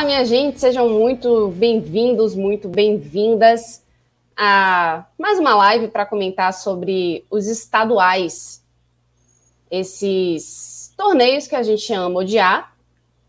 Fala, 0.00 0.12
minha 0.12 0.24
gente, 0.24 0.58
sejam 0.58 0.88
muito 0.88 1.48
bem-vindos, 1.48 2.34
muito 2.34 2.70
bem-vindas 2.70 3.84
a 4.34 5.04
mais 5.18 5.38
uma 5.38 5.54
live 5.54 5.88
para 5.88 6.06
comentar 6.06 6.54
sobre 6.54 7.26
os 7.30 7.46
estaduais, 7.46 8.64
esses 9.70 10.94
torneios 10.96 11.46
que 11.46 11.54
a 11.54 11.62
gente 11.62 11.92
ama 11.92 12.20
odiar, 12.20 12.74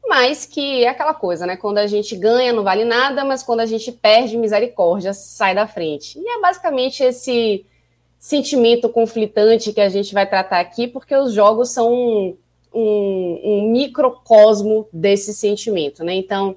mas 0.08 0.46
que 0.46 0.86
é 0.86 0.88
aquela 0.88 1.14
coisa, 1.14 1.46
né? 1.46 1.58
Quando 1.58 1.80
a 1.80 1.88
gente 1.88 2.16
ganha 2.16 2.54
não 2.54 2.64
vale 2.64 2.86
nada, 2.86 3.26
mas 3.26 3.44
quando 3.44 3.60
a 3.60 3.66
gente 3.66 3.92
perde, 3.92 4.38
misericórdia, 4.38 5.14
sai 5.14 5.54
da 5.54 5.68
frente. 5.68 6.18
E 6.18 6.26
é 6.26 6.40
basicamente 6.40 7.04
esse 7.04 7.66
sentimento 8.18 8.88
conflitante 8.88 9.74
que 9.74 9.82
a 9.82 9.90
gente 9.90 10.14
vai 10.14 10.26
tratar 10.26 10.62
aqui, 10.62 10.88
porque 10.88 11.14
os 11.18 11.34
jogos 11.34 11.72
são 11.72 12.38
um, 12.74 13.40
um, 13.44 13.72
microcosmo 13.72 14.88
desse 14.92 15.34
sentimento, 15.34 16.04
né? 16.04 16.14
Então, 16.16 16.56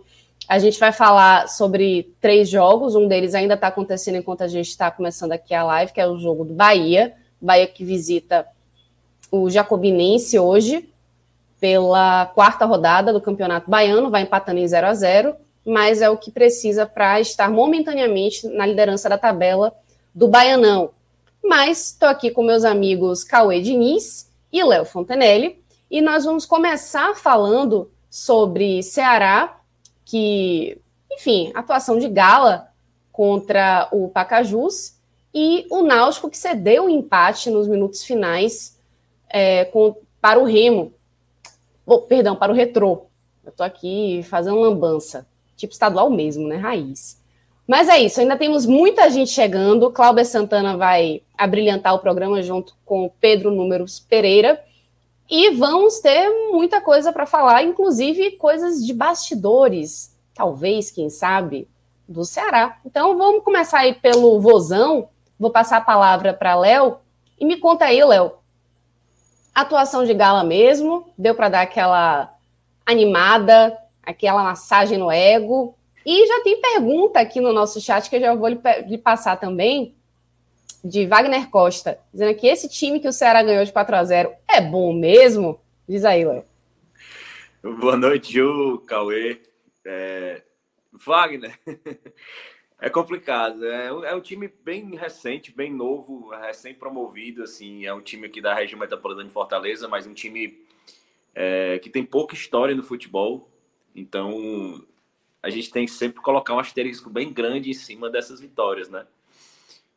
a 0.49 0.59
gente 0.59 0.79
vai 0.79 0.93
falar 0.93 1.49
sobre 1.49 2.15
três 2.21 2.49
jogos, 2.49 2.95
um 2.95 3.09
deles 3.09 3.35
ainda 3.35 3.55
está 3.55 3.69
acontecendo 3.69 4.17
enquanto 4.17 4.43
a 4.43 4.49
gente 4.49 4.69
está 4.69 4.91
começando 4.91 5.33
aqui 5.33 5.55
a 5.55 5.65
live, 5.65 5.93
que 5.93 6.01
é 6.01 6.07
o 6.07 6.19
jogo 6.19 6.45
do 6.45 6.55
Bahia. 6.55 7.15
Bahia 7.41 7.67
que 7.67 7.85
visita 7.85 8.47
o 9.31 9.51
Jacobinense 9.51 10.39
hoje, 10.39 10.89
pela 11.61 12.27
quarta 12.27 12.65
rodada 12.65 13.13
do 13.13 13.21
Campeonato 13.21 13.71
Baiano, 13.71 14.11
vai 14.11 14.23
empatando 14.23 14.61
em 14.61 14.69
0 14.69 14.87
a 14.87 14.95
0 14.95 15.37
mas 15.65 16.03
é 16.03 16.11
o 16.11 16.19
que 16.19 16.31
precisa 16.31 16.85
para 16.85 17.21
estar 17.21 17.51
momentaneamente 17.51 18.47
na 18.49 18.67
liderança 18.67 19.09
da 19.09 19.17
tabela 19.17 19.75
do 20.15 20.29
Baianão. 20.29 20.91
Mas 21.43 21.93
estou 21.93 22.09
aqui 22.09 22.31
com 22.31 22.43
meus 22.43 22.65
amigos 22.65 23.25
Cauê 23.25 23.61
Diniz 23.61 24.31
e 24.53 24.63
Léo 24.63 24.85
Fontenelle, 24.85 25.63
e 25.91 26.01
nós 26.01 26.25
vamos 26.25 26.47
começar 26.47 27.15
falando 27.15 27.91
sobre 28.11 28.83
Ceará 28.83 29.61
que, 30.05 30.79
enfim, 31.11 31.51
atuação 31.55 31.99
de 31.99 32.09
gala 32.09 32.69
contra 33.11 33.89
o 33.93 34.09
Pacajus 34.09 34.95
e 35.33 35.67
o 35.71 35.83
Náutico 35.83 36.31
que 36.31 36.37
cedeu 36.37 36.85
o 36.85 36.91
empate 36.91 37.51
nos 37.51 37.67
minutos 37.67 38.05
finais 38.05 38.79
é, 39.29 39.65
com, 39.67 39.97
para 40.21 40.39
o 40.39 40.45
Remo, 40.45 40.93
oh, 41.85 41.99
perdão, 41.99 42.37
para 42.37 42.53
o 42.53 42.55
Retrô. 42.55 43.07
Eu 43.45 43.53
tô 43.53 43.63
aqui 43.63 44.23
fazendo 44.25 44.61
lambança, 44.61 45.27
tipo 45.57 45.73
estadual 45.73 46.09
mesmo, 46.09 46.47
né, 46.47 46.57
raiz. 46.57 47.21
Mas 47.67 47.89
é 47.89 47.99
isso, 47.99 48.21
ainda 48.21 48.37
temos 48.37 48.67
muita 48.67 49.11
gente 49.11 49.31
chegando. 49.31 49.91
Cláudia 49.91 50.25
Santana 50.25 50.77
vai 50.77 51.23
abrilhantar 51.37 51.95
o 51.95 51.99
programa 51.99 52.43
junto 52.43 52.77
com 52.85 53.11
Pedro 53.21 53.51
Números 53.51 53.99
Pereira. 53.99 54.63
E 55.29 55.51
vamos 55.51 56.01
ter 56.01 56.29
muita 56.53 56.81
coisa 56.81 57.13
para 57.13 57.27
falar, 57.27 57.63
inclusive 57.63 58.33
coisas 58.33 58.85
de 58.85 58.93
bastidores, 58.93 60.15
talvez, 60.35 60.91
quem 60.91 61.09
sabe, 61.09 61.69
do 62.07 62.25
Ceará. 62.25 62.79
Então 62.85 63.17
vamos 63.17 63.43
começar 63.43 63.81
aí 63.81 63.95
pelo 63.95 64.39
Vozão. 64.41 65.09
Vou 65.39 65.51
passar 65.51 65.79
a 65.79 65.85
palavra 65.85 66.35
para 66.35 66.55
Léo. 66.55 66.99
E 67.39 67.45
me 67.45 67.57
conta 67.57 67.87
aí, 67.87 68.05
Léo. 68.05 68.33
Atuação 69.55 70.05
de 70.05 70.13
gala 70.13 70.45
mesmo? 70.45 71.07
Deu 71.17 71.35
para 71.35 71.49
dar 71.49 71.61
aquela 71.63 72.35
animada, 72.85 73.77
aquela 74.03 74.43
massagem 74.43 74.99
no 74.99 75.11
ego? 75.11 75.75
E 76.05 76.27
já 76.27 76.43
tem 76.43 76.61
pergunta 76.61 77.19
aqui 77.19 77.41
no 77.41 77.53
nosso 77.53 77.81
chat 77.81 78.11
que 78.11 78.17
eu 78.17 78.21
já 78.21 78.35
vou 78.35 78.49
lhe, 78.49 78.61
lhe 78.87 78.99
passar 78.99 79.37
também 79.37 79.95
de 80.85 81.07
Wagner 81.07 81.49
Costa, 81.49 81.99
dizendo 82.13 82.39
que 82.39 82.47
esse 82.47 82.69
time 82.69 83.01
que 83.01 83.09
o 83.09 83.13
Ceará 83.13 83.43
ganhou 83.43 83.65
de 83.65 83.73
4 83.73 83.97
a 83.97 84.05
0 84.05 84.31
é 84.47 84.61
bom 84.61 84.93
mesmo? 84.93 85.59
Diz 85.89 86.05
aí, 86.05 86.25
Léo. 86.25 86.45
Boa 87.63 87.97
noite, 87.97 88.35
Ju, 88.35 88.83
Cauê. 88.87 89.41
É... 89.87 90.43
Wagner, 90.93 91.59
é 92.79 92.91
complicado. 92.91 93.65
É 93.65 93.91
um, 93.91 94.05
é 94.05 94.15
um, 94.15 94.21
time 94.21 94.53
bem 94.63 94.95
recente, 94.95 95.51
bem 95.51 95.73
novo, 95.73 96.29
recém-promovido. 96.29 97.43
Assim, 97.43 97.87
é 97.87 97.95
um 97.95 98.03
time 98.03 98.27
aqui 98.27 98.43
da 98.43 98.53
região 98.53 98.79
metropolitana 98.79 99.27
de 99.27 99.33
Fortaleza, 99.33 99.89
mas 99.89 100.07
um 100.07 100.13
time 100.13 100.63
é, 101.35 101.79
que 101.79 101.89
tem 101.89 102.05
pouca 102.05 102.35
história 102.35 102.75
no 102.75 102.83
futebol. 102.83 103.49
Então, 103.97 104.85
a 105.43 105.49
gente 105.49 105.71
tem 105.71 105.87
que 105.87 105.93
sempre 105.93 106.21
colocar 106.21 106.55
um 106.55 106.59
asterisco 106.59 107.09
bem 107.09 107.33
grande 107.33 107.71
em 107.71 107.75
cima 107.75 108.11
dessas 108.11 108.39
vitórias, 108.39 108.91
né? 108.91 109.07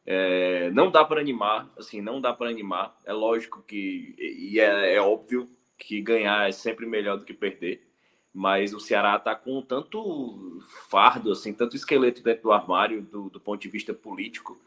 É, 0.09 0.71
não 0.71 0.89
dá 0.89 1.03
para 1.03 1.19
animar, 1.19 1.69
assim, 1.77 1.99
não 2.01 2.21
dá 2.21 2.33
para 2.33 2.49
animar. 2.49 2.97
É 3.05 3.11
lógico 3.11 3.61
que, 3.61 4.15
e 4.17 4.57
é, 4.57 4.95
é, 4.95 5.01
óbvio 5.01 5.49
que 5.77 6.01
ganhar 6.01 6.47
é 6.47 6.51
sempre 6.53 6.85
melhor 6.85 7.17
do 7.17 7.25
que 7.25 7.33
perder, 7.33 7.85
mas 8.33 8.73
o 8.73 8.79
Ceará 8.79 9.17
está 9.17 9.35
com 9.35 9.61
tanto 9.61 10.61
fardo, 10.89 11.33
assim, 11.33 11.53
tanto 11.53 11.75
esqueleto 11.75 12.23
dentro 12.23 12.43
do 12.43 12.51
armário, 12.53 13.01
do, 13.01 13.29
do, 13.29 13.39
ponto 13.39 13.61
de 13.61 13.67
vista 13.67 13.93
político, 13.93 14.57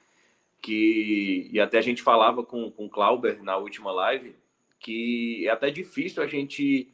que, 0.61 1.49
e 1.51 1.59
até 1.59 1.79
a 1.79 1.83
gente 1.83 2.03
falava 2.03 2.45
com, 2.45 2.71
com 2.71 2.85
o 2.85 2.91
Clauber 2.91 3.43
na 3.43 3.57
última 3.57 3.91
live, 3.93 4.37
que 4.79 5.47
é 5.47 5.51
até 5.51 5.71
difícil 5.71 6.23
a 6.23 6.27
gente 6.27 6.93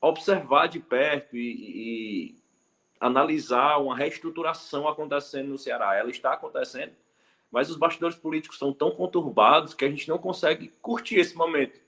observar 0.00 0.66
de 0.66 0.80
perto 0.80 1.36
e, 1.36 2.32
e 2.32 2.34
analisar 2.98 3.78
uma 3.78 3.96
reestruturação 3.96 4.88
acontecendo 4.88 5.50
no 5.50 5.58
Ceará. 5.58 5.94
Ela 5.96 6.10
está 6.10 6.32
acontecendo, 6.32 6.92
mas 7.50 7.68
os 7.68 7.76
bastidores 7.76 8.16
políticos 8.16 8.58
são 8.58 8.72
tão 8.72 8.90
conturbados 8.90 9.74
que 9.74 9.84
a 9.84 9.90
gente 9.90 10.08
não 10.08 10.18
consegue 10.18 10.72
curtir 10.80 11.16
esse 11.16 11.36
momento. 11.36 11.80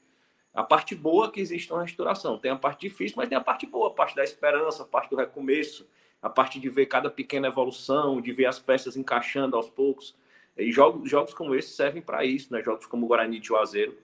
A 0.53 0.63
parte 0.63 0.95
boa 0.95 1.31
que 1.31 1.41
existe 1.41 1.71
na 1.71 1.83
restauração. 1.83 2.39
Tem 2.39 2.51
a 2.51 2.57
parte 2.57 2.89
difícil, 2.89 3.17
mas 3.17 3.29
tem 3.29 3.39
a 3.39 3.41
parte 3.41 3.65
boa, 3.65 3.89
a 3.89 3.93
parte 3.93 4.15
da 4.15 4.25
esperança, 4.25 4.83
a 4.83 4.87
parte 4.87 5.09
do 5.09 5.17
recomeço, 5.17 5.89
a 6.21 6.29
parte 6.29 6.61
de 6.61 6.69
ver 6.69 6.87
cada 6.87 7.09
pequena 7.09 7.49
evolução, 7.49 8.21
de 8.21 8.33
ver 8.33 8.47
as 8.47 8.59
peças 8.59 8.97
encaixando 8.97 9.57
aos 9.57 9.71
poucos. 9.71 10.15
E 10.57 10.71
jogos, 10.71 11.09
jogos 11.09 11.33
como 11.33 11.55
esse 11.55 11.71
servem 11.71 12.03
para 12.03 12.25
isso, 12.25 12.53
né? 12.53 12.63
Jogos 12.63 12.87
como 12.87 13.07
Guarani 13.07 13.41
de 13.41 13.49
Juazeiro. 13.49 13.97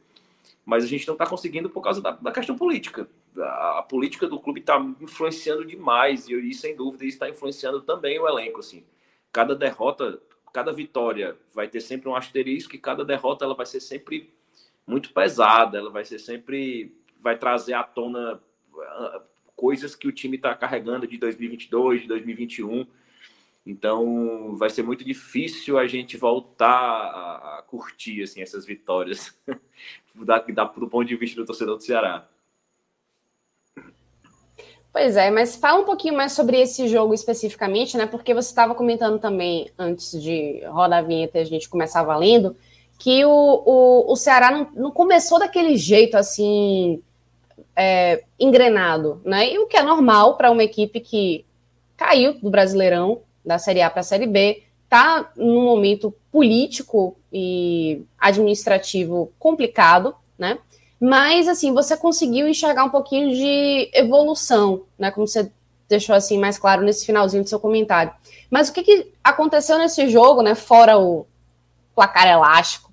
Mas 0.65 0.85
a 0.85 0.87
gente 0.87 1.07
não 1.07 1.15
está 1.15 1.27
conseguindo 1.27 1.69
por 1.69 1.83
causa 1.83 2.01
da, 2.01 2.13
da, 2.13 2.33
questão 2.33 2.57
política. 2.57 3.09
A, 3.37 3.81
a 3.81 3.83
política 3.83 4.27
do 4.27 4.41
clube 4.41 4.61
está 4.61 4.79
influenciando 5.01 5.65
demais, 5.67 6.29
e, 6.29 6.35
e 6.35 6.55
sem 6.55 6.75
dúvida 6.75 7.05
isso 7.05 7.17
está 7.17 7.29
influenciando 7.29 7.83
também 7.83 8.19
o 8.19 8.27
elenco. 8.27 8.61
Assim. 8.61 8.85
Cada 9.31 9.55
derrota 9.55 10.21
cada 10.53 10.73
vitória 10.73 11.37
vai 11.55 11.69
ter 11.69 11.81
sempre 11.81 12.09
um 12.09 12.15
asterisco 12.15 12.75
e 12.75 12.79
cada 12.79 13.05
derrota 13.05 13.45
ela 13.45 13.55
vai 13.55 13.67
ser 13.67 13.81
sempre 13.81 14.33
muito 14.87 15.13
pesada, 15.13 15.79
ela 15.79 15.91
vai 15.91 16.05
ser 16.05 16.19
sempre 16.19 16.95
vai 17.21 17.37
trazer 17.37 17.75
à 17.75 17.83
tona 17.83 18.41
ah, 18.77 19.23
coisas 19.57 19.95
que 19.95 20.07
o 20.07 20.13
time 20.13 20.37
está 20.37 20.55
carregando 20.55 21.07
de 21.07 21.19
2022, 21.19 22.03
de 22.03 22.09
2021. 22.09 22.87
Então 23.67 24.57
vai 24.57 24.71
ser 24.71 24.83
muito 24.83 25.05
difícil 25.05 25.79
a 25.79 25.87
gente 25.87 26.17
voltar 26.17 26.71
a, 26.71 27.63
curtir 27.67 28.23
assim 28.23 28.41
essas 28.41 28.65
vitórias 28.65 29.37
da, 30.15 30.39
da, 30.39 30.65
do 30.65 30.89
ponto 30.89 31.07
de 31.07 31.17
vista 31.17 31.39
do 31.41 31.47
torcedor 31.47 31.77
do 31.77 31.83
Ceará. 31.83 32.27
Pois 34.99 35.17
é, 35.17 35.31
mas 35.31 35.55
fala 35.55 35.79
um 35.79 35.85
pouquinho 35.85 36.17
mais 36.17 36.33
sobre 36.33 36.61
esse 36.61 36.89
jogo 36.89 37.15
especificamente, 37.15 37.97
né? 37.97 38.05
Porque 38.05 38.35
você 38.35 38.49
estava 38.49 38.75
comentando 38.75 39.21
também, 39.21 39.71
antes 39.79 40.21
de 40.21 40.61
rodar 40.67 40.99
a 40.99 41.07
vinheta 41.07 41.39
e 41.39 41.41
a 41.41 41.45
gente 41.45 41.69
começar 41.69 42.03
valendo, 42.03 42.57
que 42.99 43.25
o, 43.25 43.31
o, 43.31 44.13
o 44.13 44.17
Ceará 44.17 44.51
não, 44.51 44.69
não 44.75 44.91
começou 44.91 45.39
daquele 45.39 45.77
jeito 45.77 46.17
assim, 46.17 47.01
é, 47.77 48.25
engrenado, 48.41 49.23
né? 49.25 49.53
E 49.53 49.61
o 49.61 49.69
que 49.69 49.77
é 49.77 49.85
normal 49.85 50.37
para 50.37 50.51
uma 50.51 50.65
equipe 50.65 50.99
que 50.99 51.45
caiu 51.97 52.35
do 52.41 52.51
Brasileirão, 52.51 53.21
da 53.45 53.57
Série 53.57 53.83
A 53.83 53.89
para 53.89 54.01
a 54.01 54.03
Série 54.03 54.27
B, 54.27 54.65
está 54.83 55.31
num 55.37 55.63
momento 55.63 56.13
político 56.33 57.17
e 57.33 58.03
administrativo 58.19 59.31
complicado, 59.39 60.13
né? 60.37 60.59
Mas, 61.01 61.47
assim, 61.47 61.73
você 61.73 61.97
conseguiu 61.97 62.49
enxergar 62.49 62.85
um 62.85 62.91
pouquinho 62.91 63.31
de 63.31 63.91
evolução, 63.95 64.83
né? 64.99 65.11
Como 65.11 65.27
você 65.27 65.51
deixou, 65.89 66.15
assim, 66.15 66.39
mais 66.39 66.59
claro 66.59 66.83
nesse 66.83 67.07
finalzinho 67.07 67.45
do 67.45 67.49
seu 67.49 67.61
comentário. 67.61 68.13
Mas 68.51 68.69
o 68.69 68.73
que, 68.73 68.83
que 68.83 69.13
aconteceu 69.23 69.79
nesse 69.79 70.09
jogo, 70.09 70.43
né? 70.43 70.55
Fora 70.55 70.99
o 70.99 71.27
placar 71.95 72.27
elástico, 72.27 72.93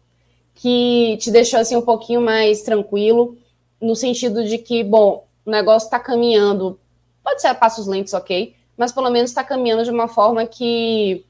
que 0.54 1.18
te 1.20 1.32
deixou, 1.32 1.60
assim, 1.60 1.76
um 1.76 1.82
pouquinho 1.82 2.22
mais 2.22 2.62
tranquilo, 2.62 3.38
no 3.82 3.96
sentido 3.96 4.44
de 4.44 4.58
que, 4.58 4.84
bom, 4.84 5.26
o 5.46 5.52
negócio 5.52 5.88
está 5.88 6.00
caminhando, 6.00 6.80
pode 7.24 7.42
ser 7.42 7.48
a 7.48 7.56
passos 7.56 7.88
lentos, 7.88 8.14
ok, 8.14 8.56
mas 8.78 8.92
pelo 8.92 9.10
menos 9.10 9.32
está 9.32 9.44
caminhando 9.44 9.84
de 9.84 9.92
uma 9.92 10.08
forma 10.08 10.46
que 10.46 11.26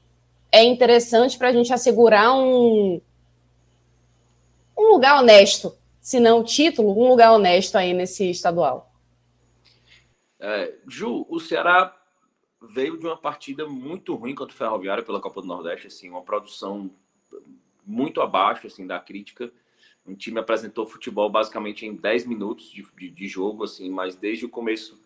é 0.52 0.64
interessante 0.64 1.36
para 1.36 1.48
a 1.48 1.52
gente 1.52 1.72
assegurar 1.72 2.34
um, 2.34 3.00
um 4.76 4.92
lugar 4.92 5.20
honesto 5.20 5.72
se 6.06 6.20
não 6.20 6.44
título, 6.44 6.96
um 6.96 7.08
lugar 7.08 7.32
honesto 7.32 7.74
aí 7.74 7.92
nesse 7.92 8.30
estadual. 8.30 8.94
É, 10.38 10.72
Ju, 10.86 11.26
o 11.28 11.40
Ceará 11.40 12.00
veio 12.62 12.96
de 12.96 13.04
uma 13.04 13.16
partida 13.16 13.66
muito 13.66 14.14
ruim 14.14 14.32
contra 14.32 14.54
o 14.54 14.56
Ferroviário 14.56 15.04
pela 15.04 15.20
Copa 15.20 15.40
do 15.40 15.48
Nordeste, 15.48 15.88
assim, 15.88 16.08
uma 16.08 16.22
produção 16.22 16.88
muito 17.84 18.20
abaixo 18.20 18.68
assim 18.68 18.86
da 18.86 19.00
crítica. 19.00 19.50
O 20.06 20.14
time 20.14 20.38
apresentou 20.38 20.86
futebol 20.86 21.28
basicamente 21.28 21.84
em 21.84 21.96
10 21.96 22.24
minutos 22.26 22.70
de, 22.70 22.86
de, 22.96 23.10
de 23.10 23.26
jogo, 23.26 23.64
assim, 23.64 23.90
mas 23.90 24.14
desde 24.14 24.44
o 24.44 24.48
começo 24.48 24.96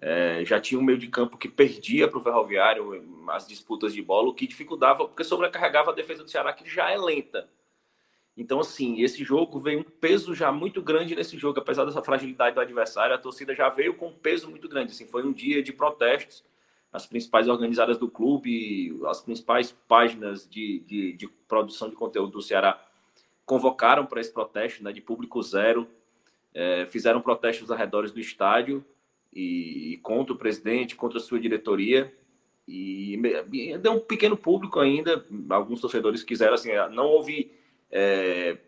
é, 0.00 0.42
já 0.42 0.58
tinha 0.58 0.80
um 0.80 0.84
meio 0.84 0.96
de 0.96 1.08
campo 1.08 1.36
que 1.36 1.50
perdia 1.50 2.08
para 2.08 2.18
o 2.18 2.22
Ferroviário 2.22 3.04
as 3.28 3.46
disputas 3.46 3.92
de 3.92 4.00
bola, 4.00 4.30
o 4.30 4.34
que 4.34 4.46
dificultava, 4.46 5.06
porque 5.06 5.22
sobrecarregava 5.22 5.90
a 5.90 5.94
defesa 5.94 6.24
do 6.24 6.30
Ceará, 6.30 6.54
que 6.54 6.66
já 6.66 6.90
é 6.90 6.96
lenta. 6.96 7.46
Então, 8.36 8.60
assim, 8.60 9.00
esse 9.00 9.24
jogo 9.24 9.58
veio 9.58 9.80
um 9.80 9.82
peso 9.82 10.34
já 10.34 10.52
muito 10.52 10.82
grande 10.82 11.14
nesse 11.14 11.38
jogo, 11.38 11.58
apesar 11.58 11.84
dessa 11.86 12.02
fragilidade 12.02 12.54
do 12.54 12.60
adversário, 12.60 13.14
a 13.14 13.18
torcida 13.18 13.54
já 13.54 13.68
veio 13.70 13.94
com 13.94 14.08
um 14.08 14.12
peso 14.12 14.50
muito 14.50 14.68
grande. 14.68 14.92
Assim, 14.92 15.06
foi 15.06 15.24
um 15.24 15.32
dia 15.32 15.62
de 15.62 15.72
protestos, 15.72 16.44
as 16.92 17.06
principais 17.06 17.48
organizadas 17.48 17.96
do 17.96 18.08
clube, 18.08 18.98
as 19.06 19.22
principais 19.22 19.72
páginas 19.88 20.48
de, 20.48 20.80
de, 20.80 21.12
de 21.14 21.28
produção 21.48 21.88
de 21.88 21.96
conteúdo 21.96 22.32
do 22.32 22.42
Ceará 22.42 22.82
convocaram 23.46 24.04
para 24.04 24.20
esse 24.20 24.32
protesto, 24.32 24.82
né, 24.82 24.92
de 24.92 25.00
público 25.00 25.40
zero, 25.40 25.86
é, 26.52 26.84
fizeram 26.86 27.20
protestos 27.20 27.70
arredores 27.70 28.10
do 28.10 28.18
estádio 28.18 28.84
e, 29.32 29.92
e, 29.92 29.96
contra 29.98 30.34
o 30.34 30.38
presidente, 30.38 30.96
contra 30.96 31.18
a 31.18 31.22
sua 31.22 31.38
diretoria. 31.38 32.12
E, 32.66 33.14
e 33.52 33.78
deu 33.78 33.92
um 33.92 34.00
pequeno 34.00 34.36
público 34.36 34.80
ainda, 34.80 35.24
alguns 35.50 35.80
torcedores 35.80 36.24
quiseram, 36.24 36.54
assim, 36.54 36.70
não 36.92 37.06
houve 37.06 37.52
é, 37.90 38.58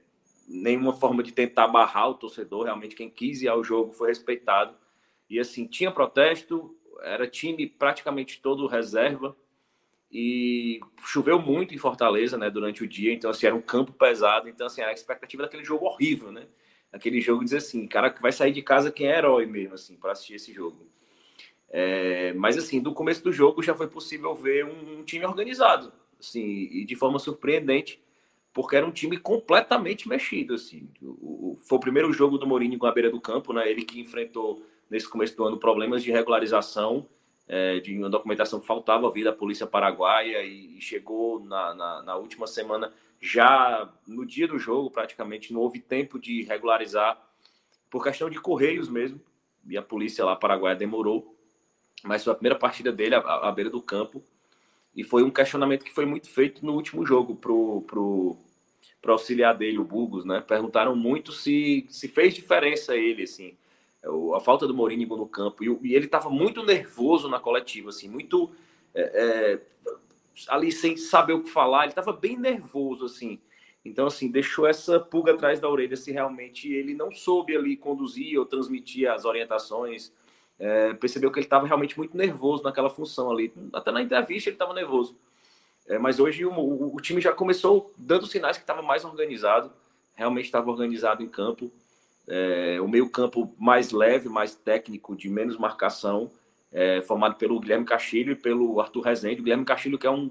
nenhuma 0.49 0.93
forma 0.93 1.23
de 1.23 1.33
tentar 1.33 1.69
barrar 1.69 2.09
o 2.09 2.15
torcedor. 2.15 2.65
Realmente, 2.65 2.97
quem 2.97 3.11
quis 3.11 3.43
ir 3.43 3.49
ao 3.49 3.63
jogo 3.63 3.93
foi 3.93 4.09
respeitado. 4.09 4.75
E 5.29 5.39
assim, 5.39 5.67
tinha 5.67 5.91
protesto, 5.91 6.75
era 7.03 7.29
time 7.29 7.67
praticamente 7.67 8.41
todo 8.41 8.67
reserva. 8.67 9.37
E 10.11 10.81
choveu 11.05 11.39
muito 11.39 11.75
em 11.75 11.79
Fortaleza, 11.79 12.39
né, 12.39 12.49
durante 12.49 12.83
o 12.83 12.89
dia. 12.89 13.13
Então, 13.13 13.31
assim, 13.31 13.47
era 13.47 13.55
um 13.55 13.61
campo 13.61 13.93
pesado. 13.93 14.49
Então, 14.49 14.67
assim, 14.67 14.81
a 14.81 14.93
expectativa 14.93 15.43
daquele 15.43 15.65
jogo 15.65 15.85
horrível, 15.85 16.33
né? 16.33 16.47
Aquele 16.91 17.21
jogo 17.21 17.45
dizer 17.45 17.59
assim, 17.59 17.87
cara 17.87 18.09
que 18.09 18.23
vai 18.23 18.33
sair 18.33 18.53
de 18.53 18.63
casa 18.63 18.91
quem 18.91 19.09
é 19.09 19.19
herói 19.19 19.45
mesmo, 19.45 19.75
assim, 19.75 19.97
para 19.97 20.13
assistir 20.13 20.37
esse 20.37 20.55
jogo. 20.55 20.87
É, 21.69 22.33
mas, 22.33 22.57
assim, 22.57 22.81
do 22.81 22.95
começo 22.95 23.23
do 23.23 23.31
jogo 23.31 23.63
já 23.63 23.75
foi 23.75 23.87
possível 23.87 24.35
ver 24.35 24.65
um, 24.65 25.01
um 25.01 25.05
time 25.05 25.27
organizado, 25.27 25.93
assim, 26.19 26.41
e 26.41 26.87
de 26.87 26.97
forma 26.97 27.19
surpreendente 27.19 28.01
porque 28.53 28.77
era 28.77 28.87
um 28.87 28.91
time 28.91 29.17
completamente 29.17 30.09
mexido. 30.09 30.55
Assim. 30.55 30.89
O, 31.03 31.53
o, 31.53 31.57
foi 31.67 31.79
o 31.79 31.81
primeiro 31.81 32.13
jogo 32.13 32.39
do 32.39 32.47
Mourinho 32.47 32.79
com 32.79 32.87
a 32.87 32.93
beira 32.93 33.11
do 33.11 33.21
campo, 33.21 33.53
né? 33.53 33.71
ele 33.71 33.83
que 33.83 34.01
enfrentou 34.01 34.65
nesse 34.91 35.09
começo 35.09 35.37
do 35.37 35.45
ano 35.45 35.59
problemas 35.59 36.03
de 36.03 36.11
regularização, 36.11 37.07
é, 37.47 37.81
de 37.81 37.97
uma 37.97 38.11
documentação 38.11 38.61
que 38.61 38.67
faltava 38.67 39.11
vir 39.11 39.25
da 39.25 39.33
polícia 39.33 39.67
paraguaia 39.67 40.43
e, 40.43 40.77
e 40.77 40.81
chegou 40.81 41.41
na, 41.45 41.75
na, 41.75 42.03
na, 42.03 42.17
última 42.17 42.47
semana, 42.47 42.93
já 43.21 43.91
no 44.07 44.25
dia 44.25 44.47
do 44.47 44.59
jogo, 44.59 44.91
praticamente, 44.91 45.53
não 45.53 45.61
houve 45.61 45.81
tempo 45.81 46.19
de 46.19 46.43
regularizar, 46.43 47.21
por 47.91 48.05
questão 48.05 48.29
de 48.29 48.39
correios 48.39 48.89
mesmo, 48.89 49.21
e 49.67 49.77
a 49.77 49.83
polícia 49.83 50.25
lá 50.25 50.37
paraguaia 50.37 50.77
demorou, 50.77 51.35
mas 52.05 52.23
foi 52.23 52.33
a 52.33 52.37
primeira 52.37 52.59
partida 52.59 52.93
dele 52.93 53.15
à, 53.15 53.21
à 53.21 53.51
beira 53.51 53.71
do 53.71 53.81
campo, 53.81 54.23
e 54.99 55.05
foi 55.05 55.23
um 55.23 55.31
questionamento 55.31 55.85
que 55.85 55.95
foi 55.95 56.05
muito 56.05 56.29
feito 56.29 56.67
no 56.67 56.75
último 56.75 57.07
jogo 57.07 57.37
pro, 57.37 57.83
pro, 57.83 58.37
para 59.01 59.13
auxiliar 59.13 59.57
dele, 59.57 59.79
o 59.79 59.85
Burgos, 59.85 60.25
né? 60.25 60.41
Perguntaram 60.41 60.97
muito 60.97 61.31
se, 61.31 61.87
se 61.89 62.09
fez 62.09 62.35
diferença 62.35 62.97
ele, 62.97 63.23
assim, 63.23 63.57
a 64.35 64.41
falta 64.41 64.67
do 64.67 64.75
Mourinho 64.75 65.07
no 65.07 65.29
campo. 65.29 65.63
E, 65.63 65.91
e 65.91 65.95
ele 65.95 66.07
estava 66.07 66.29
muito 66.29 66.65
nervoso 66.65 67.29
na 67.29 67.39
coletiva, 67.39 67.91
assim, 67.91 68.09
muito 68.09 68.51
é, 68.93 69.03
é, 69.03 69.61
ali 70.49 70.73
sem 70.73 70.97
saber 70.97 71.35
o 71.35 71.45
que 71.45 71.51
falar. 71.51 71.85
Ele 71.85 71.93
estava 71.93 72.13
bem 72.13 72.37
nervoso, 72.37 73.05
assim. 73.05 73.39
Então, 73.85 74.09
assim, 74.09 74.29
deixou 74.29 74.67
essa 74.67 74.99
pulga 74.99 75.33
atrás 75.33 75.61
da 75.61 75.69
orelha 75.69 75.97
se 75.97 76.11
realmente 76.11 76.73
ele 76.73 76.93
não 76.93 77.13
soube 77.13 77.57
ali 77.57 77.77
conduzir 77.77 78.37
ou 78.37 78.45
transmitir 78.45 79.09
as 79.09 79.25
orientações. 79.25 80.13
É, 80.59 80.93
percebeu 80.95 81.31
que 81.31 81.39
ele 81.39 81.47
estava 81.47 81.67
realmente 81.67 81.97
muito 81.97 82.17
nervoso 82.17 82.65
naquela 82.65 82.91
função 82.91 83.31
ali. 83.31 83.53
Até 83.73 83.93
na 83.93 84.03
entrevista 84.03 84.51
ele 84.51 84.57
estava 84.57 84.75
nervoso. 84.75 85.17
É, 85.89 85.99
mas 85.99 86.21
hoje 86.21 86.45
o, 86.45 86.53
o, 86.53 86.97
o, 86.97 87.01
time 87.01 87.21
já 87.21 87.33
começou 87.33 87.93
dando 87.97 88.27
sinais 88.27 88.57
que 88.57 88.63
estava 88.63 88.83
mais 88.83 89.05
organizado, 89.05 89.73
realmente 90.15 90.45
estava 90.45 90.71
organizado 90.71 91.23
em 91.23 91.29
campo. 91.29 91.73
É, 92.27 92.79
o 92.81 92.87
meio-campo 92.87 93.55
mais 93.59 93.91
leve, 93.91 94.29
mais 94.29 94.55
técnico, 94.55 95.17
de 95.17 95.31
menos 95.31 95.57
marcação, 95.57 96.31
é, 96.71 97.01
formado 97.01 97.37
pelo 97.37 97.59
Guilherme 97.59 97.87
Castilho 97.87 98.33
e 98.33 98.37
pelo 98.37 98.81
Arthur 98.81 99.01
Rezende. 99.01 99.41
O 99.41 99.45
Guilherme 99.45 99.65
Castilho, 99.65 99.99
que 99.99 100.07
é 100.07 100.11
um. 100.11 100.31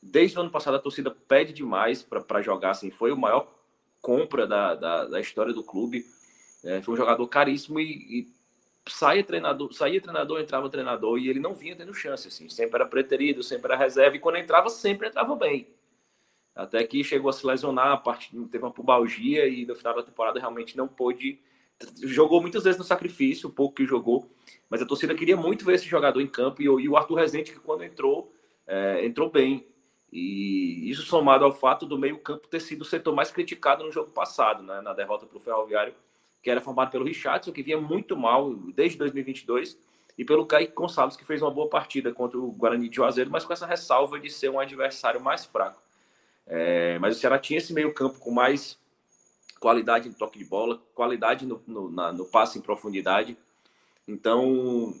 Desde 0.00 0.38
o 0.38 0.40
ano 0.40 0.50
passado, 0.50 0.76
a 0.76 0.78
torcida 0.78 1.10
pede 1.10 1.52
demais 1.52 2.02
para 2.02 2.40
jogar. 2.40 2.70
Assim, 2.70 2.90
foi 2.92 3.10
o 3.10 3.16
maior 3.16 3.52
compra 4.00 4.46
da, 4.46 4.76
da, 4.76 5.04
da 5.06 5.20
história 5.20 5.52
do 5.52 5.64
clube. 5.64 6.06
É, 6.62 6.80
foi 6.80 6.94
um 6.94 6.96
jogador 6.96 7.26
caríssimo 7.26 7.80
e, 7.80 8.20
e 8.20 8.28
saía 8.88 9.24
treinador, 9.24 9.72
saía 9.74 10.00
treinador, 10.00 10.40
entrava 10.40 10.68
treinador 10.70 11.18
e 11.18 11.28
ele 11.28 11.40
não 11.40 11.54
vinha 11.54 11.76
tendo 11.76 11.92
chance, 11.94 12.28
assim, 12.28 12.48
sempre 12.48 12.76
era 12.76 12.86
preterido, 12.86 13.42
sempre 13.42 13.72
era 13.72 13.76
reserva 13.76 14.16
e 14.16 14.20
quando 14.20 14.36
entrava 14.36 14.70
sempre 14.70 15.08
entrava 15.08 15.34
bem. 15.34 15.68
Até 16.54 16.82
que 16.84 17.04
chegou 17.04 17.28
a 17.28 17.32
se 17.32 17.46
lesionar, 17.46 18.02
teve 18.50 18.64
uma 18.64 18.70
pubalgia 18.70 19.46
e 19.46 19.66
no 19.66 19.74
final 19.74 19.94
da 19.94 20.02
temporada 20.02 20.40
realmente 20.40 20.76
não 20.76 20.88
pôde 20.88 21.38
jogou 22.02 22.40
muitas 22.40 22.64
vezes 22.64 22.78
no 22.78 22.84
sacrifício, 22.84 23.50
pouco 23.50 23.74
que 23.74 23.84
jogou, 23.84 24.30
mas 24.70 24.80
a 24.80 24.86
torcida 24.86 25.14
queria 25.14 25.36
muito 25.36 25.64
ver 25.64 25.74
esse 25.74 25.86
jogador 25.86 26.22
em 26.22 26.26
campo 26.26 26.62
e, 26.62 26.64
e 26.64 26.88
o 26.88 26.96
Arthur 26.96 27.16
Rezende 27.16 27.52
que 27.52 27.60
quando 27.60 27.84
entrou, 27.84 28.32
é, 28.66 29.04
entrou 29.04 29.30
bem. 29.30 29.66
E 30.10 30.88
isso 30.90 31.02
somado 31.02 31.44
ao 31.44 31.52
fato 31.52 31.84
do 31.84 31.98
meio-campo 31.98 32.48
ter 32.48 32.60
sido 32.60 32.80
o 32.80 32.84
setor 32.84 33.14
mais 33.14 33.30
criticado 33.30 33.84
no 33.84 33.92
jogo 33.92 34.10
passado, 34.10 34.62
né, 34.62 34.80
na 34.80 34.94
derrota 34.94 35.26
para 35.26 35.36
o 35.36 35.40
Ferroviário 35.40 35.92
que 36.46 36.50
era 36.50 36.60
formado 36.60 36.92
pelo 36.92 37.04
Richardson, 37.04 37.50
que 37.50 37.60
vinha 37.60 37.76
muito 37.76 38.16
mal 38.16 38.54
desde 38.54 38.96
2022, 38.98 39.76
e 40.16 40.24
pelo 40.24 40.46
Kaique 40.46 40.74
Gonçalves, 40.74 41.16
que 41.16 41.24
fez 41.24 41.42
uma 41.42 41.50
boa 41.50 41.68
partida 41.68 42.12
contra 42.12 42.38
o 42.38 42.52
Guarani 42.52 42.88
de 42.88 42.94
Juazeiro, 42.94 43.28
mas 43.32 43.44
com 43.44 43.52
essa 43.52 43.66
ressalva 43.66 44.20
de 44.20 44.30
ser 44.30 44.48
um 44.48 44.60
adversário 44.60 45.20
mais 45.20 45.44
fraco. 45.44 45.82
É, 46.46 47.00
mas 47.00 47.16
o 47.16 47.18
Ceará 47.18 47.36
tinha 47.36 47.58
esse 47.58 47.72
meio 47.72 47.92
campo 47.92 48.20
com 48.20 48.30
mais 48.30 48.78
qualidade 49.58 50.08
no 50.08 50.14
toque 50.14 50.38
de 50.38 50.44
bola, 50.44 50.80
qualidade 50.94 51.44
no, 51.44 51.60
no, 51.66 51.90
na, 51.90 52.12
no 52.12 52.24
passe 52.24 52.60
em 52.60 52.62
profundidade. 52.62 53.36
Então, 54.06 54.94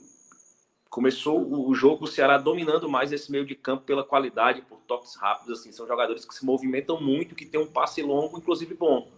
começou 0.90 1.48
o 1.48 1.72
jogo, 1.76 2.06
o 2.06 2.08
Ceará 2.08 2.38
dominando 2.38 2.88
mais 2.88 3.12
esse 3.12 3.30
meio 3.30 3.46
de 3.46 3.54
campo 3.54 3.84
pela 3.84 4.02
qualidade, 4.02 4.62
por 4.62 4.80
toques 4.80 5.14
rápidos, 5.14 5.60
assim, 5.60 5.70
são 5.70 5.86
jogadores 5.86 6.24
que 6.24 6.34
se 6.34 6.44
movimentam 6.44 7.00
muito, 7.00 7.36
que 7.36 7.46
tem 7.46 7.60
um 7.60 7.68
passe 7.68 8.02
longo, 8.02 8.36
inclusive 8.36 8.74
bom. 8.74 9.08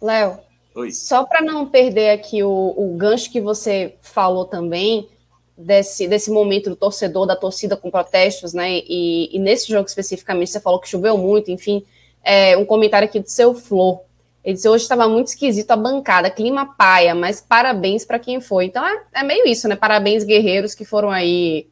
Léo, 0.00 0.40
Oi. 0.76 0.92
Só 0.92 1.24
para 1.24 1.40
não 1.40 1.66
perder 1.66 2.10
aqui 2.10 2.42
o, 2.42 2.74
o 2.76 2.94
gancho 2.96 3.30
que 3.30 3.40
você 3.40 3.96
falou 4.00 4.44
também, 4.44 5.08
desse, 5.56 6.06
desse 6.06 6.30
momento 6.30 6.68
do 6.68 6.76
torcedor, 6.76 7.26
da 7.26 7.34
torcida 7.34 7.76
com 7.76 7.90
protestos, 7.90 8.52
né? 8.52 8.80
E, 8.86 9.34
e 9.34 9.38
nesse 9.38 9.68
jogo 9.68 9.86
especificamente, 9.86 10.50
você 10.50 10.60
falou 10.60 10.78
que 10.78 10.88
choveu 10.88 11.16
muito, 11.16 11.50
enfim, 11.50 11.82
é, 12.22 12.56
um 12.56 12.64
comentário 12.66 13.08
aqui 13.08 13.18
do 13.18 13.30
seu 13.30 13.54
Flor. 13.54 14.02
Ele 14.44 14.54
disse: 14.54 14.68
hoje 14.68 14.82
estava 14.82 15.08
muito 15.08 15.28
esquisito 15.28 15.70
a 15.70 15.76
bancada, 15.76 16.30
clima 16.30 16.66
paia, 16.76 17.14
mas 17.14 17.40
parabéns 17.40 18.04
para 18.04 18.18
quem 18.18 18.40
foi. 18.40 18.66
Então 18.66 18.86
é, 18.86 19.02
é, 19.14 19.22
meio 19.22 19.46
isso, 19.46 19.66
né? 19.66 19.76
Parabéns, 19.76 20.24
guerreiros 20.24 20.74
que 20.74 20.84
foram 20.84 21.10
aí 21.10 21.68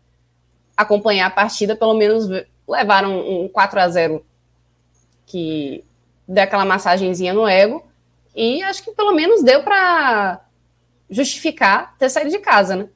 acompanhar 0.77 1.27
a 1.27 1.31
partida, 1.31 1.77
pelo 1.77 1.95
menos 1.95 2.27
levaram 2.67 3.45
um 3.45 3.49
4 3.49 3.81
a 3.81 3.89
0 3.89 4.25
que 5.27 5.85
deu 6.27 6.43
aquela 6.43 6.65
massagenzinha 6.65 7.35
no 7.35 7.47
ego. 7.47 7.85
E 8.35 8.63
acho 8.63 8.83
que 8.83 8.93
pelo 8.93 9.15
menos 9.15 9.43
deu 9.43 9.63
para 9.63 10.45
justificar 11.09 11.97
ter 11.97 12.09
saído 12.09 12.31
de 12.31 12.39
casa, 12.39 12.75
né? 12.75 12.89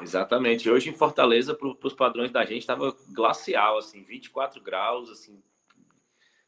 Exatamente. 0.00 0.70
Hoje 0.70 0.90
em 0.90 0.92
Fortaleza, 0.92 1.54
para 1.54 1.68
os 1.82 1.94
padrões 1.94 2.30
da 2.30 2.44
gente, 2.44 2.60
estava 2.60 2.94
glacial, 3.12 3.78
assim, 3.78 4.02
24 4.02 4.62
graus, 4.62 5.10
assim, 5.10 5.42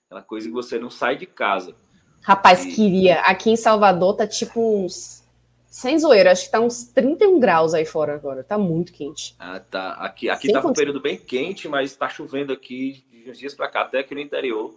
aquela 0.06 0.22
coisa 0.22 0.46
que 0.46 0.54
você 0.54 0.78
não 0.78 0.90
sai 0.90 1.16
de 1.16 1.26
casa. 1.26 1.74
Rapaz, 2.22 2.64
e... 2.64 2.72
queria. 2.72 3.20
Aqui 3.22 3.50
em 3.50 3.56
Salvador 3.56 4.16
tá 4.16 4.26
tipo 4.26 4.84
uns. 4.84 5.20
Sem 5.66 5.96
zoeira, 5.98 6.32
acho 6.32 6.46
que 6.46 6.50
tá 6.50 6.58
uns 6.58 6.84
31 6.84 7.38
graus 7.38 7.74
aí 7.74 7.84
fora 7.84 8.14
agora. 8.14 8.42
Tá 8.42 8.58
muito 8.58 8.92
quente. 8.92 9.36
Ah, 9.38 9.60
tá. 9.60 9.92
Aqui, 9.92 10.28
aqui 10.28 10.52
tá 10.52 10.60
um 10.66 10.72
período 10.72 11.00
bem 11.00 11.16
quente, 11.16 11.68
mas 11.68 11.94
tá 11.94 12.08
chovendo 12.08 12.52
aqui 12.52 13.04
de 13.08 13.30
uns 13.30 13.38
dias 13.38 13.54
pra 13.54 13.68
cá, 13.68 13.82
até 13.82 14.00
aqui 14.00 14.12
no 14.12 14.20
interior. 14.20 14.74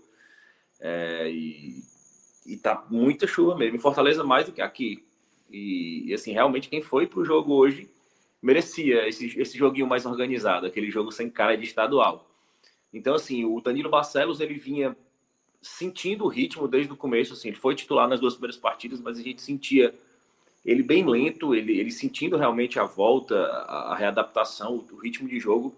É, 0.80 1.28
e, 1.32 1.82
e 2.46 2.58
tá 2.58 2.86
muita 2.90 3.28
chuva 3.28 3.56
mesmo. 3.58 3.76
Em 3.76 3.80
Fortaleza, 3.80 4.24
mais 4.24 4.46
do 4.46 4.52
que 4.52 4.62
aqui. 4.62 5.04
E, 5.50 6.04
e 6.08 6.14
assim, 6.14 6.32
realmente, 6.32 6.70
quem 6.70 6.82
foi 6.82 7.08
pro 7.08 7.26
jogo 7.26 7.54
hoje 7.54 7.90
merecia 8.42 9.08
esse, 9.08 9.40
esse 9.40 9.58
joguinho 9.58 9.88
mais 9.88 10.06
organizado, 10.06 10.66
aquele 10.66 10.92
jogo 10.92 11.12
sem 11.12 11.30
cara 11.30 11.56
de 11.56 11.64
estadual. 11.64 12.30
Então, 12.94 13.16
assim, 13.16 13.46
o 13.46 13.62
Danilo 13.62 13.90
Barcelos, 13.90 14.40
ele 14.40 14.56
vinha 14.56 14.96
sentindo 15.62 16.26
o 16.26 16.28
ritmo 16.28 16.68
desde 16.68 16.92
o 16.92 16.98
começo, 16.98 17.34
assim, 17.34 17.48
ele 17.48 17.58
foi 17.58 17.74
titular 17.74 18.08
nas 18.08 18.20
duas 18.20 18.34
primeiras 18.34 18.58
partidas, 18.58 19.00
mas 19.00 19.18
a 19.18 19.22
gente 19.22 19.42
sentia 19.42 19.94
ele 20.66 20.82
bem 20.82 21.06
lento, 21.06 21.54
ele, 21.54 21.80
ele 21.80 21.92
sentindo 21.92 22.38
realmente 22.38 22.80
a 22.80 22.86
volta, 22.86 23.36
a, 23.36 23.94
a 23.94 23.96
readaptação, 23.96 24.76
o, 24.76 24.96
o, 24.96 24.98
ritmo 24.98 25.28
de 25.28 25.40
jogo. 25.40 25.76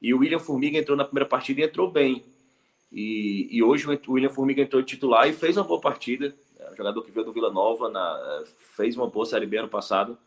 E 0.00 0.12
o 0.12 0.18
William 0.18 0.38
Formiga 0.38 0.78
entrou 0.78 0.96
na 0.96 1.04
primeira 1.04 1.28
partida 1.28 1.60
e 1.60 1.64
entrou 1.64 1.90
bem. 1.90 2.22
E, 2.92 3.48
e 3.50 3.62
hoje 3.62 3.86
o 3.86 4.12
William 4.12 4.30
Formiga 4.30 4.62
entrou 4.62 4.82
titular 4.82 5.28
e 5.28 5.32
fez 5.32 5.56
uma 5.56 5.64
boa 5.64 5.80
partida. 5.80 6.34
É 6.58 6.70
um 6.70 6.76
jogador 6.76 7.02
que 7.02 7.10
veio 7.10 7.26
do 7.26 7.32
Vila 7.32 7.52
Nova, 7.52 7.88
na, 7.88 8.44
fez 8.76 8.96
uma 8.96 9.06
boa 9.06 9.26
Série 9.26 9.46
B 9.46 9.58
ano 9.58 9.68
passado. 9.68 10.18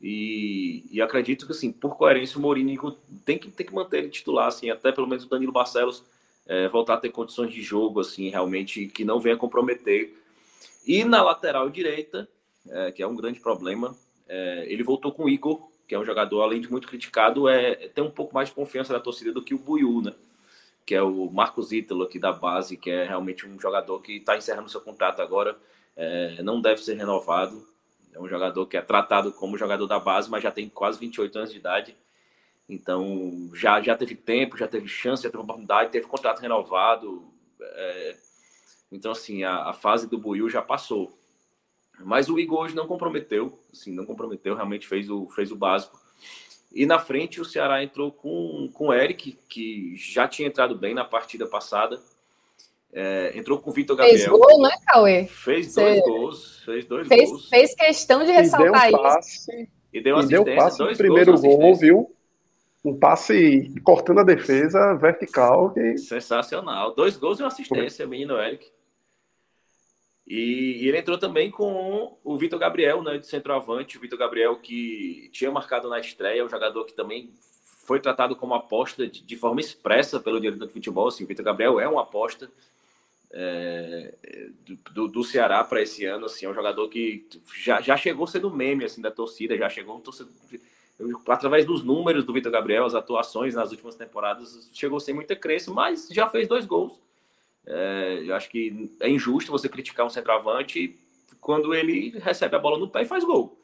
E, 0.00 0.84
e 0.90 1.00
acredito 1.00 1.46
que, 1.46 1.52
assim, 1.52 1.72
por 1.72 1.96
coerência, 1.96 2.38
o 2.38 2.40
Mourinho 2.42 2.96
tem 3.24 3.38
que, 3.38 3.50
tem 3.50 3.66
que 3.66 3.74
manter 3.74 3.98
ele 3.98 4.10
titular, 4.10 4.48
assim, 4.48 4.68
até 4.70 4.92
pelo 4.92 5.06
menos 5.06 5.24
o 5.24 5.28
Danilo 5.28 5.52
Barcelos 5.52 6.04
é, 6.46 6.68
voltar 6.68 6.94
a 6.94 6.98
ter 6.98 7.10
condições 7.10 7.52
de 7.52 7.62
jogo, 7.62 8.00
assim, 8.00 8.28
realmente, 8.28 8.86
que 8.86 9.04
não 9.04 9.18
venha 9.18 9.36
comprometer. 9.36 10.14
E 10.86 11.04
na 11.04 11.22
lateral 11.22 11.70
direita, 11.70 12.28
é, 12.68 12.92
que 12.92 13.02
é 13.02 13.06
um 13.06 13.16
grande 13.16 13.40
problema, 13.40 13.96
é, 14.28 14.66
ele 14.68 14.82
voltou 14.82 15.12
com 15.12 15.24
o 15.24 15.28
Igor, 15.28 15.68
que 15.88 15.94
é 15.94 15.98
um 15.98 16.04
jogador, 16.04 16.42
além 16.42 16.60
de 16.60 16.70
muito 16.70 16.88
criticado, 16.88 17.48
é, 17.48 17.72
é 17.72 17.88
tem 17.88 18.04
um 18.04 18.10
pouco 18.10 18.34
mais 18.34 18.48
de 18.48 18.54
confiança 18.54 18.92
da 18.92 19.00
torcida 19.00 19.32
do 19.32 19.42
que 19.42 19.54
o 19.54 19.58
Buiu, 19.58 20.02
né? 20.02 20.12
Que 20.84 20.94
é 20.94 21.02
o 21.02 21.30
Marcos 21.30 21.72
Ítalo 21.72 22.04
aqui 22.04 22.18
da 22.18 22.32
base, 22.32 22.76
que 22.76 22.90
é 22.90 23.04
realmente 23.04 23.46
um 23.46 23.58
jogador 23.58 24.00
que 24.00 24.16
está 24.16 24.36
encerrando 24.36 24.68
seu 24.68 24.80
contrato 24.80 25.22
agora, 25.22 25.56
é, 25.96 26.42
não 26.42 26.60
deve 26.60 26.82
ser 26.82 26.94
renovado. 26.94 27.66
É 28.12 28.20
um 28.20 28.28
jogador 28.28 28.66
que 28.66 28.76
é 28.76 28.82
tratado 28.82 29.32
como 29.32 29.58
jogador 29.58 29.86
da 29.86 29.98
base, 29.98 30.30
mas 30.30 30.42
já 30.42 30.50
tem 30.50 30.68
quase 30.68 30.98
28 30.98 31.38
anos 31.38 31.50
de 31.52 31.58
idade. 31.58 31.96
Então, 32.68 33.50
já, 33.54 33.80
já 33.80 33.96
teve 33.96 34.14
tempo, 34.14 34.56
já 34.56 34.66
teve 34.66 34.88
chance, 34.88 35.22
já 35.22 35.30
teve 35.30 35.42
oportunidade, 35.42 35.90
teve 35.90 36.06
contrato 36.06 36.40
renovado. 36.40 37.24
É... 37.60 38.16
Então, 38.90 39.12
assim, 39.12 39.42
a, 39.42 39.70
a, 39.70 39.72
fase 39.72 40.08
do 40.08 40.18
Buiu 40.18 40.48
já 40.48 40.62
passou. 40.62 41.18
Mas 42.00 42.28
o 42.28 42.38
Igor 42.38 42.60
hoje 42.60 42.74
não 42.74 42.86
comprometeu, 42.86 43.58
assim, 43.72 43.92
não 43.94 44.04
comprometeu, 44.04 44.54
realmente 44.54 44.86
fez 44.86 45.10
o, 45.10 45.28
fez 45.30 45.50
o 45.50 45.56
básico. 45.56 46.00
E 46.74 46.84
na 46.84 46.98
frente 46.98 47.40
o 47.40 47.44
Ceará 47.44 47.82
entrou 47.84 48.10
com, 48.10 48.68
com 48.74 48.88
o 48.88 48.92
Eric, 48.92 49.38
que 49.48 49.94
já 49.96 50.26
tinha 50.26 50.48
entrado 50.48 50.74
bem 50.74 50.92
na 50.92 51.04
partida 51.04 51.46
passada. 51.46 52.00
É, 52.92 53.32
entrou 53.36 53.58
com 53.58 53.70
o 53.70 53.72
Vitor 53.72 53.96
Gabriel. 53.96 54.18
Fez 54.18 54.28
gol, 54.28 54.62
né, 54.62 54.70
Cauê? 54.86 55.24
Fez 55.26 55.74
dois 55.74 55.96
Você... 55.96 56.02
gols. 56.02 56.62
Fez 56.64 56.84
dois 56.84 57.08
fez, 57.08 57.30
gols. 57.30 57.48
Fez 57.48 57.74
questão 57.74 58.24
de 58.24 58.32
ressaltar 58.32 58.88
e 58.88 58.90
deu 58.90 59.00
um 59.00 59.02
passe, 59.02 59.36
isso. 59.36 59.50
E 59.92 60.00
deu, 60.00 60.20
e 60.20 60.26
deu 60.26 60.44
passe 60.44 60.80
no 60.80 60.96
primeiro 60.96 61.40
gol, 61.40 61.74
viu? 61.76 62.12
Um 62.84 62.98
passe 62.98 63.72
cortando 63.84 64.20
a 64.20 64.24
defesa 64.24 64.94
vertical. 64.94 65.70
Que... 65.70 65.96
Sensacional. 65.96 66.94
Dois 66.94 67.16
gols 67.16 67.38
e 67.38 67.42
uma 67.42 67.48
assistência, 67.48 68.06
menino 68.06 68.36
Eric. 68.36 68.66
E, 70.26 70.82
e, 70.82 70.88
ele 70.88 70.98
entrou 70.98 71.18
também 71.18 71.50
com 71.50 72.16
o 72.24 72.36
Vitor 72.36 72.58
Gabriel, 72.58 73.02
né, 73.02 73.18
de 73.18 73.26
centroavante. 73.26 73.98
O 73.98 74.00
Vitor 74.00 74.18
Gabriel 74.18 74.56
que 74.56 75.28
tinha 75.32 75.50
marcado 75.50 75.88
na 75.88 76.00
estreia, 76.00 76.44
um 76.44 76.48
jogador 76.48 76.84
que 76.84 76.94
também 76.94 77.30
foi 77.84 78.00
tratado 78.00 78.34
como 78.34 78.54
aposta 78.54 79.06
de, 79.06 79.22
de 79.22 79.36
forma 79.36 79.60
expressa 79.60 80.18
pelo 80.18 80.40
diretor 80.40 80.66
de 80.66 80.72
futebol. 80.72 81.08
Assim, 81.08 81.24
o 81.24 81.26
Vitor 81.26 81.44
Gabriel 81.44 81.78
é 81.78 81.86
uma 81.86 82.02
aposta 82.02 82.50
é, 83.36 84.14
do, 84.92 85.08
do, 85.08 85.24
Ceará 85.24 85.62
para 85.64 85.82
esse 85.82 86.04
ano, 86.04 86.26
assim, 86.26 86.46
é 86.46 86.48
um 86.48 86.54
jogador 86.54 86.88
que 86.88 87.26
já, 87.58 87.80
já 87.80 87.96
chegou 87.96 88.28
sendo 88.28 88.48
meme 88.48 88.84
assim 88.84 89.02
da 89.02 89.10
torcida, 89.10 89.58
já 89.58 89.68
chegou 89.68 90.00
através 91.26 91.66
dos 91.66 91.82
números 91.82 92.24
do 92.24 92.32
Vitor 92.32 92.52
Gabriel, 92.52 92.84
as 92.84 92.94
atuações 92.94 93.54
nas 93.54 93.72
últimas 93.72 93.96
temporadas, 93.96 94.70
chegou 94.72 95.00
sem 95.00 95.12
muita 95.12 95.34
crença, 95.34 95.72
mas 95.72 96.08
já 96.10 96.28
fez 96.28 96.46
dois 96.46 96.64
gols. 96.64 96.92
É, 97.66 98.22
eu 98.24 98.34
acho 98.34 98.50
que 98.50 98.90
é 99.00 99.08
injusto 99.08 99.50
você 99.50 99.68
criticar 99.68 100.04
um 100.06 100.10
centroavante 100.10 100.98
quando 101.40 101.74
ele 101.74 102.18
recebe 102.18 102.56
a 102.56 102.58
bola 102.58 102.78
no 102.78 102.88
pé 102.88 103.02
e 103.02 103.06
faz 103.06 103.24
gol. 103.24 103.58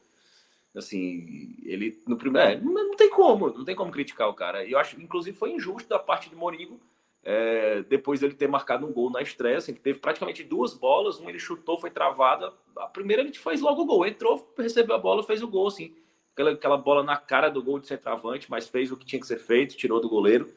Assim, 0.75 1.55
ele 1.63 2.01
no 2.07 2.17
primeiro, 2.17 2.49
é, 2.49 2.61
não 2.61 2.95
tem 2.95 3.09
como, 3.09 3.49
não 3.49 3.65
tem 3.65 3.75
como 3.75 3.91
criticar 3.91 4.29
o 4.29 4.33
cara. 4.33 4.65
Eu 4.65 4.79
acho, 4.79 4.99
inclusive, 5.01 5.37
foi 5.37 5.51
injusto 5.51 5.89
da 5.89 5.99
parte 5.99 6.29
de 6.29 6.35
Morigo 6.35 6.79
é, 7.23 7.83
depois 7.83 8.19
dele 8.19 8.33
ter 8.33 8.47
marcado 8.47 8.85
um 8.85 8.91
gol 8.91 9.09
na 9.09 9.21
estreia, 9.21 9.57
assim, 9.57 9.73
que 9.73 9.79
teve 9.79 9.99
praticamente 9.99 10.43
duas 10.43 10.73
bolas, 10.73 11.19
um 11.19 11.29
ele 11.29 11.39
chutou, 11.39 11.77
foi 11.77 11.91
travada. 11.91 12.51
A 12.77 12.87
primeira 12.87 13.21
ele 13.21 13.33
fez 13.33 13.61
logo 13.61 13.83
o 13.83 13.85
gol, 13.85 14.05
entrou, 14.05 14.53
recebeu 14.57 14.95
a 14.95 14.99
bola, 14.99 15.23
fez 15.23 15.43
o 15.43 15.47
gol, 15.47 15.67
assim. 15.67 15.93
Aquela, 16.33 16.51
aquela 16.51 16.77
bola 16.77 17.03
na 17.03 17.17
cara 17.17 17.49
do 17.49 17.61
gol 17.61 17.79
de 17.79 17.87
centroavante, 17.87 18.49
mas 18.49 18.67
fez 18.67 18.91
o 18.91 18.97
que 18.97 19.05
tinha 19.05 19.19
que 19.19 19.27
ser 19.27 19.37
feito, 19.37 19.77
tirou 19.77 19.99
do 19.99 20.09
goleiro. 20.09 20.51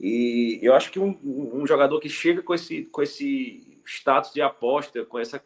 E 0.00 0.58
eu 0.62 0.74
acho 0.74 0.90
que 0.90 0.98
um, 0.98 1.18
um 1.22 1.66
jogador 1.66 2.00
que 2.00 2.08
chega 2.08 2.42
com 2.42 2.54
esse, 2.54 2.84
com 2.86 3.02
esse 3.02 3.78
status 3.84 4.32
de 4.32 4.40
aposta, 4.40 5.04
com 5.04 5.18
essa 5.18 5.44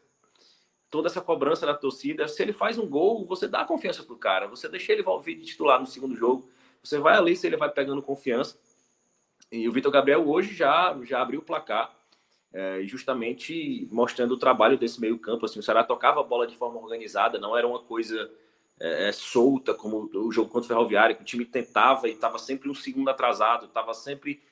toda 0.89 1.09
essa 1.09 1.21
cobrança 1.21 1.67
da 1.67 1.75
torcida, 1.75 2.29
se 2.29 2.41
ele 2.41 2.53
faz 2.53 2.79
um 2.79 2.89
gol, 2.89 3.27
você 3.27 3.49
dá 3.49 3.65
confiança 3.65 4.05
pro 4.05 4.17
cara, 4.17 4.47
você 4.47 4.69
deixa 4.69 4.93
ele 4.93 5.03
vir 5.25 5.35
de 5.35 5.47
titular 5.47 5.81
no 5.81 5.89
segundo 5.89 6.15
jogo, 6.15 6.49
você 6.81 7.01
vai 7.01 7.17
ali 7.17 7.35
se 7.35 7.49
ele 7.49 7.57
vai 7.57 7.69
pegando 7.69 8.01
confiança. 8.01 8.57
E 9.51 9.69
o 9.69 9.73
Vitor 9.73 9.91
Gabriel 9.91 10.29
hoje 10.29 10.55
já, 10.55 10.97
já 11.03 11.21
abriu 11.21 11.41
o 11.41 11.43
placar, 11.43 11.93
é, 12.53 12.81
justamente 12.85 13.89
mostrando 13.91 14.35
o 14.35 14.39
trabalho 14.39 14.79
desse 14.79 15.01
meio 15.01 15.19
campo. 15.19 15.45
Assim, 15.47 15.59
o 15.59 15.63
Ceará 15.65 15.83
tocava 15.83 16.21
a 16.21 16.23
bola 16.23 16.47
de 16.47 16.57
forma 16.57 16.79
organizada, 16.79 17.41
não 17.41 17.59
era 17.59 17.67
uma 17.67 17.81
coisa 17.81 18.31
é, 18.81 19.09
é 19.09 19.13
solta 19.13 19.75
como 19.75 20.11
o 20.15 20.33
jogo 20.33 20.51
contra 20.51 20.67
o 20.67 20.69
Ferroviário, 20.69 21.17
que 21.17 21.23
o 21.23 21.27
time 21.27 21.45
tentava 21.45 22.09
e 22.09 22.13
estava 22.13 22.39
sempre 22.39 22.69
um 22.69 22.75
segundo 22.75 23.09
atrasado, 23.09 23.67
estava 23.67 23.95
sempre 23.95 24.43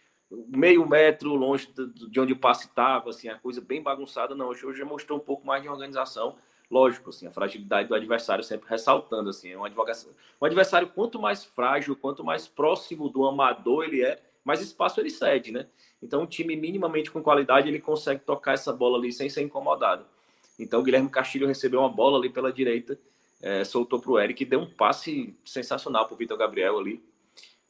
meio 0.49 0.89
metro 0.89 1.35
longe 1.35 1.69
de 2.11 2.21
onde 2.21 2.33
o 2.33 2.39
passe 2.39 2.67
estava, 2.67 3.11
assim, 3.11 3.29
a 3.29 3.39
coisa 3.39 3.61
bem 3.61 3.83
bagunçada. 3.83 4.35
Não, 4.35 4.49
hoje, 4.49 4.63
já 4.75 4.85
mostrou 4.85 5.19
um 5.19 5.23
pouco 5.23 5.47
mais 5.47 5.63
de 5.63 5.69
organização. 5.69 6.37
Lógico, 6.71 7.11
assim, 7.11 7.27
a 7.27 7.31
fragilidade 7.31 7.89
do 7.89 7.95
adversário 7.95 8.43
sempre 8.43 8.69
ressaltando, 8.69 9.29
assim, 9.29 9.51
é 9.51 9.59
um 9.59 9.65
adversário, 9.65 10.17
um 10.41 10.45
adversário 10.47 10.89
quanto 10.89 11.21
mais 11.21 11.45
frágil, 11.45 11.95
quanto 11.95 12.25
mais 12.25 12.49
próximo 12.49 13.11
do 13.11 13.27
amador 13.27 13.85
ele 13.85 14.03
é, 14.03 14.23
mais 14.43 14.63
espaço 14.63 14.99
ele 14.99 15.11
cede, 15.11 15.53
né? 15.53 15.67
Então, 16.03 16.23
um 16.23 16.27
time 16.27 16.57
minimamente 16.57 17.11
com 17.11 17.23
qualidade, 17.23 17.69
ele 17.69 17.79
consegue 17.79 18.23
tocar 18.23 18.55
essa 18.55 18.73
bola 18.73 18.97
ali 18.97 19.13
sem 19.13 19.29
ser 19.29 19.43
incomodado. 19.43 20.07
Então, 20.59 20.81
o 20.81 20.83
Guilherme 20.83 21.11
Castilho 21.11 21.47
recebeu 21.47 21.81
uma 21.81 21.91
bola 21.91 22.19
ali 22.19 22.31
pela 22.31 22.51
direita, 22.51 22.99
é, 23.43 23.65
soltou 23.65 24.01
para 24.01 24.11
o 24.11 24.19
Eric 24.19 24.43
e 24.43 24.47
deu 24.47 24.61
um 24.61 24.71
passe 24.71 25.35
sensacional 25.45 26.07
para 26.07 26.15
o 26.15 26.17
Vitor 26.17 26.39
Gabriel 26.39 26.79
ali, 26.79 27.03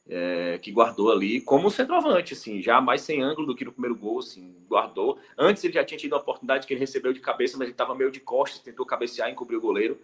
é, 0.07 0.59
que 0.61 0.71
guardou 0.71 1.11
ali 1.11 1.41
como 1.41 1.67
um 1.67 1.71
centroavante, 1.71 2.33
assim, 2.33 2.61
já 2.61 2.79
mais 2.79 3.01
sem 3.01 3.21
ângulo 3.21 3.47
do 3.47 3.55
que 3.55 3.65
no 3.65 3.71
primeiro 3.71 3.95
gol, 3.95 4.19
assim, 4.19 4.55
guardou. 4.69 5.17
Antes 5.37 5.63
ele 5.63 5.73
já 5.73 5.83
tinha 5.83 5.97
tido 5.97 6.13
uma 6.13 6.21
oportunidade 6.21 6.67
que 6.67 6.73
ele 6.73 6.79
recebeu 6.79 7.11
de 7.11 7.19
cabeça, 7.19 7.57
mas 7.57 7.65
ele 7.65 7.71
estava 7.71 7.95
meio 7.95 8.11
de 8.11 8.19
costas, 8.19 8.61
tentou 8.61 8.85
cabecear 8.85 9.29
e 9.29 9.31
encobrir 9.31 9.57
o 9.57 9.61
goleiro. 9.61 9.97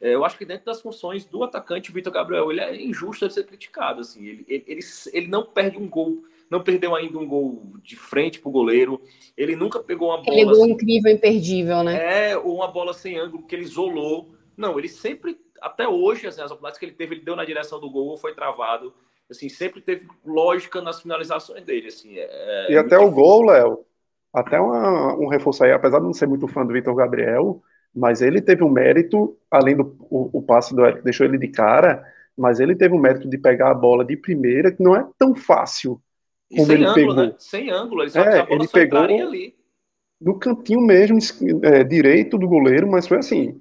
É, 0.00 0.14
eu 0.14 0.24
acho 0.24 0.36
que 0.36 0.44
dentro 0.44 0.66
das 0.66 0.80
funções 0.80 1.24
do 1.24 1.44
atacante, 1.44 1.90
o 1.90 1.94
Vitor 1.94 2.12
Gabriel, 2.12 2.50
ele 2.50 2.60
é 2.60 2.82
injusto 2.82 3.28
de 3.28 3.34
ser 3.34 3.46
criticado. 3.46 4.00
Assim, 4.00 4.26
ele, 4.26 4.44
ele, 4.48 4.64
ele, 4.66 4.80
ele, 5.12 5.26
não 5.28 5.44
perde 5.44 5.78
um 5.78 5.88
gol, 5.88 6.24
não 6.50 6.60
perdeu 6.60 6.96
ainda 6.96 7.16
um 7.16 7.26
gol 7.26 7.62
de 7.84 7.94
frente 7.94 8.40
para 8.40 8.48
o 8.48 8.52
goleiro. 8.52 9.00
Ele 9.36 9.54
nunca 9.54 9.78
pegou 9.78 10.08
uma 10.08 10.16
bola. 10.16 10.28
Aquele 10.28 10.44
gol 10.44 10.64
assim, 10.64 10.72
incrível, 10.72 11.12
imperdível, 11.12 11.84
né? 11.84 12.30
É, 12.30 12.36
ou 12.36 12.56
uma 12.56 12.66
bola 12.66 12.92
sem 12.92 13.16
ângulo 13.16 13.44
que 13.44 13.54
ele 13.54 13.62
isolou. 13.62 14.34
Não, 14.56 14.78
ele 14.78 14.88
sempre, 14.88 15.38
até 15.60 15.88
hoje, 15.88 16.26
assim, 16.26 16.40
as 16.40 16.50
oportunidades 16.50 16.78
que 16.78 16.84
ele 16.84 16.92
teve, 16.92 17.14
ele 17.14 17.24
deu 17.24 17.36
na 17.36 17.44
direção 17.44 17.80
do 17.80 17.90
gol 17.90 18.16
foi 18.16 18.34
travado. 18.34 18.92
Assim, 19.30 19.48
sempre 19.48 19.80
teve 19.80 20.06
lógica 20.24 20.80
nas 20.80 21.00
finalizações 21.00 21.64
dele. 21.64 21.88
Assim, 21.88 22.14
é, 22.16 22.72
e 22.72 22.76
até 22.76 22.98
o 22.98 23.10
gol, 23.10 23.46
Léo, 23.46 23.84
até 24.32 24.60
uma, 24.60 25.14
um 25.16 25.26
reforço 25.26 25.64
aí, 25.64 25.72
apesar 25.72 25.98
de 25.98 26.04
não 26.04 26.12
ser 26.12 26.26
muito 26.26 26.48
fã 26.48 26.64
do 26.64 26.72
Vitor 26.72 26.94
Gabriel, 26.94 27.62
mas 27.94 28.22
ele 28.22 28.40
teve 28.40 28.64
um 28.64 28.70
mérito, 28.70 29.36
além 29.50 29.76
do 29.76 29.96
o, 30.10 30.38
o 30.38 30.42
passe 30.42 30.74
do 30.74 30.84
Eric, 30.84 31.02
deixou 31.02 31.26
ele 31.26 31.38
de 31.38 31.48
cara, 31.48 32.04
mas 32.36 32.60
ele 32.60 32.74
teve 32.74 32.94
um 32.94 32.98
mérito 32.98 33.28
de 33.28 33.36
pegar 33.36 33.70
a 33.70 33.74
bola 33.74 34.04
de 34.04 34.16
primeira, 34.16 34.72
que 34.72 34.82
não 34.82 34.96
é 34.96 35.06
tão 35.18 35.34
fácil 35.34 36.00
como 36.50 36.66
sem 36.66 36.76
ele 36.76 36.84
ângulo, 36.86 36.94
pegou. 36.94 37.14
Né? 37.14 37.34
Sem 37.38 37.70
ângulo, 37.70 38.02
ele 38.02 38.10
só 38.10 38.20
é, 38.20 38.46
ele 38.50 38.68
pegou 38.68 39.00
ali. 39.00 39.54
No 40.20 40.38
cantinho 40.38 40.80
mesmo, 40.80 41.18
é, 41.62 41.82
direito 41.82 42.38
do 42.38 42.48
goleiro, 42.48 42.88
mas 42.88 43.06
foi 43.06 43.18
assim, 43.18 43.60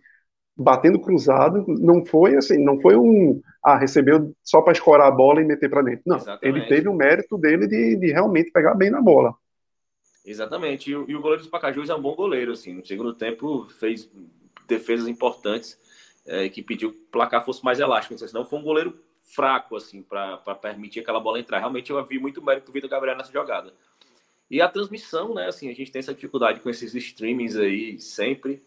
batendo 0.62 1.00
cruzado, 1.00 1.66
não 1.68 2.06
foi 2.06 2.36
assim, 2.36 2.64
não 2.64 2.80
foi 2.80 2.96
um, 2.96 3.42
ah, 3.64 3.78
recebeu 3.78 4.34
só 4.44 4.62
para 4.62 4.74
escorar 4.74 5.08
a 5.08 5.12
bola 5.12 5.42
e 5.42 5.46
meter 5.46 5.70
para 5.70 5.82
dentro. 5.82 6.04
Não, 6.06 6.18
Exatamente. 6.18 6.46
ele 6.46 6.68
teve 6.68 6.88
o 6.88 6.94
mérito 6.94 7.38
dele 7.38 7.68
de, 7.68 7.96
de 7.96 8.12
realmente 8.12 8.52
pegar 8.52 8.76
bem 8.76 8.90
na 8.90 9.02
bola. 9.02 9.36
Exatamente. 10.26 10.92
E, 10.92 10.94
e 10.94 11.16
o 11.16 11.22
goleiro 11.22 11.44
do 11.44 11.50
Pacajus 11.50 11.90
é 11.90 11.96
um 11.96 12.02
bom 12.02 12.16
goleiro, 12.16 12.52
assim. 12.52 12.74
No 12.74 12.86
segundo 12.86 13.14
tempo 13.14 13.68
fez 13.80 14.10
defesas 14.68 15.08
importantes 15.08 15.78
é, 16.26 16.48
que 16.50 16.62
pediu 16.62 16.92
que 16.92 17.00
o 17.00 17.06
placar 17.12 17.44
fosse 17.44 17.64
mais 17.64 17.80
elástico. 17.80 18.18
Senão 18.18 18.46
foi 18.46 18.60
um 18.60 18.64
goleiro 18.64 18.98
fraco, 19.22 19.76
assim, 19.76 20.02
para 20.02 20.38
permitir 20.56 21.00
aquela 21.00 21.20
bola 21.20 21.40
entrar. 21.40 21.60
Realmente 21.60 21.92
eu 21.92 22.04
vi 22.06 22.20
muito 22.20 22.42
mérito 22.42 22.68
do 22.68 22.72
Vitor 22.72 22.90
Gabriel 22.90 23.18
nessa 23.18 23.32
jogada. 23.32 23.74
E 24.50 24.62
a 24.62 24.68
transmissão, 24.68 25.34
né? 25.34 25.48
Assim, 25.48 25.70
a 25.70 25.74
gente 25.74 25.92
tem 25.92 26.00
essa 26.00 26.14
dificuldade 26.14 26.60
com 26.60 26.70
esses 26.70 26.94
streamings 26.94 27.56
aí 27.56 28.00
sempre. 28.00 28.62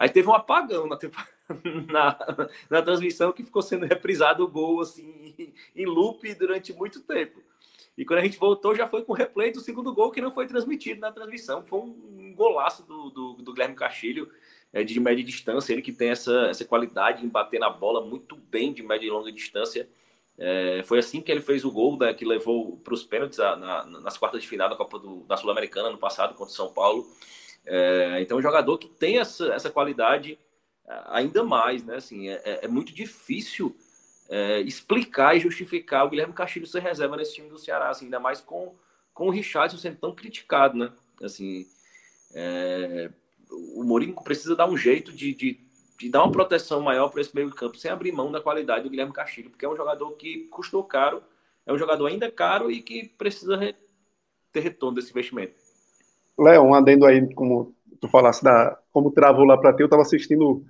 Aí 0.00 0.08
teve 0.08 0.26
um 0.26 0.32
apagão 0.32 0.86
na, 0.86 0.96
na, 1.92 2.48
na 2.70 2.80
transmissão 2.80 3.32
que 3.32 3.42
ficou 3.42 3.60
sendo 3.60 3.84
reprisado 3.84 4.42
o 4.42 4.48
gol 4.48 4.80
assim 4.80 5.54
em 5.76 5.84
loop 5.84 6.34
durante 6.36 6.72
muito 6.72 7.00
tempo. 7.02 7.42
E 7.98 8.04
quando 8.06 8.20
a 8.20 8.22
gente 8.22 8.38
voltou, 8.38 8.74
já 8.74 8.88
foi 8.88 9.04
com 9.04 9.12
replay 9.12 9.52
do 9.52 9.60
segundo 9.60 9.92
gol 9.92 10.10
que 10.10 10.22
não 10.22 10.30
foi 10.30 10.46
transmitido 10.46 11.02
na 11.02 11.12
transmissão. 11.12 11.62
Foi 11.62 11.80
um 11.80 12.32
golaço 12.34 12.82
do, 12.82 13.10
do, 13.10 13.32
do 13.34 13.52
Guilherme 13.52 13.74
Castilho, 13.74 14.30
é, 14.72 14.82
de 14.82 14.98
média 14.98 15.22
distância. 15.22 15.70
Ele 15.70 15.82
que 15.82 15.92
tem 15.92 16.08
essa, 16.08 16.46
essa 16.46 16.64
qualidade 16.64 17.22
em 17.22 17.28
bater 17.28 17.60
na 17.60 17.68
bola 17.68 18.00
muito 18.00 18.36
bem 18.36 18.72
de 18.72 18.82
média 18.82 19.06
e 19.06 19.10
longa 19.10 19.30
distância. 19.30 19.86
É, 20.38 20.82
foi 20.86 20.98
assim 20.98 21.20
que 21.20 21.30
ele 21.30 21.42
fez 21.42 21.62
o 21.62 21.70
gol 21.70 21.98
né, 21.98 22.14
que 22.14 22.24
levou 22.24 22.78
para 22.78 22.94
os 22.94 23.04
pênaltis 23.04 23.38
na, 23.38 23.84
nas 23.84 24.16
quartas 24.16 24.40
de 24.40 24.48
final 24.48 24.70
da 24.70 24.76
Copa 24.76 24.98
do, 24.98 25.24
da 25.24 25.36
Sul-Americana 25.36 25.90
no 25.90 25.98
passado 25.98 26.32
contra 26.32 26.54
o 26.54 26.56
São 26.56 26.72
Paulo. 26.72 27.06
É, 27.66 28.20
então, 28.20 28.38
um 28.38 28.42
jogador 28.42 28.78
que 28.78 28.88
tem 28.88 29.18
essa, 29.18 29.52
essa 29.52 29.70
qualidade 29.70 30.38
é, 30.86 31.02
ainda 31.06 31.44
mais, 31.44 31.84
né? 31.84 31.96
Assim, 31.96 32.28
é, 32.28 32.40
é, 32.44 32.64
é 32.64 32.68
muito 32.68 32.92
difícil 32.92 33.76
é, 34.28 34.60
explicar 34.60 35.36
e 35.36 35.40
justificar 35.40 36.06
o 36.06 36.10
Guilherme 36.10 36.32
Castilho 36.32 36.66
ser 36.66 36.80
reserva 36.82 37.16
nesse 37.16 37.34
time 37.34 37.48
do 37.48 37.58
Ceará, 37.58 37.90
assim, 37.90 38.06
ainda 38.06 38.20
mais 38.20 38.40
com, 38.40 38.74
com 39.12 39.26
o 39.26 39.30
Richardson 39.30 39.76
sendo 39.76 39.96
tão 39.96 40.14
criticado, 40.14 40.78
né? 40.78 40.92
Assim, 41.22 41.66
é, 42.32 43.10
o 43.50 43.82
Mourinho 43.82 44.14
precisa 44.22 44.54
dar 44.54 44.68
um 44.68 44.76
jeito 44.76 45.12
de, 45.12 45.34
de, 45.34 45.60
de 45.98 46.08
dar 46.08 46.22
uma 46.22 46.32
proteção 46.32 46.80
maior 46.80 47.08
para 47.08 47.20
esse 47.20 47.34
meio 47.34 47.50
campo, 47.50 47.76
sem 47.76 47.90
abrir 47.90 48.12
mão 48.12 48.30
da 48.30 48.40
qualidade 48.40 48.84
do 48.84 48.90
Guilherme 48.90 49.12
Castilho, 49.12 49.50
porque 49.50 49.64
é 49.64 49.68
um 49.68 49.76
jogador 49.76 50.12
que 50.12 50.48
custou 50.48 50.84
caro, 50.84 51.22
é 51.66 51.72
um 51.72 51.78
jogador 51.78 52.06
ainda 52.06 52.30
caro 52.30 52.70
e 52.70 52.80
que 52.82 53.08
precisa 53.18 53.56
re, 53.56 53.74
ter 54.52 54.60
retorno 54.60 54.96
desse 54.96 55.10
investimento. 55.10 55.54
Léo, 56.40 56.62
um 56.62 56.74
adendo 56.74 57.04
aí, 57.04 57.32
como 57.34 57.74
tu 58.00 58.08
falasse 58.08 58.42
da 58.42 58.78
como 58.92 59.10
travou 59.10 59.44
lá 59.44 59.58
para 59.58 59.74
ti, 59.74 59.82
eu 59.82 59.86
estava 59.86 60.02
assistindo 60.02 60.64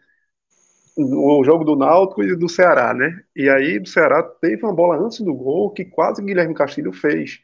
o 0.96 1.42
jogo 1.44 1.64
do 1.64 1.76
Náutico 1.76 2.22
e 2.22 2.36
do 2.36 2.48
Ceará, 2.48 2.92
né? 2.92 3.22
E 3.34 3.48
aí 3.48 3.78
do 3.78 3.88
Ceará 3.88 4.22
teve 4.22 4.64
uma 4.64 4.74
bola 4.74 4.98
antes 4.98 5.20
do 5.20 5.32
gol 5.32 5.70
que 5.70 5.84
quase 5.84 6.22
Guilherme 6.22 6.54
Castilho 6.54 6.92
fez. 6.92 7.38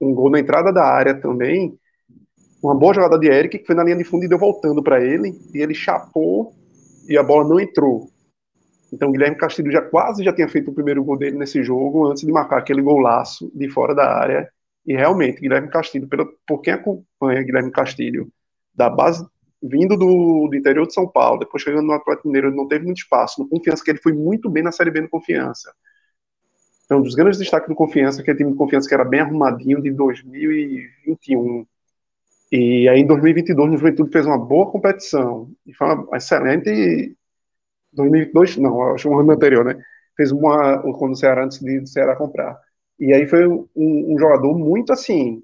Um 0.00 0.14
gol 0.14 0.30
na 0.30 0.40
entrada 0.40 0.72
da 0.72 0.84
área 0.84 1.14
também. 1.14 1.78
Uma 2.62 2.74
boa 2.74 2.94
jogada 2.94 3.18
de 3.18 3.28
Eric 3.28 3.58
que 3.58 3.66
foi 3.66 3.74
na 3.74 3.84
linha 3.84 3.96
de 3.96 4.04
fundo 4.04 4.24
e 4.24 4.28
deu 4.28 4.38
voltando 4.38 4.82
para 4.82 5.00
ele 5.00 5.38
e 5.54 5.58
ele 5.58 5.74
chapou 5.74 6.52
e 7.08 7.16
a 7.16 7.22
bola 7.22 7.48
não 7.48 7.60
entrou. 7.60 8.08
Então 8.92 9.12
Guilherme 9.12 9.36
Castilho 9.36 9.70
já 9.70 9.82
quase 9.82 10.24
já 10.24 10.32
tinha 10.32 10.48
feito 10.48 10.70
o 10.70 10.74
primeiro 10.74 11.04
gol 11.04 11.16
dele 11.16 11.38
nesse 11.38 11.62
jogo 11.62 12.06
antes 12.06 12.24
de 12.24 12.32
marcar 12.32 12.58
aquele 12.58 12.82
golaço 12.82 13.50
de 13.54 13.68
fora 13.68 13.94
da 13.94 14.04
área. 14.04 14.50
E 14.86 14.94
realmente 14.94 15.40
Guilherme 15.40 15.68
Castilho, 15.68 16.08
pelo, 16.08 16.32
por 16.46 16.60
quem 16.60 16.74
acompanha 16.74 17.42
Guilherme 17.42 17.70
Castilho 17.70 18.30
da 18.74 18.88
base 18.88 19.26
vindo 19.62 19.96
do, 19.96 20.48
do, 20.48 20.56
interior 20.56 20.86
de 20.86 20.94
São 20.94 21.06
Paulo, 21.06 21.40
depois 21.40 21.62
chegando 21.62 21.86
no 21.86 21.92
Atlético 21.92 22.28
Mineiro, 22.28 22.48
ele 22.48 22.56
não 22.56 22.66
teve 22.66 22.84
muito 22.84 22.98
espaço. 22.98 23.40
No 23.40 23.48
Confiança, 23.48 23.84
que 23.84 23.90
ele 23.90 24.00
foi 24.00 24.12
muito 24.12 24.48
bem 24.48 24.62
na 24.62 24.72
Série 24.72 24.90
B 24.90 25.02
no 25.02 25.08
Confiança. 25.08 25.72
Então, 26.84 26.98
um 26.98 27.02
dos 27.02 27.14
grandes 27.14 27.38
destaques 27.38 27.68
do 27.68 27.74
Confiança, 27.74 28.22
que 28.22 28.30
é 28.30 28.34
o 28.34 28.36
time 28.36 28.54
Confiança 28.54 28.88
que 28.88 28.94
era 28.94 29.04
bem 29.04 29.20
arrumadinho 29.20 29.80
de 29.82 29.90
2021. 29.92 31.66
E 32.50 32.88
aí, 32.88 33.00
em 33.00 33.06
2022, 33.06 33.74
o 33.74 33.76
Juventude 33.76 34.10
fez 34.10 34.26
uma 34.26 34.38
boa 34.38 34.70
competição. 34.70 35.50
E 35.66 35.72
foi 35.74 35.86
uma 35.86 36.16
excelente. 36.16 37.16
2022, 37.92 38.56
não, 38.56 38.94
acho 38.94 39.08
que 39.08 39.14
um 39.14 39.18
ano 39.18 39.32
anterior, 39.32 39.64
né? 39.64 39.80
Fez 40.16 40.32
uma. 40.32 40.78
Quando 40.98 41.12
o 41.12 41.16
Ceará, 41.16 41.44
antes 41.44 41.60
de 41.60 41.78
o 41.78 41.86
Ceará 41.86 42.16
comprar. 42.16 42.58
E 43.00 43.14
aí 43.14 43.26
foi 43.26 43.48
um, 43.48 43.66
um 43.74 44.16
jogador 44.18 44.56
muito 44.56 44.92
assim, 44.92 45.42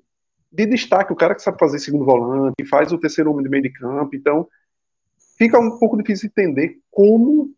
de 0.53 0.67
destaque, 0.67 1.13
o 1.13 1.17
cara 1.17 1.35
que 1.35 1.43
sabe 1.43 1.59
fazer 1.59 1.79
segundo 1.79 2.05
volante, 2.05 2.65
faz 2.69 2.93
o 2.93 2.99
terceiro 2.99 3.31
homem 3.31 3.43
de 3.43 3.49
meio 3.49 3.63
de 3.63 3.73
campo, 3.73 4.15
então 4.15 4.47
fica 5.39 5.59
um 5.59 5.79
pouco 5.79 5.97
difícil 5.97 6.29
entender 6.29 6.79
como 6.91 7.51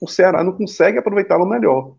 o 0.00 0.08
Ceará 0.08 0.42
não 0.42 0.52
consegue 0.52 0.98
aproveitá-lo 0.98 1.46
melhor. 1.46 1.94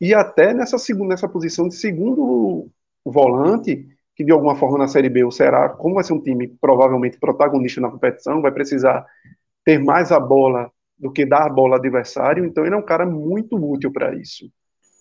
E 0.00 0.14
até 0.14 0.54
nessa 0.54 0.78
segunda 0.78 1.10
nessa 1.10 1.28
posição 1.28 1.68
de 1.68 1.74
segundo 1.74 2.70
volante, 3.04 3.86
que 4.16 4.24
de 4.24 4.32
alguma 4.32 4.56
forma 4.56 4.78
na 4.78 4.88
Série 4.88 5.08
B 5.08 5.24
o 5.24 5.30
Ceará, 5.30 5.68
como 5.68 5.96
vai 5.96 6.04
ser 6.04 6.12
um 6.12 6.22
time 6.22 6.48
provavelmente 6.60 7.18
protagonista 7.18 7.80
na 7.80 7.90
competição, 7.90 8.40
vai 8.40 8.52
precisar 8.52 9.06
ter 9.64 9.78
mais 9.78 10.10
a 10.10 10.18
bola 10.18 10.70
do 10.98 11.12
que 11.12 11.26
dar 11.26 11.46
a 11.46 11.48
bola 11.48 11.74
ao 11.74 11.78
adversário, 11.78 12.44
então 12.44 12.64
ele 12.64 12.74
é 12.74 12.78
um 12.78 12.84
cara 12.84 13.04
muito 13.04 13.56
útil 13.56 13.92
para 13.92 14.14
isso. 14.14 14.50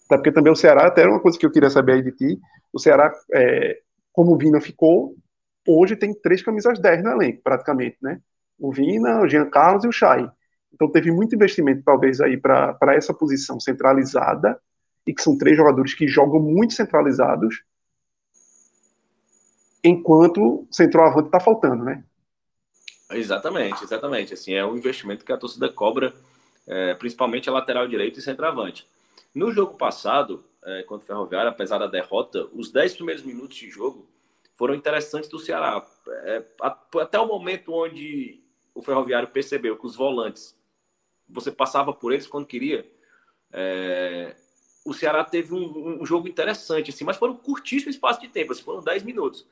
Até 0.07 0.17
porque 0.17 0.31
também 0.31 0.51
o 0.51 0.55
Ceará, 0.55 0.87
até 0.87 1.01
era 1.01 1.11
uma 1.11 1.19
coisa 1.19 1.37
que 1.37 1.45
eu 1.45 1.51
queria 1.51 1.69
saber 1.69 1.93
aí 1.93 2.01
de 2.01 2.11
ti, 2.11 2.39
o 2.71 2.79
Ceará 2.79 3.13
é, 3.33 3.79
como 4.13 4.33
o 4.33 4.37
Vina 4.37 4.59
ficou, 4.59 5.15
hoje 5.67 5.95
tem 5.95 6.13
três 6.13 6.41
camisas 6.41 6.79
10 6.79 7.03
no 7.03 7.11
elenco, 7.11 7.41
praticamente, 7.43 7.97
né? 8.01 8.19
O 8.57 8.71
Vina, 8.71 9.21
o 9.21 9.27
Jean 9.27 9.49
Carlos 9.49 9.83
e 9.83 9.87
o 9.87 9.91
Chay. 9.91 10.27
Então 10.73 10.89
teve 10.89 11.11
muito 11.11 11.35
investimento, 11.35 11.83
talvez, 11.83 12.21
aí 12.21 12.37
para 12.37 12.95
essa 12.95 13.13
posição 13.13 13.59
centralizada, 13.59 14.59
e 15.05 15.13
que 15.13 15.21
são 15.21 15.37
três 15.37 15.55
jogadores 15.55 15.93
que 15.93 16.07
jogam 16.07 16.39
muito 16.39 16.73
centralizados, 16.73 17.63
enquanto 19.83 20.67
centroavante 20.71 21.27
está 21.27 21.39
faltando, 21.39 21.83
né? 21.83 22.03
Exatamente, 23.11 23.83
exatamente. 23.83 24.33
Assim, 24.33 24.53
é 24.53 24.65
um 24.65 24.75
investimento 24.75 25.23
que 25.23 25.31
a 25.31 25.37
torcida 25.37 25.69
cobra, 25.69 26.13
é, 26.67 26.93
principalmente 26.95 27.49
a 27.49 27.53
lateral 27.53 27.87
direito 27.87 28.19
e 28.19 28.21
centroavante. 28.21 28.87
No 29.33 29.51
jogo 29.51 29.77
passado, 29.77 30.43
é, 30.63 30.83
contra 30.83 31.03
o 31.03 31.07
Ferroviário, 31.07 31.49
apesar 31.49 31.77
da 31.77 31.87
derrota, 31.87 32.47
os 32.53 32.71
10 32.71 32.95
primeiros 32.95 33.23
minutos 33.23 33.55
de 33.55 33.69
jogo 33.69 34.07
foram 34.55 34.73
interessantes 34.73 35.29
do 35.29 35.39
Ceará. 35.39 35.85
É, 36.23 36.43
até 36.95 37.19
o 37.19 37.27
momento 37.27 37.73
onde 37.73 38.41
o 38.73 38.81
Ferroviário 38.81 39.29
percebeu 39.29 39.77
que 39.77 39.85
os 39.85 39.95
volantes, 39.95 40.55
você 41.29 41.51
passava 41.51 41.93
por 41.93 42.11
eles 42.11 42.27
quando 42.27 42.45
queria, 42.45 42.89
é, 43.51 44.35
o 44.85 44.93
Ceará 44.93 45.23
teve 45.23 45.53
um, 45.53 46.01
um, 46.01 46.05
jogo 46.05 46.27
interessante, 46.27 46.89
assim, 46.91 47.03
mas 47.03 47.17
foram 47.17 47.33
um 47.33 47.37
curtíssimo 47.37 47.89
espaço 47.89 48.21
de 48.21 48.27
tempo, 48.27 48.51
assim, 48.51 48.63
foram 48.63 48.81
10 48.81 49.03
minutos. 49.03 49.45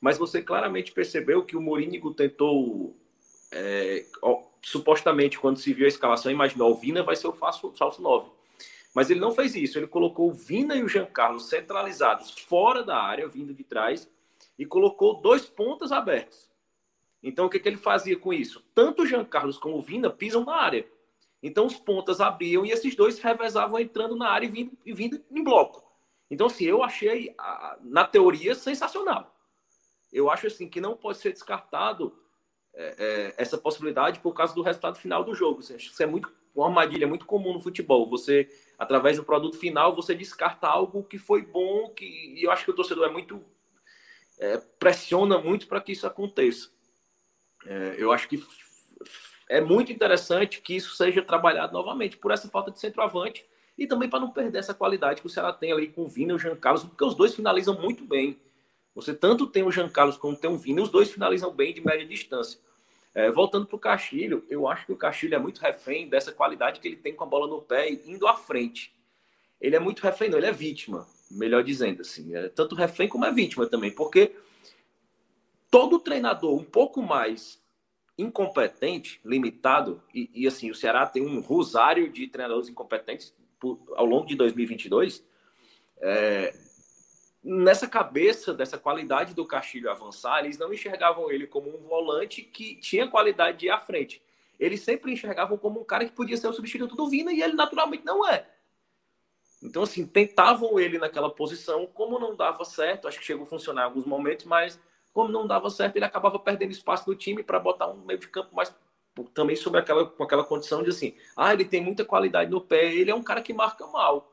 Mas 0.00 0.16
você 0.16 0.42
claramente 0.42 0.92
percebeu 0.92 1.44
que 1.44 1.56
o 1.56 1.60
Morínigo 1.60 2.14
tentou, 2.14 2.96
é, 3.52 4.04
ó, 4.22 4.42
supostamente, 4.62 5.38
quando 5.38 5.58
se 5.58 5.72
viu 5.72 5.86
a 5.86 5.88
escalação, 5.88 6.32
imaginou, 6.32 6.72
o 6.72 6.74
Vina 6.74 7.02
vai 7.02 7.16
ser 7.16 7.28
o 7.28 7.32
falso, 7.32 7.72
falso 7.76 8.00
9. 8.00 8.30
Mas 8.94 9.10
ele 9.10 9.20
não 9.20 9.32
fez 9.32 9.54
isso. 9.54 9.78
Ele 9.78 9.86
colocou 9.86 10.28
o 10.28 10.32
Vina 10.32 10.74
e 10.74 10.82
o 10.82 10.88
Giancarlo 10.88 11.40
centralizados 11.40 12.30
fora 12.30 12.82
da 12.82 13.00
área, 13.00 13.28
vindo 13.28 13.54
de 13.54 13.64
trás, 13.64 14.10
e 14.58 14.66
colocou 14.66 15.20
dois 15.20 15.46
pontas 15.46 15.92
abertos. 15.92 16.48
Então, 17.22 17.46
o 17.46 17.50
que, 17.50 17.58
que 17.58 17.68
ele 17.68 17.76
fazia 17.76 18.16
com 18.18 18.32
isso? 18.32 18.64
Tanto 18.74 19.02
o 19.02 19.06
Jean 19.06 19.24
Carlos 19.24 19.58
como 19.58 19.76
o 19.76 19.80
Vina 19.80 20.10
pisam 20.10 20.44
na 20.44 20.54
área. 20.54 20.88
Então, 21.42 21.66
os 21.66 21.76
pontas 21.76 22.20
abriam 22.20 22.64
e 22.64 22.70
esses 22.70 22.94
dois 22.94 23.18
revezavam 23.18 23.78
entrando 23.78 24.16
na 24.16 24.28
área 24.28 24.46
e 24.46 24.50
vindo, 24.50 24.78
e 24.84 24.92
vindo 24.92 25.22
em 25.30 25.42
bloco. 25.42 25.84
Então, 26.30 26.46
assim, 26.46 26.64
eu 26.64 26.82
achei, 26.82 27.34
na 27.82 28.04
teoria, 28.04 28.54
sensacional. 28.54 29.34
Eu 30.12 30.30
acho, 30.30 30.46
assim, 30.46 30.68
que 30.68 30.80
não 30.80 30.96
pode 30.96 31.18
ser 31.18 31.32
descartado 31.32 32.16
é, 32.74 32.94
é, 32.98 33.34
essa 33.36 33.58
possibilidade 33.58 34.20
por 34.20 34.32
causa 34.32 34.54
do 34.54 34.62
resultado 34.62 34.98
final 34.98 35.24
do 35.24 35.34
jogo. 35.34 35.60
Isso 35.60 36.02
é 36.02 36.06
muito, 36.06 36.32
uma 36.54 36.66
armadilha 36.66 37.06
muito 37.06 37.26
comum 37.26 37.52
no 37.52 37.60
futebol. 37.60 38.08
Você 38.10 38.48
através 38.78 39.16
do 39.16 39.24
produto 39.24 39.58
final, 39.58 39.94
você 39.94 40.14
descarta 40.14 40.68
algo 40.68 41.02
que 41.02 41.18
foi 41.18 41.42
bom, 41.42 41.90
que 41.90 42.04
e 42.06 42.44
eu 42.44 42.50
acho 42.50 42.64
que 42.64 42.70
o 42.70 42.74
torcedor 42.74 43.08
é 43.08 43.10
muito 43.10 43.44
é, 44.38 44.56
pressiona 44.78 45.38
muito 45.38 45.66
para 45.66 45.80
que 45.80 45.92
isso 45.92 46.06
aconteça. 46.06 46.70
É, 47.66 47.96
eu 47.98 48.12
acho 48.12 48.28
que 48.28 48.40
é 49.48 49.60
muito 49.60 49.90
interessante 49.90 50.60
que 50.60 50.76
isso 50.76 50.94
seja 50.94 51.22
trabalhado 51.22 51.72
novamente 51.72 52.16
por 52.16 52.30
essa 52.30 52.48
falta 52.48 52.70
de 52.70 52.78
centroavante 52.78 53.44
e 53.76 53.86
também 53.86 54.08
para 54.08 54.20
não 54.20 54.30
perder 54.30 54.58
essa 54.58 54.74
qualidade 54.74 55.20
que 55.20 55.26
o 55.26 55.30
Ceará 55.30 55.52
tem 55.52 55.72
ali 55.72 55.88
com 55.88 56.02
o 56.02 56.08
Vina 56.08 56.32
e 56.32 56.36
o 56.36 56.38
Jean 56.38 56.56
Carlos, 56.56 56.84
porque 56.84 57.04
os 57.04 57.14
dois 57.14 57.34
finalizam 57.34 57.80
muito 57.80 58.04
bem. 58.04 58.38
Você 58.94 59.14
tanto 59.14 59.46
tem 59.46 59.62
o 59.62 59.70
Jean 59.70 59.88
Carlos 59.88 60.16
como 60.16 60.36
tem 60.36 60.50
o 60.50 60.56
Vina, 60.56 60.82
os 60.82 60.90
dois 60.90 61.10
finalizam 61.10 61.52
bem 61.52 61.72
de 61.72 61.80
média 61.80 62.06
distância. 62.06 62.60
É, 63.18 63.32
voltando 63.32 63.66
para 63.66 63.74
o 63.74 63.80
Castilho, 63.80 64.46
eu 64.48 64.68
acho 64.68 64.86
que 64.86 64.92
o 64.92 64.96
Castilho 64.96 65.34
é 65.34 65.38
muito 65.40 65.60
refém 65.60 66.08
dessa 66.08 66.30
qualidade 66.30 66.78
que 66.78 66.86
ele 66.86 66.94
tem 66.94 67.12
com 67.12 67.24
a 67.24 67.26
bola 67.26 67.48
no 67.48 67.60
pé 67.60 67.90
e 67.90 68.00
indo 68.06 68.28
à 68.28 68.36
frente. 68.36 68.94
Ele 69.60 69.74
é 69.74 69.80
muito 69.80 69.98
refém, 70.04 70.30
não, 70.30 70.38
ele 70.38 70.46
é 70.46 70.52
vítima, 70.52 71.04
melhor 71.28 71.64
dizendo 71.64 72.02
assim. 72.02 72.32
É 72.36 72.48
tanto 72.48 72.76
refém 72.76 73.08
como 73.08 73.24
é 73.24 73.32
vítima 73.32 73.66
também, 73.66 73.90
porque 73.90 74.36
todo 75.68 75.98
treinador 75.98 76.54
um 76.54 76.62
pouco 76.62 77.02
mais 77.02 77.60
incompetente, 78.16 79.20
limitado, 79.24 80.00
e, 80.14 80.30
e 80.32 80.46
assim, 80.46 80.70
o 80.70 80.74
Ceará 80.74 81.04
tem 81.04 81.20
um 81.20 81.40
rosário 81.40 82.12
de 82.12 82.28
treinadores 82.28 82.68
incompetentes 82.68 83.34
por, 83.58 83.80
ao 83.96 84.06
longo 84.06 84.28
de 84.28 84.36
2022, 84.36 85.24
é, 86.00 86.54
nessa 87.42 87.86
cabeça, 87.86 88.52
dessa 88.52 88.78
qualidade 88.78 89.34
do 89.34 89.46
Castilho 89.46 89.90
avançar, 89.90 90.44
eles 90.44 90.58
não 90.58 90.72
enxergavam 90.72 91.30
ele 91.30 91.46
como 91.46 91.74
um 91.74 91.80
volante 91.80 92.42
que 92.42 92.76
tinha 92.76 93.08
qualidade 93.08 93.58
de 93.58 93.66
ir 93.66 93.70
à 93.70 93.78
frente. 93.78 94.22
Eles 94.58 94.82
sempre 94.82 95.12
enxergavam 95.12 95.56
como 95.56 95.80
um 95.80 95.84
cara 95.84 96.04
que 96.04 96.12
podia 96.12 96.36
ser 96.36 96.48
o 96.48 96.52
substituto 96.52 96.96
do 96.96 97.08
Vina 97.08 97.32
e 97.32 97.42
ele 97.42 97.54
naturalmente 97.54 98.04
não 98.04 98.26
é. 98.28 98.46
Então, 99.62 99.82
assim, 99.82 100.06
tentavam 100.06 100.78
ele 100.78 100.98
naquela 100.98 101.30
posição, 101.30 101.86
como 101.86 102.18
não 102.18 102.34
dava 102.34 102.64
certo, 102.64 103.08
acho 103.08 103.18
que 103.18 103.24
chegou 103.24 103.44
a 103.44 103.48
funcionar 103.48 103.82
em 103.82 103.84
alguns 103.84 104.04
momentos, 104.04 104.44
mas 104.44 104.78
como 105.12 105.32
não 105.32 105.46
dava 105.46 105.68
certo, 105.68 105.96
ele 105.96 106.04
acabava 106.04 106.38
perdendo 106.38 106.70
espaço 106.70 107.08
no 107.08 107.16
time 107.16 107.42
para 107.42 107.58
botar 107.58 107.88
um 107.88 108.04
meio 108.04 108.18
de 108.18 108.28
campo 108.28 108.54
mais 108.54 108.72
também 109.34 109.56
sobre 109.56 109.80
aquela, 109.80 110.06
com 110.06 110.22
aquela 110.22 110.44
condição 110.44 110.80
de 110.80 110.90
assim, 110.90 111.16
ah, 111.36 111.52
ele 111.52 111.64
tem 111.64 111.82
muita 111.82 112.04
qualidade 112.04 112.50
no 112.50 112.60
pé, 112.60 112.94
ele 112.94 113.10
é 113.10 113.14
um 113.14 113.22
cara 113.22 113.42
que 113.42 113.52
marca 113.52 113.84
mal. 113.88 114.32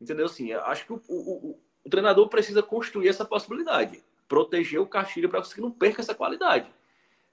Entendeu? 0.00 0.26
Assim, 0.26 0.52
acho 0.52 0.86
que 0.86 0.92
o, 0.92 1.02
o, 1.08 1.60
o, 1.84 1.90
treinador 1.90 2.28
precisa 2.28 2.62
construir 2.62 3.08
essa 3.08 3.24
possibilidade, 3.24 4.02
proteger 4.28 4.80
o 4.80 4.86
Castilho 4.86 5.28
para 5.28 5.42
que 5.42 5.60
não 5.60 5.70
perca 5.70 6.00
essa 6.00 6.14
qualidade. 6.14 6.70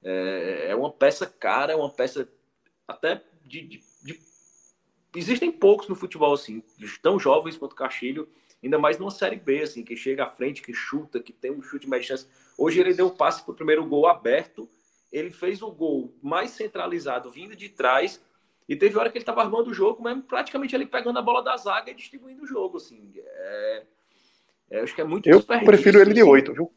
É, 0.04 0.68
é, 0.70 0.76
uma 0.76 0.92
peça 0.92 1.26
cara, 1.26 1.74
é 1.74 1.76
uma 1.76 1.90
peça 1.90 2.30
até 2.88 3.24
de, 3.44 3.62
de, 3.62 3.84
de, 4.04 4.20
Existem 5.16 5.52
poucos 5.52 5.88
no 5.88 5.96
futebol 5.96 6.34
assim, 6.34 6.64
tão 7.02 7.20
jovens 7.20 7.58
quanto 7.58 7.74
o 7.74 7.76
Castilho, 7.76 8.30
ainda 8.64 8.78
mais 8.78 8.98
numa 8.98 9.12
Série 9.12 9.36
B, 9.36 9.62
assim, 9.62 9.84
que 9.84 9.96
chega 9.96 10.26
à 10.26 10.30
frente, 10.30 10.62
que 10.62 10.74
chuta, 10.74 11.20
que 11.20 11.34
tem 11.34 11.52
um 11.52 11.62
chute 11.62 11.88
mais 11.88 12.06
chance. 12.06 12.28
Hoje 12.58 12.80
ele 12.80 12.94
deu 12.94 13.08
o 13.08 13.16
passe 13.16 13.44
para 13.44 13.52
o 13.52 13.56
primeiro 13.56 13.86
gol 13.86 14.08
aberto, 14.08 14.70
ele 15.12 15.32
fez 15.32 15.62
o 15.62 15.72
gol 15.72 16.14
mais 16.22 16.52
centralizado, 16.52 17.30
vindo 17.32 17.56
de 17.56 17.70
trás, 17.70 18.22
e 18.68 18.76
teve 18.76 18.98
hora 18.98 19.10
que 19.10 19.18
ele 19.18 19.24
estava 19.24 19.42
armando 19.42 19.70
o 19.70 19.74
jogo, 19.74 20.04
praticamente 20.28 20.76
ele 20.76 20.86
pegando 20.86 21.18
a 21.18 21.22
bola 21.22 21.42
da 21.42 21.56
zaga 21.56 21.90
e 21.90 21.96
distribuindo 21.96 22.44
o 22.44 22.48
jogo. 22.48 22.78
Assim. 22.78 23.14
É, 23.16 23.86
é, 24.70 24.80
acho 24.82 24.94
que 24.94 25.02
é 25.02 25.04
muito 25.04 25.30
Eu 25.30 25.42
prefiro 25.42 26.00
ele 26.00 26.14
de 26.14 26.24
8, 26.24 26.52
assim. 26.52 26.54
viu? 26.58 26.72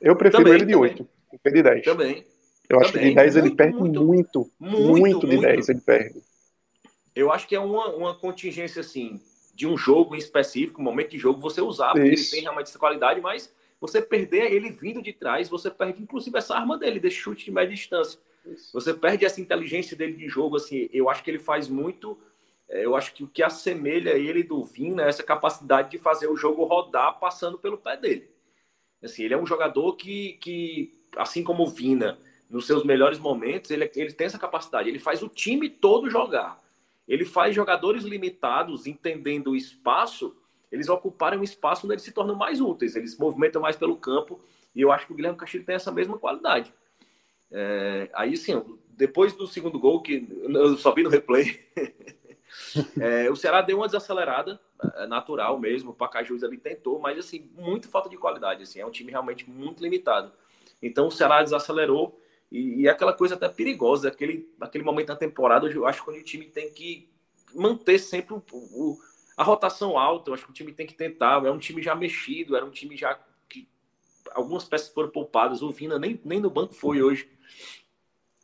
Eu 0.00 0.16
prefiro 0.16 0.44
também, 0.44 0.54
ele 0.54 0.66
de 0.66 0.76
8, 0.76 1.08
ele 1.44 1.54
de 1.54 1.62
10. 1.62 1.84
Também. 1.84 2.24
Eu 2.68 2.80
acho 2.80 2.92
também. 2.92 3.08
que 3.08 3.10
de 3.10 3.16
10 3.16 3.36
ele 3.36 3.50
perde 3.54 3.78
muito, 3.78 4.04
muito, 4.04 4.50
muito, 4.58 4.98
muito 4.98 5.26
de 5.26 5.40
10 5.40 5.68
ele 5.68 5.80
perde. 5.80 6.22
Eu 7.14 7.32
acho 7.32 7.48
que 7.48 7.56
é 7.56 7.60
uma, 7.60 7.88
uma 7.94 8.14
contingência, 8.14 8.80
assim, 8.80 9.20
de 9.54 9.66
um 9.66 9.76
jogo 9.76 10.14
em 10.14 10.18
específico, 10.18 10.80
um 10.80 10.84
momento 10.84 11.10
de 11.10 11.18
jogo, 11.18 11.40
você 11.40 11.60
usar, 11.60 11.92
porque 11.92 12.08
Isso. 12.08 12.26
ele 12.26 12.30
tem 12.30 12.42
realmente 12.42 12.68
essa 12.68 12.78
qualidade, 12.78 13.20
mas 13.20 13.52
você 13.80 14.00
perder 14.00 14.52
ele 14.52 14.70
vindo 14.70 15.02
de 15.02 15.12
trás, 15.12 15.48
você 15.48 15.70
perde 15.70 16.02
inclusive 16.02 16.36
essa 16.38 16.54
arma 16.54 16.78
dele, 16.78 17.00
desse 17.00 17.16
chute 17.16 17.44
de 17.44 17.50
média 17.50 17.74
distância. 17.74 18.20
Você 18.72 18.94
perde 18.94 19.24
essa 19.24 19.40
inteligência 19.40 19.96
dele 19.96 20.14
de 20.14 20.28
jogo, 20.28 20.56
assim, 20.56 20.88
eu 20.92 21.10
acho 21.10 21.22
que 21.22 21.30
ele 21.30 21.38
faz 21.38 21.68
muito, 21.68 22.18
eu 22.68 22.94
acho 22.94 23.14
que 23.14 23.24
o 23.24 23.28
que 23.28 23.42
assemelha 23.42 24.10
ele 24.10 24.42
do 24.42 24.62
Vina 24.62 25.04
é 25.04 25.08
essa 25.08 25.22
capacidade 25.22 25.90
de 25.90 25.98
fazer 25.98 26.28
o 26.28 26.36
jogo 26.36 26.64
rodar 26.64 27.18
passando 27.18 27.58
pelo 27.58 27.78
pé 27.78 27.96
dele. 27.96 28.30
Assim, 29.02 29.22
ele 29.22 29.34
é 29.34 29.38
um 29.38 29.46
jogador 29.46 29.94
que, 29.96 30.34
que 30.34 30.98
assim 31.16 31.42
como 31.42 31.62
o 31.62 31.70
Vina, 31.70 32.18
nos 32.50 32.66
seus 32.66 32.84
melhores 32.84 33.18
momentos, 33.18 33.70
ele, 33.70 33.90
ele 33.94 34.12
tem 34.12 34.26
essa 34.26 34.38
capacidade, 34.38 34.88
ele 34.88 34.98
faz 34.98 35.22
o 35.22 35.28
time 35.28 35.68
todo 35.68 36.10
jogar. 36.10 36.62
Ele 37.06 37.24
faz 37.24 37.54
jogadores 37.54 38.04
limitados, 38.04 38.86
entendendo 38.86 39.52
o 39.52 39.56
espaço, 39.56 40.36
eles 40.70 40.88
ocuparem 40.88 41.38
um 41.38 41.42
espaço 41.42 41.86
onde 41.86 41.94
eles 41.94 42.02
se 42.02 42.12
tornam 42.12 42.34
mais 42.34 42.60
úteis, 42.60 42.94
eles 42.94 43.12
se 43.12 43.20
movimentam 43.20 43.62
mais 43.62 43.76
pelo 43.76 43.96
campo, 43.96 44.38
e 44.74 44.82
eu 44.82 44.92
acho 44.92 45.06
que 45.06 45.12
o 45.12 45.16
Guilherme 45.16 45.38
Castilho 45.38 45.64
tem 45.64 45.74
essa 45.74 45.90
mesma 45.90 46.18
qualidade. 46.18 46.72
É, 47.50 48.10
aí, 48.12 48.36
sim, 48.36 48.62
depois 48.90 49.32
do 49.32 49.46
segundo 49.46 49.78
gol, 49.78 50.02
que 50.02 50.26
eu 50.42 50.76
só 50.76 50.92
vi 50.92 51.02
no 51.02 51.08
replay, 51.08 51.58
é, 53.00 53.30
o 53.30 53.36
Ceará 53.36 53.62
deu 53.62 53.78
uma 53.78 53.86
desacelerada, 53.86 54.60
é, 54.96 55.06
natural 55.06 55.58
mesmo, 55.58 55.90
o 55.90 55.94
Pacajus 55.94 56.42
ali 56.42 56.56
tentou, 56.56 56.98
mas, 56.98 57.18
assim, 57.18 57.50
muito 57.56 57.88
falta 57.88 58.08
de 58.08 58.16
qualidade, 58.16 58.62
assim, 58.62 58.80
é 58.80 58.86
um 58.86 58.90
time 58.90 59.10
realmente 59.10 59.48
muito 59.48 59.82
limitado. 59.82 60.32
Então, 60.82 61.08
o 61.08 61.10
Ceará 61.10 61.42
desacelerou, 61.42 62.20
e, 62.50 62.82
e 62.82 62.86
é 62.86 62.90
aquela 62.90 63.12
coisa 63.12 63.34
até 63.34 63.48
perigosa, 63.48 64.08
aquele, 64.08 64.48
aquele 64.60 64.84
momento 64.84 65.08
da 65.08 65.16
temporada, 65.16 65.68
eu 65.68 65.86
acho 65.86 66.04
que 66.04 66.10
o 66.10 66.22
time 66.22 66.46
tem 66.46 66.70
que 66.70 67.08
manter 67.54 67.98
sempre 67.98 68.34
o, 68.34 68.42
o, 68.52 68.98
a 69.36 69.42
rotação 69.42 69.98
alta, 69.98 70.30
eu 70.30 70.34
acho 70.34 70.44
que 70.44 70.50
o 70.50 70.54
time 70.54 70.72
tem 70.72 70.86
que 70.86 70.94
tentar, 70.94 71.44
é 71.44 71.50
um 71.50 71.58
time 71.58 71.82
já 71.82 71.94
mexido, 71.94 72.56
era 72.56 72.64
um 72.64 72.70
time 72.70 72.96
já 72.96 73.18
que 73.48 73.68
algumas 74.32 74.64
peças 74.64 74.88
foram 74.88 75.10
poupadas, 75.10 75.62
o 75.62 75.70
Vina 75.70 75.98
nem, 75.98 76.20
nem 76.24 76.40
no 76.40 76.50
banco 76.50 76.74
foi 76.74 77.02
hoje, 77.02 77.30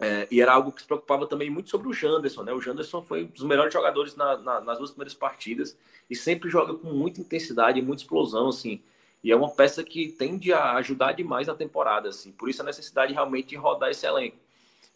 é, 0.00 0.26
e 0.30 0.40
era 0.40 0.52
algo 0.52 0.72
que 0.72 0.80
se 0.80 0.86
preocupava 0.86 1.26
também 1.26 1.48
muito 1.48 1.70
sobre 1.70 1.88
o 1.88 1.92
Janderson, 1.92 2.42
né? 2.42 2.52
O 2.52 2.60
Janderson 2.60 3.02
foi 3.02 3.24
um 3.24 3.28
dos 3.28 3.44
melhores 3.44 3.72
jogadores 3.72 4.16
na, 4.16 4.36
na, 4.38 4.60
nas 4.60 4.78
duas 4.78 4.90
primeiras 4.90 5.14
partidas 5.14 5.76
e 6.10 6.16
sempre 6.16 6.50
joga 6.50 6.74
com 6.74 6.92
muita 6.92 7.20
intensidade, 7.20 7.80
muita 7.80 8.02
explosão, 8.02 8.48
assim. 8.48 8.82
E 9.22 9.30
é 9.30 9.36
uma 9.36 9.50
peça 9.50 9.82
que 9.84 10.08
tende 10.08 10.52
a 10.52 10.72
ajudar 10.74 11.12
demais 11.12 11.46
na 11.46 11.54
temporada, 11.54 12.08
assim. 12.08 12.32
Por 12.32 12.48
isso 12.48 12.60
a 12.60 12.64
necessidade 12.64 13.12
realmente 13.12 13.50
de 13.50 13.56
rodar 13.56 13.90
esse 13.90 14.04
elenco. 14.04 14.36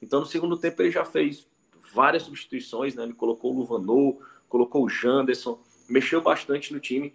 Então, 0.02 0.20
no 0.20 0.26
segundo 0.26 0.56
tempo, 0.56 0.82
ele 0.82 0.90
já 0.90 1.04
fez 1.04 1.46
várias 1.94 2.24
substituições, 2.24 2.94
né? 2.94 3.04
Ele 3.04 3.14
colocou 3.14 3.54
o 3.54 3.58
Luvanor, 3.58 4.18
colocou 4.48 4.84
o 4.84 4.88
Janderson, 4.88 5.60
mexeu 5.88 6.20
bastante 6.20 6.72
no 6.72 6.80
time. 6.80 7.14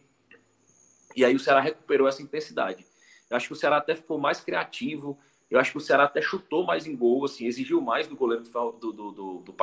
E 1.15 1.23
aí 1.23 1.35
o 1.35 1.39
Ceará 1.39 1.59
recuperou 1.59 2.07
essa 2.07 2.21
intensidade. 2.21 2.85
Eu 3.29 3.37
acho 3.37 3.47
que 3.47 3.53
o 3.53 3.57
Ceará 3.57 3.77
até 3.77 3.93
ficou 3.93 4.17
mais 4.17 4.39
criativo, 4.39 5.19
eu 5.53 5.59
acho 5.59 5.71
que 5.71 5.77
o 5.77 5.81
Ceará 5.81 6.05
até 6.05 6.19
chutou 6.19 6.65
mais 6.65 6.87
em 6.87 6.95
gol, 6.95 7.23
assim, 7.25 7.45
exigiu 7.45 7.79
mais 7.79 8.07
do 8.07 8.15
goleiro 8.15 8.43
do, 8.43 8.91
do, 8.91 9.11
do, 9.11 9.37
do. 9.37 9.55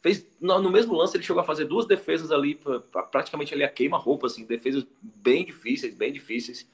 Fez, 0.00 0.26
no, 0.40 0.58
no, 0.58 0.70
mesmo 0.70 0.94
lance, 0.94 1.14
ele 1.14 1.22
chegou 1.22 1.42
a 1.42 1.44
fazer 1.44 1.66
duas 1.66 1.84
defesas 1.84 2.32
ali, 2.32 2.54
pra, 2.54 2.80
pra, 2.80 3.02
praticamente 3.02 3.52
ali 3.52 3.62
a 3.62 3.68
queima-roupa, 3.68 4.26
assim, 4.26 4.46
defesas 4.46 4.86
bem 5.02 5.44
difíceis, 5.44 5.94
bem 5.94 6.14
difíceis. 6.14 6.66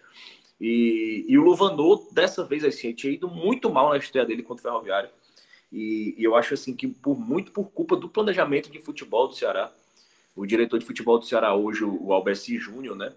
E, 0.61 1.25
e 1.29 1.37
o 1.37 1.43
Luvanor, 1.43 2.07
dessa 2.13 2.45
vez, 2.45 2.63
assim, 2.63 2.93
tinha 2.93 3.13
ido 3.13 3.27
muito 3.27 3.69
mal 3.71 3.91
na 3.91 3.97
estreia 3.97 4.25
dele 4.25 4.45
contra 4.45 4.61
o 4.61 4.71
Ferroviário. 4.71 5.11
E, 5.73 6.15
e, 6.17 6.23
eu 6.23 6.37
acho, 6.37 6.55
assim, 6.55 6.77
que 6.77 6.87
por 6.87 7.19
muito 7.19 7.51
por 7.51 7.73
culpa 7.73 7.97
do 7.97 8.09
planejamento 8.09 8.71
de 8.71 8.79
futebol 8.79 9.27
do 9.27 9.35
Ceará, 9.35 9.73
o 10.37 10.47
diretor 10.47 10.79
de 10.79 10.87
futebol 10.87 11.19
do 11.19 11.25
Ceará 11.27 11.57
hoje, 11.57 11.83
o 11.83 12.13
Alberci 12.13 12.57
Júnior, 12.57 12.95
né, 12.95 13.13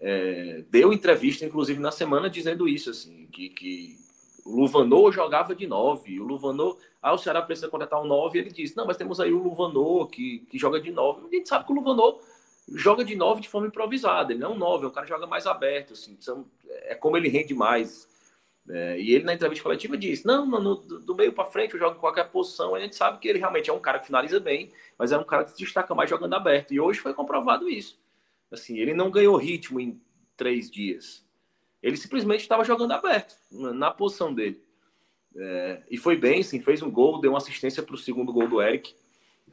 é, 0.00 0.64
deu 0.70 0.94
entrevista, 0.94 1.44
inclusive, 1.44 1.78
na 1.78 1.92
semana 1.92 2.30
dizendo 2.30 2.66
isso, 2.66 2.88
assim, 2.88 3.26
que, 3.30 3.50
que 3.50 4.05
o 4.46 4.60
Luvanor 4.60 5.12
jogava 5.12 5.54
de 5.54 5.66
9. 5.66 6.20
O 6.20 6.24
Luvanor. 6.24 6.78
Ah, 7.02 7.12
o 7.12 7.18
Ceará 7.18 7.42
precisa 7.42 7.68
contratar 7.68 8.00
um 8.00 8.06
9. 8.06 8.38
Ele 8.38 8.50
disse: 8.50 8.76
Não, 8.76 8.86
mas 8.86 8.96
temos 8.96 9.18
aí 9.18 9.32
o 9.32 9.42
Luvanor 9.42 10.06
que, 10.06 10.46
que 10.48 10.56
joga 10.56 10.80
de 10.80 10.92
9. 10.92 11.26
A 11.26 11.34
gente 11.34 11.48
sabe 11.48 11.66
que 11.66 11.72
o 11.72 11.74
Luvanor 11.74 12.20
joga 12.68 13.04
de 13.04 13.16
9 13.16 13.40
de 13.40 13.48
forma 13.48 13.66
improvisada. 13.66 14.32
Ele 14.32 14.40
não 14.40 14.52
é 14.52 14.54
um 14.54 14.58
9, 14.58 14.84
é 14.84 14.88
um 14.88 14.92
cara 14.92 15.06
que 15.06 15.12
joga 15.12 15.26
mais 15.26 15.46
aberto. 15.46 15.94
Assim, 15.94 16.16
são, 16.20 16.46
é 16.68 16.94
como 16.94 17.16
ele 17.16 17.28
rende 17.28 17.54
mais. 17.54 18.08
É, 18.68 19.00
e 19.00 19.14
ele 19.14 19.24
na 19.24 19.34
entrevista 19.34 19.64
coletiva 19.64 19.96
disse: 19.96 20.24
Não, 20.24 20.46
no, 20.46 20.76
do 20.76 21.14
meio 21.16 21.32
para 21.32 21.44
frente 21.44 21.74
eu 21.74 21.80
jogo 21.80 21.96
em 21.96 22.00
qualquer 22.00 22.30
posição. 22.30 22.74
A 22.76 22.80
gente 22.80 22.94
sabe 22.94 23.18
que 23.18 23.26
ele 23.26 23.40
realmente 23.40 23.68
é 23.68 23.72
um 23.72 23.80
cara 23.80 23.98
que 23.98 24.06
finaliza 24.06 24.38
bem, 24.38 24.72
mas 24.96 25.10
é 25.10 25.18
um 25.18 25.24
cara 25.24 25.44
que 25.44 25.50
se 25.50 25.58
destaca 25.58 25.92
mais 25.92 26.08
jogando 26.08 26.34
aberto. 26.34 26.72
E 26.72 26.78
hoje 26.78 27.00
foi 27.00 27.12
comprovado 27.12 27.68
isso. 27.68 27.98
Assim, 28.50 28.78
ele 28.78 28.94
não 28.94 29.10
ganhou 29.10 29.36
ritmo 29.36 29.80
em 29.80 30.00
três 30.36 30.70
dias. 30.70 31.25
Ele 31.86 31.96
simplesmente 31.96 32.40
estava 32.40 32.64
jogando 32.64 32.90
aberto, 32.90 33.36
na 33.48 33.92
posição 33.92 34.34
dele. 34.34 34.60
É, 35.36 35.82
e 35.88 35.96
foi 35.96 36.16
bem, 36.16 36.42
sim, 36.42 36.60
fez 36.60 36.82
um 36.82 36.90
gol, 36.90 37.20
deu 37.20 37.30
uma 37.30 37.38
assistência 37.38 37.80
para 37.80 37.94
o 37.94 37.98
segundo 37.98 38.32
gol 38.32 38.48
do 38.48 38.60
Eric. 38.60 38.92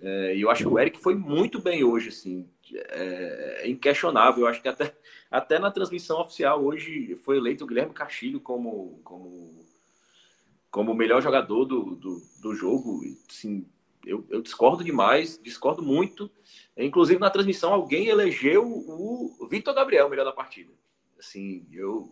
É, 0.02 0.36
e 0.36 0.42
eu 0.42 0.50
acho 0.50 0.64
que 0.64 0.74
o 0.74 0.80
Eric 0.80 1.00
foi 1.00 1.14
muito 1.14 1.62
bem 1.62 1.84
hoje, 1.84 2.10
assim, 2.10 2.50
é, 2.74 3.60
é, 3.62 3.70
inquestionável. 3.70 4.46
Eu 4.46 4.48
acho 4.48 4.64
que 4.64 4.68
até, 4.68 4.96
até 5.30 5.60
na 5.60 5.70
transmissão 5.70 6.20
oficial 6.20 6.66
hoje 6.66 7.16
foi 7.18 7.38
eleito 7.38 7.66
o 7.66 7.68
Guilherme 7.68 7.94
Castilho 7.94 8.40
como, 8.40 9.00
como, 9.04 9.64
como 10.72 10.92
o 10.92 10.96
melhor 10.96 11.22
jogador 11.22 11.66
do, 11.66 11.96
do, 11.96 12.20
do 12.42 12.56
jogo. 12.56 13.00
Assim, 13.30 13.64
eu, 14.04 14.26
eu, 14.32 14.42
discordo 14.42 14.84
demais, 14.84 15.40
discordo 15.40 15.84
muito. 15.84 16.32
Inclusive 16.76 17.20
na 17.20 17.30
transmissão 17.30 17.72
alguém 17.72 18.08
elegeu 18.08 18.66
o 18.66 19.48
Vitor 19.48 19.76
Gabriel 19.76 20.10
melhor 20.10 20.26
da 20.26 20.32
partida. 20.32 20.72
Assim, 21.24 21.66
eu. 21.72 22.10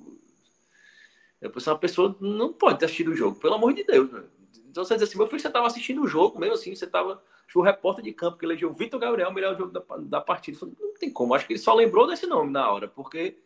Eu 1.41 1.60
sou 1.60 1.74
uma 1.74 1.80
pessoa 1.80 2.15
não 2.21 2.54
pode 2.54 2.80
ter 2.80 2.86
assistido 2.86 3.12
o 3.12 3.15
jogo, 3.15 3.39
pelo 3.39 3.56
amor 3.56 3.74
de 3.74 3.84
Deus, 3.84 4.12
né? 4.12 4.24
Então 4.69 4.86
você 4.86 4.93
diz 4.93 5.04
assim, 5.04 5.17
meu 5.17 5.28
filho, 5.28 5.39
você 5.39 5.47
estava 5.47 5.67
assistindo 5.67 6.02
o 6.02 6.08
jogo, 6.08 6.39
mesmo 6.39 6.56
assim, 6.56 6.74
você 6.74 6.86
estava. 6.86 7.21
O 7.54 7.62
repórter 7.62 8.02
de 8.02 8.13
campo 8.13 8.38
que 8.38 8.45
elegeu 8.45 8.69
o 8.69 8.74
Vitor 8.74 8.97
Gabriel, 8.97 9.30
o 9.30 9.34
melhor 9.34 9.58
jogo 9.58 9.71
da, 9.71 9.82
da 9.97 10.21
partida. 10.21 10.58
Falei, 10.58 10.74
não 10.80 10.93
tem 10.93 11.12
como, 11.12 11.34
acho 11.34 11.45
que 11.45 11.52
ele 11.52 11.60
só 11.60 11.74
lembrou 11.74 12.08
desse 12.08 12.26
nome 12.26 12.50
na 12.50 12.71
hora, 12.71 12.88
porque 12.88 13.38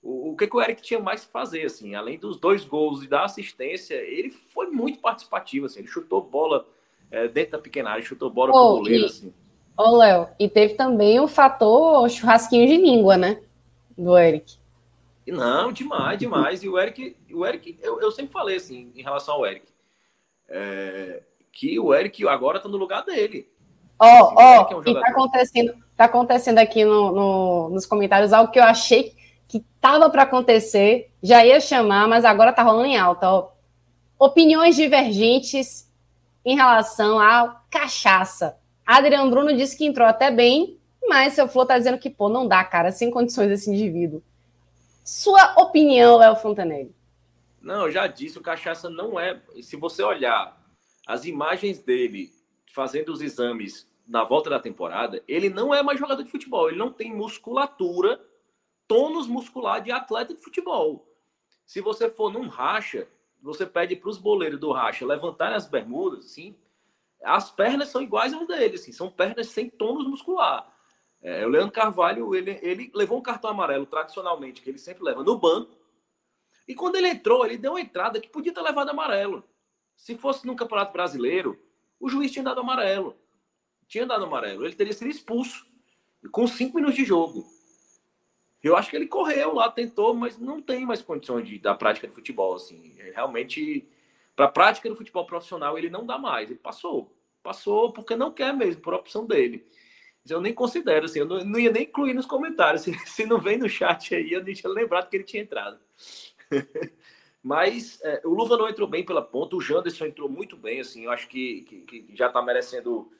o, 0.00 0.30
o 0.30 0.36
que, 0.36 0.46
que 0.46 0.56
o 0.56 0.62
Eric 0.62 0.80
tinha 0.80 1.00
mais 1.00 1.24
que 1.24 1.32
fazer, 1.32 1.66
assim, 1.66 1.96
além 1.96 2.16
dos 2.16 2.38
dois 2.38 2.64
gols 2.64 3.02
e 3.02 3.08
da 3.08 3.24
assistência, 3.24 3.94
ele 3.94 4.30
foi 4.30 4.68
muito 4.68 5.00
participativo, 5.00 5.66
assim, 5.66 5.80
ele 5.80 5.88
chutou 5.88 6.22
bola 6.22 6.64
é, 7.10 7.26
dentro 7.26 7.52
da 7.52 7.58
pequena 7.58 7.90
área, 7.90 8.04
chutou 8.04 8.30
bola 8.30 8.52
oh, 8.52 8.52
pro 8.52 8.82
goleiro, 8.82 9.02
e, 9.02 9.06
assim. 9.06 9.34
Ô, 9.76 9.96
Léo, 9.96 10.28
e 10.38 10.48
teve 10.48 10.74
também 10.74 11.18
o 11.18 11.26
fator 11.26 12.08
churrasquinho 12.08 12.68
de 12.68 12.76
língua, 12.76 13.16
né? 13.16 13.42
Do 13.98 14.16
Eric. 14.16 14.60
Não, 15.30 15.72
demais, 15.72 16.18
demais. 16.18 16.62
E 16.62 16.68
o 16.68 16.78
Eric, 16.78 17.16
o 17.32 17.46
Eric 17.46 17.78
eu, 17.82 18.00
eu 18.00 18.10
sempre 18.10 18.32
falei 18.32 18.56
assim, 18.56 18.92
em 18.94 19.02
relação 19.02 19.34
ao 19.34 19.46
Eric, 19.46 19.66
é, 20.48 21.22
que 21.52 21.78
o 21.78 21.94
Eric 21.94 22.26
agora 22.26 22.58
está 22.58 22.68
no 22.68 22.76
lugar 22.76 23.04
dele. 23.04 23.48
Ó, 23.98 24.06
oh, 24.06 24.34
ó, 24.34 24.68
oh, 24.70 24.72
é 24.72 24.90
um 24.90 24.94
tá 24.94 25.08
acontecendo, 25.08 25.74
tá 25.96 26.04
acontecendo 26.06 26.58
aqui 26.58 26.84
no, 26.84 27.12
no, 27.12 27.68
nos 27.70 27.84
comentários 27.84 28.32
algo 28.32 28.50
que 28.50 28.58
eu 28.58 28.64
achei 28.64 29.14
que 29.46 29.64
tava 29.80 30.08
para 30.08 30.22
acontecer, 30.22 31.12
já 31.22 31.44
ia 31.44 31.60
chamar, 31.60 32.08
mas 32.08 32.24
agora 32.24 32.52
tá 32.52 32.62
rolando 32.62 32.86
em 32.86 32.96
alta. 32.96 33.28
Ó. 33.28 33.50
Opiniões 34.18 34.76
divergentes 34.76 35.90
em 36.44 36.54
relação 36.54 37.18
à 37.18 37.60
cachaça. 37.68 38.56
Adriano 38.86 39.28
Bruno 39.28 39.54
disse 39.54 39.76
que 39.76 39.84
entrou 39.84 40.06
até 40.06 40.30
bem, 40.30 40.78
mas 41.08 41.34
seu 41.34 41.48
Flor 41.48 41.66
tá 41.66 41.76
dizendo 41.76 41.98
que, 41.98 42.08
pô, 42.08 42.28
não 42.28 42.46
dá, 42.46 42.62
cara, 42.62 42.92
sem 42.92 43.10
condições 43.10 43.50
esse 43.50 43.70
indivíduo. 43.70 44.22
Sua 45.12 45.54
opinião, 45.60 46.18
Léo 46.18 46.36
Fontanelli? 46.36 46.94
Não, 47.60 47.86
eu 47.86 47.90
já 47.90 48.06
disse, 48.06 48.38
o 48.38 48.40
Cachaça 48.40 48.88
não 48.88 49.18
é. 49.18 49.42
Se 49.60 49.74
você 49.74 50.04
olhar 50.04 50.56
as 51.04 51.24
imagens 51.24 51.80
dele 51.80 52.30
fazendo 52.72 53.08
os 53.08 53.20
exames 53.20 53.90
na 54.06 54.22
volta 54.22 54.48
da 54.48 54.60
temporada, 54.60 55.20
ele 55.26 55.50
não 55.50 55.74
é 55.74 55.82
mais 55.82 55.98
jogador 55.98 56.22
de 56.22 56.30
futebol, 56.30 56.68
ele 56.68 56.78
não 56.78 56.92
tem 56.92 57.12
musculatura, 57.12 58.24
tônus 58.86 59.26
muscular 59.26 59.82
de 59.82 59.90
atleta 59.90 60.32
de 60.32 60.40
futebol. 60.40 61.12
Se 61.66 61.80
você 61.80 62.08
for 62.08 62.32
num 62.32 62.46
racha, 62.46 63.08
você 63.42 63.66
pede 63.66 63.96
para 63.96 64.10
os 64.10 64.16
boleiros 64.16 64.60
do 64.60 64.70
racha 64.70 65.04
levantarem 65.04 65.56
as 65.56 65.66
bermudas, 65.66 66.26
assim, 66.26 66.56
as 67.24 67.50
pernas 67.50 67.88
são 67.88 68.00
iguais 68.00 68.32
às 68.32 68.46
dele, 68.46 68.76
assim, 68.76 68.92
são 68.92 69.10
pernas 69.10 69.48
sem 69.48 69.68
tônus 69.68 70.06
muscular. 70.06 70.72
É, 71.22 71.44
o 71.44 71.48
Leandro 71.48 71.72
Carvalho, 71.72 72.34
ele, 72.34 72.58
ele 72.62 72.90
levou 72.94 73.18
um 73.18 73.22
cartão 73.22 73.50
amarelo 73.50 73.86
tradicionalmente, 73.86 74.62
que 74.62 74.70
ele 74.70 74.78
sempre 74.78 75.04
leva 75.04 75.22
no 75.22 75.38
banco, 75.38 75.76
e 76.66 76.74
quando 76.74 76.96
ele 76.96 77.08
entrou, 77.08 77.44
ele 77.44 77.58
deu 77.58 77.72
uma 77.72 77.80
entrada 77.80 78.20
que 78.20 78.28
podia 78.28 78.54
ter 78.54 78.62
levado 78.62 78.88
amarelo. 78.88 79.44
Se 79.96 80.16
fosse 80.16 80.46
no 80.46 80.56
Campeonato 80.56 80.92
Brasileiro, 80.92 81.60
o 81.98 82.08
juiz 82.08 82.30
tinha 82.30 82.44
dado 82.44 82.60
amarelo 82.60 83.16
tinha 83.90 84.06
dado 84.06 84.24
amarelo, 84.24 84.64
ele 84.64 84.74
teria 84.74 84.92
sido 84.92 85.10
expulso 85.10 85.66
com 86.30 86.46
cinco 86.46 86.76
minutos 86.76 86.96
de 86.96 87.04
jogo. 87.04 87.44
Eu 88.62 88.76
acho 88.76 88.88
que 88.88 88.94
ele 88.94 89.08
correu 89.08 89.54
lá, 89.54 89.68
tentou, 89.68 90.14
mas 90.14 90.38
não 90.38 90.62
tem 90.62 90.86
mais 90.86 91.02
condições 91.02 91.48
de, 91.48 91.58
da 91.58 91.74
prática 91.74 92.06
de 92.06 92.14
futebol. 92.14 92.54
Assim, 92.54 92.94
realmente, 93.12 93.88
para 94.36 94.44
a 94.44 94.50
prática 94.50 94.88
do 94.88 94.94
futebol 94.94 95.26
profissional, 95.26 95.76
ele 95.76 95.90
não 95.90 96.06
dá 96.06 96.18
mais. 96.18 96.48
Ele 96.48 96.58
passou, 96.58 97.12
passou 97.42 97.92
porque 97.92 98.14
não 98.14 98.30
quer 98.30 98.54
mesmo, 98.54 98.80
por 98.80 98.94
opção 98.94 99.26
dele. 99.26 99.66
Eu 100.30 100.40
nem 100.40 100.54
considero, 100.54 101.06
assim, 101.06 101.20
eu 101.20 101.26
não, 101.26 101.44
não 101.44 101.58
ia 101.58 101.70
nem 101.70 101.82
incluir 101.82 102.14
nos 102.14 102.26
comentários. 102.26 102.82
Se, 102.84 102.92
se, 103.06 103.26
não 103.26 103.38
vem 103.38 103.58
no 103.58 103.68
chat 103.68 104.14
aí, 104.14 104.32
eu 104.32 104.42
nem 104.42 104.54
tinha 104.54 104.72
lembrado 104.72 105.08
que 105.08 105.16
ele 105.16 105.24
tinha 105.24 105.42
entrado. 105.42 105.78
Mas 107.42 107.98
é, 108.02 108.20
o 108.24 108.30
Luva 108.30 108.56
não 108.56 108.68
entrou 108.68 108.86
bem 108.86 109.04
pela 109.04 109.22
ponta, 109.22 109.56
o 109.56 109.60
Janderson 109.60 110.06
entrou 110.06 110.28
muito 110.28 110.56
bem, 110.56 110.80
assim, 110.80 111.04
eu 111.04 111.10
acho 111.10 111.26
que, 111.26 111.62
que, 111.62 111.80
que 111.80 112.16
já 112.16 112.26
está 112.26 112.42
merecendo 112.42 113.10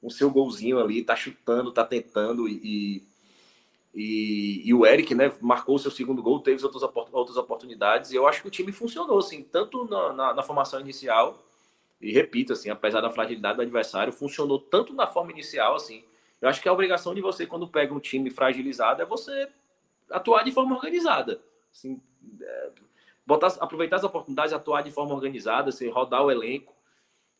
o 0.00 0.10
seu 0.10 0.30
golzinho 0.30 0.78
ali, 0.78 1.02
tá 1.02 1.14
chutando, 1.14 1.72
tá 1.72 1.84
tentando 1.84 2.48
e, 2.48 3.06
e, 3.94 4.62
e, 4.64 4.74
o 4.74 4.86
Eric, 4.86 5.14
né, 5.14 5.30
marcou 5.42 5.76
o 5.76 5.78
seu 5.78 5.90
segundo 5.90 6.22
gol, 6.22 6.40
teve 6.40 6.64
outras, 6.64 6.82
outras 7.12 7.36
oportunidades 7.36 8.12
e 8.12 8.16
eu 8.16 8.26
acho 8.26 8.40
que 8.40 8.48
o 8.48 8.50
time 8.50 8.72
funcionou, 8.72 9.18
assim, 9.18 9.42
tanto 9.42 9.84
na, 9.84 10.12
na, 10.12 10.34
na 10.34 10.42
formação 10.42 10.80
inicial 10.80 11.46
e 12.00 12.12
repito, 12.12 12.52
assim, 12.52 12.70
apesar 12.70 13.00
da 13.00 13.10
fragilidade 13.10 13.56
do 13.56 13.62
adversário, 13.62 14.12
funcionou 14.12 14.58
tanto 14.58 14.94
na 14.94 15.06
forma 15.06 15.32
inicial, 15.32 15.74
assim, 15.74 16.04
eu 16.40 16.48
acho 16.48 16.60
que 16.60 16.68
a 16.68 16.72
obrigação 16.72 17.14
de 17.14 17.20
você, 17.20 17.46
quando 17.46 17.68
pega 17.68 17.94
um 17.94 18.00
time 18.00 18.30
fragilizado, 18.30 19.02
é 19.02 19.04
você 19.04 19.48
atuar 20.10 20.42
de 20.42 20.52
forma 20.52 20.74
organizada, 20.74 21.40
assim, 21.72 22.00
é, 22.40 22.70
botar, 23.26 23.48
aproveitar 23.60 23.96
as 23.96 24.04
oportunidades, 24.04 24.52
atuar 24.52 24.82
de 24.82 24.90
forma 24.90 25.14
organizada, 25.14 25.70
assim, 25.70 25.88
rodar 25.88 26.24
o 26.24 26.30
elenco, 26.30 26.74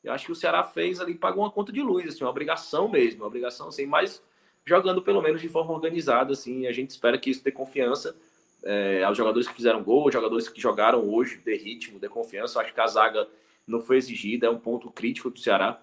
eu 0.02 0.12
acho 0.12 0.26
que 0.26 0.32
o 0.32 0.37
Ceará 0.37 0.62
fez 0.62 1.00
ali, 1.00 1.14
pagou 1.14 1.42
uma 1.42 1.50
conta 1.50 1.72
de 1.72 1.82
luz, 1.82 2.09
assim, 2.09 2.22
uma 2.22 2.30
obrigação 2.30 2.88
mesmo, 2.88 3.22
uma 3.22 3.26
obrigação, 3.26 3.68
assim, 3.68 3.87
mas 3.87 4.22
jogando 4.64 5.02
pelo 5.02 5.20
menos 5.20 5.40
de 5.40 5.48
forma 5.48 5.72
organizada, 5.72 6.32
assim, 6.32 6.66
a 6.66 6.72
gente 6.72 6.90
espera 6.90 7.18
que 7.18 7.30
isso 7.30 7.42
dê 7.42 7.52
confiança 7.52 8.16
é, 8.64 9.02
aos 9.04 9.16
jogadores 9.16 9.46
que 9.46 9.54
fizeram 9.54 9.82
gol, 9.82 10.04
aos 10.04 10.12
jogadores 10.12 10.48
que 10.48 10.61
jogaram 10.61 11.09
hoje, 11.09 11.40
dê 11.44 11.56
ritmo, 11.56 11.98
dê 11.98 12.09
confiança. 12.09 12.59
Eu 12.59 12.62
acho 12.62 12.74
que 12.74 12.80
a 12.80 12.87
zaga 12.87 13.28
não 13.66 13.80
foi 13.80 13.96
exigida, 13.96 14.46
é 14.46 14.50
um 14.50 14.59
ponto 14.59 14.90
crítico 14.90 15.30
do 15.30 15.38
Ceará, 15.38 15.80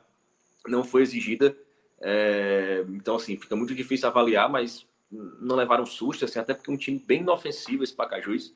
não 0.68 0.84
foi 0.84 1.02
exigida. 1.02 1.56
É, 2.06 2.84
então, 2.90 3.16
assim, 3.16 3.38
fica 3.38 3.56
muito 3.56 3.74
difícil 3.74 4.10
avaliar, 4.10 4.50
mas 4.50 4.86
não 5.10 5.56
levaram 5.56 5.86
susto, 5.86 6.26
assim, 6.26 6.38
até 6.38 6.54
porque 6.54 6.70
é 6.70 6.74
um 6.74 6.78
time 6.78 7.00
bem 7.00 7.22
inofensivo 7.22 7.84
esse 7.84 7.94
Pacajus. 7.94 8.54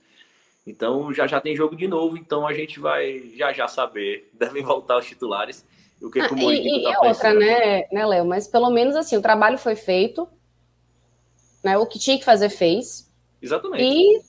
Então 0.66 1.14
já 1.14 1.26
já 1.26 1.40
tem 1.40 1.56
jogo 1.56 1.78
de 1.78 1.88
novo, 1.88 2.18
então 2.18 2.46
a 2.46 2.54
gente 2.54 2.78
vai 2.78 3.32
já 3.36 3.54
já 3.54 3.70
saber. 3.70 4.30
Devem 4.38 4.62
voltar 4.62 4.98
os 4.98 5.06
titulares. 5.06 5.66
O 6.02 6.12
que, 6.12 6.20
ah, 6.20 6.28
que 6.28 6.34
o 6.34 6.38
Mourinho 6.38 6.80
e, 6.80 6.84
tá 6.84 6.92
e 6.92 7.08
outra, 7.08 7.34
né, 7.34 7.88
né, 7.92 8.06
Léo? 8.06 8.26
Mas 8.26 8.48
pelo 8.48 8.70
menos 8.70 8.96
assim, 8.96 9.16
o 9.16 9.22
trabalho 9.22 9.58
foi 9.58 9.76
feito, 9.76 10.28
né? 11.64 11.78
O 11.78 11.86
que 11.86 11.98
tinha 11.98 12.18
que 12.20 12.26
fazer 12.26 12.50
fez. 12.50 13.10
Exatamente. 13.42 13.82
E 13.82 14.22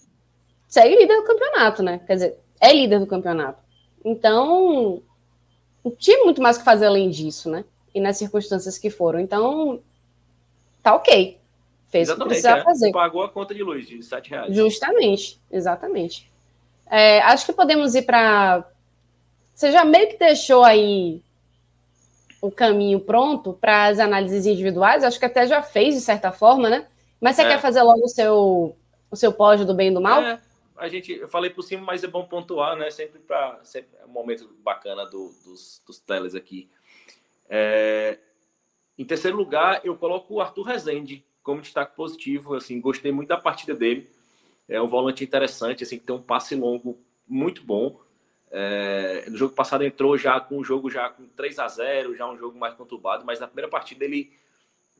segue 0.68 0.94
líder 0.94 1.16
do 1.16 1.24
campeonato, 1.24 1.82
né? 1.82 2.00
Quer 2.06 2.14
dizer, 2.14 2.38
é 2.60 2.72
líder 2.72 3.00
do 3.00 3.06
campeonato. 3.06 3.60
Então, 4.04 5.02
não 5.84 5.90
tinha 5.96 6.24
muito 6.24 6.40
mais 6.40 6.56
que 6.56 6.64
fazer 6.64 6.86
além 6.86 7.10
disso, 7.10 7.50
né? 7.50 7.64
E 7.94 8.00
nas 8.00 8.16
circunstâncias 8.16 8.78
que 8.78 8.90
foram. 8.90 9.20
Então, 9.20 9.82
tá 10.82 10.94
ok. 10.94 11.38
Fez 11.90 12.08
exatamente, 12.08 12.20
o 12.20 12.22
que 12.22 12.28
precisava 12.28 12.60
é. 12.60 12.64
fazer. 12.64 12.92
Pagou 12.92 13.22
a 13.22 13.28
conta 13.28 13.54
de 13.54 13.62
luz 13.62 13.86
de 13.86 14.02
7 14.02 14.30
reais. 14.30 14.54
Justamente, 14.54 15.40
exatamente. 15.50 16.30
É, 16.90 17.20
acho 17.22 17.46
que 17.46 17.52
podemos 17.52 17.94
ir 17.94 18.02
para. 18.02 18.64
Você 19.54 19.72
já 19.72 19.84
meio 19.84 20.08
que 20.08 20.18
deixou 20.18 20.64
aí 20.64 21.22
o 22.40 22.50
caminho 22.50 23.00
pronto 23.00 23.52
para 23.52 23.86
as 23.86 23.98
análises 23.98 24.46
individuais, 24.46 25.02
acho 25.02 25.18
que 25.18 25.24
até 25.24 25.46
já 25.46 25.60
fez 25.62 25.94
de 25.94 26.00
certa 26.00 26.30
forma, 26.30 26.70
né? 26.70 26.86
Mas 27.20 27.36
você 27.36 27.42
é. 27.42 27.48
quer 27.48 27.60
fazer 27.60 27.82
logo 27.82 28.04
o 28.04 28.08
seu, 28.08 28.76
o 29.10 29.16
seu 29.16 29.32
pódio 29.32 29.66
do 29.66 29.74
bem 29.74 29.88
e 29.88 29.94
do 29.94 30.00
mal? 30.00 30.22
É, 30.22 30.40
a 30.76 30.88
gente, 30.88 31.12
eu 31.12 31.26
falei 31.26 31.50
por 31.50 31.62
cima, 31.62 31.82
mas 31.82 32.04
é 32.04 32.06
bom 32.06 32.24
pontuar, 32.24 32.76
né? 32.76 32.90
Sempre 32.90 33.18
para 33.18 33.60
é 33.74 34.06
um 34.06 34.10
momento 34.10 34.48
bacana 34.62 35.04
do, 35.04 35.32
dos, 35.44 35.82
dos 35.84 35.98
teles 35.98 36.34
aqui. 36.34 36.70
É, 37.48 38.18
em 38.96 39.04
terceiro 39.04 39.36
lugar, 39.36 39.80
eu 39.84 39.96
coloco 39.96 40.34
o 40.34 40.40
Arthur 40.40 40.62
Rezende 40.62 41.24
como 41.42 41.62
destaque 41.62 41.96
positivo. 41.96 42.54
Assim, 42.54 42.80
gostei 42.80 43.12
muito 43.12 43.28
da 43.28 43.36
partida 43.36 43.74
dele. 43.74 44.08
É 44.68 44.80
um 44.80 44.86
volante 44.86 45.24
interessante, 45.24 45.82
assim, 45.82 45.98
que 45.98 46.04
tem 46.04 46.14
um 46.14 46.22
passe 46.22 46.54
longo 46.54 46.98
muito 47.26 47.62
bom. 47.62 48.00
É, 48.50 49.24
no 49.28 49.36
jogo 49.36 49.54
passado 49.54 49.84
entrou 49.84 50.16
já 50.16 50.40
com 50.40 50.58
o 50.58 50.64
jogo 50.64 50.90
já 50.90 51.10
com 51.10 51.26
3 51.36 51.58
a 51.58 51.68
0 51.68 52.16
já 52.16 52.26
um 52.26 52.38
jogo 52.38 52.58
mais 52.58 52.72
conturbado, 52.74 53.22
mas 53.24 53.38
na 53.38 53.46
primeira 53.46 53.70
partida 53.70 54.06
ele, 54.06 54.32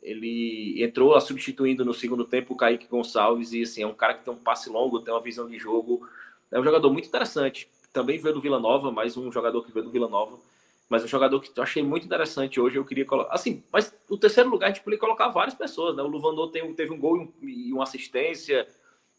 ele 0.02 0.82
entrou 0.82 1.18
substituindo 1.18 1.82
no 1.82 1.94
segundo 1.94 2.26
tempo 2.26 2.52
o 2.52 2.56
Kaique 2.56 2.86
Gonçalves 2.86 3.54
e 3.54 3.62
assim, 3.62 3.82
é 3.82 3.86
um 3.86 3.94
cara 3.94 4.14
que 4.14 4.24
tem 4.24 4.34
um 4.34 4.36
passe 4.36 4.68
longo, 4.68 5.00
tem 5.00 5.14
uma 5.14 5.20
visão 5.22 5.48
de 5.48 5.58
jogo, 5.58 6.06
é 6.50 6.60
um 6.60 6.64
jogador 6.64 6.92
muito 6.92 7.08
interessante. 7.08 7.70
Também 7.90 8.18
veio 8.18 8.34
do 8.34 8.40
Vila 8.40 8.60
Nova, 8.60 8.92
mais 8.92 9.16
um 9.16 9.32
jogador 9.32 9.64
que 9.64 9.72
veio 9.72 9.86
do 9.86 9.90
Vila 9.90 10.08
Nova, 10.08 10.38
mas 10.88 11.04
um 11.04 11.08
jogador 11.08 11.40
que 11.40 11.50
eu 11.54 11.62
achei 11.62 11.82
muito 11.82 12.06
interessante 12.06 12.58
hoje, 12.58 12.76
eu 12.76 12.84
queria 12.84 13.04
colocar. 13.04 13.34
Assim, 13.34 13.62
mas 13.72 13.94
o 14.08 14.16
terceiro 14.16 14.48
lugar 14.48 14.66
a 14.66 14.70
gente 14.70 14.82
poderia 14.82 15.00
colocar 15.00 15.28
várias 15.28 15.54
pessoas, 15.54 15.94
né? 15.94 16.02
O 16.02 16.06
Luvandor 16.06 16.50
tem, 16.50 16.72
teve 16.74 16.92
um 16.92 16.98
gol 16.98 17.32
e 17.42 17.72
uma 17.72 17.82
assistência, 17.82 18.66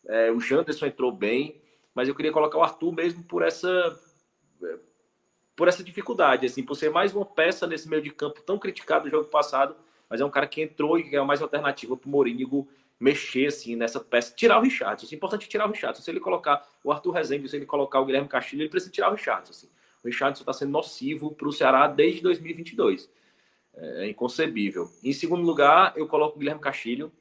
é, 0.07 0.31
o 0.31 0.39
Janderson 0.39 0.87
entrou 0.87 1.11
bem, 1.11 1.61
mas 1.93 2.07
eu 2.07 2.15
queria 2.15 2.31
colocar 2.31 2.57
o 2.57 2.63
Arthur 2.63 2.91
mesmo 2.91 3.23
por 3.23 3.43
essa 3.43 3.99
por 5.55 5.67
essa 5.67 5.83
dificuldade, 5.83 6.45
assim, 6.45 6.63
por 6.63 6.75
ser 6.75 6.89
mais 6.89 7.13
uma 7.13 7.25
peça 7.25 7.67
nesse 7.67 7.89
meio 7.89 8.01
de 8.01 8.11
campo 8.11 8.41
tão 8.41 8.57
criticado 8.57 9.03
no 9.03 9.11
jogo 9.11 9.25
passado, 9.25 9.75
mas 10.09 10.21
é 10.21 10.25
um 10.25 10.29
cara 10.29 10.47
que 10.47 10.61
entrou 10.61 10.97
e 10.97 11.13
é 11.13 11.21
mais 11.21 11.41
alternativa 11.41 11.97
para 11.97 12.07
o 12.07 12.09
Mourinho 12.09 12.65
mexer 12.97 13.47
assim 13.47 13.75
nessa 13.75 13.99
peça, 13.99 14.33
tirar 14.33 14.57
o 14.59 14.61
Richardson. 14.61 15.07
É 15.11 15.15
importante 15.15 15.47
tirar 15.47 15.67
o 15.67 15.71
Richardson. 15.71 16.01
Se 16.01 16.11
ele 16.11 16.19
colocar 16.19 16.67
o 16.83 16.91
Arthur 16.91 17.11
Rezende, 17.11 17.47
se 17.47 17.55
ele 17.55 17.65
colocar 17.65 17.99
o 17.99 18.05
Guilherme 18.05 18.27
Castilho, 18.27 18.61
ele 18.61 18.69
precisa 18.69 18.91
tirar 18.91 19.09
o 19.09 19.15
Richardson. 19.15 19.51
Assim. 19.51 19.69
O 20.03 20.07
Richardson 20.07 20.41
está 20.41 20.53
sendo 20.53 20.71
nocivo 20.71 21.31
para 21.31 21.47
o 21.47 21.51
Ceará 21.51 21.87
desde 21.87 22.21
2022. 22.21 23.09
É, 23.75 24.05
é 24.05 24.09
inconcebível. 24.09 24.89
Em 25.03 25.13
segundo 25.13 25.43
lugar, 25.43 25.93
eu 25.95 26.07
coloco 26.07 26.35
o 26.35 26.39
Guilherme 26.39 26.61
Castilho. 26.61 27.11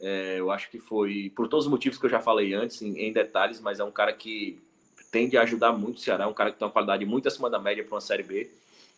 É, 0.00 0.38
eu 0.38 0.50
acho 0.50 0.70
que 0.70 0.78
foi 0.78 1.32
por 1.34 1.48
todos 1.48 1.66
os 1.66 1.70
motivos 1.70 1.98
que 1.98 2.06
eu 2.06 2.10
já 2.10 2.20
falei 2.20 2.52
antes, 2.52 2.82
em, 2.82 2.98
em, 2.98 3.12
detalhes, 3.12 3.60
mas 3.60 3.80
é 3.80 3.84
um 3.84 3.92
cara 3.92 4.12
que 4.12 4.62
tende 5.10 5.36
a 5.36 5.42
ajudar 5.42 5.72
muito 5.72 5.98
o 5.98 6.00
Ceará, 6.00 6.24
é 6.24 6.26
um 6.26 6.34
cara 6.34 6.50
que 6.50 6.58
tem 6.58 6.66
uma 6.66 6.72
qualidade 6.72 7.06
muito 7.06 7.28
acima 7.28 7.48
da 7.48 7.58
média 7.58 7.84
para 7.84 7.94
uma 7.94 8.00
Série 8.00 8.24
B. 8.24 8.50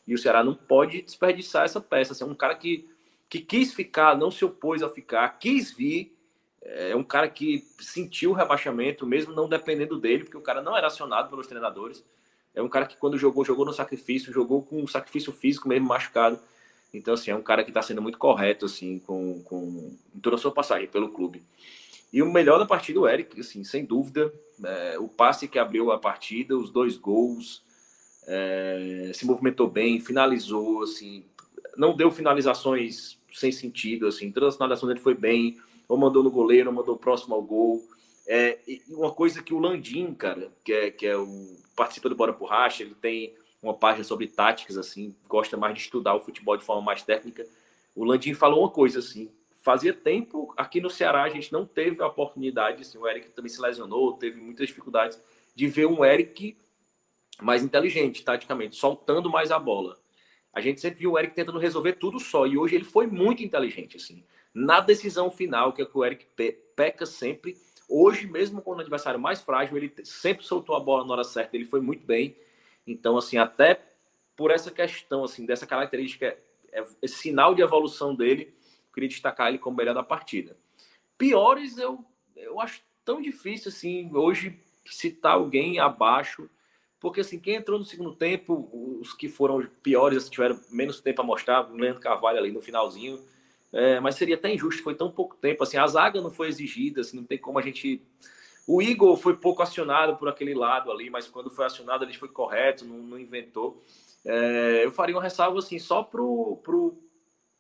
E 0.07 0.15
o 0.15 0.19
Ceará 0.19 0.43
não 0.43 0.55
pode 0.55 1.03
desperdiçar 1.03 1.65
essa 1.65 1.81
peça. 1.81 2.13
Assim, 2.13 2.25
é 2.25 2.27
um 2.27 2.35
cara 2.35 2.55
que, 2.55 2.89
que 3.29 3.41
quis 3.41 3.75
ficar, 3.75 4.17
não 4.17 4.31
se 4.31 4.45
opôs 4.45 4.83
a 4.83 4.89
ficar, 4.89 5.29
quis 5.39 5.73
vir. 5.73 6.17
É 6.63 6.97
um 6.97 7.05
cara 7.05 7.29
que 7.29 7.65
sentiu 7.79 8.31
o 8.31 8.35
rebaixamento, 8.35 9.07
mesmo 9.07 9.33
não 9.33 9.49
dependendo 9.49 9.99
dele, 9.99 10.25
porque 10.25 10.37
o 10.37 10.43
cara 10.43 10.63
não 10.63 10.77
era 10.77 10.87
acionado 10.87 11.29
pelos 11.29 11.47
treinadores. 11.47 12.05
É 12.57 12.63
um 12.63 12.69
cara 12.69 12.87
que, 12.87 12.97
quando 12.97 13.19
jogou, 13.19 13.45
jogou 13.45 13.67
no 13.67 13.73
sacrifício, 13.73 14.33
jogou 14.33 14.63
com 14.63 14.83
um 14.83 14.87
sacrifício 14.87 15.31
físico 15.31 15.69
mesmo 15.69 15.87
machucado. 15.87 16.41
Então, 16.93 17.13
assim, 17.13 17.31
é 17.31 17.37
um 17.37 17.43
cara 17.43 17.63
que 17.63 17.71
está 17.71 17.83
sendo 17.83 18.01
muito 18.01 18.17
correto, 18.17 18.65
assim, 18.65 18.99
com, 18.99 19.43
com 19.43 19.95
em 20.15 20.21
toda 20.21 20.37
a 20.37 20.39
sua 20.39 20.51
passagem 20.51 20.89
pelo 20.89 21.11
clube. 21.11 21.45
E 22.11 22.23
o 22.23 22.33
melhor 22.33 22.59
da 22.59 22.65
partida, 22.65 22.99
o 22.99 23.07
Eric, 23.07 23.39
assim, 23.39 23.63
sem 23.63 23.85
dúvida. 23.85 24.33
É, 24.65 24.99
o 24.99 25.07
passe 25.07 25.47
que 25.47 25.59
abriu 25.59 25.93
a 25.93 25.99
partida, 25.99 26.57
os 26.57 26.71
dois 26.71 26.97
gols, 26.97 27.63
é, 28.27 29.11
se 29.13 29.27
movimentou 29.27 29.69
bem, 29.69 30.01
finalizou, 30.01 30.83
assim, 30.83 31.25
não 31.77 31.95
deu 31.95 32.11
finalizações 32.11 33.19
sem 33.33 33.53
sentido, 33.53 34.07
assim, 34.07 34.33
todas 34.33 34.51
as 34.51 34.55
finalizações 34.55 34.93
ele 34.93 35.01
foi 35.01 35.15
bem, 35.15 35.59
ou 35.87 35.99
mandou 35.99 36.23
no 36.23 36.31
goleiro, 36.31 36.71
ou 36.71 36.75
mandou 36.75 36.97
próximo 36.97 37.35
ao 37.35 37.43
gol. 37.43 37.87
É, 38.27 38.59
uma 38.89 39.13
coisa 39.13 39.43
que 39.43 39.55
o 39.55 39.59
Landim, 39.59 40.13
cara, 40.15 40.53
que 40.65 40.73
é, 40.73 40.91
que 40.91 41.07
é 41.07 41.17
o 41.17 41.57
participa 41.77 42.09
do 42.09 42.17
Bora 42.17 42.33
por 42.33 42.47
Racha, 42.47 42.83
ele 42.83 42.95
tem 42.95 43.35
uma 43.63 43.75
página 43.75 44.03
sobre 44.05 44.27
táticas, 44.27 44.77
assim, 44.77 45.15
gosta 45.29 45.57
mais 45.57 45.75
de 45.75 45.81
estudar 45.81 46.15
o 46.15 46.21
futebol 46.21 46.57
de 46.57 46.65
forma 46.65 46.83
mais 46.83 47.03
técnica. 47.03 47.47
O 47.95 48.05
Landim 48.05 48.35
falou 48.35 48.61
uma 48.61 48.71
coisa 48.71 48.99
assim: 48.99 49.31
fazia 49.63 49.93
tempo 49.93 50.53
aqui 50.57 50.81
no 50.81 50.91
Ceará 50.91 51.23
a 51.23 51.29
gente 51.29 51.53
não 51.53 51.65
teve 51.65 52.03
a 52.03 52.07
oportunidade, 52.07 52.83
assim, 52.83 52.99
o 52.99 53.07
Eric 53.07 53.31
também 53.31 53.49
se 53.49 53.61
lesionou, 53.61 54.15
teve 54.15 54.41
muitas 54.41 54.67
dificuldades 54.67 55.21
de 55.55 55.67
ver 55.67 55.87
um 55.87 56.05
Eric 56.05 56.57
mais 57.41 57.63
inteligente, 57.63 58.25
taticamente, 58.25 58.77
soltando 58.77 59.31
mais 59.31 59.51
a 59.51 59.59
bola. 59.59 59.99
A 60.53 60.61
gente 60.61 60.81
sempre 60.81 61.01
viu 61.01 61.13
o 61.13 61.19
Eric 61.19 61.35
tentando 61.35 61.59
resolver 61.59 61.95
tudo 61.95 62.19
só, 62.19 62.47
e 62.47 62.57
hoje 62.57 62.75
ele 62.75 62.85
foi 62.85 63.07
muito 63.07 63.43
inteligente, 63.43 63.97
assim. 63.97 64.25
Na 64.55 64.81
decisão 64.81 65.31
final, 65.31 65.73
que 65.73 65.83
é 65.83 65.85
que 65.85 65.99
o 65.99 66.05
Eric 66.05 66.27
peca 66.75 67.05
sempre, 67.05 67.57
Hoje, 67.89 68.27
mesmo 68.27 68.61
com 68.61 68.73
o 68.73 68.81
adversário 68.81 69.21
mais 69.21 69.41
frágil, 69.41 69.77
ele 69.77 69.93
sempre 70.05 70.45
soltou 70.45 70.75
a 70.75 70.81
bola 70.81 71.05
na 71.05 71.13
hora 71.13 71.25
certa, 71.25 71.57
ele 71.57 71.65
foi 71.65 71.81
muito 71.81 72.05
bem. 72.05 72.37
Então, 72.87 73.17
assim, 73.17 73.37
até 73.39 73.81
por 74.37 74.51
essa 74.51 74.71
questão, 74.71 75.25
assim, 75.25 75.47
dessa 75.47 75.67
característica, 75.67 76.37
é, 76.73 76.85
é 77.03 77.07
sinal 77.07 77.55
de 77.55 77.63
evolução 77.63 78.15
dele, 78.15 78.55
queria 78.93 79.09
destacar 79.09 79.49
ele 79.49 79.59
como 79.59 79.77
melhor 79.77 79.95
da 79.95 80.03
partida. 80.03 80.57
Piores, 81.17 81.79
eu, 81.79 82.05
eu 82.35 82.61
acho 82.61 82.83
tão 83.05 83.23
difícil, 83.23 83.69
assim, 83.69 84.11
hoje 84.15 84.59
citar 84.85 85.35
alguém 85.35 85.79
abaixo, 85.79 86.51
porque, 86.99 87.21
assim, 87.21 87.39
quem 87.39 87.55
entrou 87.55 87.79
no 87.79 87.85
segundo 87.85 88.15
tempo, 88.15 88.69
os 89.01 89.13
que 89.13 89.29
foram 89.29 89.67
piores, 89.83 90.29
tiveram 90.29 90.59
menos 90.71 91.01
tempo 91.01 91.23
a 91.23 91.25
mostrar, 91.25 91.71
o 91.71 91.77
Leandro 91.77 92.01
Carvalho 92.01 92.39
ali 92.39 92.51
no 92.51 92.61
finalzinho, 92.61 93.23
é, 93.73 94.01
mas 94.01 94.15
seria 94.15 94.37
até 94.37 94.53
injusto, 94.53 94.83
foi 94.83 94.95
tão 94.95 95.11
pouco 95.11 95.37
tempo. 95.37 95.63
Assim, 95.63 95.77
a 95.77 95.87
zaga 95.87 96.21
não 96.21 96.31
foi 96.31 96.49
exigida, 96.49 97.01
assim, 97.01 97.17
não 97.17 97.25
tem 97.25 97.39
como 97.39 97.59
a 97.59 97.63
gente. 97.63 98.03
O 98.67 98.83
Igor 98.83 99.17
foi 99.17 99.37
pouco 99.37 99.63
acionado 99.63 100.17
por 100.17 100.29
aquele 100.29 100.55
lado 100.55 100.91
ali, 100.91 101.11
mas 101.11 101.29
quando 101.29 101.51
foi 101.51 101.67
acionado 101.67 102.05
ele 102.05 102.15
foi 102.15 102.29
correto, 102.29 102.85
não, 102.85 102.99
não 102.99 103.19
inventou. 103.19 103.83
É, 104.25 104.85
eu 104.85 104.91
faria 104.91 105.15
uma 105.15 105.23
ressalva 105.23 105.59
assim, 105.59 105.79
só 105.79 106.03
pro, 106.03 106.61
pro, 106.63 106.99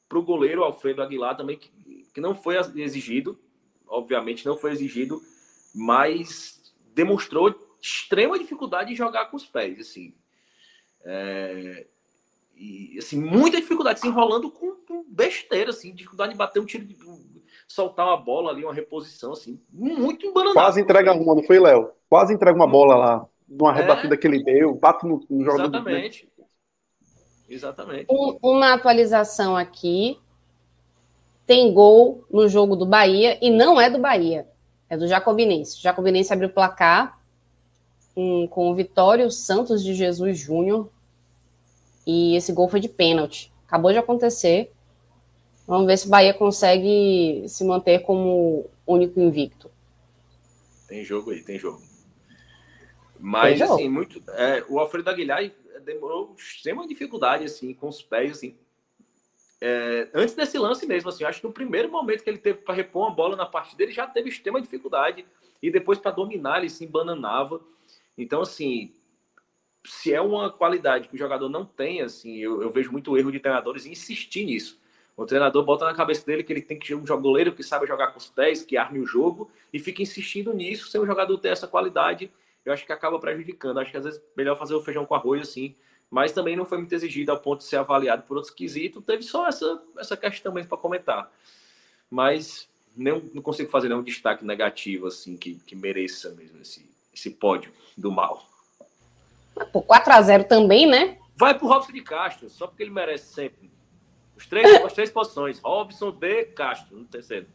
pro 0.08 0.22
goleiro 0.22 0.64
Alfredo 0.64 1.02
Aguilar 1.02 1.36
também, 1.36 1.56
que, 1.56 1.70
que 2.12 2.20
não 2.20 2.34
foi 2.34 2.56
exigido, 2.76 3.38
obviamente 3.86 4.44
não 4.44 4.56
foi 4.56 4.72
exigido, 4.72 5.22
mas 5.74 6.74
demonstrou 6.92 7.54
extrema 7.80 8.38
dificuldade 8.38 8.90
de 8.90 8.96
jogar 8.96 9.26
com 9.26 9.36
os 9.36 9.46
pés, 9.46 9.78
assim. 9.78 10.14
É, 11.04 11.86
e 12.56 12.96
assim, 12.98 13.20
muita 13.20 13.60
dificuldade, 13.60 14.00
se 14.00 14.08
enrolando 14.08 14.50
com, 14.50 14.75
besteira, 15.16 15.70
assim, 15.70 15.94
dificuldade 15.94 16.32
de 16.32 16.38
bater 16.38 16.60
um 16.60 16.66
tiro, 16.66 16.84
de, 16.84 16.96
soltar 17.66 18.06
uma 18.06 18.16
bola 18.18 18.50
ali, 18.50 18.62
uma 18.62 18.74
reposição, 18.74 19.32
assim, 19.32 19.58
muito 19.72 20.26
embananado. 20.26 20.54
Quase 20.54 20.80
entrega 20.80 21.12
uma, 21.12 21.34
não 21.34 21.42
foi, 21.42 21.58
Léo? 21.58 21.90
Quase 22.08 22.34
entrega 22.34 22.56
uma 22.56 22.66
bola 22.66 22.94
lá, 22.94 23.26
numa 23.48 23.72
é. 23.72 23.76
rebatida 23.76 24.14
é, 24.14 24.18
que 24.18 24.26
ele 24.26 24.44
deu, 24.44 24.74
bate 24.74 25.06
no, 25.06 25.24
no 25.28 25.44
jogador. 25.44 25.74
Exatamente. 25.74 26.28
Exatamente. 27.48 28.06
Um, 28.10 28.38
uma 28.42 28.74
atualização 28.74 29.56
aqui. 29.56 30.18
Tem 31.46 31.72
gol 31.72 32.24
no 32.28 32.48
jogo 32.48 32.74
do 32.74 32.84
Bahia 32.84 33.38
e 33.40 33.50
não 33.50 33.80
é 33.80 33.88
do 33.88 34.00
Bahia, 34.00 34.48
é 34.90 34.96
do 34.96 35.06
Jacobinense. 35.06 35.78
O 35.78 35.80
Jacobinense 35.80 36.32
abriu 36.32 36.48
o 36.48 36.52
placar 36.52 37.20
um, 38.16 38.48
com 38.48 38.68
o 38.68 38.74
Vitório 38.74 39.30
Santos 39.30 39.84
de 39.84 39.94
Jesus 39.94 40.36
Júnior 40.36 40.90
e 42.04 42.34
esse 42.34 42.52
gol 42.52 42.68
foi 42.68 42.80
de 42.80 42.88
pênalti. 42.88 43.52
Acabou 43.64 43.92
de 43.92 43.98
acontecer. 43.98 44.72
Vamos 45.66 45.86
ver 45.86 45.96
se 45.96 46.06
o 46.06 46.10
Bahia 46.10 46.32
consegue 46.32 47.44
se 47.48 47.64
manter 47.64 48.00
como 48.00 48.70
único 48.86 49.18
invicto. 49.18 49.70
Tem 50.86 51.04
jogo 51.04 51.32
aí, 51.32 51.42
tem 51.42 51.58
jogo. 51.58 51.82
Mas, 53.18 53.58
tem 53.58 53.58
jogo. 53.58 53.74
assim, 53.74 53.88
muito. 53.88 54.22
É, 54.30 54.64
o 54.68 54.78
Alfredo 54.78 55.10
Aguilar 55.10 55.50
demorou 55.84 56.34
extrema 56.38 56.86
dificuldade, 56.86 57.44
assim, 57.44 57.74
com 57.74 57.88
os 57.88 58.00
pés, 58.00 58.38
assim. 58.38 58.56
É, 59.60 60.08
antes 60.14 60.34
desse 60.34 60.58
lance 60.58 60.86
mesmo, 60.86 61.08
assim, 61.08 61.24
acho 61.24 61.40
que 61.40 61.46
no 61.46 61.52
primeiro 61.52 61.90
momento 61.90 62.22
que 62.22 62.30
ele 62.30 62.38
teve 62.38 62.60
para 62.60 62.74
repor 62.74 63.06
uma 63.06 63.14
bola 63.14 63.34
na 63.34 63.46
partida, 63.46 63.82
ele 63.82 63.92
já 63.92 64.06
teve 64.06 64.28
extrema 64.28 64.60
dificuldade. 64.60 65.26
E 65.60 65.70
depois, 65.70 65.98
para 65.98 66.10
dominar, 66.12 66.58
ele 66.58 66.70
se 66.70 66.84
embananava. 66.84 67.60
Então, 68.16 68.42
assim, 68.42 68.94
se 69.84 70.12
é 70.12 70.20
uma 70.20 70.50
qualidade 70.50 71.08
que 71.08 71.14
o 71.14 71.18
jogador 71.18 71.48
não 71.48 71.64
tem, 71.64 72.02
assim, 72.02 72.36
eu, 72.36 72.62
eu 72.62 72.70
vejo 72.70 72.92
muito 72.92 73.16
erro 73.16 73.32
de 73.32 73.40
treinadores 73.40 73.86
em 73.86 73.92
insistir 73.92 74.44
nisso. 74.44 74.78
O 75.16 75.24
treinador 75.24 75.64
bota 75.64 75.86
na 75.86 75.94
cabeça 75.94 76.26
dele 76.26 76.42
que 76.42 76.52
ele 76.52 76.60
tem 76.60 76.78
que 76.78 76.86
ser 76.88 76.94
um 76.94 77.22
goleiro 77.22 77.52
que 77.52 77.62
sabe 77.62 77.86
jogar 77.86 78.08
com 78.08 78.18
os 78.18 78.28
pés, 78.28 78.64
que 78.64 78.76
arme 78.76 78.98
o 78.98 79.06
jogo, 79.06 79.50
e 79.72 79.78
fica 79.78 80.02
insistindo 80.02 80.52
nisso, 80.52 80.88
sem 80.88 81.00
o 81.00 81.06
jogador 81.06 81.38
ter 81.38 81.48
essa 81.48 81.66
qualidade, 81.66 82.30
eu 82.66 82.72
acho 82.72 82.84
que 82.84 82.92
acaba 82.92 83.18
prejudicando. 83.18 83.78
Acho 83.78 83.92
que 83.92 83.96
às 83.96 84.04
vezes 84.04 84.20
é 84.20 84.22
melhor 84.36 84.58
fazer 84.58 84.74
o 84.74 84.82
feijão 84.82 85.06
com 85.06 85.14
arroz 85.14 85.40
assim, 85.40 85.74
mas 86.10 86.32
também 86.32 86.56
não 86.56 86.66
foi 86.66 86.78
muito 86.78 86.92
exigido 86.92 87.30
ao 87.30 87.38
ponto 87.38 87.60
de 87.60 87.64
ser 87.64 87.76
avaliado 87.76 88.24
por 88.24 88.36
outros 88.36 88.52
quesitos. 88.52 89.04
Teve 89.04 89.22
só 89.22 89.46
essa, 89.46 89.80
essa 89.96 90.16
questão 90.16 90.52
mesmo 90.52 90.68
para 90.68 90.76
comentar. 90.76 91.30
Mas 92.10 92.68
não, 92.96 93.22
não 93.32 93.40
consigo 93.40 93.70
fazer 93.70 93.88
nenhum 93.88 94.02
destaque 94.02 94.44
negativo 94.44 95.06
assim 95.06 95.36
que, 95.36 95.54
que 95.54 95.76
mereça 95.76 96.30
mesmo 96.30 96.60
esse, 96.60 96.84
esse 97.14 97.30
pódio 97.30 97.72
do 97.96 98.10
mal. 98.10 98.44
Por 99.72 99.82
4 99.82 100.12
a 100.12 100.22
0 100.22 100.44
também, 100.44 100.86
né? 100.86 101.18
Vai 101.36 101.56
pro 101.56 101.68
Robson 101.68 101.92
de 101.92 102.02
Castro, 102.02 102.50
só 102.50 102.66
porque 102.66 102.82
ele 102.82 102.90
merece 102.90 103.32
sempre. 103.32 103.70
Os 104.36 104.46
três, 104.46 104.84
as 104.84 104.92
três 104.92 105.10
posições. 105.10 105.58
Robson 105.60 106.10
de 106.10 106.44
Castro, 106.46 106.96
no 106.96 107.04
terceiro. 107.04 107.46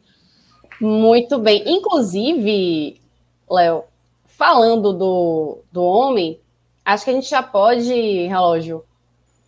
Muito 0.80 1.38
bem. 1.38 1.62
Inclusive, 1.66 3.00
Léo, 3.48 3.84
falando 4.26 4.92
do, 4.92 5.58
do 5.70 5.82
homem, 5.82 6.40
acho 6.84 7.04
que 7.04 7.10
a 7.10 7.14
gente 7.14 7.28
já 7.28 7.42
pode, 7.42 7.92
relógio, 8.26 8.84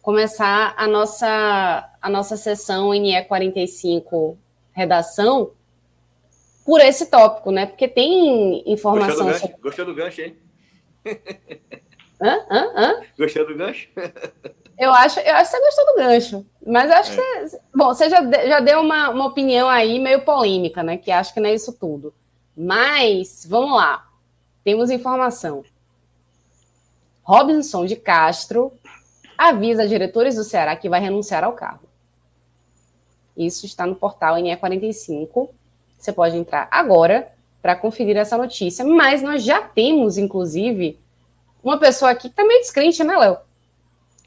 começar 0.00 0.74
a 0.76 0.86
nossa, 0.86 1.90
a 2.00 2.10
nossa 2.10 2.36
sessão 2.36 2.92
NE 2.92 3.24
45 3.24 4.38
redação 4.74 5.52
por 6.64 6.80
esse 6.80 7.10
tópico, 7.10 7.50
né? 7.50 7.66
Porque 7.66 7.86
tem 7.88 8.62
informação. 8.70 9.26
Gostou 9.26 9.36
do 9.36 9.54
gancho, 9.54 9.60
Gostou 9.62 9.84
do 9.86 9.94
gancho 9.94 10.20
hein? 10.20 10.36
Hã? 12.20 12.46
Hã? 12.50 12.72
Hã? 12.76 13.00
Gostou 13.18 13.46
do 13.46 13.56
gancho? 13.56 13.88
Eu 14.78 14.92
acho, 14.92 15.20
eu 15.20 15.34
acho 15.34 15.50
que 15.50 15.56
você 15.56 15.64
gostou 15.64 15.86
do 15.86 15.94
gancho. 15.96 16.46
Mas 16.66 16.90
acho 16.90 17.12
é. 17.12 17.16
que 17.16 17.48
você. 17.48 17.60
Bom, 17.74 17.86
você 17.86 18.10
já, 18.10 18.22
já 18.22 18.60
deu 18.60 18.80
uma, 18.80 19.10
uma 19.10 19.26
opinião 19.26 19.68
aí 19.68 19.98
meio 19.98 20.24
polêmica, 20.24 20.82
né? 20.82 20.96
Que 20.96 21.10
acho 21.10 21.32
que 21.32 21.40
não 21.40 21.48
é 21.48 21.54
isso 21.54 21.72
tudo. 21.72 22.12
Mas, 22.56 23.46
vamos 23.48 23.76
lá. 23.76 24.06
Temos 24.62 24.90
informação. 24.90 25.64
Robinson 27.22 27.86
de 27.86 27.96
Castro 27.96 28.72
avisa 29.36 29.88
diretores 29.88 30.36
do 30.36 30.44
Ceará 30.44 30.76
que 30.76 30.88
vai 30.88 31.00
renunciar 31.00 31.44
ao 31.44 31.52
cargo. 31.52 31.88
Isso 33.36 33.66
está 33.66 33.86
no 33.86 33.96
portal 33.96 34.36
NE45. 34.36 35.48
Você 35.98 36.12
pode 36.12 36.36
entrar 36.36 36.68
agora 36.70 37.32
para 37.60 37.74
conferir 37.74 38.16
essa 38.16 38.36
notícia. 38.36 38.84
Mas 38.84 39.22
nós 39.22 39.42
já 39.42 39.62
temos, 39.62 40.18
inclusive, 40.18 40.98
uma 41.62 41.78
pessoa 41.78 42.10
aqui 42.10 42.28
que 42.28 42.34
tá 42.34 42.44
meio 42.44 42.60
descrente, 42.60 43.02
né, 43.02 43.16
Léo? 43.16 43.38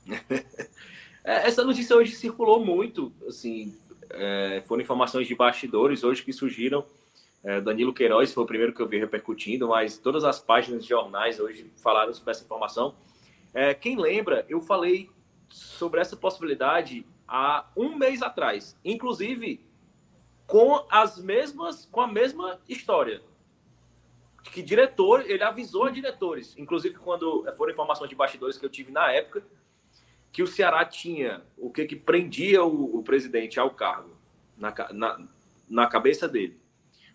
É, 1.23 1.45
essa 1.45 1.61
notícia 1.61 1.93
hoje 1.93 2.15
circulou 2.15 2.63
muito, 2.63 3.11
assim, 3.27 3.77
é, 4.11 4.63
foram 4.65 4.81
informações 4.81 5.27
de 5.27 5.35
bastidores 5.35 6.01
hoje 6.01 6.23
que 6.23 6.31
surgiram. 6.31 6.85
É, 7.43 7.59
Danilo 7.59 7.93
Queiroz 7.93 8.33
foi 8.33 8.45
o 8.45 8.47
primeiro 8.47 8.73
que 8.73 8.81
eu 8.81 8.87
vi 8.87 8.97
repercutindo, 8.97 9.67
mas 9.67 9.97
todas 9.97 10.23
as 10.23 10.39
páginas 10.39 10.83
de 10.83 10.89
jornais 10.89 11.37
hoje 11.37 11.69
falaram 11.83 12.13
sobre 12.13 12.31
essa 12.31 12.45
informação. 12.45 12.95
É, 13.53 13.73
quem 13.73 13.99
lembra, 13.99 14.45
eu 14.47 14.61
falei 14.61 15.09
sobre 15.49 15.99
essa 15.99 16.15
possibilidade 16.15 17.05
há 17.27 17.65
um 17.75 17.97
mês 17.97 18.21
atrás, 18.21 18.77
inclusive 18.85 19.59
com 20.45 20.85
as 20.89 21.21
mesmas, 21.21 21.89
com 21.91 21.99
a 21.99 22.07
mesma 22.07 22.57
história 22.69 23.21
que 24.49 24.61
diretor, 24.61 25.29
ele 25.29 25.43
avisou 25.43 25.83
a 25.83 25.91
diretores, 25.91 26.55
inclusive 26.57 26.95
quando 26.95 27.45
foram 27.57 27.73
informações 27.73 28.09
de 28.09 28.15
bastidores 28.15 28.57
que 28.57 28.65
eu 28.65 28.69
tive 28.69 28.91
na 28.91 29.11
época, 29.11 29.43
que 30.31 30.43
o 30.43 30.47
Ceará 30.47 30.85
tinha 30.85 31.43
o 31.57 31.71
que 31.71 31.85
que 31.85 31.95
prendia 31.95 32.63
o, 32.63 32.97
o 32.97 33.03
presidente 33.03 33.59
ao 33.59 33.71
cargo 33.71 34.15
na, 34.55 34.73
na, 34.93 35.27
na 35.69 35.87
cabeça 35.87 36.27
dele. 36.27 36.59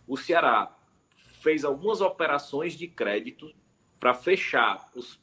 O 0.07 0.17
Ceará 0.17 0.77
fez 1.41 1.65
algumas 1.65 2.01
operações 2.01 2.75
de 2.75 2.87
crédito 2.87 3.53
para 3.99 4.15
fechar 4.15 4.91
os, 4.95 5.21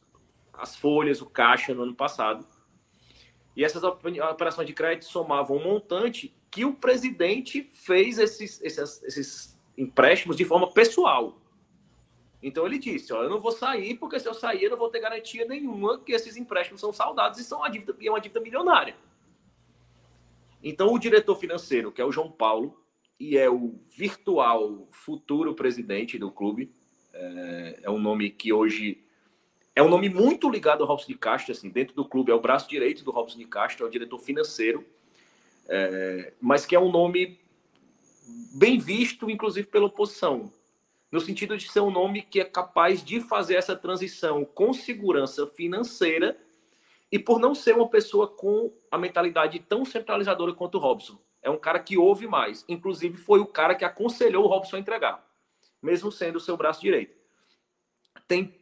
as 0.54 0.76
folhas, 0.76 1.22
o 1.22 1.26
caixa 1.26 1.74
no 1.74 1.84
ano 1.84 1.96
passado. 1.96 2.46
E 3.56 3.64
essas 3.64 3.84
operações 3.84 4.68
de 4.68 4.74
crédito 4.74 5.06
somavam 5.06 5.58
um 5.58 5.64
montante 5.64 6.34
que 6.50 6.66
o 6.66 6.74
presidente 6.74 7.64
fez 7.74 8.18
esses, 8.18 8.62
esses, 8.62 9.04
esses 9.04 9.60
empréstimos 9.78 10.36
de 10.38 10.46
forma 10.46 10.72
pessoal. 10.72 11.38
Então 12.42 12.66
ele 12.66 12.78
disse: 12.78 13.12
ó, 13.14 13.24
eu 13.24 13.30
não 13.30 13.40
vou 13.40 13.52
sair, 13.52 13.96
porque 13.96 14.20
se 14.20 14.28
eu 14.28 14.34
sair, 14.34 14.64
eu 14.64 14.72
não 14.72 14.78
vou 14.78 14.90
ter 14.90 15.00
garantia 15.00 15.46
nenhuma 15.46 16.00
que 16.00 16.14
esses 16.14 16.38
empréstimos 16.38 16.82
são 16.82 16.94
saudados 16.94 17.40
e 17.40 17.44
são 17.44 17.60
uma 17.60 17.70
dívida, 17.70 17.96
é 18.02 18.10
uma 18.10 18.22
dívida 18.22 18.40
milionária. 18.40 18.96
Então 20.64 20.94
o 20.94 21.00
diretor 21.00 21.36
financeiro, 21.36 21.92
que 21.92 22.02
é 22.02 22.06
o 22.06 22.12
João 22.12 22.32
Paulo, 22.32 22.78
e 23.20 23.38
é 23.38 23.50
o 23.50 23.76
virtual 23.98 24.88
futuro 24.92 25.54
presidente 25.54 26.18
do 26.18 26.32
clube, 26.32 26.72
É, 27.12 27.80
é 27.84 27.90
um 27.90 28.00
nome 28.00 28.30
que 28.30 28.54
hoje 28.54 29.04
é 29.76 29.82
um 29.82 29.90
nome 29.90 30.10
muito 30.10 30.50
ligado 30.50 30.84
ao 30.84 30.88
Robson 30.88 31.08
de 31.08 31.18
Castro, 31.18 31.52
assim, 31.52 31.70
dentro 31.70 31.96
do 31.96 32.06
clube, 32.06 32.32
é 32.32 32.36
o 32.36 32.40
braço 32.40 32.70
direito 32.70 33.04
do 33.04 33.12
Robson 33.12 33.40
de 33.40 33.46
Castro, 33.46 33.86
é 33.86 33.88
o 33.88 33.92
diretor 33.92 34.20
financeiro, 34.20 34.86
é, 35.68 36.34
mas 36.40 36.66
que 36.66 36.76
é 36.76 36.80
um 36.80 36.92
nome 36.92 37.40
bem 38.54 38.78
visto, 38.78 39.30
inclusive 39.30 39.68
pela 39.68 39.86
oposição, 39.86 40.52
no 41.12 41.20
sentido 41.20 41.58
de 41.58 41.70
ser 41.70 41.80
um 41.80 41.92
nome 41.92 42.22
que 42.22 42.40
é 42.40 42.46
capaz 42.46 43.04
de 43.04 43.20
fazer 43.20 43.56
essa 43.56 43.76
transição 43.76 44.46
com 44.46 44.74
segurança 44.74 45.48
financeira 45.48 46.40
e 47.12 47.18
por 47.18 47.40
não 47.40 47.56
ser 47.56 47.76
uma 47.76 47.90
pessoa 47.90 48.28
com 48.28 48.72
a 48.92 48.98
mentalidade 48.98 49.60
tão 49.60 49.84
centralizadora 49.84 50.54
quanto 50.54 50.76
o 50.76 50.82
Robson. 50.82 51.20
É 51.42 51.50
um 51.50 51.58
cara 51.58 51.80
que 51.80 51.98
ouve 51.98 52.28
mais. 52.28 52.64
Inclusive, 52.68 53.18
foi 53.18 53.40
o 53.40 53.48
cara 53.48 53.74
que 53.74 53.86
aconselhou 53.86 54.44
o 54.46 54.48
Robson 54.48 54.76
a 54.76 54.80
entregar, 54.80 55.26
mesmo 55.82 56.12
sendo 56.12 56.36
o 56.36 56.42
seu 56.42 56.56
braço 56.56 56.82
direito. 56.82 57.18
Tem 58.28 58.54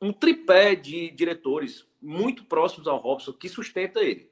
um 0.00 0.12
tripé 0.12 0.74
de 0.74 1.10
diretores 1.12 1.86
muito 2.00 2.44
próximos 2.44 2.88
ao 2.88 2.98
Robson 2.98 3.32
que 3.32 3.48
sustenta 3.48 4.00
ele. 4.00 4.30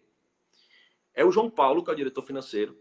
É 1.14 1.24
o 1.24 1.30
João 1.30 1.48
Paulo, 1.48 1.82
que 1.82 1.90
é 1.90 1.92
o 1.92 1.96
diretor 1.96 2.22
financeiro. 2.22 2.76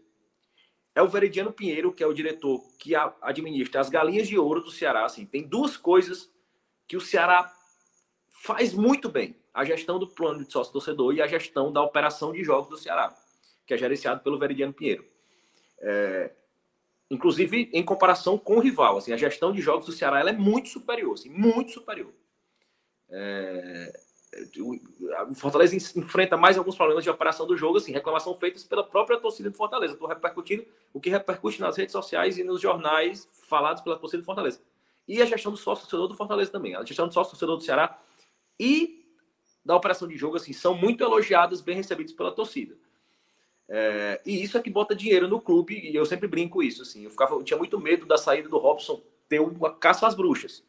É 0.94 1.02
o 1.02 1.08
Veridiano 1.08 1.52
Pinheiro, 1.52 1.92
que 1.92 2.02
é 2.02 2.06
o 2.06 2.12
diretor 2.12 2.60
que 2.78 2.94
administra 3.22 3.80
as 3.80 3.88
galinhas 3.88 4.26
de 4.26 4.38
ouro 4.38 4.60
do 4.60 4.70
Ceará. 4.70 5.04
Assim, 5.04 5.24
tem 5.24 5.46
duas 5.46 5.76
coisas 5.76 6.30
que 6.86 6.96
o 6.96 7.00
Ceará 7.00 7.52
faz 8.42 8.74
muito 8.74 9.08
bem: 9.08 9.36
a 9.54 9.64
gestão 9.64 9.98
do 9.98 10.08
plano 10.08 10.44
de 10.44 10.52
sócio-torcedor 10.52 11.14
e 11.14 11.22
a 11.22 11.26
gestão 11.26 11.72
da 11.72 11.82
operação 11.82 12.32
de 12.32 12.42
jogos 12.42 12.68
do 12.68 12.76
Ceará, 12.76 13.16
que 13.66 13.74
é 13.74 13.78
gerenciado 13.78 14.20
pelo 14.22 14.38
Veridiano 14.38 14.72
Pinheiro. 14.72 15.04
É, 15.78 16.32
inclusive, 17.10 17.70
em 17.72 17.84
comparação 17.84 18.36
com 18.36 18.56
o 18.56 18.60
rival, 18.60 18.98
assim, 18.98 19.12
a 19.12 19.16
gestão 19.16 19.52
de 19.52 19.60
jogos 19.60 19.86
do 19.86 19.92
Ceará 19.92 20.20
ela 20.20 20.30
é 20.30 20.34
muito 20.34 20.68
superior, 20.68 21.14
assim, 21.14 21.30
muito 21.30 21.70
superior. 21.70 22.12
É, 23.08 24.00
o 24.58 25.34
Fortaleza 25.34 25.74
enfrenta 25.74 26.36
mais 26.36 26.56
alguns 26.56 26.76
problemas 26.76 27.02
de 27.02 27.10
operação 27.10 27.46
do 27.46 27.56
jogo, 27.56 27.78
assim, 27.78 27.92
reclamação 27.92 28.34
feitas 28.34 28.62
pela 28.62 28.84
própria 28.84 29.18
torcida 29.18 29.50
do 29.50 29.56
Fortaleza. 29.56 29.94
Estou 29.94 30.08
repercutindo 30.08 30.64
o 30.92 31.00
que 31.00 31.10
repercute 31.10 31.60
nas 31.60 31.76
redes 31.76 31.92
sociais 31.92 32.38
e 32.38 32.44
nos 32.44 32.60
jornais 32.60 33.28
falados 33.48 33.82
pela 33.82 33.98
torcida 33.98 34.22
do 34.22 34.26
Fortaleza. 34.26 34.60
E 35.08 35.20
a 35.20 35.26
gestão 35.26 35.50
do 35.50 35.58
sócio-torcedor 35.58 36.06
do 36.06 36.14
Fortaleza 36.14 36.50
também. 36.50 36.76
A 36.76 36.84
gestão 36.84 37.08
do 37.08 37.14
sócio-torcedor 37.14 37.56
do 37.56 37.62
Ceará 37.62 38.00
e 38.58 39.04
da 39.64 39.76
operação 39.76 40.06
de 40.06 40.16
jogo, 40.16 40.36
assim, 40.36 40.52
são 40.52 40.74
muito 40.74 41.02
elogiadas, 41.02 41.60
bem 41.60 41.76
recebidas 41.76 42.12
pela 42.12 42.30
torcida. 42.30 42.76
É, 43.68 44.20
e 44.24 44.42
isso 44.42 44.56
é 44.56 44.62
que 44.62 44.70
bota 44.70 44.94
dinheiro 44.94 45.28
no 45.28 45.40
clube, 45.40 45.74
e 45.74 45.94
eu 45.94 46.06
sempre 46.06 46.28
brinco 46.28 46.62
isso, 46.62 46.82
assim. 46.82 47.04
Eu, 47.04 47.10
ficava, 47.10 47.34
eu 47.34 47.42
tinha 47.42 47.58
muito 47.58 47.78
medo 47.80 48.06
da 48.06 48.16
saída 48.16 48.48
do 48.48 48.58
Robson 48.58 49.02
ter 49.28 49.40
uma 49.40 49.74
caça 49.74 50.06
às 50.06 50.14
bruxas 50.14 50.64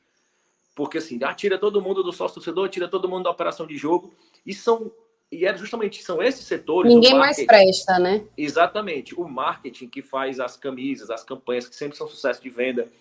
porque 0.75 0.97
assim, 0.97 1.19
tira 1.35 1.57
todo 1.57 1.81
mundo 1.81 2.03
do 2.03 2.11
sócio 2.11 2.35
torcedor, 2.35 2.69
tira 2.69 2.87
todo 2.87 3.09
mundo 3.09 3.23
da 3.23 3.29
operação 3.29 3.67
de 3.67 3.77
jogo, 3.77 4.13
e 4.45 4.53
são 4.53 4.91
e 5.31 5.45
é 5.45 5.57
justamente 5.57 6.03
são 6.03 6.21
esses 6.21 6.45
setores. 6.45 6.93
Ninguém 6.93 7.17
mais 7.17 7.43
presta, 7.45 7.97
né? 7.97 8.25
Exatamente, 8.37 9.15
o 9.15 9.27
marketing 9.27 9.87
que 9.87 10.01
faz 10.01 10.39
as 10.39 10.57
camisas, 10.57 11.09
as 11.09 11.23
campanhas 11.23 11.67
que 11.69 11.75
sempre 11.75 11.97
são 11.97 12.07
sucesso 12.07 12.41
de 12.41 12.49
venda. 12.49 12.91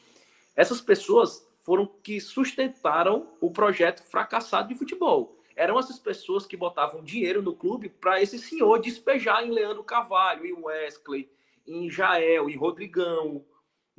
Essas 0.55 0.81
pessoas 0.81 1.45
foram 1.63 1.87
que 2.03 2.21
sustentaram 2.21 3.29
o 3.41 3.51
projeto 3.51 4.03
fracassado 4.03 4.69
de 4.69 4.77
futebol. 4.77 5.37
Eram 5.57 5.79
essas 5.79 5.99
pessoas 5.99 6.47
que 6.47 6.57
botavam 6.57 7.03
dinheiro 7.03 7.43
no 7.43 7.55
clube 7.55 7.89
para 7.89 8.23
esse 8.23 8.39
senhor 8.39 8.81
despejar 8.81 9.45
em 9.45 9.51
Leandro 9.51 9.83
Carvalho, 9.83 10.47
em 10.47 10.53
Wesley, 10.53 11.29
em 11.67 11.91
Jael, 11.91 12.49
em 12.49 12.57
Rodrigão. 12.57 13.45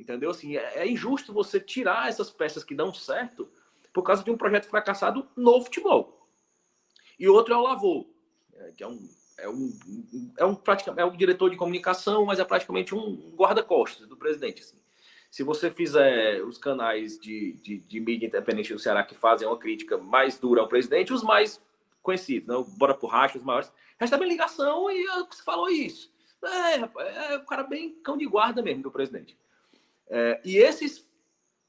Entendeu? 0.00 0.30
Assim, 0.30 0.56
é, 0.56 0.78
é 0.78 0.88
injusto 0.88 1.32
você 1.32 1.60
tirar 1.60 2.08
essas 2.08 2.30
peças 2.30 2.64
que 2.64 2.74
dão 2.74 2.92
certo 2.92 3.48
por 3.92 4.02
causa 4.02 4.24
de 4.24 4.30
um 4.30 4.36
projeto 4.36 4.66
fracassado 4.66 5.28
no 5.36 5.60
futebol. 5.62 6.28
E 7.18 7.28
outro 7.28 7.54
é 7.54 7.56
o 7.56 7.62
Lavô, 7.62 8.06
é, 8.54 8.72
que 8.72 8.82
é 8.82 8.88
um, 8.88 9.08
é 9.38 9.48
um, 9.48 9.78
é 10.38 10.44
um, 10.46 10.58
é 10.96 11.04
um 11.04 11.16
diretor 11.16 11.50
de 11.50 11.56
comunicação, 11.56 12.24
mas 12.24 12.38
é 12.38 12.44
praticamente 12.44 12.94
um 12.94 13.32
guarda-costas 13.36 14.06
do 14.08 14.16
presidente. 14.16 14.62
Assim. 14.62 14.76
Se 15.30 15.42
você 15.42 15.70
fizer 15.70 16.42
os 16.42 16.58
canais 16.58 17.18
de, 17.18 17.54
de, 17.62 17.78
de, 17.78 18.00
mídia 18.00 18.26
independente 18.26 18.72
do 18.72 18.78
Ceará 18.78 19.02
que 19.02 19.14
fazem 19.14 19.46
uma 19.46 19.58
crítica 19.58 19.96
mais 19.98 20.38
dura 20.38 20.60
ao 20.60 20.68
presidente, 20.68 21.12
os 21.12 21.22
mais 21.22 21.60
conhecidos, 22.02 22.48
né? 22.48 22.64
Bora 22.76 22.94
por 22.94 23.06
racha, 23.06 23.38
os 23.38 23.44
maiores, 23.44 23.72
recebem 23.98 24.28
ligação 24.28 24.90
e 24.90 25.06
você 25.30 25.42
falou 25.42 25.68
isso. 25.70 26.12
É, 26.44 26.74
é, 26.74 27.34
é 27.34 27.36
o 27.36 27.46
cara 27.46 27.62
bem 27.62 27.94
cão 28.02 28.18
de 28.18 28.26
guarda 28.26 28.60
mesmo 28.62 28.82
do 28.82 28.90
presidente. 28.90 29.36
É, 30.08 30.40
e 30.44 30.56
esses 30.56 31.08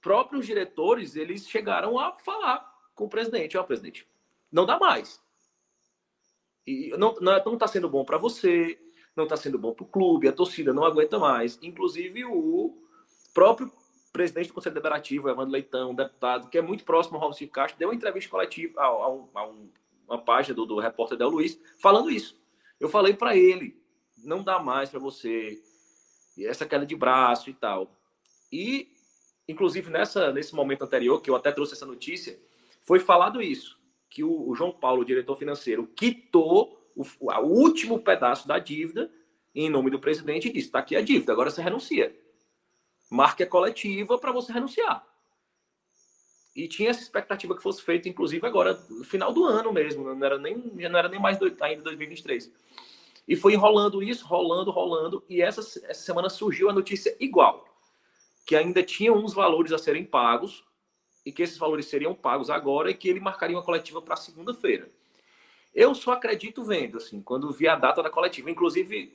próprios 0.03 0.45
diretores, 0.45 1.15
eles 1.15 1.47
chegaram 1.47 1.97
a 1.97 2.11
falar 2.11 2.69
com 2.93 3.05
o 3.05 3.09
presidente, 3.09 3.57
ó, 3.57 3.61
oh, 3.61 3.63
presidente, 3.63 4.05
não 4.51 4.65
dá 4.65 4.77
mais. 4.77 5.19
E 6.67 6.89
não 6.97 7.15
não 7.15 7.53
está 7.53 7.67
sendo 7.67 7.89
bom 7.89 8.05
para 8.05 8.17
você, 8.17 8.79
não 9.15 9.23
está 9.23 9.37
sendo 9.37 9.57
bom 9.57 9.73
para 9.73 9.83
o 9.83 9.87
clube, 9.87 10.27
a 10.27 10.33
torcida 10.33 10.73
não 10.73 10.83
aguenta 10.83 11.17
mais. 11.17 11.57
Inclusive 11.61 12.25
o 12.25 12.77
próprio 13.33 13.71
presidente 14.11 14.49
do 14.49 14.53
Conselho 14.53 14.75
Deliberativo, 14.75 15.29
Evandro 15.29 15.53
Leitão, 15.53 15.95
deputado, 15.95 16.49
que 16.49 16.57
é 16.57 16.61
muito 16.61 16.83
próximo 16.83 17.17
ao 17.17 17.23
Robson 17.23 17.47
Castro, 17.47 17.79
deu 17.79 17.89
uma 17.89 17.95
entrevista 17.95 18.29
coletiva 18.29 18.79
a, 18.79 18.85
a, 18.85 19.11
um, 19.11 19.29
a 19.33 19.47
um, 19.47 19.71
uma 20.07 20.21
página 20.21 20.53
do, 20.53 20.65
do 20.65 20.79
repórter 20.79 21.17
Del 21.17 21.29
Luiz, 21.29 21.59
falando 21.79 22.11
isso. 22.11 22.39
Eu 22.79 22.89
falei 22.89 23.13
para 23.13 23.35
ele, 23.35 23.81
não 24.23 24.43
dá 24.43 24.59
mais 24.59 24.89
para 24.89 24.99
você, 24.99 25.59
essa 26.37 26.65
queda 26.65 26.85
de 26.85 26.95
braço 26.95 27.49
e 27.49 27.53
tal. 27.53 27.95
E 28.51 28.92
inclusive 29.47 29.89
nessa, 29.89 30.31
nesse 30.31 30.55
momento 30.55 30.83
anterior, 30.83 31.21
que 31.21 31.29
eu 31.29 31.35
até 31.35 31.51
trouxe 31.51 31.73
essa 31.73 31.85
notícia, 31.85 32.39
foi 32.81 32.99
falado 32.99 33.41
isso, 33.41 33.79
que 34.09 34.23
o, 34.23 34.49
o 34.49 34.55
João 34.55 34.71
Paulo, 34.71 35.01
o 35.01 35.05
diretor 35.05 35.35
financeiro, 35.35 35.87
quitou 35.95 36.79
o, 36.95 37.03
o, 37.19 37.45
último 37.45 37.99
pedaço 37.99 38.47
da 38.47 38.59
dívida 38.59 39.11
em 39.55 39.69
nome 39.69 39.89
do 39.89 39.99
presidente 39.99 40.47
e 40.47 40.51
disse: 40.51 40.67
está 40.67 40.79
aqui 40.79 40.95
a 40.95 41.01
dívida, 41.01 41.31
agora 41.31 41.49
você 41.49 41.61
renuncia. 41.61 42.15
Marque 43.09 43.43
a 43.43 43.47
coletiva 43.47 44.17
para 44.17 44.31
você 44.31 44.51
renunciar. 44.51 45.05
E 46.55 46.67
tinha 46.67 46.91
essa 46.91 47.01
expectativa 47.01 47.55
que 47.55 47.63
fosse 47.63 47.81
feito, 47.81 48.07
inclusive, 48.07 48.45
agora, 48.45 48.79
no 48.89 49.03
final 49.03 49.33
do 49.33 49.43
ano 49.45 49.73
mesmo, 49.73 50.13
não 50.13 50.25
era 50.25 50.37
nem, 50.37 50.55
não 50.55 50.99
era 50.99 51.09
nem 51.09 51.19
mais 51.19 51.37
do, 51.37 51.45
ainda 51.61 51.83
2023. 51.83 52.51
E 53.27 53.35
foi 53.35 53.53
enrolando 53.53 54.03
isso, 54.03 54.25
rolando, 54.25 54.69
rolando, 54.69 55.23
e 55.27 55.41
essa, 55.41 55.61
essa 55.61 56.01
semana 56.01 56.29
surgiu 56.29 56.69
a 56.69 56.73
notícia 56.73 57.15
igual 57.19 57.72
que 58.45 58.55
ainda 58.55 58.83
tinha 58.83 59.13
uns 59.13 59.33
valores 59.33 59.71
a 59.71 59.77
serem 59.77 60.05
pagos 60.05 60.63
e 61.25 61.31
que 61.31 61.43
esses 61.43 61.57
valores 61.57 61.85
seriam 61.85 62.13
pagos 62.13 62.49
agora 62.49 62.91
e 62.91 62.93
que 62.93 63.07
ele 63.07 63.19
marcaria 63.19 63.55
uma 63.55 63.63
coletiva 63.63 64.01
para 64.01 64.15
segunda-feira. 64.15 64.89
Eu 65.73 65.95
só 65.95 66.11
acredito 66.11 66.63
vendo, 66.63 66.97
assim, 66.97 67.21
quando 67.21 67.51
vi 67.51 67.67
a 67.67 67.75
data 67.75 68.03
da 68.03 68.09
coletiva. 68.09 68.51
Inclusive, 68.51 69.11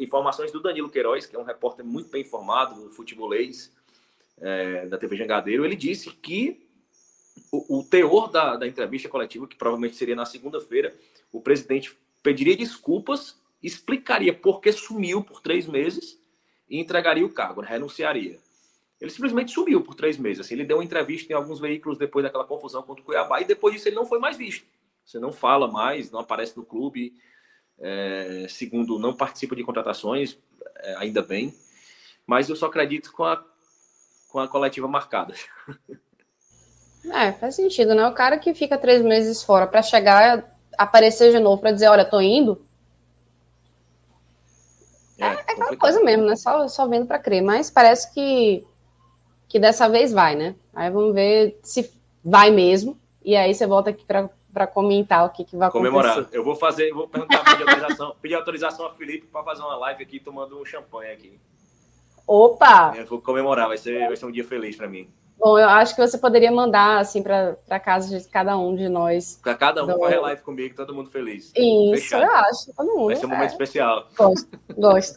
informações 0.00 0.50
do 0.50 0.62
Danilo 0.62 0.88
Queiroz, 0.88 1.26
que 1.26 1.36
é 1.36 1.38
um 1.38 1.44
repórter 1.44 1.84
muito 1.84 2.08
bem 2.08 2.22
informado 2.22 2.80
no 2.80 2.90
futebolês 2.90 3.70
é, 4.38 4.86
da 4.86 4.96
TV 4.96 5.16
Jangadeiro, 5.16 5.66
ele 5.66 5.76
disse 5.76 6.10
que 6.10 6.66
o, 7.52 7.80
o 7.80 7.84
teor 7.84 8.30
da, 8.30 8.56
da 8.56 8.66
entrevista 8.66 9.08
coletiva, 9.08 9.46
que 9.46 9.56
provavelmente 9.56 9.96
seria 9.96 10.16
na 10.16 10.24
segunda-feira, 10.24 10.94
o 11.30 11.42
presidente 11.42 11.94
pediria 12.22 12.56
desculpas, 12.56 13.38
explicaria 13.62 14.32
por 14.32 14.60
que 14.60 14.72
sumiu 14.72 15.22
por 15.22 15.42
três 15.42 15.66
meses 15.66 16.18
e 16.70 16.78
entregaria 16.80 17.24
o 17.24 17.32
cargo, 17.32 17.60
renunciaria. 17.60 18.38
Ele 19.00 19.10
simplesmente 19.10 19.52
sumiu 19.52 19.80
por 19.80 19.94
três 19.94 20.18
meses. 20.18 20.44
Assim, 20.44 20.54
ele 20.54 20.64
deu 20.64 20.78
uma 20.78 20.84
entrevista 20.84 21.32
em 21.32 21.36
alguns 21.36 21.60
veículos 21.60 21.98
depois 21.98 22.24
daquela 22.24 22.44
confusão 22.44 22.82
contra 22.82 23.02
o 23.02 23.04
Cuiabá 23.04 23.40
e 23.40 23.44
depois 23.44 23.74
disso 23.74 23.88
ele 23.88 23.96
não 23.96 24.06
foi 24.06 24.18
mais 24.18 24.36
visto. 24.36 24.66
Você 25.04 25.18
não 25.18 25.32
fala 25.32 25.68
mais, 25.68 26.10
não 26.10 26.20
aparece 26.20 26.56
no 26.56 26.64
clube. 26.64 27.14
É, 27.78 28.46
segundo, 28.48 28.98
não 28.98 29.14
participa 29.14 29.54
de 29.54 29.62
contratações, 29.62 30.36
é, 30.76 30.96
ainda 30.96 31.22
bem. 31.22 31.54
Mas 32.26 32.48
eu 32.48 32.56
só 32.56 32.66
acredito 32.66 33.12
com 33.12 33.24
a, 33.24 33.42
com 34.28 34.40
a 34.40 34.48
coletiva 34.48 34.88
marcada. 34.88 35.34
É, 37.10 37.32
faz 37.32 37.54
sentido, 37.54 37.94
né? 37.94 38.06
O 38.06 38.12
cara 38.12 38.36
que 38.36 38.52
fica 38.52 38.76
três 38.76 39.00
meses 39.00 39.42
fora 39.42 39.66
para 39.66 39.80
chegar, 39.80 40.58
aparecer 40.76 41.30
de 41.30 41.38
novo 41.38 41.60
para 41.60 41.70
dizer, 41.70 41.88
olha, 41.88 42.04
tô 42.04 42.20
indo. 42.20 42.60
É, 45.16 45.24
é, 45.24 45.28
é 45.28 45.52
aquela 45.52 45.76
coisa 45.76 46.02
mesmo, 46.02 46.26
né? 46.26 46.36
Só, 46.36 46.66
só 46.68 46.86
vendo 46.86 47.06
para 47.06 47.18
crer. 47.18 47.40
Mas 47.40 47.70
parece 47.70 48.12
que 48.12 48.66
que 49.48 49.58
dessa 49.58 49.88
vez 49.88 50.12
vai, 50.12 50.36
né? 50.36 50.54
Aí 50.74 50.90
vamos 50.90 51.14
ver 51.14 51.58
se 51.62 51.90
vai 52.24 52.50
mesmo. 52.50 52.98
E 53.24 53.34
aí 53.34 53.54
você 53.54 53.66
volta 53.66 53.90
aqui 53.90 54.04
para 54.04 54.66
comentar 54.66 55.26
o 55.26 55.30
que, 55.30 55.44
que 55.44 55.56
vai 55.56 55.70
Comemorar. 55.70 56.12
acontecer. 56.12 56.36
Eu 56.36 56.44
vou 56.44 56.54
fazer, 56.54 56.90
vou 56.92 57.08
perguntar, 57.08 57.42
pedir 57.44 57.62
autorização, 57.68 58.16
pedir 58.20 58.34
autorização 58.34 58.86
a 58.86 58.90
Felipe 58.92 59.26
para 59.26 59.42
fazer 59.42 59.62
uma 59.62 59.76
live 59.76 60.02
aqui 60.02 60.20
tomando 60.20 60.60
um 60.60 60.64
champanhe 60.64 61.12
aqui. 61.12 61.40
Opa! 62.26 62.92
Eu 62.94 63.06
vou 63.06 63.20
comemorar, 63.22 63.68
vai 63.68 63.78
ser, 63.78 64.06
vai 64.06 64.16
ser 64.16 64.26
um 64.26 64.30
dia 64.30 64.44
feliz 64.44 64.76
para 64.76 64.86
mim. 64.86 65.08
Bom, 65.38 65.56
eu 65.56 65.68
acho 65.68 65.94
que 65.94 66.00
você 66.04 66.18
poderia 66.18 66.50
mandar 66.50 66.98
assim 66.98 67.22
para 67.22 67.80
casa 67.80 68.18
de 68.18 68.28
cada 68.28 68.58
um 68.58 68.74
de 68.74 68.88
nós. 68.88 69.38
Para 69.42 69.54
cada 69.54 69.84
um 69.84 69.86
do... 69.86 69.98
fazer 69.98 70.18
live 70.18 70.42
comigo, 70.42 70.74
todo 70.74 70.92
mundo 70.92 71.08
feliz. 71.10 71.52
Isso, 71.56 72.02
Fechado. 72.02 72.24
eu 72.24 72.32
acho. 72.32 72.72
Todo 72.76 72.88
mundo. 72.88 73.06
Vai 73.06 73.16
ser 73.16 73.26
um 73.26 73.28
momento 73.28 73.50
é. 73.50 73.52
especial. 73.52 74.08
Gosto, 74.16 74.60
gosto. 74.76 75.16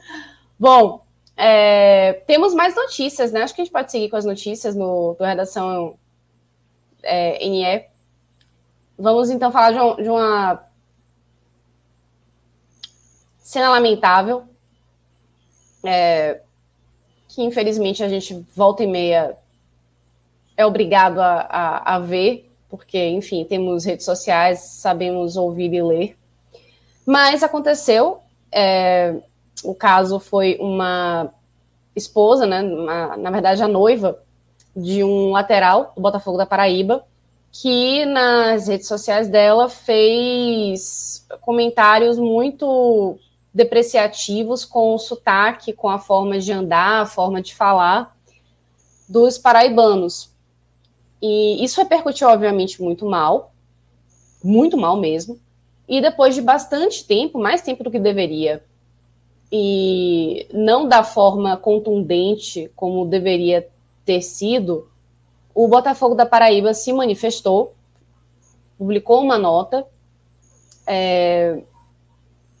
Bom, 0.58 1.04
É, 1.42 2.22
temos 2.26 2.52
mais 2.52 2.76
notícias, 2.76 3.32
né? 3.32 3.42
Acho 3.42 3.54
que 3.54 3.62
a 3.62 3.64
gente 3.64 3.72
pode 3.72 3.90
seguir 3.90 4.10
com 4.10 4.16
as 4.16 4.26
notícias 4.26 4.76
no, 4.76 5.14
do 5.18 5.24
Redação 5.24 5.98
é, 7.02 7.48
NE. 7.48 7.86
Vamos 8.98 9.30
então 9.30 9.50
falar 9.50 9.72
de, 9.72 9.78
um, 9.78 9.96
de 9.96 10.08
uma 10.10 10.62
cena 13.38 13.70
lamentável, 13.70 14.44
é, 15.82 16.42
que 17.26 17.42
infelizmente 17.42 18.04
a 18.04 18.08
gente 18.08 18.44
volta 18.54 18.84
e 18.84 18.86
meia 18.86 19.34
é 20.58 20.66
obrigado 20.66 21.20
a, 21.20 21.40
a, 21.48 21.94
a 21.94 21.98
ver, 22.00 22.52
porque, 22.68 23.02
enfim, 23.08 23.46
temos 23.46 23.86
redes 23.86 24.04
sociais, 24.04 24.60
sabemos 24.60 25.38
ouvir 25.38 25.72
e 25.72 25.82
ler. 25.82 26.18
Mas 27.06 27.42
aconteceu, 27.42 28.20
é, 28.52 29.16
o 29.64 29.74
caso 29.74 30.18
foi 30.18 30.56
uma 30.60 31.32
esposa, 31.94 32.46
né, 32.46 32.62
uma, 32.62 33.16
na 33.16 33.30
verdade 33.30 33.62
a 33.62 33.68
noiva 33.68 34.18
de 34.74 35.02
um 35.02 35.30
lateral 35.32 35.92
do 35.94 36.02
Botafogo 36.02 36.38
da 36.38 36.46
Paraíba, 36.46 37.04
que 37.52 38.04
nas 38.06 38.68
redes 38.68 38.86
sociais 38.86 39.28
dela 39.28 39.68
fez 39.68 41.26
comentários 41.40 42.18
muito 42.18 43.18
depreciativos 43.52 44.64
com 44.64 44.94
o 44.94 44.98
sotaque, 44.98 45.72
com 45.72 45.88
a 45.88 45.98
forma 45.98 46.38
de 46.38 46.52
andar, 46.52 47.02
a 47.02 47.06
forma 47.06 47.42
de 47.42 47.54
falar 47.54 48.16
dos 49.08 49.36
paraibanos. 49.36 50.30
E 51.20 51.62
isso 51.62 51.80
repercutiu, 51.80 52.28
obviamente, 52.28 52.80
muito 52.80 53.04
mal, 53.04 53.52
muito 54.42 54.76
mal 54.76 54.96
mesmo. 54.96 55.38
E 55.88 56.00
depois 56.00 56.36
de 56.36 56.40
bastante 56.40 57.04
tempo, 57.04 57.38
mais 57.38 57.60
tempo 57.62 57.82
do 57.82 57.90
que 57.90 57.98
deveria, 57.98 58.62
e 59.52 60.46
não 60.52 60.86
da 60.86 61.02
forma 61.02 61.56
contundente 61.56 62.70
como 62.76 63.06
deveria 63.06 63.68
ter 64.04 64.22
sido, 64.22 64.88
o 65.54 65.66
Botafogo 65.66 66.14
da 66.14 66.24
Paraíba 66.24 66.72
se 66.72 66.92
manifestou, 66.92 67.74
publicou 68.78 69.20
uma 69.20 69.36
nota 69.36 69.86
é, 70.86 71.62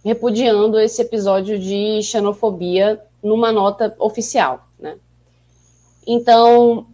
repudiando 0.04 0.78
esse 0.78 1.02
episódio 1.02 1.58
de 1.58 2.02
xenofobia 2.02 3.02
numa 3.22 3.52
nota 3.52 3.94
oficial. 3.98 4.66
Né? 4.78 4.96
Então, 6.06 6.86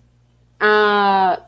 a 0.60 1.42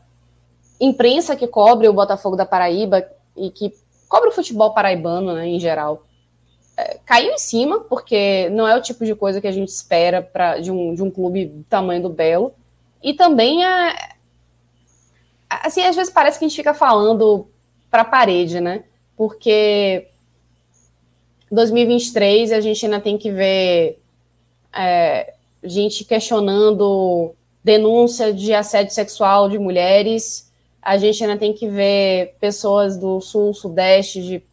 imprensa 0.79 1.35
que 1.35 1.47
cobre 1.47 1.87
o 1.87 1.93
Botafogo 1.93 2.35
da 2.35 2.45
Paraíba 2.45 3.05
e 3.35 3.49
que 3.49 3.73
cobre 4.07 4.29
o 4.29 4.33
futebol 4.33 4.73
paraibano 4.73 5.33
né, 5.33 5.47
em 5.47 5.59
geral, 5.59 6.03
caiu 7.05 7.33
em 7.33 7.37
cima, 7.37 7.79
porque 7.81 8.49
não 8.49 8.67
é 8.67 8.75
o 8.75 8.81
tipo 8.81 9.05
de 9.05 9.15
coisa 9.15 9.39
que 9.39 9.47
a 9.47 9.51
gente 9.51 9.69
espera 9.69 10.21
pra, 10.21 10.59
de, 10.59 10.71
um, 10.71 10.93
de 10.93 11.01
um 11.01 11.09
clube 11.09 11.45
do 11.45 11.63
tamanho 11.63 12.01
do 12.01 12.09
Belo. 12.09 12.53
E 13.01 13.13
também 13.13 13.65
é. 13.65 14.09
Assim, 15.49 15.81
às 15.81 15.95
vezes 15.95 16.13
parece 16.13 16.37
que 16.37 16.45
a 16.45 16.47
gente 16.47 16.57
fica 16.57 16.73
falando 16.73 17.47
para 17.89 18.03
a 18.03 18.05
parede, 18.05 18.59
né? 18.59 18.83
Porque 19.17 20.07
2023 21.51 22.51
a 22.51 22.61
gente 22.61 22.85
ainda 22.85 22.99
tem 22.99 23.17
que 23.17 23.31
ver 23.31 23.99
é, 24.73 25.33
gente 25.63 26.05
questionando 26.05 27.33
denúncia 27.63 28.31
de 28.33 28.53
assédio 28.53 28.93
sexual 28.93 29.49
de 29.49 29.57
mulheres, 29.57 30.51
a 30.81 30.97
gente 30.97 31.23
ainda 31.23 31.37
tem 31.37 31.53
que 31.53 31.67
ver 31.67 32.35
pessoas 32.39 32.97
do 32.97 33.19
sul, 33.19 33.53
sudeste, 33.53 34.21
de 34.21 34.43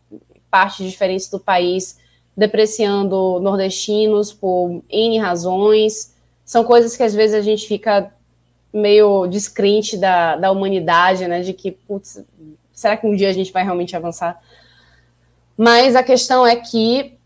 partes 0.51 0.85
diferentes 0.87 1.29
do 1.29 1.39
país 1.39 1.99
depreciando 2.37 3.41
nordestinos 3.41 4.33
por 4.33 4.83
N 4.91 5.19
razões. 5.19 6.15
São 6.45 6.65
coisas 6.65 6.97
que 6.97 7.03
às 7.03 7.15
vezes 7.15 7.35
a 7.35 7.41
gente 7.41 7.67
fica 7.67 8.13
meio 8.73 9.27
descrente 9.27 9.97
da, 9.97 10.37
da 10.37 10.51
humanidade, 10.51 11.27
né? 11.27 11.41
De 11.41 11.53
que, 11.53 11.71
putz, 11.71 12.23
será 12.73 12.97
que 12.97 13.07
um 13.07 13.17
dia 13.17 13.31
a 13.31 13.33
gente 13.33 13.53
vai 13.53 13.65
realmente 13.65 13.97
avançar? 13.97 14.41
Mas 15.57 15.97
a 15.97 16.03
questão 16.03 16.47
é 16.47 16.57
que 16.57 17.17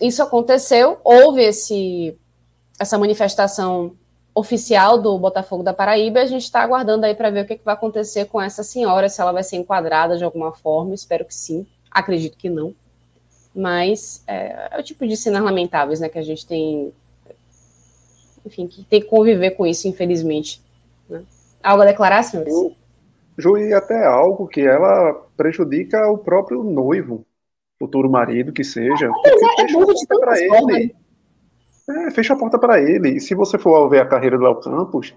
isso 0.00 0.22
aconteceu, 0.22 0.98
houve 1.04 1.42
esse, 1.42 2.16
essa 2.80 2.98
manifestação 2.98 3.92
oficial 4.34 5.00
do 5.00 5.18
Botafogo 5.18 5.62
da 5.62 5.72
Paraíba, 5.72 6.20
a 6.20 6.26
gente 6.26 6.42
está 6.42 6.60
aguardando 6.60 7.06
aí 7.06 7.14
para 7.14 7.30
ver 7.30 7.44
o 7.44 7.46
que, 7.46 7.56
que, 7.56 7.64
vai 7.64 7.74
acontecer 7.74 8.26
com 8.26 8.40
essa 8.40 8.62
senhora, 8.62 9.08
se 9.08 9.20
ela 9.20 9.32
vai 9.32 9.42
ser 9.42 9.56
enquadrada 9.56 10.18
de 10.18 10.24
alguma 10.24 10.52
forma, 10.52 10.94
espero 10.94 11.24
que 11.24 11.34
sim, 11.34 11.66
acredito 11.90 12.36
que 12.36 12.50
não. 12.50 12.74
Mas 13.56 14.22
é, 14.26 14.76
é 14.76 14.78
o 14.78 14.82
tipo 14.82 15.06
de 15.06 15.16
cenas 15.16 15.42
lamentáveis 15.42 15.98
né, 15.98 16.10
que 16.10 16.18
a 16.18 16.22
gente 16.22 16.46
tem, 16.46 16.92
enfim, 18.44 18.66
que 18.66 18.84
tem 18.84 19.00
que 19.00 19.08
conviver 19.08 19.52
com 19.52 19.66
isso, 19.66 19.88
infelizmente. 19.88 20.62
Né? 21.08 21.22
Algo 21.62 21.82
a 21.82 21.86
declarar, 21.86 22.22
senhores? 22.22 22.52
Ju, 23.38 23.56
e 23.56 23.72
até 23.72 24.04
algo 24.04 24.46
que 24.46 24.60
ela 24.60 25.14
prejudica 25.38 26.06
o 26.10 26.18
próprio 26.18 26.62
noivo, 26.62 27.24
futuro 27.78 28.10
marido 28.10 28.52
que 28.52 28.62
seja. 28.62 29.10
É, 29.24 29.62
é 29.62 29.72
burro 29.72 29.94
de 29.94 30.06
tantas 30.06 30.38
ele. 30.38 30.94
É, 31.88 32.10
fecha 32.10 32.34
a 32.34 32.38
porta 32.38 32.58
para 32.58 32.78
ele. 32.78 33.16
E 33.16 33.20
se 33.20 33.34
você 33.34 33.56
for 33.56 33.88
ver 33.88 34.00
a 34.00 34.06
carreira 34.06 34.36
do 34.36 34.44
Léo 34.44 34.60
Campos, 34.60 35.14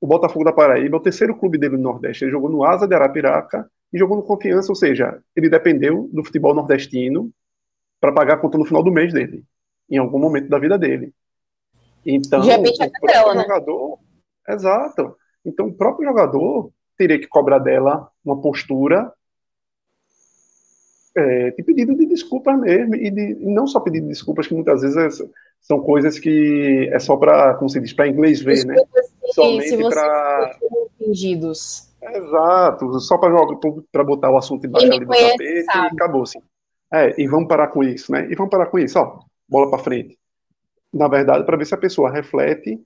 o 0.00 0.08
Botafogo 0.08 0.44
da 0.44 0.52
Paraíba 0.52 0.96
é 0.96 0.98
o 0.98 1.02
terceiro 1.02 1.36
clube 1.36 1.56
dele 1.56 1.76
no 1.76 1.84
Nordeste. 1.84 2.24
Ele 2.24 2.32
jogou 2.32 2.50
no 2.50 2.64
Asa 2.64 2.86
de 2.86 2.94
Arapiraca 2.94 3.70
e 3.92 3.98
jogou 3.98 4.16
no 4.16 4.24
Confiança, 4.24 4.72
ou 4.72 4.76
seja, 4.76 5.20
ele 5.36 5.48
dependeu 5.48 6.08
do 6.12 6.24
futebol 6.24 6.54
nordestino 6.54 7.30
para 8.00 8.12
pagar 8.12 8.34
a 8.34 8.38
conta 8.38 8.58
no 8.58 8.64
final 8.64 8.82
do 8.82 8.92
mês 8.92 9.12
dele, 9.12 9.44
em 9.90 9.98
algum 9.98 10.18
momento 10.18 10.48
da 10.48 10.58
vida 10.58 10.78
dele. 10.78 11.12
Então, 12.04 12.40
o 12.40 13.06
dela, 13.06 13.34
né? 13.34 13.42
jogador, 13.42 13.98
exato. 14.48 15.16
Então, 15.44 15.66
o 15.66 15.74
próprio 15.74 16.08
jogador 16.08 16.70
teria 16.96 17.18
que 17.18 17.26
cobrar 17.26 17.58
dela 17.58 18.08
uma 18.24 18.40
postura 18.40 19.12
é, 21.16 21.50
de 21.50 21.62
pedido 21.62 21.96
de 21.96 22.06
desculpas 22.06 22.58
mesmo, 22.60 22.94
e, 22.94 23.10
de, 23.10 23.34
não 23.40 23.66
só 23.66 23.80
pedido 23.80 24.04
de 24.04 24.10
desculpas, 24.10 24.46
que 24.46 24.54
muitas 24.54 24.82
vezes 24.82 25.20
é, 25.20 25.26
são 25.60 25.80
coisas 25.80 26.18
que 26.18 26.88
é 26.92 26.98
só 26.98 27.16
para, 27.16 27.54
como 27.54 27.70
se 27.70 27.80
diz, 27.80 27.92
para 27.92 28.08
inglês 28.08 28.40
ver, 28.42 28.64
né? 28.66 28.76
Somente 29.32 29.76
para. 29.78 30.58
fingidos. 30.98 31.86
Exato, 32.02 33.00
só 33.00 33.18
para 33.18 34.04
botar 34.04 34.30
o 34.30 34.36
assunto 34.36 34.66
embaixo 34.66 34.86
ali 34.86 35.04
do 35.04 35.10
tapete 35.10 35.64
sabe. 35.64 35.86
e 35.86 35.92
acabou 35.94 36.22
assim. 36.22 36.38
É, 36.92 37.20
e 37.20 37.26
vamos 37.26 37.48
parar 37.48 37.68
com 37.68 37.82
isso, 37.82 38.12
né? 38.12 38.30
E 38.30 38.34
vamos 38.34 38.50
parar 38.50 38.66
com 38.66 38.78
isso, 38.78 38.98
ó, 38.98 39.20
bola 39.48 39.70
para 39.70 39.82
frente. 39.82 40.18
Na 40.92 41.08
verdade, 41.08 41.44
para 41.44 41.56
ver 41.56 41.66
se 41.66 41.74
a 41.74 41.78
pessoa 41.78 42.10
reflete 42.10 42.80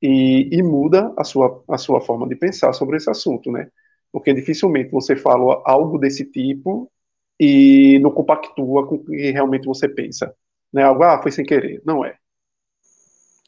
e, 0.00 0.48
e, 0.52 0.62
muda 0.62 1.12
a 1.16 1.24
sua, 1.24 1.62
a 1.68 1.78
sua 1.78 2.00
forma 2.00 2.28
de 2.28 2.36
pensar 2.36 2.72
sobre 2.72 2.96
esse 2.96 3.10
assunto, 3.10 3.50
né? 3.50 3.68
Porque 4.10 4.32
dificilmente 4.32 4.90
você 4.90 5.16
fala 5.16 5.62
algo 5.64 5.98
desse 5.98 6.24
tipo 6.24 6.90
e 7.38 7.98
não 8.00 8.10
compactua 8.10 8.86
com 8.86 8.96
o 8.96 9.04
que 9.04 9.30
realmente 9.30 9.64
você 9.64 9.88
pensa. 9.88 10.34
Né? 10.72 10.82
Algo, 10.82 11.02
ah, 11.02 11.20
foi 11.20 11.30
sem 11.30 11.44
querer. 11.44 11.82
Não 11.84 12.04
é. 12.04 12.16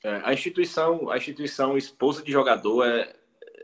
é 0.02 0.20
a 0.24 0.32
instituição, 0.32 1.10
a 1.10 1.16
instituição 1.16 1.76
esposa 1.76 2.22
de 2.22 2.32
jogador 2.32 2.84
é, 2.84 3.14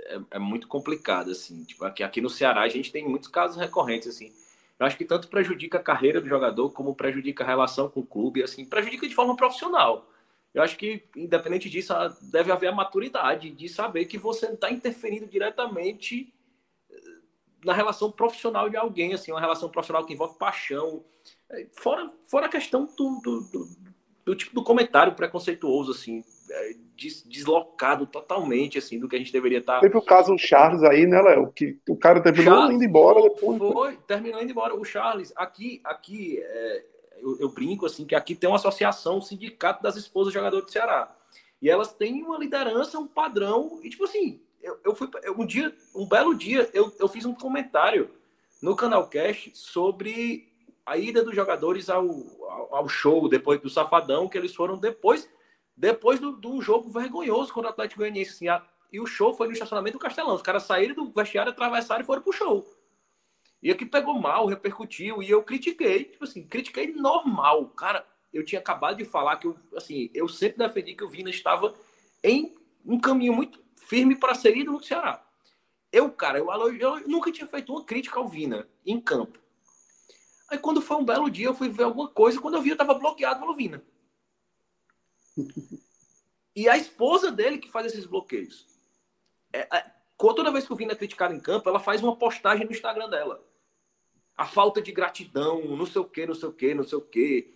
é, 0.07 0.21
é, 0.33 0.39
muito 0.39 0.69
complicada, 0.69 1.33
assim. 1.33 1.65
Tipo, 1.65 1.85
aqui, 1.85 2.03
aqui 2.03 2.21
no 2.21 2.31
Ceará 2.31 2.63
a 2.63 2.69
gente 2.69 2.93
tem 2.93 3.09
muitos 3.09 3.29
casos 3.29 3.57
recorrentes, 3.57 4.09
assim. 4.09 4.33
Eu 4.81 4.87
acho 4.87 4.97
que 4.97 5.05
tanto 5.05 5.29
prejudica 5.29 5.79
a 5.79 5.83
carreira 5.83 6.21
do 6.21 6.29
jogador, 6.29 6.71
como 6.71 6.95
prejudica 6.95 7.45
a 7.45 7.47
relação 7.47 7.89
com 7.89 8.01
o 8.01 8.07
clube, 8.07 8.43
assim, 8.43 8.65
prejudica 8.65 9.07
de 9.07 9.15
forma 9.15 9.37
profissional. 9.37 10.11
Eu 10.55 10.63
acho 10.63 10.77
que, 10.77 11.05
independente 11.15 11.69
disso, 11.69 11.93
deve 12.23 12.51
haver 12.51 12.69
a 12.69 12.75
maturidade 12.75 13.51
de 13.51 13.69
saber 13.69 14.07
que 14.07 14.19
você 14.19 14.47
está 14.47 14.71
interferindo 14.71 15.27
diretamente 15.27 16.33
na 17.65 17.73
relação 17.73 18.11
profissional 18.11 18.69
de 18.69 18.77
alguém, 18.77 19.13
assim, 19.13 19.31
uma 19.31 19.41
relação 19.41 19.69
profissional 19.69 20.05
que 20.05 20.15
envolve 20.15 20.39
paixão. 20.39 21.05
É, 21.51 21.67
fora, 21.73 22.11
fora 22.25 22.47
a 22.47 22.49
questão 22.49 22.87
do, 22.87 23.21
do, 23.21 23.41
do, 23.43 23.69
do 24.25 24.35
tipo 24.35 24.55
do 24.55 24.65
comentário 24.65 25.15
preconceituoso, 25.15 25.93
assim, 25.93 26.25
des, 26.97 27.23
deslocado 27.23 28.07
totalmente, 28.07 28.79
assim, 28.79 28.99
do 28.99 29.09
que 29.09 29.17
a 29.17 29.19
gente 29.19 29.33
deveria 29.33 29.59
estar. 29.59 29.75
Tá 29.75 29.81
Teve 29.81 29.97
o 29.97 30.03
caso 30.03 30.37
Charles 30.39 30.83
aí, 30.83 31.07
né, 31.07 31.21
Léo? 31.21 31.53
Que 31.53 31.79
o 31.89 31.97
cara 31.97 32.21
terminou 32.21 32.71
indo 32.71 32.85
embora 32.85 33.23
depois. 33.23 33.59
Foi, 33.59 33.97
terminou 34.07 34.43
indo 34.43 34.51
embora. 34.51 34.75
O 34.75 34.85
Charles, 34.85 35.33
aqui, 35.37 35.81
aqui 35.85 36.39
é, 36.41 36.85
eu, 37.19 37.39
eu, 37.41 37.49
brinco, 37.49 37.87
assim, 37.87 38.05
que 38.05 38.15
aqui 38.15 38.35
tem 38.35 38.49
uma 38.49 38.57
associação, 38.57 39.19
um 39.19 39.23
sindicato 39.23 39.83
das 39.83 39.97
esposas 39.97 40.33
de 40.33 40.39
jogadores 40.39 40.67
do 40.67 40.73
Ceará. 40.73 41.15
E 41.63 41.69
elas 41.69 41.93
têm 41.93 42.23
uma 42.23 42.39
liderança, 42.39 42.99
um 42.99 43.07
padrão, 43.07 43.81
e 43.83 43.91
tipo 43.91 44.05
assim, 44.05 44.41
eu, 44.63 44.79
eu 44.85 44.95
fui 44.95 45.09
um 45.37 45.45
dia, 45.45 45.75
um 45.95 46.07
belo 46.07 46.35
dia, 46.35 46.69
eu, 46.73 46.93
eu 46.99 47.09
fiz 47.09 47.25
um 47.25 47.35
comentário 47.35 48.11
no 48.63 48.75
canal 48.75 49.09
Cash 49.09 49.51
sobre 49.55 50.49
a 50.85 50.97
ida 50.97 51.23
dos 51.23 51.35
jogadores 51.35 51.89
ao, 51.89 52.09
ao, 52.49 52.75
ao, 52.75 52.89
show 52.89 53.29
depois 53.29 53.61
do 53.61 53.71
Safadão, 53.71 54.29
que 54.29 54.37
eles 54.37 54.55
foram 54.55 54.79
depois 54.79 55.29
depois 55.81 56.21
de 56.21 56.47
um 56.47 56.61
jogo 56.61 56.91
vergonhoso 56.91 57.53
contra 57.55 57.71
o 57.71 57.73
Atlético 57.73 58.01
Goianiense. 58.01 58.33
Assim, 58.33 58.49
a, 58.49 58.63
e 58.93 59.01
o 59.01 59.07
show 59.07 59.35
foi 59.35 59.47
no 59.47 59.55
estacionamento 59.55 59.97
do 59.97 60.03
Castelão. 60.03 60.35
Os 60.35 60.43
caras 60.43 60.65
saíram 60.65 60.95
do 60.95 61.11
vestiário, 61.11 61.51
atravessaram 61.51 62.03
e 62.03 62.07
foram 62.07 62.21
pro 62.21 62.33
show. 62.33 62.69
E 63.63 63.71
aqui 63.71 63.87
pegou 63.87 64.19
mal, 64.19 64.47
repercutiu, 64.47 65.23
e 65.23 65.31
eu 65.31 65.43
critiquei, 65.43 66.05
tipo 66.05 66.25
assim, 66.25 66.47
critiquei 66.47 66.93
normal. 66.93 67.67
Cara, 67.71 68.07
eu 68.33 68.45
tinha 68.45 68.61
acabado 68.61 68.99
de 68.99 69.07
falar 69.07 69.37
que 69.37 69.47
eu, 69.47 69.57
assim, 69.75 70.11
eu 70.13 70.29
sempre 70.29 70.59
defendi 70.59 70.95
que 70.95 71.05
o 71.05 71.09
Vina 71.09 71.31
estava 71.31 71.75
em 72.23 72.55
um 72.85 73.01
caminho 73.01 73.33
muito 73.33 73.63
firme 73.77 74.15
para 74.17 74.35
ser 74.35 74.55
ídolo 74.57 74.79
do 74.79 74.85
Ceará. 74.85 75.27
Eu, 75.91 76.11
cara, 76.11 76.39
eu, 76.39 76.47
eu, 76.77 77.09
nunca 77.09 77.33
tinha 77.33 77.47
feito 77.47 77.73
uma 77.73 77.85
crítica 77.85 78.19
ao 78.19 78.29
Vina 78.29 78.69
em 78.85 79.01
campo. 79.01 79.39
Aí 80.51 80.59
quando 80.59 80.83
foi 80.83 80.99
um 80.99 81.05
belo 81.05 81.31
dia, 81.31 81.47
eu 81.47 81.55
fui 81.55 81.71
ver 81.71 81.85
alguma 81.85 82.09
coisa, 82.09 82.41
quando 82.41 82.55
eu 82.55 82.63
vi, 82.63 82.69
eu 82.71 82.75
estava 82.75 82.95
bloqueado 82.95 83.41
pelo 83.41 83.55
Vina. 83.55 83.83
E 86.61 86.69
a 86.69 86.77
esposa 86.77 87.33
dele 87.33 87.57
que 87.57 87.71
faz 87.71 87.87
esses 87.87 88.05
bloqueios. 88.05 88.67
É, 89.51 89.61
é, 89.61 89.85
toda 90.19 90.53
vez 90.53 90.67
que 90.67 90.73
o 90.75 90.77
Vina 90.77 90.93
é 90.93 90.95
criticado 90.95 91.33
em 91.33 91.41
campo, 91.41 91.67
ela 91.67 91.81
faz 91.81 92.03
uma 92.03 92.15
postagem 92.15 92.67
no 92.67 92.71
Instagram 92.71 93.09
dela. 93.09 93.43
A 94.37 94.45
falta 94.45 94.83
de 94.83 94.93
gratidão, 94.93 95.65
não 95.65 95.87
sei 95.87 96.03
o 96.03 96.05
que, 96.05 96.27
não 96.27 96.35
sei 96.35 96.49
o 96.51 96.53
que, 96.53 96.75
não 96.75 96.85
sei 96.85 96.99
o 96.99 97.01
que. 97.01 97.55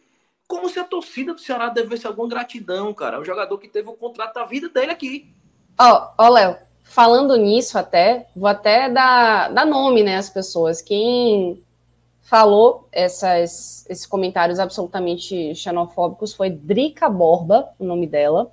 Como 0.49 0.71
se 0.71 0.79
a 0.79 0.85
torcida 0.85 1.35
do 1.35 1.41
Ceará 1.41 1.69
devesse 1.69 2.07
alguma 2.07 2.27
gratidão, 2.31 2.95
cara. 2.95 3.19
É 3.19 3.21
um 3.21 3.25
jogador 3.27 3.59
que 3.59 3.69
teve 3.69 3.91
o 3.91 3.93
contrato 3.93 4.33
da 4.33 4.47
vida 4.47 4.71
dele 4.71 4.93
aqui. 4.93 5.31
Ó, 5.79 6.15
oh, 6.19 6.25
oh, 6.25 6.29
Léo, 6.31 6.57
falando 6.83 7.37
nisso 7.37 7.77
até, 7.77 8.31
vou 8.35 8.49
até 8.49 8.89
dar, 8.89 9.53
dar 9.53 9.67
nome, 9.67 10.03
né, 10.03 10.17
às 10.17 10.31
pessoas. 10.31 10.81
Quem 10.81 11.63
falou 12.23 12.89
essas, 12.91 13.85
esses 13.87 14.07
comentários 14.07 14.59
absolutamente 14.59 15.55
xenofóbicos 15.55 16.33
foi 16.33 16.49
Drica 16.49 17.07
Borba, 17.11 17.69
o 17.79 17.85
nome 17.85 18.07
dela. 18.07 18.51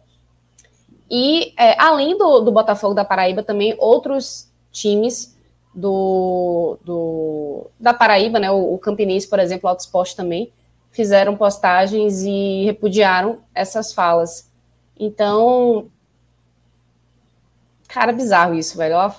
E, 1.14 1.54
é, 1.58 1.76
além 1.78 2.18
do, 2.18 2.40
do 2.40 2.54
Botafogo 2.54 2.94
da 2.94 3.04
Paraíba, 3.04 3.44
também 3.44 3.76
outros 3.78 4.50
times 4.72 5.38
do, 5.76 6.78
do 6.86 7.68
da 7.78 7.94
Paraíba, 7.94 8.40
né, 8.40 8.50
o, 8.50 8.76
o 8.76 8.80
Campinense, 8.80 9.28
por 9.28 9.38
exemplo, 9.38 9.68
o 9.68 9.70
Auto 9.70 9.82
Esporte 9.82 10.16
também, 10.16 10.54
fizeram 10.90 11.36
postagens 11.36 12.22
e 12.22 12.64
repudiaram 12.64 13.40
essas 13.54 13.92
falas. 13.92 14.50
Então, 14.98 15.90
cara, 17.90 18.14
bizarro 18.14 18.54
isso, 18.54 18.78
velho. 18.78 18.94
Ela, 18.94 19.16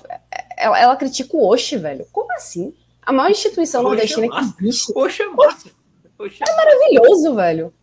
ela, 0.56 0.80
ela 0.80 0.96
critica 0.96 1.36
o 1.36 1.46
Oxe, 1.46 1.76
velho. 1.76 2.06
Como 2.10 2.32
assim? 2.32 2.74
A 3.04 3.12
maior 3.12 3.30
instituição 3.30 3.82
nordestina 3.82 4.28
que 4.30 4.64
existe. 4.64 4.92
Oxe 4.96 5.22
é. 5.22 5.28
Oxe 5.28 6.42
é 6.48 6.56
maravilhoso, 6.56 7.34
velho. 7.34 7.74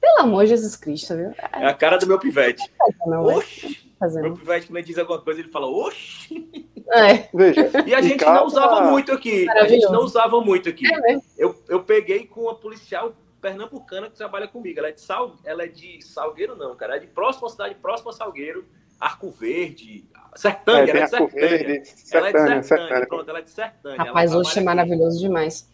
Pelo 0.00 0.20
amor 0.20 0.44
de 0.44 0.50
Jesus 0.50 0.76
Cristo, 0.76 1.16
viu? 1.16 1.32
É 1.52 1.66
a 1.66 1.74
cara 1.74 1.98
do 1.98 2.06
meu 2.06 2.18
pivete. 2.18 2.62
Não, 3.06 3.24
oxi! 3.24 3.88
Meu 4.00 4.34
pivete, 4.34 4.66
quando 4.68 4.76
ele 4.76 4.86
diz 4.86 4.98
alguma 4.98 5.20
coisa, 5.20 5.40
ele 5.40 5.48
fala, 5.48 5.66
oxi! 5.66 6.68
É. 6.92 7.28
Veja, 7.34 7.70
e 7.86 7.94
a 7.94 8.00
gente 8.00 8.24
não 8.24 8.46
usava 8.46 8.80
muito 8.90 9.12
aqui. 9.12 9.48
A 9.50 9.66
gente 9.66 9.86
não 9.90 10.00
usava 10.00 10.40
muito 10.40 10.68
aqui. 10.68 10.86
É 10.86 11.18
eu, 11.36 11.54
eu 11.68 11.82
peguei 11.82 12.26
com 12.26 12.42
uma 12.42 12.54
policial 12.54 13.14
pernambucana 13.40 14.08
que 14.08 14.16
trabalha 14.16 14.48
comigo. 14.48 14.78
Ela 14.78 14.88
é 14.88 14.92
de, 14.92 15.00
Sal, 15.00 15.36
ela 15.44 15.64
é 15.64 15.68
de 15.68 16.02
Salgueiro, 16.02 16.56
não, 16.56 16.74
cara. 16.76 16.96
É 16.96 16.98
de 16.98 17.06
próxima 17.06 17.48
cidade, 17.48 17.74
próxima 17.74 18.10
a 18.10 18.14
Salgueiro, 18.14 18.64
Arco 18.98 19.30
Verde, 19.30 20.08
Sertânia, 20.34 20.90
é, 20.92 20.96
ela 20.96 21.00
é 21.00 21.04
de 21.04 21.10
Sertânia. 21.10 21.48
Verde, 21.48 21.64
ela 21.64 21.76
é 21.76 21.80
de 21.80 21.88
Sertânia, 21.88 22.62
Sertânia, 22.62 23.06
pronto, 23.06 23.30
ela 23.30 23.38
é 23.38 23.42
de 23.42 23.50
Sertânia. 23.50 23.98
Rapaz, 23.98 24.34
hoje 24.34 24.58
é 24.58 24.62
maravilhoso 24.62 25.18
demais. 25.18 25.68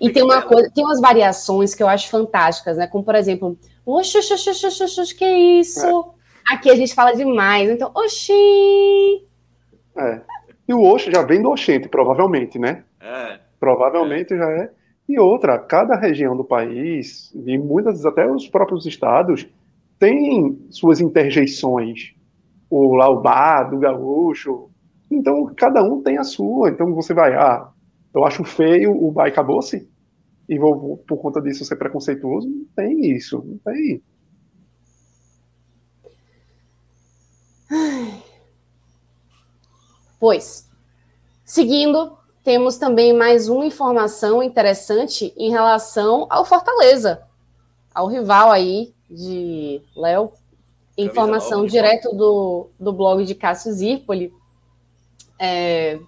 E 0.00 0.12
tem 0.12 0.22
uma 0.22 0.42
coisa, 0.42 0.70
tem 0.72 0.84
umas 0.84 1.00
variações 1.00 1.74
que 1.74 1.82
eu 1.82 1.88
acho 1.88 2.08
fantásticas, 2.08 2.76
né? 2.76 2.86
Como, 2.86 3.04
por 3.04 3.14
exemplo, 3.14 3.58
oxi, 3.84 4.18
oxi, 4.18 4.32
oxi, 4.32 4.66
oxi, 4.66 5.00
oxi 5.00 5.14
que 5.14 5.24
isso? 5.24 6.14
É. 6.50 6.54
Aqui 6.54 6.70
a 6.70 6.76
gente 6.76 6.94
fala 6.94 7.12
demais, 7.14 7.68
então, 7.68 7.90
oxi. 7.94 8.32
É. 9.96 10.20
E 10.68 10.74
o 10.74 10.82
oxi 10.82 11.10
já 11.10 11.22
vem 11.22 11.42
do 11.42 11.50
oxente, 11.50 11.88
provavelmente, 11.88 12.58
né? 12.58 12.84
É. 13.00 13.40
Provavelmente 13.58 14.34
é. 14.34 14.36
já 14.36 14.50
é. 14.50 14.70
E 15.08 15.18
outra, 15.18 15.58
cada 15.58 15.96
região 15.96 16.36
do 16.36 16.44
país, 16.44 17.32
e 17.34 17.56
muitas 17.58 17.94
vezes 17.94 18.06
até 18.06 18.26
os 18.26 18.48
próprios 18.48 18.86
estados, 18.86 19.46
tem 19.98 20.58
suas 20.70 21.00
interjeições. 21.00 22.14
O 22.68 22.94
lá 22.96 23.08
o 23.08 23.20
bar 23.20 23.70
do 23.70 23.78
gaúcho. 23.78 24.68
Então, 25.10 25.52
cada 25.56 25.82
um 25.82 26.02
tem 26.02 26.18
a 26.18 26.24
sua. 26.24 26.70
Então, 26.70 26.92
você 26.92 27.14
vai, 27.14 27.34
ah, 27.34 27.68
eu 28.16 28.24
acho 28.24 28.42
feio 28.44 28.96
o 28.96 29.12
bar 29.12 29.28
acabou-se, 29.28 29.86
e 30.48 30.58
vou, 30.58 30.96
por 31.06 31.18
conta 31.18 31.40
disso, 31.40 31.64
ser 31.66 31.76
preconceituoso. 31.76 32.48
Não 32.48 32.64
tem 32.74 33.10
isso, 33.14 33.44
não 33.44 33.58
tem. 33.58 34.02
Pois, 40.18 40.66
seguindo, 41.44 42.16
temos 42.42 42.78
também 42.78 43.12
mais 43.12 43.50
uma 43.50 43.66
informação 43.66 44.42
interessante 44.42 45.34
em 45.36 45.50
relação 45.50 46.26
ao 46.30 46.44
Fortaleza, 46.44 47.22
ao 47.94 48.06
rival 48.06 48.50
aí 48.50 48.94
de 49.10 49.82
Léo. 49.94 50.32
Informação 50.96 51.66
direto 51.66 52.16
do, 52.16 52.70
do 52.80 52.94
blog 52.94 53.24
de 53.26 53.34
Cássio 53.34 53.72
Zirpoli. 53.72 54.32
É, 55.38 56.00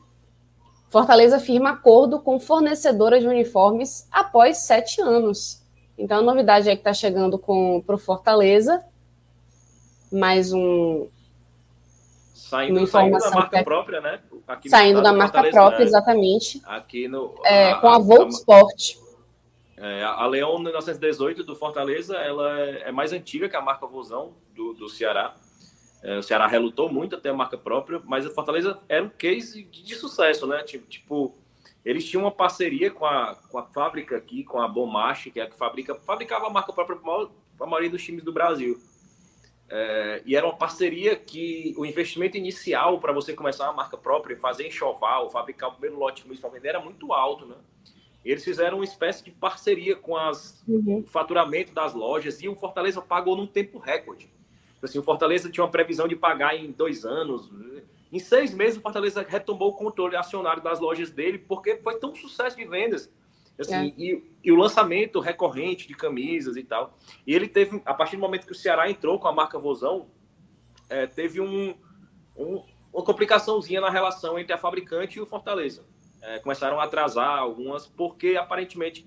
Fortaleza 0.88 1.38
firma 1.38 1.70
acordo 1.70 2.20
com 2.20 2.40
fornecedora 2.40 3.20
de 3.20 3.26
uniformes 3.26 4.08
após 4.10 4.58
sete 4.58 5.00
anos. 5.00 5.62
Então, 5.96 6.18
a 6.18 6.22
novidade 6.22 6.68
é 6.68 6.74
que 6.74 6.80
está 6.80 6.92
chegando 6.92 7.38
para 7.38 7.94
o 7.94 7.98
Fortaleza. 7.98 8.84
Mais 10.10 10.52
um, 10.52 11.06
Saindo, 12.48 12.86
saindo 12.86 13.18
da 13.18 13.30
marca 13.30 13.58
é... 13.58 13.62
própria, 13.62 14.00
né? 14.00 14.20
Aqui 14.46 14.70
saindo 14.70 15.02
da 15.02 15.12
marca 15.12 15.42
própria, 15.50 15.80
né? 15.80 15.84
exatamente. 15.84 16.62
Aqui 16.64 17.06
no. 17.06 17.34
É, 17.44 17.72
a, 17.72 17.74
com 17.76 17.88
a, 17.88 17.98
Volt 17.98 18.30
Sport. 18.30 18.96
É, 19.76 20.02
a 20.02 20.26
Leão 20.26 20.58
1918 20.58 21.44
do 21.44 21.54
Fortaleza, 21.54 22.16
ela 22.16 22.58
é, 22.60 22.88
é 22.88 22.92
mais 22.92 23.12
antiga 23.12 23.50
que 23.50 23.56
a 23.56 23.60
marca 23.60 23.86
Vozão 23.86 24.32
do, 24.54 24.72
do 24.72 24.88
Ceará. 24.88 25.34
É, 26.02 26.18
o 26.18 26.22
Ceará 26.22 26.46
relutou 26.46 26.92
muito 26.92 27.16
até 27.16 27.28
a 27.28 27.34
marca 27.34 27.58
própria, 27.58 28.00
mas 28.04 28.24
a 28.24 28.30
Fortaleza 28.30 28.78
era 28.88 29.04
um 29.04 29.08
case 29.08 29.64
de, 29.64 29.82
de 29.82 29.94
sucesso, 29.94 30.46
né? 30.46 30.62
Tipo, 30.62 30.86
tipo, 30.86 31.34
eles 31.84 32.04
tinham 32.04 32.24
uma 32.24 32.30
parceria 32.30 32.90
com 32.90 33.04
a, 33.04 33.34
com 33.50 33.58
a 33.58 33.64
fábrica 33.64 34.16
aqui, 34.16 34.44
com 34.44 34.60
a 34.60 34.68
Bomache, 34.68 35.30
que 35.30 35.40
é 35.40 35.44
a 35.44 35.46
que 35.48 35.56
fabrica, 35.56 35.94
fabricava 35.94 36.46
a 36.46 36.50
marca 36.50 36.72
própria 36.72 36.98
para 36.98 37.66
a 37.66 37.66
maioria 37.66 37.90
dos 37.90 38.02
times 38.02 38.22
do 38.22 38.32
Brasil. 38.32 38.80
É, 39.70 40.22
e 40.24 40.34
era 40.34 40.46
uma 40.46 40.56
parceria 40.56 41.14
que 41.14 41.74
o 41.76 41.84
investimento 41.84 42.36
inicial 42.36 42.98
para 43.00 43.12
você 43.12 43.34
começar 43.34 43.64
uma 43.64 43.74
marca 43.74 43.98
própria, 43.98 44.36
fazer 44.36 44.66
enxoval, 44.66 45.28
fabricar 45.30 45.68
o 45.68 45.72
primeiro 45.72 45.98
lote 45.98 46.26
de 46.26 46.38
para 46.38 46.50
vender 46.50 46.68
era 46.68 46.80
muito 46.80 47.12
alto, 47.12 47.44
né? 47.44 47.56
Eles 48.24 48.44
fizeram 48.44 48.78
uma 48.78 48.84
espécie 48.84 49.24
de 49.24 49.30
parceria 49.30 49.94
com 49.94 50.16
as, 50.16 50.62
uhum. 50.66 50.98
o 50.98 51.06
faturamento 51.06 51.72
das 51.72 51.94
lojas 51.94 52.42
e 52.42 52.48
o 52.48 52.54
Fortaleza 52.54 53.00
pagou 53.00 53.36
num 53.36 53.46
tempo 53.46 53.78
recorde. 53.78 54.30
Assim, 54.82 54.98
o 54.98 55.02
Fortaleza 55.02 55.50
tinha 55.50 55.64
uma 55.64 55.70
previsão 55.70 56.06
de 56.06 56.14
pagar 56.14 56.56
em 56.56 56.70
dois 56.70 57.04
anos. 57.04 57.50
Em 58.12 58.18
seis 58.18 58.54
meses, 58.54 58.78
o 58.78 58.82
Fortaleza 58.82 59.24
retomou 59.28 59.70
o 59.70 59.74
controle 59.74 60.16
acionário 60.16 60.62
das 60.62 60.80
lojas 60.80 61.10
dele, 61.10 61.38
porque 61.38 61.76
foi 61.76 61.98
tão 61.98 62.14
sucesso 62.14 62.56
de 62.56 62.64
vendas 62.64 63.10
Assim, 63.58 63.74
é. 63.74 63.94
e, 63.98 64.24
e, 64.44 64.52
o 64.52 64.56
lançamento 64.56 65.18
recorrente 65.18 65.88
de 65.88 65.94
camisas 65.94 66.56
e 66.56 66.62
tal. 66.62 66.96
E 67.26 67.34
ele 67.34 67.48
teve, 67.48 67.82
a 67.84 67.92
partir 67.92 68.16
do 68.16 68.20
momento 68.20 68.46
que 68.46 68.52
o 68.52 68.54
Ceará 68.54 68.88
entrou 68.88 69.18
com 69.18 69.26
a 69.26 69.32
marca 69.32 69.58
Vozão, 69.58 70.06
é, 70.88 71.06
teve 71.06 71.40
um, 71.40 71.74
um, 72.36 72.62
uma 72.92 73.02
complicaçãozinha 73.02 73.80
na 73.80 73.90
relação 73.90 74.38
entre 74.38 74.52
a 74.52 74.58
fabricante 74.58 75.18
e 75.18 75.20
o 75.20 75.26
Fortaleza. 75.26 75.84
É, 76.22 76.38
começaram 76.38 76.80
a 76.80 76.84
atrasar 76.84 77.38
algumas, 77.38 77.86
porque 77.86 78.36
aparentemente 78.36 79.04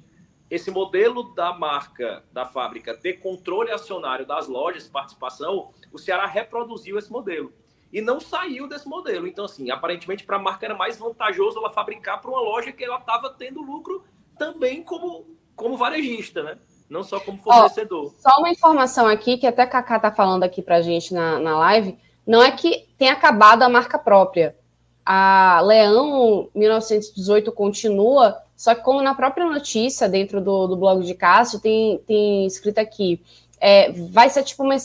esse 0.51 0.69
modelo 0.69 1.33
da 1.33 1.53
marca, 1.53 2.25
da 2.29 2.45
fábrica, 2.45 2.93
ter 2.93 3.13
controle 3.13 3.71
acionário 3.71 4.25
das 4.25 4.49
lojas, 4.49 4.85
participação, 4.85 5.69
o 5.93 5.97
Ceará 5.97 6.25
reproduziu 6.25 6.99
esse 6.99 7.09
modelo. 7.09 7.53
E 7.91 8.01
não 8.01 8.19
saiu 8.19 8.67
desse 8.67 8.85
modelo. 8.85 9.25
Então, 9.25 9.45
assim, 9.45 9.71
aparentemente 9.71 10.25
para 10.25 10.35
a 10.35 10.41
marca 10.41 10.65
era 10.65 10.75
mais 10.75 10.97
vantajoso 10.97 11.57
ela 11.57 11.69
fabricar 11.69 12.19
para 12.19 12.29
uma 12.29 12.41
loja 12.41 12.73
que 12.73 12.83
ela 12.83 12.97
estava 12.97 13.29
tendo 13.29 13.61
lucro 13.61 14.03
também 14.37 14.83
como, 14.83 15.25
como 15.55 15.77
varejista, 15.77 16.43
né? 16.43 16.57
Não 16.89 17.01
só 17.01 17.21
como 17.21 17.37
fornecedor. 17.37 18.13
só 18.19 18.37
uma 18.39 18.49
informação 18.49 19.07
aqui, 19.07 19.37
que 19.37 19.47
até 19.47 19.61
a 19.61 19.67
Cacá 19.67 19.97
tá 19.99 20.11
falando 20.11 20.43
aqui 20.43 20.61
pra 20.61 20.81
gente 20.81 21.13
na, 21.13 21.39
na 21.39 21.57
live, 21.57 21.97
não 22.27 22.43
é 22.43 22.51
que 22.51 22.89
tenha 22.97 23.13
acabado 23.13 23.63
a 23.63 23.69
marca 23.69 23.97
própria. 23.97 24.57
A 25.05 25.61
Leão 25.63 26.49
1918 26.53 27.51
continua, 27.53 28.37
só 28.61 28.75
que 28.75 28.83
como 28.83 29.01
na 29.01 29.15
própria 29.15 29.43
notícia, 29.43 30.07
dentro 30.07 30.39
do, 30.39 30.67
do 30.67 30.77
blog 30.77 31.03
de 31.03 31.15
Cássio, 31.15 31.59
tem, 31.59 31.97
tem 32.05 32.45
escrito 32.45 32.77
aqui, 32.77 33.19
é, 33.59 33.91
vai 33.91 34.29
ser 34.29 34.43
tipo 34.43 34.61
uma 34.61 34.75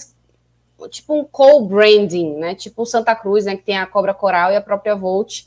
tipo 0.88 1.14
um 1.14 1.22
co-branding, 1.22 2.36
né? 2.36 2.54
Tipo 2.54 2.84
o 2.84 2.86
Santa 2.86 3.14
Cruz, 3.14 3.44
né? 3.44 3.54
Que 3.54 3.64
tem 3.64 3.76
a 3.76 3.84
Cobra 3.84 4.14
Coral 4.14 4.50
e 4.50 4.56
a 4.56 4.62
própria 4.62 4.96
Volt. 4.96 5.42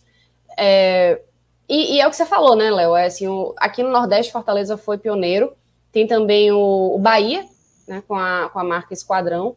É, 0.55 1.19
e, 1.67 1.95
e, 1.95 1.99
é 2.01 2.05
o 2.05 2.11
que 2.11 2.15
você 2.15 2.25
falou, 2.25 2.55
né, 2.55 2.69
Léo? 2.69 2.95
É 2.95 3.07
assim, 3.07 3.27
o, 3.27 3.55
aqui 3.57 3.81
no 3.81 3.89
Nordeste, 3.89 4.31
Fortaleza 4.31 4.77
foi 4.77 4.99
pioneiro. 4.99 5.51
Tem 5.91 6.05
também 6.05 6.51
o, 6.51 6.93
o 6.93 6.99
Bahia, 6.99 7.43
né, 7.87 8.03
com 8.07 8.13
a, 8.13 8.47
com 8.53 8.59
a 8.59 8.63
marca 8.63 8.93
Esquadrão. 8.93 9.55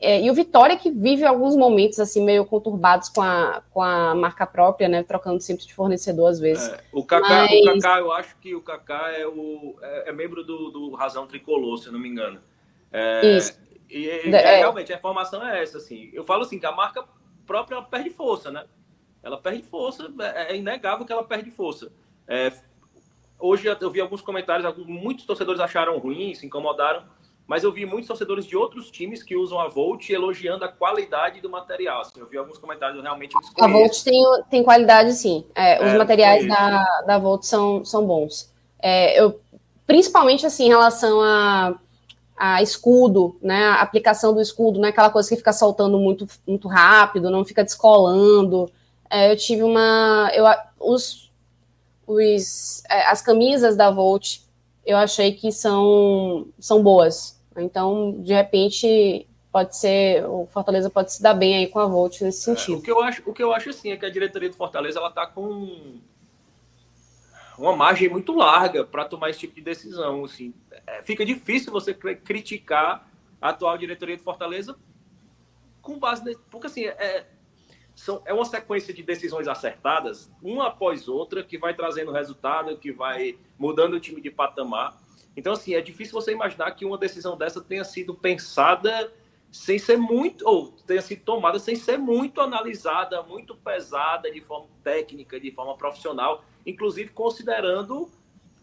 É, 0.00 0.20
e 0.20 0.30
o 0.30 0.34
Vitória, 0.34 0.76
que 0.76 0.90
vive 0.90 1.24
alguns 1.24 1.56
momentos 1.56 1.98
assim 1.98 2.22
meio 2.22 2.44
conturbados 2.44 3.08
com 3.08 3.22
a, 3.22 3.62
com 3.70 3.80
a 3.80 4.14
marca 4.14 4.46
própria, 4.46 4.88
né? 4.88 5.02
Trocando 5.02 5.40
sempre 5.40 5.64
de 5.66 5.72
fornecedor 5.72 6.28
às 6.28 6.38
vezes. 6.38 6.68
É, 6.68 6.80
o, 6.92 7.04
Kaká, 7.04 7.28
Mas... 7.28 7.52
o 7.52 7.64
Kaká, 7.64 7.98
eu 7.98 8.12
acho 8.12 8.36
que 8.38 8.54
o 8.54 8.60
Kaká 8.60 9.12
é, 9.12 9.26
o, 9.26 9.76
é, 9.80 10.10
é 10.10 10.12
membro 10.12 10.44
do, 10.44 10.70
do 10.70 10.94
Razão 10.94 11.26
Tricolor, 11.26 11.78
se 11.78 11.86
eu 11.86 11.92
não 11.92 12.00
me 12.00 12.08
engano. 12.08 12.40
É, 12.92 13.36
Isso. 13.36 13.58
E, 13.88 14.06
e 14.06 14.34
é, 14.34 14.56
realmente 14.58 14.92
a 14.92 14.96
informação 14.96 15.46
é 15.46 15.62
essa, 15.62 15.78
assim. 15.78 16.10
Eu 16.12 16.24
falo 16.24 16.42
assim 16.42 16.58
que 16.58 16.66
a 16.66 16.72
marca 16.72 17.04
própria 17.46 17.80
perde 17.82 18.10
força, 18.10 18.50
né? 18.50 18.64
Ela 19.22 19.38
perde 19.38 19.62
força, 19.62 20.12
é, 20.20 20.52
é 20.52 20.56
inegável 20.56 21.06
que 21.06 21.12
ela 21.12 21.24
perde 21.24 21.50
força. 21.50 21.90
É, 22.26 22.52
hoje 23.38 23.66
eu 23.68 23.90
vi 23.90 24.00
alguns 24.00 24.20
comentários, 24.20 24.66
alguns, 24.66 24.86
muitos 24.86 25.24
torcedores 25.24 25.60
acharam 25.60 25.98
ruim, 25.98 26.34
se 26.34 26.44
incomodaram, 26.44 27.04
mas 27.46 27.62
eu 27.62 27.70
vi 27.70 27.84
muitos 27.84 28.08
torcedores 28.08 28.46
de 28.46 28.56
outros 28.56 28.90
times 28.90 29.22
que 29.22 29.36
usam 29.36 29.60
a 29.60 29.68
Volt 29.68 30.08
elogiando 30.08 30.64
a 30.64 30.68
qualidade 30.68 31.40
do 31.40 31.50
material. 31.50 32.00
Assim, 32.00 32.18
eu 32.18 32.26
vi 32.26 32.38
alguns 32.38 32.56
comentários 32.56 33.02
realmente 33.02 33.34
A 33.60 33.68
Volt 33.68 34.02
tem, 34.02 34.22
tem 34.50 34.62
qualidade, 34.62 35.12
sim. 35.12 35.44
É, 35.54 35.84
os 35.84 35.92
é, 35.92 35.98
materiais 35.98 36.48
da, 36.48 36.84
da 37.06 37.18
Volt 37.18 37.42
são, 37.42 37.84
são 37.84 38.06
bons. 38.06 38.50
É, 38.78 39.20
eu, 39.20 39.40
principalmente 39.86 40.46
assim, 40.46 40.66
em 40.66 40.68
relação 40.68 41.20
a, 41.20 41.74
a 42.34 42.62
escudo, 42.62 43.36
né? 43.42 43.66
A 43.66 43.82
aplicação 43.82 44.32
do 44.32 44.40
escudo, 44.40 44.78
não 44.78 44.86
é 44.86 44.90
aquela 44.90 45.10
coisa 45.10 45.28
que 45.28 45.36
fica 45.36 45.52
soltando 45.52 45.98
muito, 45.98 46.26
muito 46.46 46.66
rápido, 46.66 47.30
não 47.30 47.44
fica 47.44 47.62
descolando. 47.62 48.70
É, 49.10 49.30
eu 49.30 49.36
tive 49.36 49.62
uma. 49.62 50.30
Eu, 50.32 50.46
os, 50.80 51.30
os, 52.06 52.82
é, 52.88 53.04
as 53.06 53.20
camisas 53.20 53.76
da 53.76 53.90
Volt 53.90 54.44
eu 54.84 54.96
achei 54.96 55.32
que 55.32 55.50
são, 55.50 56.46
são 56.58 56.82
boas. 56.82 57.33
Então, 57.56 58.20
de 58.20 58.32
repente, 58.32 59.26
pode 59.52 59.76
ser, 59.76 60.24
o 60.26 60.46
Fortaleza 60.46 60.90
pode 60.90 61.12
se 61.12 61.22
dar 61.22 61.34
bem 61.34 61.56
aí 61.56 61.66
com 61.68 61.78
a 61.78 61.86
Volt 61.86 62.20
nesse 62.22 62.42
sentido. 62.42 62.74
É, 62.74 62.78
o, 62.78 62.82
que 62.82 62.90
eu 62.90 63.02
acho, 63.02 63.22
o 63.26 63.32
que 63.32 63.42
eu 63.42 63.52
acho, 63.52 63.70
assim, 63.70 63.90
é 63.92 63.96
que 63.96 64.04
a 64.04 64.10
diretoria 64.10 64.50
do 64.50 64.56
Fortaleza, 64.56 64.98
ela 64.98 65.10
tá 65.10 65.26
com 65.26 66.00
uma 67.58 67.76
margem 67.76 68.08
muito 68.08 68.34
larga 68.34 68.84
para 68.84 69.04
tomar 69.04 69.30
esse 69.30 69.40
tipo 69.40 69.54
de 69.54 69.60
decisão, 69.60 70.24
assim. 70.24 70.52
É, 70.86 71.02
fica 71.02 71.24
difícil 71.24 71.72
você 71.72 71.94
criticar 71.94 73.08
a 73.40 73.50
atual 73.50 73.78
diretoria 73.78 74.16
do 74.16 74.22
Fortaleza 74.22 74.76
com 75.80 75.98
base 75.98 76.24
nesse, 76.24 76.40
porque 76.50 76.66
assim, 76.66 76.86
é, 76.86 77.26
são, 77.94 78.22
é 78.24 78.32
uma 78.32 78.44
sequência 78.44 78.92
de 78.92 79.02
decisões 79.02 79.46
acertadas, 79.46 80.30
uma 80.42 80.68
após 80.68 81.06
outra, 81.08 81.44
que 81.44 81.56
vai 81.56 81.74
trazendo 81.74 82.10
resultado, 82.10 82.76
que 82.76 82.90
vai 82.90 83.38
mudando 83.58 83.94
o 83.94 84.00
time 84.00 84.20
de 84.20 84.30
patamar. 84.30 84.98
Então, 85.36 85.52
assim, 85.52 85.74
é 85.74 85.80
difícil 85.80 86.12
você 86.12 86.32
imaginar 86.32 86.70
que 86.72 86.84
uma 86.84 86.98
decisão 86.98 87.36
dessa 87.36 87.60
tenha 87.60 87.84
sido 87.84 88.14
pensada 88.14 89.12
sem 89.50 89.78
ser 89.78 89.96
muito, 89.96 90.46
ou 90.46 90.72
tenha 90.86 91.00
sido 91.00 91.22
tomada 91.22 91.58
sem 91.58 91.76
ser 91.76 91.96
muito 91.96 92.40
analisada, 92.40 93.22
muito 93.22 93.54
pesada 93.54 94.30
de 94.30 94.40
forma 94.40 94.66
técnica, 94.82 95.38
de 95.38 95.50
forma 95.52 95.76
profissional, 95.76 96.44
inclusive 96.66 97.10
considerando 97.10 98.10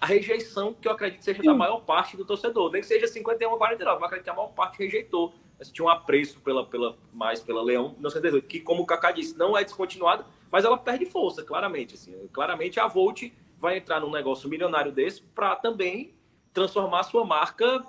a 0.02 0.06
rejeição 0.06 0.74
que 0.74 0.88
eu 0.88 0.92
acredito 0.92 1.24
seja 1.24 1.44
da 1.44 1.54
maior 1.54 1.80
parte 1.82 2.18
do 2.18 2.26
torcedor. 2.26 2.72
Nem 2.72 2.82
que 2.82 2.88
seja 2.88 3.08
51 3.08 3.54
a 3.54 3.58
49, 3.58 4.00
mas 4.02 4.08
acredito 4.08 4.24
que 4.26 4.30
a 4.32 4.34
maior 4.34 4.50
parte 4.50 4.80
rejeitou 4.80 5.34
tinha 5.72 5.86
um 5.86 5.90
apreço 5.90 6.40
pela, 6.40 6.66
pela, 6.66 6.98
mais 7.14 7.40
pela 7.40 7.62
Leão 7.62 7.90
1918, 7.92 8.48
que, 8.48 8.60
como 8.60 8.82
o 8.82 8.86
Kaká 8.86 9.12
disse, 9.12 9.38
não 9.38 9.56
é 9.56 9.64
descontinuada, 9.64 10.26
mas 10.52 10.66
ela 10.66 10.78
perde 10.78 11.06
força, 11.06 11.44
claramente. 11.44 11.94
Assim, 11.94 12.16
claramente 12.34 12.80
a 12.80 12.88
Volt 12.88 13.32
vai 13.58 13.78
entrar 13.78 14.00
num 14.00 14.10
negócio 14.10 14.50
milionário 14.50 14.92
desse 14.92 15.22
para 15.22 15.56
também 15.56 16.16
transformar 16.54 17.04
sua 17.04 17.26
marca 17.26 17.84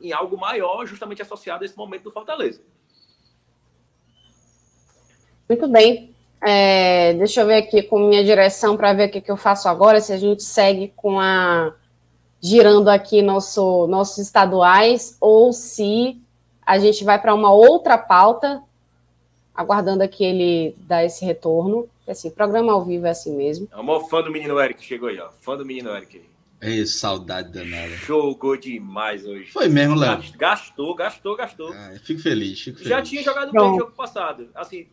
em 0.00 0.12
algo 0.12 0.36
maior, 0.36 0.86
justamente 0.86 1.22
associado 1.22 1.62
a 1.62 1.66
esse 1.66 1.76
momento 1.76 2.04
do 2.04 2.10
Fortaleza. 2.10 2.60
Muito 5.48 5.68
bem. 5.68 6.14
É, 6.42 7.12
deixa 7.14 7.42
eu 7.42 7.46
ver 7.46 7.56
aqui 7.56 7.82
com 7.82 7.98
minha 7.98 8.24
direção 8.24 8.76
para 8.76 8.94
ver 8.94 9.08
o 9.08 9.12
que, 9.12 9.20
que 9.20 9.30
eu 9.30 9.36
faço 9.36 9.68
agora, 9.68 10.00
se 10.00 10.12
a 10.12 10.16
gente 10.16 10.42
segue 10.42 10.92
com 10.96 11.20
a 11.20 11.74
girando 12.40 12.88
aqui 12.88 13.20
nosso, 13.20 13.86
nossos 13.86 14.18
estaduais 14.18 15.16
ou 15.20 15.52
se 15.52 16.18
a 16.64 16.78
gente 16.78 17.04
vai 17.04 17.20
para 17.20 17.34
uma 17.34 17.52
outra 17.52 17.98
pauta, 17.98 18.62
aguardando 19.54 20.02
aqui 20.02 20.24
ele 20.24 20.74
dar 20.78 21.04
esse 21.04 21.24
retorno. 21.24 21.88
Assim, 22.08 22.30
programa 22.30 22.72
ao 22.72 22.82
vivo 22.82 23.06
é 23.06 23.10
assim 23.10 23.36
mesmo. 23.36 23.68
É 23.70 23.76
o 23.76 23.84
maior 23.84 24.08
fã 24.08 24.22
do 24.22 24.30
menino 24.30 24.58
Eric 24.58 24.82
chegou 24.82 25.08
aí, 25.08 25.20
ó. 25.20 25.30
Fã 25.40 25.56
do 25.56 25.64
menino 25.64 25.90
Eric 25.90 26.16
aí. 26.16 26.29
Ei, 26.62 26.84
saudade 26.84 27.50
danada. 27.52 27.88
Jogou 27.96 28.56
demais 28.56 29.24
hoje. 29.24 29.50
Foi 29.50 29.66
mesmo, 29.68 29.94
Léo? 29.94 30.22
Gastou, 30.36 30.94
gastou, 30.94 31.36
gastou. 31.36 31.72
Ah, 31.72 31.94
fico 32.04 32.20
feliz, 32.20 32.60
fico 32.60 32.76
feliz. 32.76 32.90
Já 32.90 33.00
tinha 33.00 33.22
jogado 33.22 33.50
bem 33.50 33.62
no 33.62 33.78
jogo 33.78 33.92
passado. 33.92 34.50
Assim, 34.54 34.86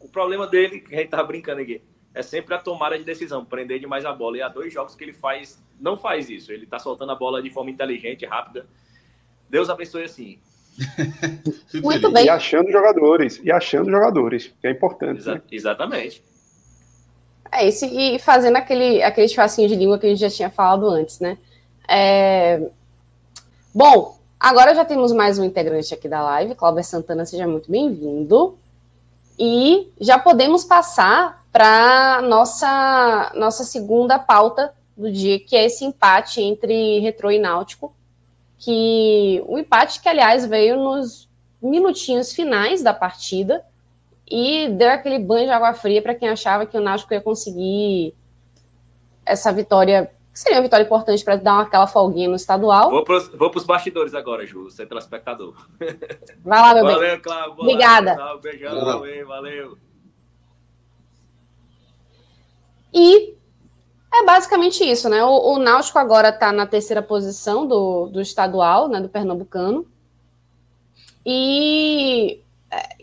o 0.00 0.08
problema 0.08 0.46
dele, 0.46 0.80
que 0.80 0.94
a 0.94 0.98
gente 0.98 1.10
tava 1.10 1.24
brincando 1.24 1.60
aqui, 1.60 1.82
é 2.14 2.22
sempre 2.22 2.54
a 2.54 2.58
tomada 2.58 2.98
de 2.98 3.04
decisão, 3.04 3.44
prender 3.44 3.80
demais 3.80 4.04
a 4.06 4.12
bola. 4.12 4.38
E 4.38 4.42
há 4.42 4.48
dois 4.48 4.72
jogos 4.72 4.94
que 4.94 5.04
ele 5.04 5.12
faz, 5.12 5.62
não 5.78 5.96
faz 5.96 6.30
isso. 6.30 6.50
Ele 6.50 6.66
tá 6.66 6.78
soltando 6.78 7.12
a 7.12 7.14
bola 7.14 7.42
de 7.42 7.50
forma 7.50 7.70
inteligente, 7.70 8.24
rápida. 8.24 8.66
Deus 9.50 9.68
abençoe 9.68 10.04
assim. 10.04 10.38
Muito 11.82 12.10
bem. 12.10 12.24
E 12.24 12.30
achando 12.30 12.72
jogadores, 12.72 13.40
e 13.44 13.52
achando 13.52 13.90
jogadores, 13.90 14.54
que 14.60 14.66
é 14.66 14.70
importante. 14.70 15.18
Exa 15.18 15.34
né? 15.34 15.42
Exatamente. 15.50 16.22
É 17.52 17.68
isso, 17.68 17.84
e 17.84 18.18
fazendo 18.18 18.56
aquele, 18.56 19.02
aquele 19.02 19.26
espacinho 19.26 19.68
de 19.68 19.76
língua 19.76 19.98
que 19.98 20.06
a 20.06 20.08
gente 20.08 20.20
já 20.20 20.30
tinha 20.30 20.48
falado 20.50 20.88
antes, 20.88 21.20
né? 21.20 21.36
É... 21.86 22.62
Bom, 23.74 24.16
agora 24.40 24.74
já 24.74 24.84
temos 24.84 25.12
mais 25.12 25.38
um 25.38 25.44
integrante 25.44 25.92
aqui 25.92 26.08
da 26.08 26.22
live, 26.22 26.54
Cláudio 26.54 26.82
Santana, 26.82 27.26
seja 27.26 27.46
muito 27.46 27.70
bem-vindo. 27.70 28.56
E 29.38 29.92
já 30.00 30.18
podemos 30.18 30.64
passar 30.64 31.44
para 31.52 32.22
nossa 32.22 33.32
nossa 33.34 33.64
segunda 33.64 34.18
pauta 34.18 34.72
do 34.96 35.12
dia, 35.12 35.38
que 35.38 35.54
é 35.54 35.66
esse 35.66 35.84
empate 35.84 36.40
entre 36.40 37.00
Retro 37.00 37.30
e 37.30 37.38
Náutico 37.38 37.94
que 38.62 39.42
o 39.46 39.58
empate 39.58 40.00
que, 40.00 40.08
aliás, 40.08 40.46
veio 40.46 40.76
nos 40.76 41.28
minutinhos 41.60 42.32
finais 42.32 42.80
da 42.80 42.94
partida 42.94 43.64
e 44.32 44.70
deu 44.70 44.88
aquele 44.88 45.18
banho 45.18 45.44
de 45.44 45.52
água 45.52 45.74
fria 45.74 46.00
para 46.00 46.14
quem 46.14 46.26
achava 46.26 46.64
que 46.64 46.78
o 46.78 46.80
Náutico 46.80 47.12
ia 47.12 47.20
conseguir 47.20 48.14
essa 49.26 49.52
vitória, 49.52 50.10
que 50.32 50.40
seria 50.40 50.56
uma 50.56 50.62
vitória 50.62 50.84
importante 50.84 51.22
para 51.22 51.36
dar 51.36 51.60
aquela 51.60 51.86
folguinha 51.86 52.30
no 52.30 52.34
estadual. 52.34 52.90
Vou 52.90 53.04
para 53.04 53.58
os 53.58 53.66
bastidores 53.66 54.14
agora, 54.14 54.46
Ju, 54.46 54.64
você 54.64 54.84
é 54.84 54.86
telespectador. 54.86 55.54
Vai 56.42 56.60
lá, 56.60 56.72
meu 56.72 56.82
valeu, 56.82 56.98
bem. 56.98 57.20
Cláudio, 57.20 57.60
Obrigada. 57.60 58.16
Lá, 58.16 58.36
beijão, 58.38 58.84
valeu. 58.84 59.26
valeu. 59.26 59.78
E 62.94 63.34
é 64.14 64.24
basicamente 64.24 64.82
isso, 64.82 65.10
né? 65.10 65.22
O, 65.22 65.56
o 65.56 65.58
Náutico 65.58 65.98
agora 65.98 66.30
está 66.30 66.50
na 66.52 66.66
terceira 66.66 67.02
posição 67.02 67.66
do, 67.66 68.06
do 68.06 68.20
estadual, 68.22 68.88
né? 68.88 68.98
Do 68.98 69.10
Pernambucano. 69.10 69.86
E 71.24 72.42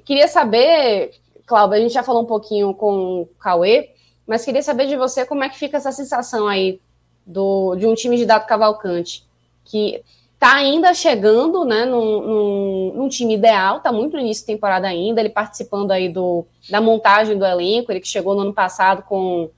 queria 0.10 0.28
saber, 0.28 1.12
Cláudio, 1.45 1.76
a 1.76 1.80
gente 1.80 1.93
já 1.93 2.01
falou 2.01 2.24
um 2.24 2.26
pouquinho 2.26 2.74
com 2.74 3.22
o 3.22 3.26
Cauê, 3.39 3.91
mas 4.26 4.43
queria 4.43 4.64
saber 4.64 4.88
de 4.88 4.97
você 4.97 5.24
como 5.24 5.43
é 5.43 5.49
que 5.49 5.60
fica 5.60 5.78
essa 5.78 5.91
sensação 5.91 6.47
aí 6.47 6.82
do, 7.24 7.76
de 7.76 7.86
um 7.86 7.93
time 7.93 8.18
de 8.18 8.26
Dado 8.26 8.47
Cavalcante, 8.47 9.24
que 9.64 10.03
está 10.34 10.55
ainda 10.55 10.95
chegando 10.95 11.64
né, 11.64 11.86
num, 11.86 12.22
num, 12.22 12.93
num, 12.95 13.07
time 13.07 13.36
ideal, 13.36 13.78
está 13.78 13.91
muito 13.91 14.14
no 14.14 14.20
início 14.20 14.47
da 14.47 14.51
temporada 14.51 14.88
ainda, 14.88 15.22
ele 15.22 15.30
participando 15.30 15.91
aí 15.91 16.10
do, 16.10 16.43
da 16.68 16.82
montagem 16.82 17.38
do 17.38 17.45
elenco, 17.45 17.91
ele 17.91 17.99
que 17.99 18.07
chegou 18.07 18.34
no 18.34 18.41
ano 18.41 18.53
passado 18.53 19.03
com 19.03 19.51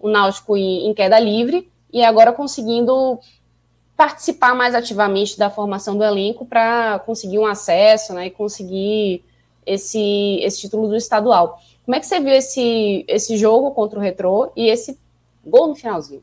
o 0.00 0.08
Náutico 0.08 0.56
em, 0.56 0.88
em 0.88 0.94
queda 0.94 1.16
livre 1.20 1.70
e 1.92 2.02
agora 2.02 2.32
conseguindo 2.32 3.20
participar 3.96 4.52
mais 4.52 4.74
ativamente 4.74 5.38
da 5.38 5.48
formação 5.48 5.96
do 5.96 6.02
elenco 6.02 6.44
para 6.44 6.98
conseguir 7.06 7.38
um 7.38 7.46
acesso 7.46 8.12
né, 8.14 8.26
e 8.26 8.30
conseguir 8.30 9.22
esse, 9.66 10.38
esse 10.42 10.60
título 10.60 10.88
do 10.88 10.96
estadual. 10.96 11.60
Como 11.84 11.94
é 11.94 12.00
que 12.00 12.06
você 12.06 12.20
viu 12.20 12.32
esse, 12.32 13.04
esse 13.08 13.36
jogo 13.36 13.72
contra 13.72 13.98
o 13.98 14.02
Retrô 14.02 14.52
e 14.56 14.68
esse 14.68 14.98
gol 15.44 15.68
no 15.68 15.74
finalzinho? 15.74 16.22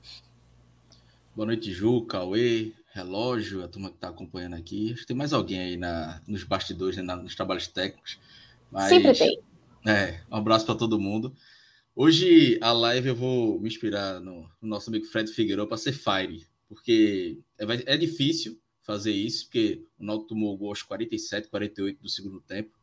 Boa 1.36 1.48
noite, 1.48 1.72
Ju, 1.72 2.06
Cauê, 2.06 2.74
Relógio, 2.92 3.64
a 3.64 3.68
turma 3.68 3.90
que 3.90 3.96
está 3.96 4.10
acompanhando 4.10 4.56
aqui. 4.56 4.92
Acho 4.94 5.02
que 5.02 5.08
tem 5.08 5.16
mais 5.16 5.34
alguém 5.34 5.60
aí 5.60 5.78
na, 5.78 6.22
nos 6.28 6.44
bastidores, 6.44 6.98
né, 6.98 7.16
nos 7.16 7.36
trabalhos 7.36 7.68
técnicos. 7.68 8.20
Mas, 8.72 8.90
Sempre 8.90 9.14
tem. 9.14 9.40
É, 9.88 10.20
um 10.30 10.36
abraço 10.36 10.66
para 10.66 10.76
todo 10.76 11.00
mundo. 11.00 11.34
Hoje 11.96 12.58
a 12.62 12.72
live 12.72 13.10
eu 13.10 13.16
vou 13.16 13.60
me 13.60 13.68
inspirar 13.68 14.20
no, 14.22 14.50
no 14.62 14.70
nosso 14.70 14.90
amigo 14.90 15.06
Fred 15.06 15.30
Figueiredo 15.32 15.68
para 15.68 15.78
ser 15.78 15.92
Fire, 15.92 16.46
porque 16.68 17.40
é, 17.58 17.94
é, 17.94 17.98
difícil 17.98 18.58
fazer 18.84 19.12
isso, 19.12 19.46
porque 19.46 19.84
o 20.00 20.06
Náutico 20.06 20.30
tomou 20.30 20.54
o 20.54 20.58
gol 20.58 20.70
aos 20.70 20.82
47, 20.82 21.50
48 21.50 22.02
do 22.02 22.10
segundo 22.10 22.40
tempo, 22.40 22.79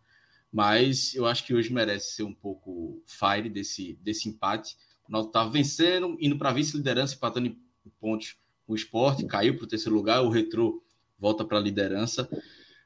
mas 0.52 1.14
eu 1.14 1.26
acho 1.26 1.44
que 1.44 1.54
hoje 1.54 1.72
merece 1.72 2.14
ser 2.14 2.22
um 2.22 2.34
pouco 2.34 3.02
Fire 3.06 3.48
desse, 3.48 3.98
desse 4.02 4.28
empate. 4.28 4.76
O 5.08 5.12
Náutico 5.12 5.30
estava 5.30 5.50
vencendo, 5.50 6.16
indo 6.20 6.38
para 6.38 6.52
vice-liderança, 6.52 7.14
empatando 7.14 7.48
em 7.48 7.58
pontos 8.00 8.36
o 8.66 8.74
esporte, 8.74 9.24
caiu 9.26 9.56
para 9.56 9.64
o 9.64 9.68
terceiro 9.68 9.94
lugar, 9.94 10.22
o 10.22 10.28
Retro 10.28 10.82
volta 11.18 11.44
para 11.44 11.58
a 11.58 11.60
liderança. 11.60 12.28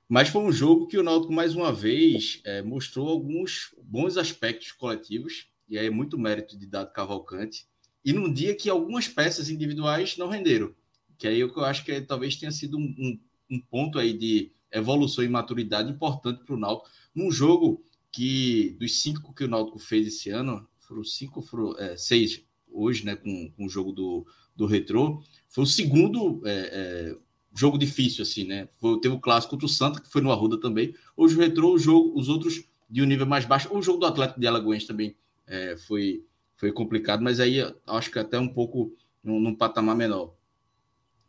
Mas 0.08 0.28
foi 0.28 0.42
um 0.42 0.52
jogo 0.52 0.86
que 0.86 0.98
o 0.98 1.02
Náutico, 1.02 1.32
mais 1.32 1.54
uma 1.54 1.72
vez, 1.72 2.40
é, 2.44 2.60
mostrou 2.60 3.08
alguns 3.08 3.74
bons 3.82 4.16
aspectos 4.16 4.72
coletivos 4.72 5.50
e 5.70 5.78
aí 5.78 5.86
é 5.86 5.90
muito 5.90 6.18
mérito 6.18 6.58
de 6.58 6.66
Dado 6.66 6.92
Cavalcante, 6.92 7.64
e 8.04 8.12
num 8.12 8.30
dia 8.30 8.56
que 8.56 8.68
algumas 8.68 9.06
peças 9.06 9.48
individuais 9.48 10.16
não 10.16 10.28
renderam, 10.28 10.74
que 11.16 11.28
aí 11.28 11.38
eu 11.38 11.64
acho 11.64 11.84
que 11.84 12.00
talvez 12.00 12.34
tenha 12.34 12.50
sido 12.50 12.76
um, 12.76 12.94
um, 12.98 13.20
um 13.52 13.60
ponto 13.60 13.98
aí 13.98 14.12
de 14.12 14.50
evolução 14.72 15.22
e 15.22 15.28
maturidade 15.28 15.90
importante 15.90 16.42
para 16.44 16.54
o 16.54 16.58
Náutico 16.58 16.90
num 17.14 17.30
jogo 17.30 17.82
que 18.10 18.76
dos 18.78 19.00
cinco 19.00 19.34
que 19.34 19.44
o 19.44 19.48
Náutico 19.48 19.78
fez 19.78 20.06
esse 20.06 20.30
ano, 20.30 20.68
foram 20.78 21.04
cinco, 21.04 21.42
foram 21.42 21.76
é, 21.78 21.96
seis 21.96 22.44
hoje, 22.72 23.04
né, 23.04 23.16
com, 23.16 23.50
com 23.50 23.66
o 23.66 23.68
jogo 23.68 23.92
do, 23.92 24.26
do 24.54 24.66
Retrô, 24.66 25.22
foi 25.48 25.64
o 25.64 25.66
segundo 25.66 26.40
é, 26.44 26.70
é, 26.72 27.16
jogo 27.54 27.76
difícil, 27.76 28.22
assim, 28.22 28.44
né? 28.44 28.68
Foi, 28.76 29.00
teve 29.00 29.14
o 29.14 29.20
clássico 29.20 29.52
contra 29.52 29.66
o 29.66 29.68
Santa, 29.68 30.00
que 30.00 30.10
foi 30.10 30.22
no 30.22 30.30
Arruda 30.30 30.58
também. 30.58 30.94
Hoje 31.16 31.36
o 31.36 31.40
Retrô, 31.40 31.72
o 31.72 31.78
jogo, 31.78 32.18
os 32.18 32.28
outros 32.28 32.64
de 32.88 33.02
um 33.02 33.06
nível 33.06 33.26
mais 33.26 33.44
baixo. 33.44 33.68
O 33.76 33.82
jogo 33.82 33.98
do 33.98 34.06
Atlético 34.06 34.40
de 34.40 34.46
Alagoas 34.46 34.84
também 34.84 35.16
é, 35.46 35.76
foi, 35.76 36.24
foi 36.56 36.72
complicado, 36.72 37.22
mas 37.22 37.40
aí 37.40 37.58
acho 37.86 38.10
que 38.10 38.18
até 38.18 38.38
um 38.38 38.48
pouco 38.48 38.94
num, 39.22 39.40
num 39.40 39.54
patamar 39.54 39.96
menor. 39.96 40.34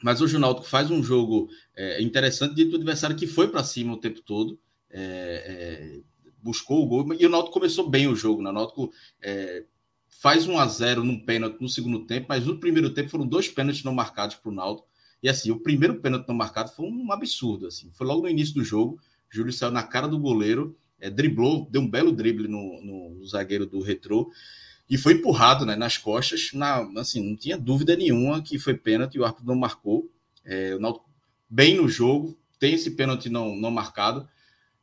Mas 0.03 0.21
hoje 0.21 0.35
o 0.35 0.39
Náutico 0.39 0.67
faz 0.67 0.89
um 0.89 1.03
jogo 1.03 1.49
é, 1.75 2.01
interessante 2.01 2.55
dentro 2.55 2.71
do 2.71 2.77
adversário 2.77 3.15
que 3.15 3.27
foi 3.27 3.47
para 3.47 3.63
cima 3.63 3.93
o 3.93 3.97
tempo 3.97 4.21
todo. 4.21 4.59
É, 4.91 5.99
é 5.99 6.11
buscou 6.41 6.83
o 6.83 6.87
gol, 6.87 7.13
e 7.13 7.25
o 7.25 7.29
Náutico 7.29 7.53
começou 7.53 7.89
bem 7.89 8.07
o 8.07 8.15
jogo. 8.15 8.41
Né? 8.41 8.49
O 8.49 8.53
Náutico 8.53 8.91
é, 9.21 9.63
faz 10.07 10.47
1 10.47 10.59
a 10.59 10.67
0 10.67 11.03
num 11.03 11.19
pênalti 11.19 11.61
no 11.61 11.69
segundo 11.69 12.05
tempo, 12.05 12.27
mas 12.29 12.45
no 12.45 12.59
primeiro 12.59 12.89
tempo 12.93 13.09
foram 13.09 13.27
dois 13.27 13.47
pênaltis 13.47 13.83
não 13.83 13.93
marcados 13.93 14.35
para 14.35 14.51
o 14.51 14.53
Náutico. 14.53 14.87
E 15.21 15.29
assim, 15.29 15.51
o 15.51 15.59
primeiro 15.59 15.99
pênalti 15.99 16.27
não 16.27 16.35
marcado 16.35 16.71
foi 16.71 16.85
um 16.87 17.11
absurdo. 17.11 17.67
assim 17.67 17.91
Foi 17.93 18.07
logo 18.07 18.23
no 18.23 18.29
início 18.29 18.55
do 18.55 18.63
jogo. 18.63 18.99
Júlio 19.29 19.53
saiu 19.53 19.71
na 19.71 19.83
cara 19.83 20.07
do 20.07 20.19
goleiro, 20.19 20.75
é, 20.99 21.09
driblou, 21.09 21.67
deu 21.69 21.81
um 21.81 21.89
belo 21.89 22.11
drible 22.11 22.47
no, 22.47 22.81
no 22.81 23.25
zagueiro 23.25 23.65
do 23.65 23.81
retrô 23.81 24.31
e 24.89 24.97
foi 24.97 25.13
empurrado 25.13 25.65
né, 25.65 25.75
nas 25.75 25.97
costas. 25.97 26.51
Na, 26.53 26.81
assim, 26.99 27.23
não 27.23 27.35
tinha 27.35 27.57
dúvida 27.57 27.95
nenhuma 27.95 28.41
que 28.41 28.57
foi 28.57 28.73
pênalti 28.73 29.19
o 29.19 29.23
árbitro 29.23 29.45
não 29.45 29.55
marcou. 29.55 30.09
É, 30.43 30.75
o 30.75 30.79
Náutico 30.79 31.09
bem 31.47 31.77
no 31.77 31.87
jogo, 31.87 32.35
tem 32.59 32.73
esse 32.73 32.91
pênalti 32.91 33.29
não, 33.29 33.55
não 33.55 33.69
marcado 33.69 34.27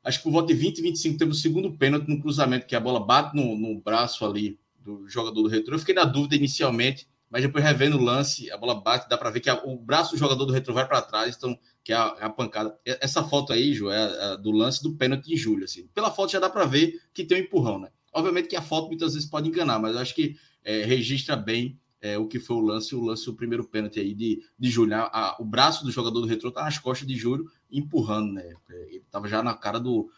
acho 0.08 0.18
que 0.18 0.24
por 0.24 0.32
volta 0.32 0.52
de 0.52 0.58
20, 0.58 0.80
25 0.80 1.18
teve 1.18 1.30
o 1.30 1.34
segundo 1.34 1.72
pênalti 1.76 2.08
no 2.08 2.20
cruzamento, 2.20 2.66
que 2.66 2.74
a 2.74 2.80
bola 2.80 2.98
bate 2.98 3.36
no, 3.36 3.56
no 3.56 3.78
braço 3.78 4.24
ali 4.24 4.58
do 4.80 5.06
jogador 5.06 5.42
do 5.42 5.48
retrô. 5.48 5.74
Eu 5.74 5.78
fiquei 5.78 5.94
na 5.94 6.04
dúvida 6.04 6.34
inicialmente, 6.34 7.06
mas 7.30 7.42
depois 7.42 7.62
revendo 7.62 7.98
o 7.98 8.02
lance, 8.02 8.50
a 8.50 8.56
bola 8.56 8.74
bate, 8.74 9.06
dá 9.06 9.18
para 9.18 9.28
ver 9.28 9.40
que 9.40 9.50
a, 9.50 9.62
o 9.64 9.76
braço 9.76 10.12
do 10.12 10.18
jogador 10.18 10.46
do 10.46 10.52
retrô 10.52 10.72
vai 10.72 10.88
para 10.88 11.02
trás, 11.02 11.36
então 11.36 11.58
que 11.84 11.92
é 11.92 11.96
a, 11.96 12.16
é 12.20 12.24
a, 12.24 12.30
pancada. 12.30 12.74
Essa 12.84 13.22
foto 13.22 13.52
aí, 13.52 13.74
Ju, 13.74 13.90
é 13.90 13.98
a, 13.98 14.32
a 14.32 14.36
do 14.36 14.50
lance 14.50 14.82
do 14.82 14.94
pênalti 14.94 15.26
de 15.26 15.36
Júlio. 15.36 15.64
Assim. 15.64 15.86
Pela 15.94 16.10
foto 16.10 16.32
já 16.32 16.40
dá 16.40 16.48
para 16.48 16.64
ver 16.64 16.98
que 17.12 17.24
tem 17.24 17.38
um 17.38 17.44
empurrão, 17.44 17.78
né? 17.78 17.90
Obviamente 18.10 18.48
que 18.48 18.56
a 18.56 18.62
foto 18.62 18.88
muitas 18.88 19.12
vezes 19.12 19.28
pode 19.28 19.48
enganar, 19.48 19.78
mas 19.78 19.94
acho 19.94 20.14
que 20.14 20.36
é, 20.64 20.84
registra 20.84 21.36
bem 21.36 21.78
é, 22.00 22.16
o 22.16 22.26
que 22.26 22.38
foi 22.38 22.56
o 22.56 22.60
lance, 22.60 22.94
o 22.94 23.02
lance, 23.02 23.28
o 23.28 23.34
primeiro 23.34 23.64
pênalti 23.64 23.98
aí 23.98 24.14
de, 24.14 24.42
de 24.58 24.70
Júlio. 24.70 24.96
A, 24.96 25.36
o 25.38 25.44
braço 25.44 25.84
do 25.84 25.90
jogador 25.90 26.20
do 26.20 26.26
retrô 26.26 26.50
tá 26.50 26.62
nas 26.62 26.78
costas 26.78 27.06
de 27.06 27.16
Júlio, 27.16 27.50
empurrando, 27.70 28.32
né? 28.32 28.54
Ele 28.68 29.02
tava 29.10 29.28
já 29.28 29.42
na 29.42 29.54
cara 29.54 29.78
do, 29.78 30.10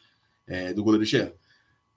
é, 0.47 0.75
do 0.75 0.85
goleiro 0.85 1.05
Jean. 1.05 1.33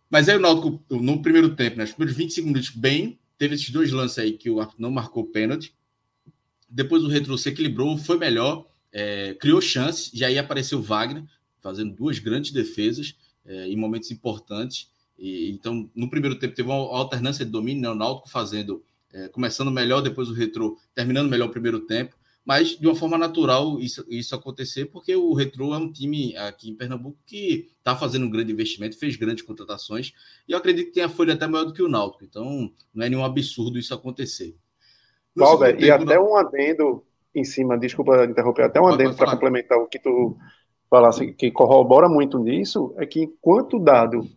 Mas 0.09 0.29
aí 0.29 0.38
o 0.38 0.39
Náutico, 0.39 0.84
no 0.89 1.21
primeiro 1.21 1.55
tempo, 1.55 1.77
né, 1.77 1.84
nos 1.84 1.93
primeiros 1.93 2.15
25 2.15 2.47
minutos, 2.47 2.69
bem, 2.69 3.19
teve 3.38 3.55
esses 3.55 3.71
dois 3.71 3.91
lances 3.91 4.19
aí 4.19 4.34
que 4.34 4.49
o 4.49 4.65
não 4.77 4.91
marcou 4.91 5.25
pênalti. 5.25 5.73
Depois 6.69 7.03
o 7.03 7.07
retrô 7.07 7.38
se 7.38 7.49
equilibrou, 7.49 7.97
foi 7.97 8.17
melhor, 8.17 8.67
é, 8.91 9.34
criou 9.34 9.59
chance, 9.59 10.11
e 10.13 10.23
aí 10.23 10.38
apareceu 10.38 10.81
Wagner, 10.81 11.23
fazendo 11.61 11.95
duas 11.95 12.19
grandes 12.19 12.51
defesas 12.51 13.15
é, 13.45 13.67
em 13.67 13.75
momentos 13.75 14.11
importantes. 14.11 14.89
E, 15.17 15.49
então, 15.49 15.89
no 15.95 16.09
primeiro 16.09 16.38
tempo, 16.38 16.55
teve 16.55 16.69
uma 16.69 16.75
alternância 16.75 17.43
de 17.43 17.51
domínio, 17.51 17.81
né, 17.81 17.89
o 17.89 17.95
Náutico 17.95 18.29
fazendo 18.29 18.84
é, 19.14 19.28
começando 19.30 19.72
melhor, 19.72 20.01
depois 20.01 20.30
o 20.30 20.34
Retro 20.34 20.78
terminando 20.93 21.30
melhor 21.30 21.47
o 21.47 21.51
primeiro 21.51 21.82
tempo, 21.82 22.16
mas 22.45 22.78
de 22.78 22.86
uma 22.86 22.95
forma 22.95 23.18
natural 23.18 23.80
isso, 23.80 24.05
isso 24.09 24.36
acontecer, 24.36 24.86
porque 24.86 25.16
o 25.16 25.34
Retro 25.34 25.74
é 25.74 25.78
um 25.78 25.91
time 25.91 26.36
aqui 26.36 26.70
em 26.70 26.76
Pernambuco 26.76 27.18
que 27.26 27.70
está 27.78 27.95
fazendo 27.95 28.26
um 28.26 28.30
grande 28.30 28.51
investimento, 28.51 28.97
fez 28.97 29.16
grandes 29.16 29.43
contratações, 29.43 30.14
e 30.47 30.51
eu 30.51 30.57
acredito 30.57 30.88
que 30.88 30.93
tem 30.93 31.03
a 31.03 31.09
folha 31.09 31.34
até 31.34 31.47
maior 31.47 31.66
do 31.66 31.74
que 31.74 31.82
o 31.82 31.88
Náutico, 31.88 32.26
então 32.26 32.70
não 32.93 33.05
é 33.05 33.09
nenhum 33.09 33.24
absurdo 33.24 33.78
isso 33.78 33.93
acontecer. 33.93 34.55
Valber, 35.36 35.80
e 35.80 35.89
até 35.89 36.20
um 36.20 36.36
adendo 36.36 37.03
em 37.34 37.43
cima, 37.43 37.78
desculpa 37.78 38.26
interromper, 38.26 38.64
até 38.64 38.80
um 38.80 38.88
adendo 38.88 39.16
para 39.16 39.32
complementar 39.32 39.78
o 39.80 39.88
que 39.88 39.97
tu 39.97 40.38
falasse, 40.89 41.34
que 41.34 41.49
corrobora 41.49 42.07
muito 42.07 42.38
nisso, 42.38 42.93
é 42.97 43.05
que 43.05 43.22
enquanto 43.22 43.78
o 43.78 43.84
dado 43.84 44.28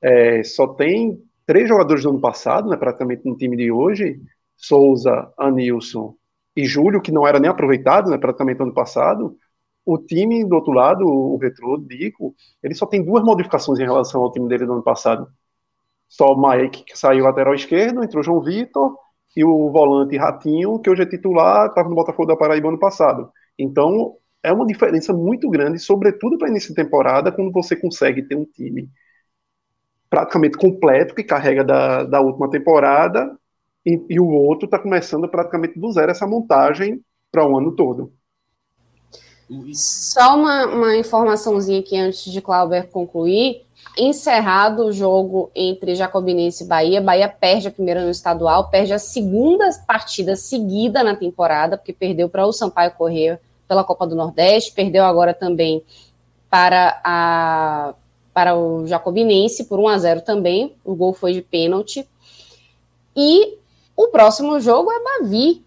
é, 0.00 0.44
só 0.44 0.68
tem 0.68 1.20
três 1.46 1.68
jogadores 1.68 2.02
do 2.02 2.10
ano 2.10 2.20
passado, 2.20 2.68
né, 2.68 2.76
praticamente 2.76 3.22
no 3.24 3.36
time 3.36 3.56
de 3.56 3.70
hoje, 3.70 4.20
Souza, 4.56 5.32
Anilson 5.38 6.14
e 6.56 6.64
Júlio, 6.64 7.02
que 7.02 7.12
não 7.12 7.26
era 7.26 7.38
nem 7.40 7.50
aproveitado, 7.50 8.10
né, 8.10 8.18
praticamente 8.18 8.58
no 8.58 8.66
ano 8.66 8.74
passado, 8.74 9.36
o 9.84 9.98
time 9.98 10.44
do 10.44 10.54
outro 10.54 10.72
lado, 10.72 11.04
o 11.06 11.36
Retro, 11.36 11.78
Dico, 11.86 12.34
ele 12.62 12.74
só 12.74 12.86
tem 12.86 13.04
duas 13.04 13.22
modificações 13.22 13.78
em 13.78 13.84
relação 13.84 14.22
ao 14.22 14.32
time 14.32 14.48
dele 14.48 14.64
do 14.64 14.72
ano 14.72 14.82
passado. 14.82 15.28
Só 16.08 16.32
o 16.32 16.40
Mike, 16.40 16.84
que 16.84 16.98
saiu 16.98 17.24
lateral 17.24 17.54
esquerdo, 17.54 18.02
entrou 18.02 18.22
João 18.22 18.40
Vitor, 18.40 18.96
e 19.36 19.44
o 19.44 19.70
volante 19.70 20.16
Ratinho, 20.16 20.78
que 20.78 20.88
hoje 20.88 21.02
é 21.02 21.06
titular, 21.06 21.66
estava 21.66 21.88
no 21.88 21.94
Botafogo 21.94 22.28
da 22.28 22.36
Paraíba 22.36 22.68
ano 22.68 22.78
passado. 22.78 23.30
Então, 23.58 24.16
é 24.42 24.52
uma 24.52 24.66
diferença 24.66 25.12
muito 25.12 25.50
grande, 25.50 25.78
sobretudo 25.78 26.38
para 26.38 26.48
início 26.48 26.68
de 26.68 26.76
temporada, 26.76 27.32
quando 27.32 27.50
você 27.50 27.74
consegue 27.74 28.22
ter 28.22 28.36
um 28.36 28.44
time 28.44 28.88
praticamente 30.14 30.56
completo, 30.56 31.12
que 31.12 31.24
carrega 31.24 31.64
da, 31.64 32.04
da 32.04 32.20
última 32.20 32.48
temporada, 32.48 33.36
e, 33.84 34.00
e 34.08 34.20
o 34.20 34.28
outro 34.28 34.66
está 34.66 34.78
começando 34.78 35.28
praticamente 35.28 35.76
do 35.76 35.90
zero 35.90 36.12
essa 36.12 36.24
montagem 36.24 37.00
para 37.32 37.44
o 37.44 37.58
ano 37.58 37.72
todo. 37.72 38.12
Só 39.72 40.36
uma, 40.36 40.66
uma 40.66 40.96
informaçãozinha 40.96 41.80
aqui 41.80 41.98
antes 41.98 42.30
de 42.30 42.40
Clauber 42.40 42.88
concluir. 42.90 43.62
Encerrado 43.98 44.86
o 44.86 44.92
jogo 44.92 45.50
entre 45.52 45.96
Jacobinense 45.96 46.62
e 46.62 46.66
Bahia, 46.68 47.00
Bahia 47.00 47.28
perde 47.28 47.66
a 47.66 47.72
primeira 47.72 48.04
no 48.04 48.10
estadual, 48.10 48.70
perde 48.70 48.92
a 48.92 48.98
segunda 49.00 49.68
partida 49.84 50.36
seguida 50.36 51.02
na 51.02 51.16
temporada, 51.16 51.76
porque 51.76 51.92
perdeu 51.92 52.28
para 52.28 52.46
o 52.46 52.52
Sampaio 52.52 52.92
Corrêa 52.92 53.40
pela 53.66 53.82
Copa 53.82 54.06
do 54.06 54.14
Nordeste, 54.14 54.72
perdeu 54.72 55.04
agora 55.04 55.34
também 55.34 55.82
para 56.48 57.00
a 57.02 57.94
para 58.34 58.56
o 58.56 58.86
Jacobinense 58.86 59.64
por 59.64 59.78
1 59.78 59.88
a 59.88 59.98
0 59.98 60.20
também. 60.22 60.76
O 60.84 60.94
gol 60.94 61.14
foi 61.14 61.32
de 61.32 61.40
pênalti. 61.40 62.06
E 63.16 63.56
o 63.96 64.08
próximo 64.08 64.60
jogo 64.60 64.90
é 64.90 65.02
Bavi. 65.02 65.64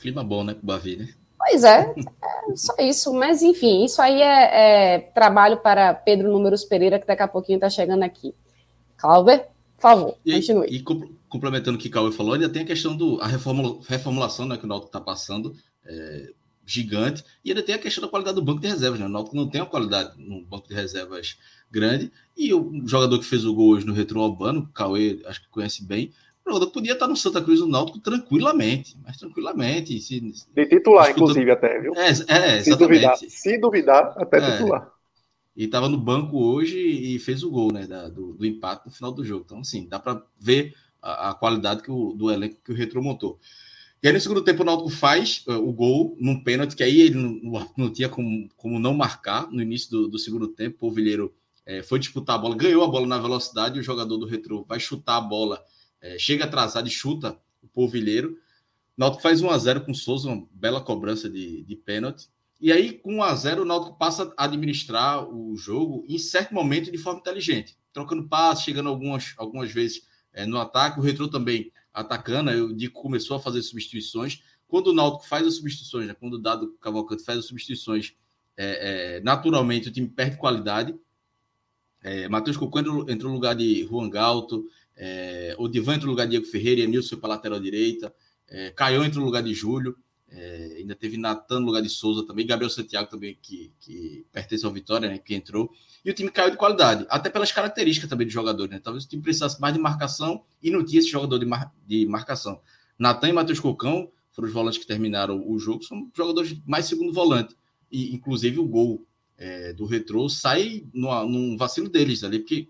Clima 0.00 0.22
bom, 0.22 0.44
né, 0.44 0.54
com 0.54 0.66
Bavi, 0.66 0.96
né? 0.96 1.08
Pois 1.38 1.64
é, 1.64 1.94
é, 1.96 2.56
só 2.56 2.74
isso. 2.78 3.14
Mas, 3.14 3.42
enfim, 3.42 3.84
isso 3.84 4.02
aí 4.02 4.20
é, 4.20 4.96
é, 4.96 4.98
trabalho 4.98 5.56
para 5.56 5.94
Pedro 5.94 6.30
Números 6.30 6.64
Pereira, 6.64 6.98
que 6.98 7.06
daqui 7.06 7.22
a 7.22 7.28
pouquinho 7.28 7.56
está 7.56 7.70
chegando 7.70 8.02
aqui. 8.02 8.34
Clauber, 8.98 9.48
por 9.76 9.82
favor, 9.82 10.16
e, 10.24 10.34
continue. 10.34 10.66
E 10.68 10.84
complementando 11.30 11.78
o 11.78 11.80
que 11.80 11.88
o 11.88 11.90
Cauê 11.90 12.12
falou, 12.12 12.34
ainda 12.34 12.50
tem 12.50 12.62
a 12.62 12.66
questão 12.66 12.94
da 12.94 13.26
reformula, 13.26 13.80
reformulação 13.88 14.46
né, 14.46 14.58
que 14.58 14.66
o 14.66 14.68
Náutico 14.68 14.88
está 14.88 15.00
passando. 15.00 15.54
É, 15.86 16.32
gigante. 16.70 17.24
E 17.44 17.50
ainda 17.50 17.62
tem 17.62 17.74
a 17.74 17.78
questão 17.78 18.02
da 18.02 18.08
qualidade 18.08 18.36
do 18.36 18.42
banco 18.42 18.60
de 18.60 18.68
reservas, 18.68 19.00
né? 19.00 19.06
O 19.06 19.08
Náutico 19.08 19.36
não 19.36 19.48
tem 19.48 19.60
uma 19.60 19.66
qualidade 19.66 20.12
no 20.18 20.42
banco 20.42 20.68
de 20.68 20.74
reservas 20.74 21.38
grande. 21.70 22.10
E 22.36 22.52
o 22.54 22.82
jogador 22.86 23.18
que 23.18 23.24
fez 23.24 23.44
o 23.44 23.54
gol 23.54 23.70
hoje 23.70 23.86
no 23.86 23.92
Retro 23.92 24.20
Albano, 24.20 24.60
o 24.60 24.68
Cauê, 24.68 25.20
acho 25.26 25.42
que 25.42 25.48
conhece 25.48 25.84
bem, 25.84 26.12
o 26.44 26.50
jogador 26.50 26.70
podia 26.70 26.94
estar 26.94 27.06
no 27.06 27.16
Santa 27.16 27.42
Cruz 27.42 27.60
do 27.60 27.66
Náutico 27.66 27.98
tranquilamente, 27.98 28.96
mas 29.04 29.16
tranquilamente. 29.16 30.00
Se, 30.00 30.20
de 30.20 30.66
titular, 30.66 31.06
disputa... 31.06 31.30
inclusive, 31.30 31.50
até, 31.50 31.80
viu? 31.80 31.94
É, 31.94 32.08
é 32.08 32.62
se 32.62 32.76
duvidar, 32.76 33.16
se 33.16 33.58
duvidar, 33.58 34.14
até 34.16 34.38
é. 34.38 34.52
titular. 34.52 34.90
E 35.56 35.64
estava 35.64 35.88
no 35.88 35.98
banco 35.98 36.38
hoje 36.38 36.78
e 36.78 37.18
fez 37.18 37.42
o 37.42 37.50
gol, 37.50 37.72
né? 37.72 37.86
Da, 37.86 38.08
do, 38.08 38.32
do 38.32 38.46
empate 38.46 38.86
no 38.86 38.92
final 38.92 39.12
do 39.12 39.24
jogo. 39.24 39.44
Então, 39.44 39.58
assim, 39.58 39.86
dá 39.88 39.98
para 39.98 40.22
ver 40.38 40.74
a, 41.02 41.30
a, 41.30 41.34
qualidade 41.34 41.82
que 41.82 41.90
o, 41.90 42.14
do 42.14 42.30
elenco 42.30 42.56
que 42.64 42.72
o 42.72 42.74
Retro 42.74 43.02
montou. 43.02 43.38
E 44.02 44.08
aí 44.08 44.14
no 44.14 44.20
segundo 44.20 44.42
tempo 44.42 44.62
o 44.62 44.64
Náutico 44.64 44.88
faz 44.88 45.44
uh, 45.46 45.52
o 45.52 45.72
gol 45.72 46.16
num 46.18 46.42
pênalti, 46.42 46.74
que 46.74 46.82
aí 46.82 47.02
ele 47.02 47.16
não, 47.16 47.70
não 47.76 47.92
tinha 47.92 48.08
como, 48.08 48.48
como 48.56 48.78
não 48.78 48.94
marcar 48.94 49.50
no 49.50 49.60
início 49.60 49.90
do, 49.90 50.08
do 50.08 50.18
segundo 50.18 50.48
tempo. 50.48 50.76
O 50.76 50.78
Polvilheiro 50.78 51.34
é, 51.66 51.82
foi 51.82 51.98
disputar 51.98 52.36
a 52.36 52.38
bola, 52.38 52.56
ganhou 52.56 52.82
a 52.82 52.88
bola 52.88 53.06
na 53.06 53.18
velocidade, 53.18 53.78
o 53.78 53.82
jogador 53.82 54.16
do 54.16 54.26
Retro 54.26 54.64
vai 54.66 54.80
chutar 54.80 55.18
a 55.18 55.20
bola, 55.20 55.62
é, 56.00 56.18
chega 56.18 56.44
atrasado 56.44 56.88
e 56.88 56.90
chuta 56.90 57.38
o 57.62 57.68
Polvilheiro. 57.68 58.38
Náutico 58.96 59.22
faz 59.22 59.42
1 59.42 59.50
a 59.50 59.58
0 59.58 59.80
com 59.82 59.92
o 59.92 59.94
Souza, 59.94 60.30
uma 60.30 60.48
bela 60.50 60.80
cobrança 60.80 61.28
de, 61.28 61.62
de 61.62 61.76
pênalti. 61.76 62.28
E 62.58 62.72
aí, 62.72 62.94
com 62.94 63.16
1 63.16 63.22
a 63.22 63.34
0 63.34 63.62
o 63.62 63.64
Náutico 63.66 63.98
passa 63.98 64.32
a 64.34 64.44
administrar 64.44 65.28
o 65.28 65.54
jogo 65.56 66.06
em 66.08 66.18
certo 66.18 66.54
momento 66.54 66.90
de 66.90 66.96
forma 66.98 67.20
inteligente, 67.20 67.76
trocando 67.92 68.26
passes, 68.28 68.64
chegando 68.64 68.88
algumas, 68.88 69.34
algumas 69.36 69.70
vezes 69.70 70.06
é, 70.32 70.46
no 70.46 70.58
ataque. 70.58 70.98
O 70.98 71.02
Retro 71.02 71.28
também 71.28 71.70
atacando, 71.92 72.50
o 72.50 72.74
Dico 72.74 73.02
começou 73.02 73.36
a 73.36 73.40
fazer 73.40 73.62
substituições. 73.62 74.42
Quando 74.66 74.88
o 74.88 74.92
Náutico 74.92 75.26
faz 75.26 75.46
as 75.46 75.54
substituições, 75.54 76.06
né, 76.06 76.14
quando 76.14 76.34
o 76.34 76.38
Dado 76.38 76.76
Cavalcante 76.80 77.24
faz 77.24 77.38
as 77.38 77.46
substituições, 77.46 78.14
é, 78.56 79.16
é, 79.16 79.20
naturalmente 79.20 79.88
o 79.88 79.92
time 79.92 80.08
perde 80.08 80.36
qualidade. 80.36 80.94
É, 82.02 82.28
Matheus 82.28 82.56
Cocô 82.56 82.78
entrou, 82.78 83.04
no 83.04 83.34
lugar 83.34 83.54
de 83.54 83.84
Juan 83.86 84.08
Galto, 84.08 84.66
é, 84.96 85.54
o 85.58 85.68
Divan 85.68 85.94
entrou 85.94 86.06
no 86.06 86.12
lugar 86.12 86.26
de 86.26 86.30
Diego 86.32 86.46
Ferreira, 86.46 86.80
e 86.80 86.86
Nilson 86.86 87.16
para 87.16 87.34
a 87.34 87.36
lateral 87.36 87.60
direita, 87.60 88.14
é, 88.48 88.70
Caião 88.70 89.04
entrou 89.04 89.20
no 89.20 89.26
lugar 89.26 89.42
de 89.42 89.54
Júlio. 89.54 89.96
É, 90.32 90.76
ainda 90.78 90.94
teve 90.94 91.16
Natan 91.16 91.60
no 91.60 91.66
lugar 91.66 91.82
de 91.82 91.88
Souza 91.88 92.24
também, 92.24 92.46
Gabriel 92.46 92.70
Santiago 92.70 93.10
também, 93.10 93.36
que, 93.42 93.72
que 93.80 94.24
pertence 94.32 94.64
ao 94.64 94.72
Vitória, 94.72 95.08
né, 95.08 95.18
que 95.18 95.34
entrou. 95.34 95.72
E 96.04 96.10
o 96.10 96.14
time 96.14 96.30
caiu 96.30 96.50
de 96.50 96.56
qualidade, 96.56 97.04
até 97.08 97.28
pelas 97.28 97.50
características 97.50 98.08
também 98.08 98.26
do 98.26 98.32
jogador. 98.32 98.68
Né? 98.68 98.78
Talvez 98.78 99.04
o 99.04 99.08
time 99.08 99.22
precisasse 99.22 99.60
mais 99.60 99.74
de 99.74 99.80
marcação 99.80 100.44
e 100.62 100.70
não 100.70 100.84
tinha 100.84 101.00
esse 101.00 101.10
jogador 101.10 101.38
de, 101.38 101.46
mar, 101.46 101.72
de 101.86 102.06
marcação. 102.06 102.60
Natan 102.98 103.28
e 103.28 103.32
Matheus 103.32 103.58
Cocão 103.58 104.10
foram 104.30 104.48
os 104.48 104.54
volantes 104.54 104.78
que 104.78 104.86
terminaram 104.86 105.42
o 105.46 105.58
jogo, 105.58 105.82
são 105.82 106.08
jogadores 106.16 106.56
mais 106.64 106.86
segundo 106.86 107.12
volante. 107.12 107.56
E, 107.90 108.14
inclusive, 108.14 108.60
o 108.60 108.64
gol 108.66 109.04
é, 109.36 109.72
do 109.72 109.84
Retrô 109.84 110.28
sai 110.28 110.84
no, 110.94 111.26
num 111.26 111.56
vacilo 111.56 111.88
deles 111.88 112.22
ali, 112.22 112.38
porque 112.38 112.68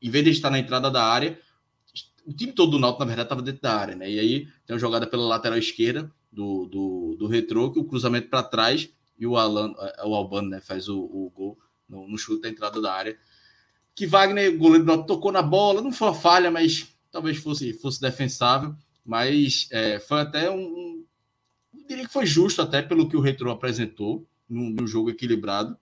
em 0.00 0.10
vez 0.10 0.24
de 0.24 0.30
estar 0.30 0.50
na 0.50 0.58
entrada 0.58 0.90
da 0.90 1.04
área, 1.04 1.38
o 2.26 2.32
time 2.32 2.52
todo 2.52 2.72
do 2.72 2.78
Náutico, 2.78 3.00
na 3.00 3.06
verdade, 3.06 3.26
estava 3.26 3.42
dentro 3.42 3.62
da 3.62 3.74
área, 3.74 3.96
né? 3.96 4.10
E 4.10 4.18
aí 4.18 4.46
tem 4.64 4.74
uma 4.74 4.78
jogada 4.78 5.06
pela 5.06 5.26
lateral 5.26 5.58
esquerda, 5.58 6.10
do, 6.32 6.66
do, 6.66 7.16
do 7.18 7.26
retrô, 7.26 7.72
que 7.72 7.78
o 7.78 7.84
cruzamento 7.84 8.28
para 8.28 8.42
trás 8.42 8.90
e 9.18 9.26
o, 9.26 9.36
Alan, 9.36 9.74
é, 9.78 10.06
o 10.06 10.14
Albano 10.14 10.48
né, 10.48 10.60
faz 10.60 10.88
o, 10.88 10.98
o 10.98 11.30
gol 11.34 11.58
no, 11.88 12.08
no, 12.08 12.16
chute 12.16 12.42
da 12.42 12.48
entrada 12.48 12.80
da 12.80 12.92
área. 12.92 13.18
Que 13.94 14.06
Wagner, 14.06 14.56
goleiro 14.56 14.84
do 14.84 15.04
tocou 15.04 15.30
na 15.30 15.42
bola, 15.42 15.82
não 15.82 15.92
foi 15.92 16.08
uma 16.08 16.14
falha, 16.14 16.50
mas 16.50 16.96
talvez 17.10 17.36
fosse, 17.36 17.72
fosse 17.74 18.00
defensável. 18.00 18.74
Mas 19.04 19.68
é, 19.70 19.98
foi 19.98 20.20
até 20.20 20.50
um. 20.50 21.04
Eu 21.74 21.86
diria 21.86 22.06
que 22.06 22.12
foi 22.12 22.24
justo, 22.24 22.62
até 22.62 22.80
pelo 22.80 23.08
que 23.08 23.16
o 23.16 23.20
Retro 23.20 23.50
apresentou, 23.50 24.26
num, 24.48 24.70
num 24.70 24.86
jogo 24.86 25.10
equilibrado. 25.10 25.76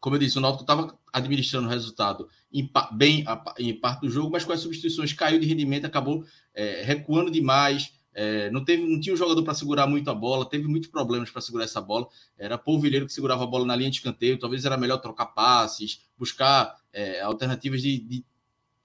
Como 0.00 0.16
eu 0.16 0.20
disse, 0.20 0.36
o 0.36 0.40
Náutico 0.40 0.64
estava 0.64 0.98
administrando 1.12 1.66
o 1.66 1.70
resultado 1.70 2.28
em, 2.52 2.70
bem 2.92 3.24
em 3.58 3.80
parte 3.80 4.02
do 4.02 4.10
jogo, 4.10 4.30
mas 4.30 4.44
com 4.44 4.52
as 4.52 4.60
substituições 4.60 5.12
caiu 5.12 5.40
de 5.40 5.46
rendimento, 5.46 5.86
acabou 5.86 6.24
é, 6.52 6.82
recuando 6.82 7.30
demais, 7.30 7.94
é, 8.14 8.48
não, 8.50 8.64
teve, 8.64 8.86
não 8.86 9.00
tinha 9.00 9.12
um 9.12 9.16
jogador 9.18 9.42
para 9.42 9.54
segurar 9.54 9.86
muito 9.88 10.08
a 10.08 10.14
bola, 10.14 10.48
teve 10.48 10.68
muitos 10.68 10.88
problemas 10.88 11.30
para 11.30 11.42
segurar 11.42 11.64
essa 11.64 11.80
bola. 11.80 12.06
Era 12.38 12.56
Polvilheiro 12.56 13.06
que 13.06 13.12
segurava 13.12 13.42
a 13.42 13.46
bola 13.46 13.66
na 13.66 13.74
linha 13.74 13.90
de 13.90 13.96
escanteio. 13.96 14.38
Talvez 14.38 14.64
era 14.64 14.76
melhor 14.76 14.98
trocar 14.98 15.26
passes, 15.26 16.00
buscar 16.16 16.76
é, 16.92 17.20
alternativas 17.20 17.82
de, 17.82 17.98
de, 17.98 18.24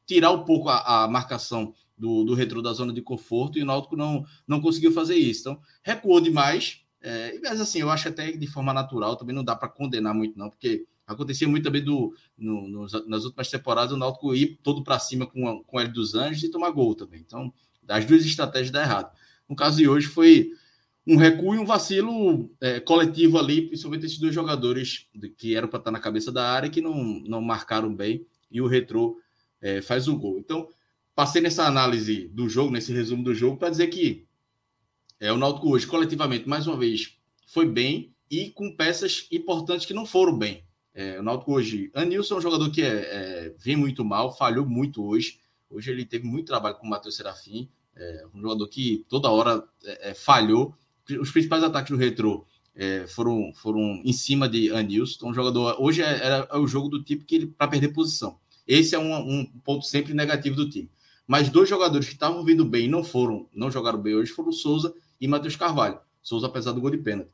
tirar 0.06 0.32
um 0.32 0.44
pouco 0.44 0.70
a, 0.70 1.04
a 1.04 1.08
marcação 1.08 1.74
do, 1.96 2.24
do 2.24 2.34
retrô 2.34 2.62
da 2.62 2.74
zona 2.74 2.92
de 2.92 3.02
conforto. 3.02 3.60
E 3.60 3.62
o 3.62 3.66
Náutico 3.66 3.96
não, 3.96 4.26
não 4.48 4.60
conseguiu 4.60 4.92
fazer 4.92 5.16
isso. 5.16 5.42
Então, 5.42 5.62
recuou 5.84 6.20
demais. 6.20 6.82
É, 7.02 7.40
mas 7.44 7.62
assim, 7.62 7.80
eu 7.80 7.90
acho 7.90 8.10
até 8.10 8.32
de 8.32 8.48
forma 8.48 8.74
natural, 8.74 9.16
também 9.16 9.34
não 9.34 9.44
dá 9.44 9.56
para 9.56 9.70
condenar 9.70 10.14
muito, 10.14 10.38
não, 10.38 10.50
porque 10.50 10.86
acontecia 11.08 11.48
muito 11.48 11.64
também 11.64 11.82
do, 11.82 12.14
no, 12.38 12.88
nas 13.08 13.24
últimas 13.24 13.50
temporadas 13.50 13.94
o 13.94 13.98
Náutico 13.98 14.36
ir 14.36 14.60
todo 14.62 14.84
para 14.84 15.00
cima 15.00 15.26
com, 15.26 15.64
com 15.64 15.78
o 15.78 15.80
L 15.80 15.90
dos 15.94 16.14
Anjos 16.14 16.44
e 16.44 16.52
tomar 16.52 16.72
gol 16.72 16.94
também. 16.94 17.22
Então, 17.22 17.54
as 17.88 18.06
duas 18.06 18.24
estratégias 18.26 18.72
dá 18.72 18.82
errado. 18.82 19.12
No 19.50 19.56
caso 19.56 19.78
de 19.78 19.90
hoje, 19.90 20.08
foi 20.08 20.52
um 21.08 21.18
recuo 21.18 21.56
e 21.56 21.60
um 21.60 21.66
vacilo 21.66 22.50
é, 22.62 22.80
coletivo 22.80 23.40
ali, 23.40 23.64
principalmente 23.64 24.06
esses 24.06 24.20
dois 24.20 24.34
jogadores 24.34 25.08
que 25.38 25.56
eram 25.56 25.68
para 25.68 25.80
estar 25.80 25.92
na 25.92 26.00
cabeça 26.00 26.32
da 26.32 26.48
área 26.48 26.70
que 26.70 26.82
não, 26.82 26.96
não 27.22 27.42
marcaram 27.42 27.94
bem 27.94 28.26
e 28.52 28.62
o 28.62 28.68
Retrô 28.68 29.18
é, 29.60 29.82
faz 29.82 30.08
o 30.08 30.16
gol. 30.16 30.38
Então, 30.38 30.70
passei 31.16 31.42
nessa 31.42 31.66
análise 31.66 32.28
do 32.28 32.48
jogo, 32.48 32.72
nesse 32.72 32.94
resumo 32.94 33.24
do 33.24 33.34
jogo, 33.34 33.58
para 33.58 33.72
dizer 33.72 33.88
que 33.88 34.28
é, 35.20 35.34
o 35.34 35.38
Náutico 35.38 35.70
hoje, 35.72 35.88
coletivamente, 35.88 36.48
mais 36.48 36.68
uma 36.68 36.78
vez, 36.78 37.18
foi 37.48 37.66
bem 37.66 38.14
e 38.30 38.52
com 38.52 38.74
peças 38.76 39.28
importantes 39.32 39.86
que 39.86 39.94
não 39.94 40.06
foram 40.06 40.38
bem. 40.38 40.64
É, 40.94 41.20
o 41.20 41.24
Náutico 41.24 41.54
hoje, 41.54 41.90
Anilson 41.94 42.36
é 42.36 42.38
um 42.38 42.42
jogador 42.42 42.70
que 42.72 42.82
é, 42.82 42.88
é, 42.88 43.56
vem 43.58 43.76
muito 43.76 44.06
mal, 44.06 44.36
falhou 44.36 44.66
muito 44.66 45.04
hoje. 45.04 45.40
Hoje 45.70 45.92
ele 45.92 46.06
teve 46.06 46.26
muito 46.26 46.48
trabalho 46.48 46.76
com 46.76 46.86
o 46.86 46.90
Matheus 46.90 47.16
Serafim. 47.16 47.70
É 48.00 48.26
um 48.34 48.40
jogador 48.40 48.68
que 48.68 49.06
toda 49.10 49.30
hora 49.30 49.64
é, 49.84 50.12
é, 50.12 50.14
falhou. 50.14 50.74
Os 51.20 51.32
principais 51.32 51.64
ataques 51.64 51.92
do 51.92 51.98
Retro 51.98 52.46
é, 52.74 53.06
foram, 53.08 53.52
foram 53.54 54.02
em 54.06 54.14
cima 54.14 54.48
de 54.48 54.72
Anilson. 54.72 55.30
Um 55.30 55.34
jogador. 55.34 55.76
Hoje 55.80 56.02
é, 56.02 56.48
é 56.50 56.58
o 56.58 56.66
jogo 56.66 56.88
do 56.88 57.04
tipo 57.04 57.26
que 57.26 57.36
ele 57.36 57.48
para 57.48 57.68
perder 57.68 57.90
posição. 57.90 58.40
Esse 58.66 58.96
é 58.96 59.00
um, 59.00 59.14
um 59.14 59.46
ponto 59.64 59.86
sempre 59.86 60.14
negativo 60.14 60.56
do 60.56 60.70
time. 60.70 60.90
Mas 61.28 61.50
dois 61.50 61.68
jogadores 61.68 62.08
que 62.08 62.14
estavam 62.14 62.44
vindo 62.44 62.64
bem 62.64 62.86
e 62.86 62.88
não 62.88 63.04
foram, 63.04 63.48
não 63.54 63.70
jogaram 63.70 64.02
bem 64.02 64.16
hoje 64.16 64.32
foram 64.32 64.52
Souza 64.52 64.94
e 65.20 65.28
Matheus 65.28 65.56
Carvalho. 65.56 66.00
Souza, 66.22 66.48
apesar 66.48 66.72
do 66.72 66.82
gol 66.82 66.90
de 66.92 66.98
pênalti. 66.98 67.30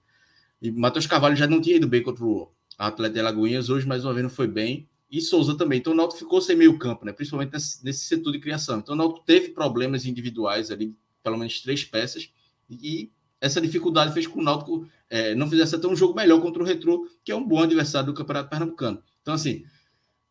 E 0.62 0.72
Matheus 0.72 1.06
Carvalho 1.06 1.36
já 1.36 1.48
não 1.48 1.62
tinha 1.62 1.76
ido 1.76 1.88
bem 1.88 2.02
contra 2.02 2.26
o 2.26 2.52
Atlético 2.78 3.14
de 3.14 3.20
Alagoinhas, 3.20 3.70
hoje 3.70 3.88
mais 3.88 4.04
uma 4.04 4.14
vez 4.14 4.24
não 4.24 4.30
foi 4.30 4.48
bem 4.48 4.88
e 5.18 5.22
Souza 5.22 5.58
também. 5.58 5.80
Então 5.80 5.94
o 5.94 5.96
Náutico 5.96 6.20
ficou 6.20 6.42
sem 6.42 6.58
meio 6.58 6.78
campo, 6.78 7.06
né? 7.06 7.14
principalmente 7.14 7.54
nesse, 7.54 7.84
nesse, 7.86 8.06
setor 8.06 8.34
de 8.34 8.40
criação. 8.40 8.80
Então 8.80 8.94
o 8.94 8.98
Náutico 8.98 9.26
teve 9.26 9.50
problemas 9.50 10.06
individuais 10.06 10.72
ali, 10.72 10.94
pelo 11.24 11.38
menos 11.38 11.62
três 11.62 11.86
peças, 11.86 12.30
e 12.70 13.10
essa 13.40 13.62
dificuldade 13.62 14.14
fez 14.14 14.28
com 14.28 14.34
que 14.34 14.40
o 14.40 14.44
Náutico 14.44 14.88
é, 15.10 15.34
não 15.34 15.50
fizesse 15.50 15.76
até 15.76 15.88
um 15.88 15.96
jogo 15.96 16.14
melhor 16.14 16.42
contra 16.42 16.62
o 16.62 16.66
Retrô, 16.66 17.08
que 17.24 17.32
é 17.32 17.36
um 17.36 17.48
bom 17.48 17.62
adversário 17.62 18.08
do 18.08 18.14
Campeonato 18.14 18.50
Pernambucano. 18.50 19.02
Então, 19.22 19.34
assim, 19.34 19.64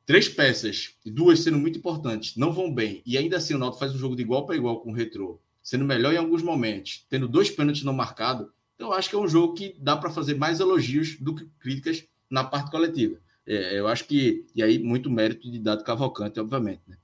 três 0.05 0.29
peças, 0.29 0.95
duas 1.07 1.41
sendo 1.41 1.59
muito 1.59 1.79
importantes, 1.79 2.37
não 2.37 2.53
vão 2.53 2.73
bem, 2.73 3.03
e 3.07 3.17
ainda 3.17 3.39
assim 3.39 3.55
o 3.55 3.59
Náutico 3.59 3.81
faz 3.81 3.95
um 3.95 3.99
jogo 3.99 4.15
de 4.15 4.23
igual 4.23 4.45
para 4.45 4.57
igual 4.57 4.81
com 4.81 4.91
o 4.91 4.95
Retrô, 4.95 5.41
sendo 5.63 5.85
melhor 5.85 6.13
em 6.13 6.19
alguns 6.19 6.43
momentos, 6.43 7.07
tendo 7.09 7.27
dois 7.27 7.51
pênaltis 7.51 7.85
não 7.85 7.95
marcados, 7.95 8.49
então 8.75 8.93
acho 8.93 9.09
que 9.09 9.17
é 9.17 9.19
um 9.19 9.29
jogo 9.29 9.55
que 9.55 9.75
dá 9.79 9.97
para 9.97 10.11
fazer 10.11 10.35
mais 10.35 10.61
elogios 10.61 11.17
do 11.19 11.35
que 11.35 11.47
críticas 11.59 12.05
na 12.29 12.45
parte 12.45 12.71
coletiva. 12.71 13.19
É, 13.47 13.79
eu 13.79 13.87
acho 13.89 14.05
que, 14.05 14.47
e 14.55 14.63
aí, 14.63 14.79
muito 14.79 15.11
mérito 15.11 15.51
de 15.51 15.59
Dado 15.59 15.85
Cavalcante, 15.85 16.41
obviamente, 16.41 16.83
né? 16.87 16.97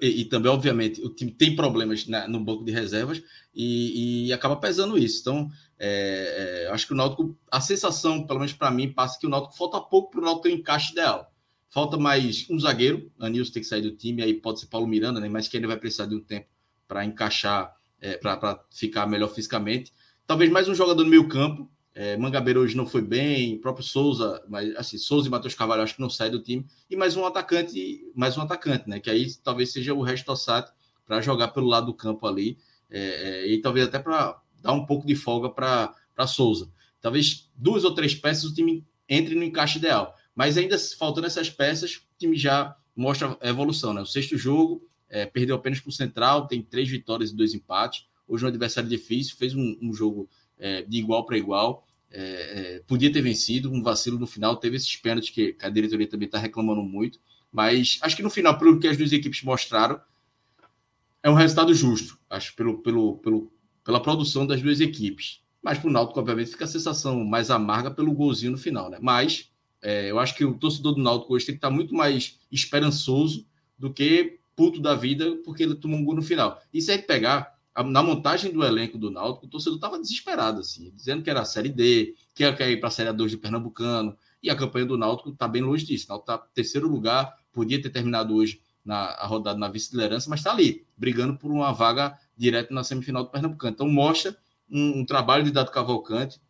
E, 0.00 0.20
e, 0.20 0.24
também, 0.26 0.50
obviamente, 0.50 1.02
o 1.02 1.08
time 1.08 1.32
tem 1.32 1.56
problemas 1.56 2.06
na, 2.06 2.28
no 2.28 2.38
banco 2.38 2.64
de 2.64 2.70
reservas 2.70 3.20
e, 3.52 4.26
e 4.26 4.32
acaba 4.32 4.54
pesando 4.54 4.96
isso. 4.96 5.20
Então, 5.20 5.50
é, 5.76 6.66
é, 6.68 6.72
acho 6.72 6.86
que 6.86 6.92
o 6.92 6.96
Náutico, 6.96 7.36
a 7.50 7.60
sensação, 7.60 8.24
pelo 8.24 8.38
menos 8.38 8.52
para 8.52 8.70
mim, 8.70 8.92
passa 8.92 9.18
que 9.18 9.26
o 9.26 9.30
Náutico 9.30 9.56
falta 9.56 9.80
pouco 9.80 10.12
para 10.12 10.20
o 10.20 10.24
Náutico 10.24 10.44
ter 10.44 10.54
um 10.54 10.58
encaixe 10.58 10.92
ideal. 10.92 11.32
Falta 11.68 11.96
mais 11.96 12.46
um 12.48 12.58
zagueiro, 12.60 13.10
Anilson 13.18 13.52
tem 13.52 13.62
que 13.62 13.68
sair 13.68 13.82
do 13.82 13.90
time, 13.90 14.22
aí 14.22 14.34
pode 14.34 14.60
ser 14.60 14.66
Paulo 14.66 14.86
Miranda, 14.86 15.18
né? 15.18 15.28
mas 15.28 15.48
que 15.48 15.56
ele 15.56 15.66
vai 15.66 15.76
precisar 15.76 16.06
de 16.06 16.14
um 16.14 16.20
tempo 16.20 16.46
para 16.86 17.04
encaixar, 17.04 17.74
é, 18.00 18.16
para 18.16 18.64
ficar 18.72 19.06
melhor 19.08 19.28
fisicamente. 19.28 19.92
Talvez 20.28 20.48
mais 20.48 20.68
um 20.68 20.74
jogador 20.76 21.02
no 21.02 21.10
meio 21.10 21.28
campo, 21.28 21.68
é, 21.98 22.14
Mangabeira 22.14 22.60
hoje 22.60 22.76
não 22.76 22.86
foi 22.86 23.00
bem, 23.00 23.56
próprio 23.56 23.82
Souza, 23.82 24.44
mas 24.46 24.76
assim, 24.76 24.98
Souza 24.98 25.28
e 25.28 25.30
Matheus 25.30 25.54
Carvalho 25.54 25.80
acho 25.80 25.94
que 25.94 26.00
não 26.02 26.10
sai 26.10 26.28
do 26.28 26.42
time, 26.42 26.66
e 26.90 26.94
mais 26.94 27.16
um 27.16 27.24
atacante, 27.24 28.04
mais 28.14 28.36
um 28.36 28.42
atacante, 28.42 28.86
né? 28.86 29.00
Que 29.00 29.08
aí 29.08 29.34
talvez 29.42 29.72
seja 29.72 29.94
o 29.94 30.02
resto 30.02 30.26
Tossati 30.26 30.70
para 31.06 31.22
jogar 31.22 31.48
pelo 31.48 31.66
lado 31.66 31.86
do 31.86 31.94
campo 31.94 32.26
ali, 32.26 32.58
é, 32.90 33.00
é, 33.00 33.46
e 33.50 33.62
talvez 33.62 33.86
até 33.86 33.98
para 33.98 34.38
dar 34.60 34.72
um 34.72 34.84
pouco 34.84 35.06
de 35.06 35.16
folga 35.16 35.48
para 35.48 36.26
Souza. 36.26 36.70
Talvez 37.00 37.50
duas 37.56 37.82
ou 37.82 37.94
três 37.94 38.14
peças 38.14 38.44
o 38.44 38.54
time 38.54 38.84
entre 39.08 39.34
no 39.34 39.42
encaixe 39.42 39.78
ideal. 39.78 40.14
Mas 40.34 40.58
ainda 40.58 40.78
faltando 40.98 41.26
essas 41.26 41.48
peças, 41.48 41.94
o 41.94 42.18
time 42.18 42.36
já 42.36 42.76
mostra 42.94 43.38
a 43.40 43.48
evolução, 43.48 43.94
né? 43.94 44.02
O 44.02 44.06
sexto 44.06 44.36
jogo 44.36 44.86
é, 45.08 45.24
perdeu 45.24 45.56
apenas 45.56 45.80
para 45.80 45.88
o 45.88 45.92
Central, 45.92 46.46
tem 46.46 46.60
três 46.60 46.90
vitórias 46.90 47.30
e 47.30 47.34
dois 47.34 47.54
empates. 47.54 48.06
Hoje 48.28 48.44
um 48.44 48.48
adversário 48.48 48.90
difícil, 48.90 49.36
fez 49.36 49.54
um, 49.54 49.78
um 49.80 49.94
jogo 49.94 50.28
é, 50.58 50.82
de 50.82 50.98
igual 50.98 51.24
para 51.24 51.38
igual. 51.38 51.86
É, 52.10 52.20
é, 52.20 52.82
podia 52.86 53.12
ter 53.12 53.20
vencido, 53.20 53.70
um 53.70 53.82
vacilo 53.82 54.18
no 54.18 54.26
final, 54.26 54.56
teve 54.56 54.76
esses 54.76 54.96
pênaltis 54.96 55.30
que, 55.30 55.52
que 55.52 55.66
a 55.66 55.68
diretoria 55.68 56.08
também 56.08 56.26
está 56.26 56.38
reclamando 56.38 56.82
muito, 56.82 57.18
mas 57.52 57.98
acho 58.00 58.16
que 58.16 58.22
no 58.22 58.30
final, 58.30 58.58
pelo 58.58 58.78
que 58.78 58.86
as 58.86 58.96
duas 58.96 59.12
equipes 59.12 59.42
mostraram, 59.42 60.00
é 61.22 61.30
um 61.30 61.34
resultado 61.34 61.74
justo, 61.74 62.18
acho, 62.30 62.54
pelo, 62.54 62.78
pelo, 62.78 63.16
pelo, 63.18 63.52
pela 63.84 64.00
produção 64.00 64.46
das 64.46 64.62
duas 64.62 64.80
equipes. 64.80 65.42
Mas 65.60 65.78
para 65.78 65.88
o 65.88 65.92
Náutico, 65.92 66.20
obviamente, 66.20 66.50
fica 66.50 66.64
a 66.64 66.68
sensação 66.68 67.24
mais 67.24 67.50
amarga 67.50 67.90
pelo 67.90 68.12
golzinho 68.12 68.52
no 68.52 68.58
final, 68.58 68.88
né? 68.88 68.98
Mas 69.00 69.50
é, 69.82 70.10
eu 70.10 70.20
acho 70.20 70.36
que 70.36 70.44
o 70.44 70.54
torcedor 70.54 70.94
do 70.94 71.02
Náutico 71.02 71.34
hoje 71.34 71.46
tem 71.46 71.54
que 71.54 71.58
estar 71.58 71.70
muito 71.70 71.92
mais 71.92 72.38
esperançoso 72.52 73.44
do 73.76 73.92
que 73.92 74.38
puto 74.54 74.80
da 74.80 74.94
vida 74.94 75.36
porque 75.44 75.64
ele 75.64 75.74
tomou 75.74 75.98
um 75.98 76.04
gol 76.04 76.14
no 76.14 76.22
final. 76.22 76.62
E 76.72 76.80
se 76.80 76.92
a 76.92 76.94
gente 76.94 77.06
pegar, 77.06 77.55
na 77.84 78.02
montagem 78.02 78.52
do 78.52 78.64
elenco 78.64 78.96
do 78.96 79.10
Náutico, 79.10 79.46
o 79.46 79.48
torcedor 79.48 79.76
estava 79.76 79.98
desesperado, 79.98 80.60
assim, 80.60 80.90
dizendo 80.94 81.22
que 81.22 81.30
era 81.30 81.40
a 81.40 81.44
Série 81.44 81.68
D, 81.68 82.14
que 82.34 82.42
ia 82.42 82.70
ir 82.70 82.78
para 82.78 82.88
a 82.88 82.90
Série 82.90 83.10
A2 83.10 83.32
do 83.32 83.38
Pernambucano, 83.38 84.16
e 84.42 84.50
a 84.50 84.56
campanha 84.56 84.86
do 84.86 84.96
Náutico 84.96 85.30
está 85.30 85.46
bem 85.46 85.62
longe 85.62 85.84
disso. 85.84 86.06
O 86.06 86.08
Náutico 86.10 86.32
está 86.32 86.46
terceiro 86.54 86.88
lugar, 86.88 87.36
podia 87.52 87.80
ter 87.80 87.90
terminado 87.90 88.34
hoje 88.34 88.60
na 88.84 89.06
a 89.14 89.26
rodada 89.26 89.58
na 89.58 89.68
vice-liderança, 89.68 90.30
mas 90.30 90.40
está 90.40 90.52
ali, 90.52 90.86
brigando 90.96 91.36
por 91.36 91.50
uma 91.50 91.72
vaga 91.72 92.16
direta 92.36 92.72
na 92.72 92.84
semifinal 92.84 93.24
do 93.24 93.30
Pernambucano. 93.30 93.74
Então 93.74 93.88
mostra 93.88 94.36
um, 94.70 95.00
um 95.00 95.04
trabalho 95.04 95.44
de 95.44 95.50
Dado 95.50 95.70
Cavalcante 95.70 96.40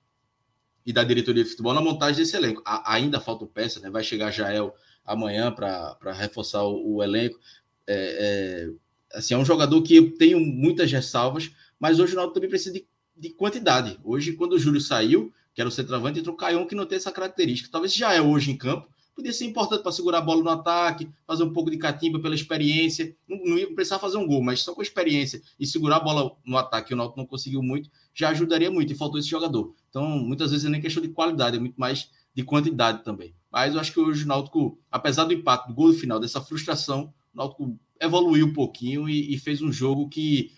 e 0.85 0.93
da 0.93 1.03
diretoria 1.03 1.43
de 1.43 1.51
futebol 1.51 1.73
na 1.73 1.81
montagem 1.81 2.17
desse 2.23 2.37
elenco. 2.37 2.63
A, 2.65 2.95
ainda 2.95 3.21
falta 3.21 3.47
peça, 3.47 3.81
né? 3.81 3.91
Vai 3.91 4.05
chegar 4.05 4.31
Jael 4.31 4.75
amanhã 5.05 5.51
para 5.51 6.13
reforçar 6.13 6.63
o, 6.63 6.97
o 6.97 7.03
elenco. 7.03 7.39
É, 7.87 8.69
é, 8.69 8.71
assim, 9.17 9.35
é 9.35 9.39
um 9.39 9.45
jogador 9.45 9.81
que 9.83 9.97
eu 9.97 10.17
tenho 10.17 10.39
muitas 10.39 10.93
ressalvas, 10.93 11.51
mas 11.81 11.99
hoje 11.99 12.13
o 12.13 12.17
Náutico 12.17 12.35
também 12.35 12.51
precisa 12.51 12.73
de, 12.73 12.87
de, 13.17 13.31
quantidade. 13.31 13.99
Hoje, 14.05 14.35
quando 14.35 14.53
o 14.53 14.59
Júlio 14.59 14.81
saiu, 14.81 15.33
que 15.55 15.61
era 15.61 15.69
o 15.69 15.73
centroavante, 15.73 16.21
entrou 16.21 16.35
o 16.35 16.39
Caion, 16.39 16.67
que 16.67 16.75
não 16.75 16.87
tem 16.87 16.97
essa 16.97 17.11
característica. 17.11 17.71
Talvez 17.71 17.95
já 17.95 18.13
é 18.13 18.21
hoje 18.21 18.51
em 18.51 18.57
campo, 18.57 18.89
podia 19.15 19.33
ser 19.33 19.47
importante 19.47 19.83
para 19.83 19.91
segurar 19.91 20.19
a 20.19 20.21
bola 20.21 20.43
no 20.43 20.51
ataque, 20.51 21.09
fazer 21.27 21.43
um 21.43 21.53
pouco 21.53 21.71
de 21.71 21.79
catimba 21.79 22.21
pela 22.21 22.35
experiência. 22.35 23.17
Não, 23.27 23.39
não 23.39 23.59
ia 23.59 23.73
precisar 23.75 23.99
fazer 23.99 24.19
um 24.19 24.27
gol, 24.27 24.43
mas 24.43 24.61
só 24.61 24.75
com 24.75 24.83
a 24.83 24.85
experiência 24.85 25.41
e 25.59 25.67
segurar 25.67 25.97
a 25.97 26.01
bola 26.01 26.37
no 26.45 26.59
ataque, 26.59 26.93
o 26.93 26.97
Náutico 26.97 27.19
não 27.19 27.27
conseguiu 27.27 27.63
muito, 27.63 27.91
já 28.15 28.29
ajudaria 28.29 28.71
muito. 28.71 28.93
E 28.93 28.97
faltou 28.97 29.19
esse 29.19 29.29
jogador. 29.29 29.75
Então, 29.89 30.07
muitas 30.07 30.51
vezes 30.51 30.67
é 30.67 30.69
nem 30.69 30.81
questão 30.81 31.03
de 31.03 31.09
qualidade, 31.09 31.57
é 31.57 31.61
muito 31.61 31.81
mais 31.81 32.11
de 32.35 32.43
quantidade 32.43 33.03
também. 33.03 33.35
Mas 33.51 33.75
eu 33.75 33.81
acho 33.81 33.93
que 33.93 33.99
hoje 33.99 34.25
o 34.25 34.29
Náutico, 34.29 34.79
apesar 34.91 35.25
do 35.25 35.33
impacto 35.33 35.69
do 35.69 35.75
gol 35.75 35.95
final, 35.95 36.21
dessa 36.21 36.43
frustração, 36.43 37.15
o 37.33 37.39
Náutico 37.39 37.79
evoluiu 38.01 38.47
um 38.47 38.53
pouquinho 38.53 39.09
e, 39.09 39.35
e 39.35 39.39
fez 39.39 39.63
um 39.63 39.73
jogo 39.73 40.09
que 40.09 40.53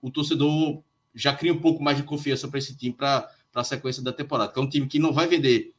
o 0.00 0.10
torcedor 0.10 0.82
já 1.14 1.34
cria 1.34 1.52
um 1.52 1.60
pouco 1.60 1.82
mais 1.82 1.96
de 1.96 2.02
confiança 2.02 2.48
para 2.48 2.58
esse 2.58 2.76
time 2.76 2.94
para 2.94 3.30
a 3.54 3.64
sequência 3.64 4.02
da 4.02 4.12
temporada. 4.12 4.52
Que 4.52 4.58
é 4.58 4.62
um 4.62 4.68
time 4.68 4.86
que 4.86 4.98
não 4.98 5.12
vai 5.12 5.26
vender 5.26 5.74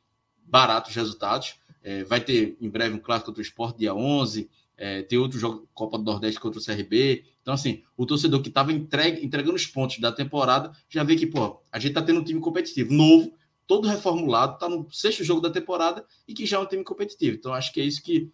baratos 0.45 0.95
resultados. 0.95 1.55
É, 1.81 2.03
vai 2.03 2.21
ter 2.21 2.57
em 2.61 2.69
breve 2.69 2.95
um 2.95 2.99
clássico 2.99 3.27
contra 3.27 3.41
o 3.41 3.45
Sport, 3.45 3.77
dia 3.77 3.93
11. 3.93 4.49
É, 4.77 5.01
tem 5.03 5.19
outro 5.19 5.37
jogo, 5.37 5.67
Copa 5.73 5.97
do 5.97 6.03
Nordeste 6.03 6.39
contra 6.39 6.59
o 6.59 6.63
CRB. 6.63 7.23
Então, 7.41 7.53
assim, 7.53 7.83
o 7.97 8.05
torcedor 8.05 8.41
que 8.41 8.49
estava 8.49 8.71
entregando 8.71 9.55
os 9.55 9.65
pontos 9.65 9.99
da 9.99 10.11
temporada 10.11 10.71
já 10.89 11.03
vê 11.03 11.15
que, 11.15 11.27
pô, 11.27 11.61
a 11.71 11.77
gente 11.77 11.89
está 11.89 12.01
tendo 12.01 12.21
um 12.21 12.23
time 12.23 12.39
competitivo, 12.39 12.93
novo, 12.93 13.33
todo 13.67 13.87
reformulado, 13.87 14.53
está 14.53 14.69
no 14.69 14.87
sexto 14.91 15.23
jogo 15.23 15.41
da 15.41 15.49
temporada 15.49 16.05
e 16.27 16.33
que 16.33 16.45
já 16.45 16.57
é 16.57 16.59
um 16.59 16.65
time 16.65 16.83
competitivo. 16.83 17.35
Então, 17.37 17.53
acho 17.53 17.71
que 17.71 17.81
é 17.81 17.83
isso 17.83 18.01
que 18.01 18.31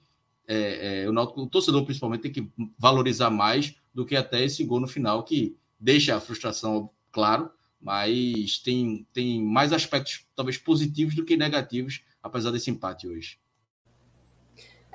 é, 0.51 1.03
é, 1.03 1.09
o, 1.09 1.13
Náutico, 1.13 1.43
o 1.43 1.47
torcedor, 1.47 1.85
principalmente, 1.85 2.21
tem 2.21 2.31
que 2.31 2.49
valorizar 2.75 3.29
mais 3.29 3.75
do 3.93 4.03
que 4.03 4.15
até 4.15 4.43
esse 4.43 4.63
gol 4.63 4.79
no 4.79 4.87
final, 4.87 5.23
que 5.23 5.55
deixa 5.79 6.15
a 6.15 6.19
frustração, 6.19 6.89
claro, 7.11 7.51
mas 7.79 8.57
tem, 8.57 9.05
tem 9.13 9.43
mais 9.43 9.71
aspectos 9.71 10.25
talvez 10.35 10.57
positivos 10.57 11.13
do 11.13 11.23
que 11.23 11.37
negativos, 11.37 12.01
apesar 12.21 12.49
desse 12.49 12.71
empate 12.71 13.07
hoje. 13.07 13.37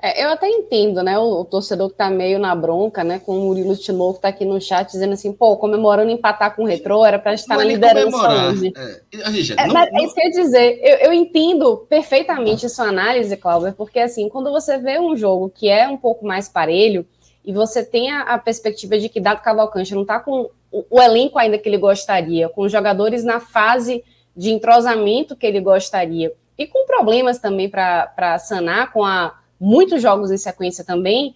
É, 0.01 0.23
eu 0.23 0.29
até 0.29 0.47
entendo, 0.47 1.01
né, 1.01 1.17
o, 1.17 1.41
o, 1.41 1.45
torcedor 1.45 1.89
que 1.89 1.95
tá 1.95 2.09
meio 2.09 2.37
na 2.37 2.53
bronca, 2.53 3.03
né, 3.03 3.17
com 3.17 3.37
o 3.37 3.41
Murilo 3.45 3.75
Tinoco 3.75 4.19
tá 4.19 4.27
aqui 4.27 4.43
no 4.43 4.59
chat 4.59 4.91
dizendo 4.91 5.13
assim, 5.13 5.31
pô, 5.31 5.55
comemorando 5.57 6.11
empatar 6.11 6.55
com 6.55 6.63
o 6.63 6.65
Retrô, 6.67 7.05
era 7.05 7.17
para 7.17 7.33
estar 7.33 7.57
na 7.57 7.63
liderança 7.63 8.49
hoje. 8.49 8.73
É, 8.75 9.01
é, 9.13 9.67
não, 9.67 9.81
é, 9.81 9.91
não... 9.91 9.99
é 9.99 10.03
isso 10.03 10.13
que 10.13 10.21
eu 10.21 10.25
ia 10.25 10.31
dizer, 10.31 10.79
eu, 10.83 10.97
eu 10.97 11.13
entendo 11.13 11.77
perfeitamente 11.89 12.69
sua 12.69 12.85
análise, 12.85 13.35
Cláudio, 13.37 13.73
porque 13.73 13.99
assim, 13.99 14.27
quando 14.27 14.51
você 14.51 14.77
vê 14.77 14.99
um 14.99 15.15
jogo 15.15 15.49
que 15.49 15.69
é 15.69 15.87
um 15.87 15.97
pouco 15.97 16.25
mais 16.25 16.49
parelho, 16.49 17.05
e 17.43 17.53
você 17.53 17.83
tem 17.83 18.11
a, 18.11 18.21
a 18.21 18.37
perspectiva 18.37 18.97
de 18.97 19.07
que 19.07 19.21
Dado 19.21 19.41
Cavalcante 19.41 19.93
não 19.93 20.01
está 20.01 20.19
com 20.19 20.49
o, 20.71 20.85
o, 20.89 21.01
elenco 21.01 21.37
ainda 21.39 21.57
que 21.57 21.69
ele 21.69 21.77
gostaria, 21.77 22.49
com 22.49 22.63
os 22.63 22.71
jogadores 22.71 23.23
na 23.23 23.39
fase 23.39 24.03
de 24.35 24.51
entrosamento 24.51 25.35
que 25.35 25.45
ele 25.45 25.61
gostaria, 25.61 26.33
e 26.57 26.67
com 26.67 26.85
problemas 26.85 27.39
também 27.39 27.69
para 27.69 28.39
sanar, 28.39 28.91
com 28.91 29.05
a, 29.05 29.35
muitos 29.59 30.01
jogos 30.01 30.31
em 30.31 30.37
sequência 30.37 30.83
também, 30.83 31.35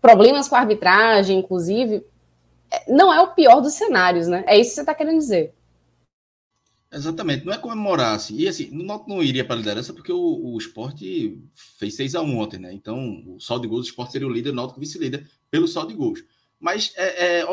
problemas 0.00 0.48
com 0.48 0.56
a 0.56 0.60
arbitragem, 0.60 1.38
inclusive, 1.38 2.04
é, 2.70 2.92
não 2.92 3.12
é 3.12 3.20
o 3.20 3.34
pior 3.34 3.60
dos 3.60 3.74
cenários, 3.74 4.26
né? 4.26 4.44
É 4.46 4.58
isso 4.58 4.70
que 4.70 4.74
você 4.76 4.80
está 4.80 4.94
querendo 4.94 5.18
dizer. 5.18 5.54
Exatamente, 6.90 7.44
não 7.44 7.52
é 7.52 7.58
comemorar 7.58 8.14
assim. 8.14 8.36
E 8.36 8.48
assim, 8.48 8.70
o 8.70 8.82
Náutico 8.82 9.10
não 9.10 9.22
iria 9.22 9.44
para 9.44 9.54
a 9.54 9.58
liderança 9.58 9.92
porque 9.92 10.10
o, 10.10 10.18
o 10.18 10.56
esporte 10.56 11.38
fez 11.78 11.94
6 11.96 12.14
a 12.14 12.22
1 12.22 12.38
ontem, 12.38 12.58
né? 12.58 12.72
Então, 12.72 13.22
o 13.26 13.38
saldo 13.40 13.62
de 13.62 13.68
gols 13.68 13.82
do 13.82 13.90
esporte 13.90 14.12
seria 14.12 14.26
o 14.26 14.32
líder, 14.32 14.50
o 14.50 14.54
Náutico 14.54 14.80
vice-líder 14.80 15.28
pelo 15.50 15.68
saldo 15.68 15.90
de 15.90 15.94
gols. 15.94 16.24
Mas 16.58 16.92
é, 16.96 17.40
é 17.40 17.44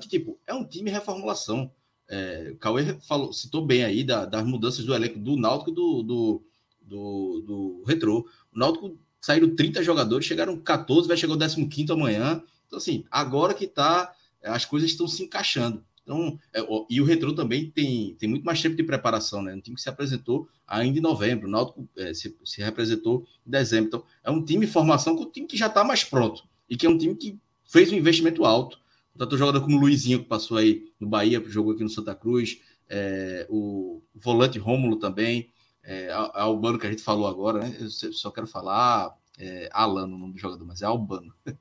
que, 0.00 0.08
tipo, 0.08 0.38
é 0.46 0.54
um 0.54 0.64
time 0.64 0.90
reformulação. 0.90 1.70
É, 2.08 2.50
o 2.52 2.56
Cauê 2.56 2.94
falou, 3.06 3.32
citou 3.32 3.66
bem 3.66 3.84
aí 3.84 4.04
da, 4.04 4.24
das 4.24 4.46
mudanças 4.46 4.84
do 4.84 4.94
elenco 4.94 5.18
do 5.18 5.36
Náutico 5.36 5.70
e 5.70 5.74
do, 5.74 6.02
do, 6.02 6.42
do, 6.80 7.42
do 7.46 7.84
Retrô. 7.84 8.26
O 8.54 8.58
Náutico 8.58 8.98
saíram 9.20 9.54
30 9.54 9.82
jogadores, 9.82 10.26
chegaram 10.26 10.56
14, 10.58 11.08
vai 11.08 11.16
chegar 11.16 11.34
o 11.34 11.68
15 11.68 11.92
amanhã. 11.92 12.42
Então, 12.66 12.78
assim, 12.78 13.04
agora 13.10 13.54
que 13.54 13.66
tá, 13.66 14.12
as 14.42 14.64
coisas 14.64 14.90
estão 14.90 15.08
se 15.08 15.22
encaixando. 15.22 15.84
Então, 16.02 16.38
é, 16.54 16.60
e 16.88 17.00
o 17.02 17.04
Retro 17.04 17.34
também 17.34 17.70
tem, 17.70 18.14
tem 18.14 18.28
muito 18.28 18.44
mais 18.44 18.62
tempo 18.62 18.74
de 18.74 18.82
preparação, 18.82 19.42
né? 19.42 19.54
Um 19.54 19.60
time 19.60 19.76
que 19.76 19.82
se 19.82 19.90
apresentou 19.90 20.48
ainda 20.66 20.98
em 20.98 21.02
novembro, 21.02 21.46
o 21.46 21.50
Náutico 21.50 21.86
é, 21.96 22.14
se, 22.14 22.34
se 22.44 22.62
representou 22.62 23.26
em 23.46 23.50
dezembro. 23.50 23.88
Então, 23.88 24.04
é 24.24 24.30
um 24.30 24.42
time 24.42 24.64
em 24.64 24.68
formação 24.68 25.14
com 25.14 25.24
um 25.24 25.30
time 25.30 25.46
que 25.46 25.56
já 25.56 25.66
está 25.66 25.84
mais 25.84 26.04
pronto 26.04 26.44
e 26.68 26.76
que 26.76 26.86
é 26.86 26.88
um 26.88 26.96
time 26.96 27.14
que 27.14 27.38
fez 27.66 27.92
um 27.92 27.96
investimento 27.96 28.46
alto. 28.46 28.78
Tanto 29.18 29.36
jogador 29.36 29.60
como 29.60 29.76
o 29.76 29.80
Luizinho, 29.80 30.20
que 30.20 30.26
passou 30.26 30.56
aí 30.56 30.86
no 30.98 31.08
Bahia, 31.08 31.42
jogou 31.48 31.72
aqui 31.72 31.82
no 31.82 31.90
Santa 31.90 32.14
Cruz, 32.14 32.60
é, 32.88 33.46
o 33.50 34.00
volante 34.14 34.58
Rômulo 34.58 34.96
também, 34.96 35.50
é, 35.88 36.10
Albano, 36.12 36.78
que 36.78 36.86
a 36.86 36.90
gente 36.90 37.02
falou 37.02 37.26
agora, 37.26 37.60
né? 37.60 37.74
Eu 37.80 38.12
só 38.12 38.30
quero 38.30 38.46
falar 38.46 39.16
é, 39.38 39.70
Alan, 39.72 40.04
o 40.04 40.18
nome 40.18 40.34
do 40.34 40.38
jogador, 40.38 40.66
mas 40.66 40.82
é 40.82 40.84
Albano. 40.84 41.32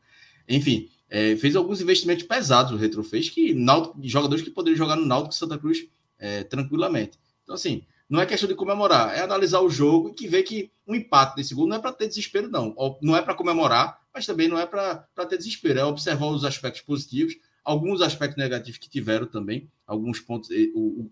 Enfim, 0.50 0.90
é, 1.10 1.38
fez 1.38 1.56
alguns 1.56 1.80
investimentos 1.80 2.26
pesados 2.26 2.74
o 2.74 2.76
Retro 2.76 3.04
fez, 3.04 3.30
que 3.30 3.54
Náutico, 3.54 3.98
jogadores 4.04 4.44
que 4.44 4.52
poderiam 4.52 4.78
jogar 4.78 4.98
no 4.98 5.06
Náutico 5.06 5.34
Santa 5.34 5.58
Cruz 5.58 5.88
é, 6.20 6.44
tranquilamente. 6.44 7.18
Então, 7.44 7.56
assim, 7.56 7.86
não 8.10 8.20
é 8.20 8.26
questão 8.26 8.50
de 8.50 8.56
comemorar, 8.56 9.16
é 9.16 9.22
analisar 9.22 9.62
o 9.62 9.70
jogo 9.70 10.10
e 10.10 10.14
que 10.14 10.28
ver 10.28 10.44
que 10.44 10.70
um 10.86 10.94
empate 10.94 11.38
desse 11.38 11.56
gol 11.56 11.66
não 11.66 11.78
é 11.78 11.80
para 11.80 11.94
ter 11.94 12.10
desespero, 12.10 12.50
não. 12.50 12.76
Não 13.02 13.16
é 13.16 13.22
para 13.22 13.34
comemorar, 13.34 14.02
mas 14.14 14.26
também 14.26 14.50
não 14.50 14.60
é 14.60 14.66
para 14.66 15.08
ter 15.30 15.38
desespero. 15.38 15.80
É 15.80 15.86
observar 15.86 16.28
os 16.28 16.44
aspectos 16.44 16.82
positivos, 16.82 17.34
alguns 17.68 18.02
aspectos 18.02 18.38
negativos 18.38 18.78
que 18.78 18.90
tiveram 18.90 19.26
também, 19.26 19.70
alguns 19.86 20.20
pontos, 20.20 20.50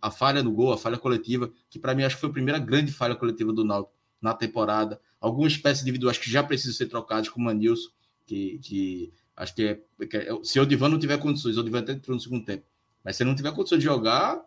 a 0.01 0.09
falha 0.09 0.41
no 0.41 0.51
gol, 0.51 0.71
a 0.71 0.77
falha 0.77 0.97
coletiva, 0.97 1.51
que 1.69 1.77
para 1.77 1.93
mim 1.93 2.03
acho 2.03 2.15
que 2.15 2.21
foi 2.21 2.29
a 2.29 2.33
primeira 2.33 2.59
grande 2.59 2.91
falha 2.91 3.15
coletiva 3.15 3.51
do 3.51 3.63
Náutico 3.63 3.93
na 4.21 4.33
temporada. 4.33 4.99
Algumas 5.19 5.53
espécies 5.53 5.83
individuais 5.83 6.17
que 6.17 6.31
já 6.31 6.43
precisam 6.43 6.73
ser 6.73 6.87
trocadas, 6.87 7.29
como 7.29 7.45
o 7.45 7.47
Manilson, 7.47 7.89
que, 8.25 8.59
que 8.59 9.13
Acho 9.35 9.53
que 9.53 9.63
é, 9.63 10.05
que 10.05 10.17
é, 10.17 10.29
se 10.43 10.59
o 10.59 10.65
Divan 10.65 10.89
não 10.89 10.99
tiver 10.99 11.17
condições, 11.17 11.57
o 11.57 11.63
Divan 11.63 11.79
até 11.79 11.91
entrou 11.91 12.15
no 12.15 12.21
segundo 12.21 12.45
tempo. 12.45 12.63
Mas 13.03 13.17
se 13.17 13.23
ele 13.23 13.29
não 13.29 13.35
tiver 13.35 13.51
condições 13.51 13.79
de 13.79 13.85
jogar 13.85 14.41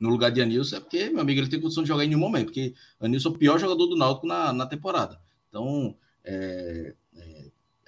no 0.00 0.08
lugar 0.08 0.30
de 0.30 0.40
Anilson, 0.40 0.76
é 0.76 0.80
porque, 0.80 1.10
meu 1.10 1.20
amigo, 1.20 1.40
ele 1.40 1.48
tem 1.48 1.60
condição 1.60 1.82
de 1.82 1.88
jogar 1.88 2.04
em 2.04 2.08
nenhum 2.08 2.20
momento, 2.20 2.46
porque 2.46 2.74
Anilson 2.98 3.28
é 3.28 3.32
o 3.32 3.38
pior 3.38 3.58
jogador 3.58 3.86
do 3.86 3.96
Náutico 3.96 4.26
na, 4.26 4.52
na 4.52 4.66
temporada. 4.66 5.20
Então, 5.48 5.96
é, 6.24 6.94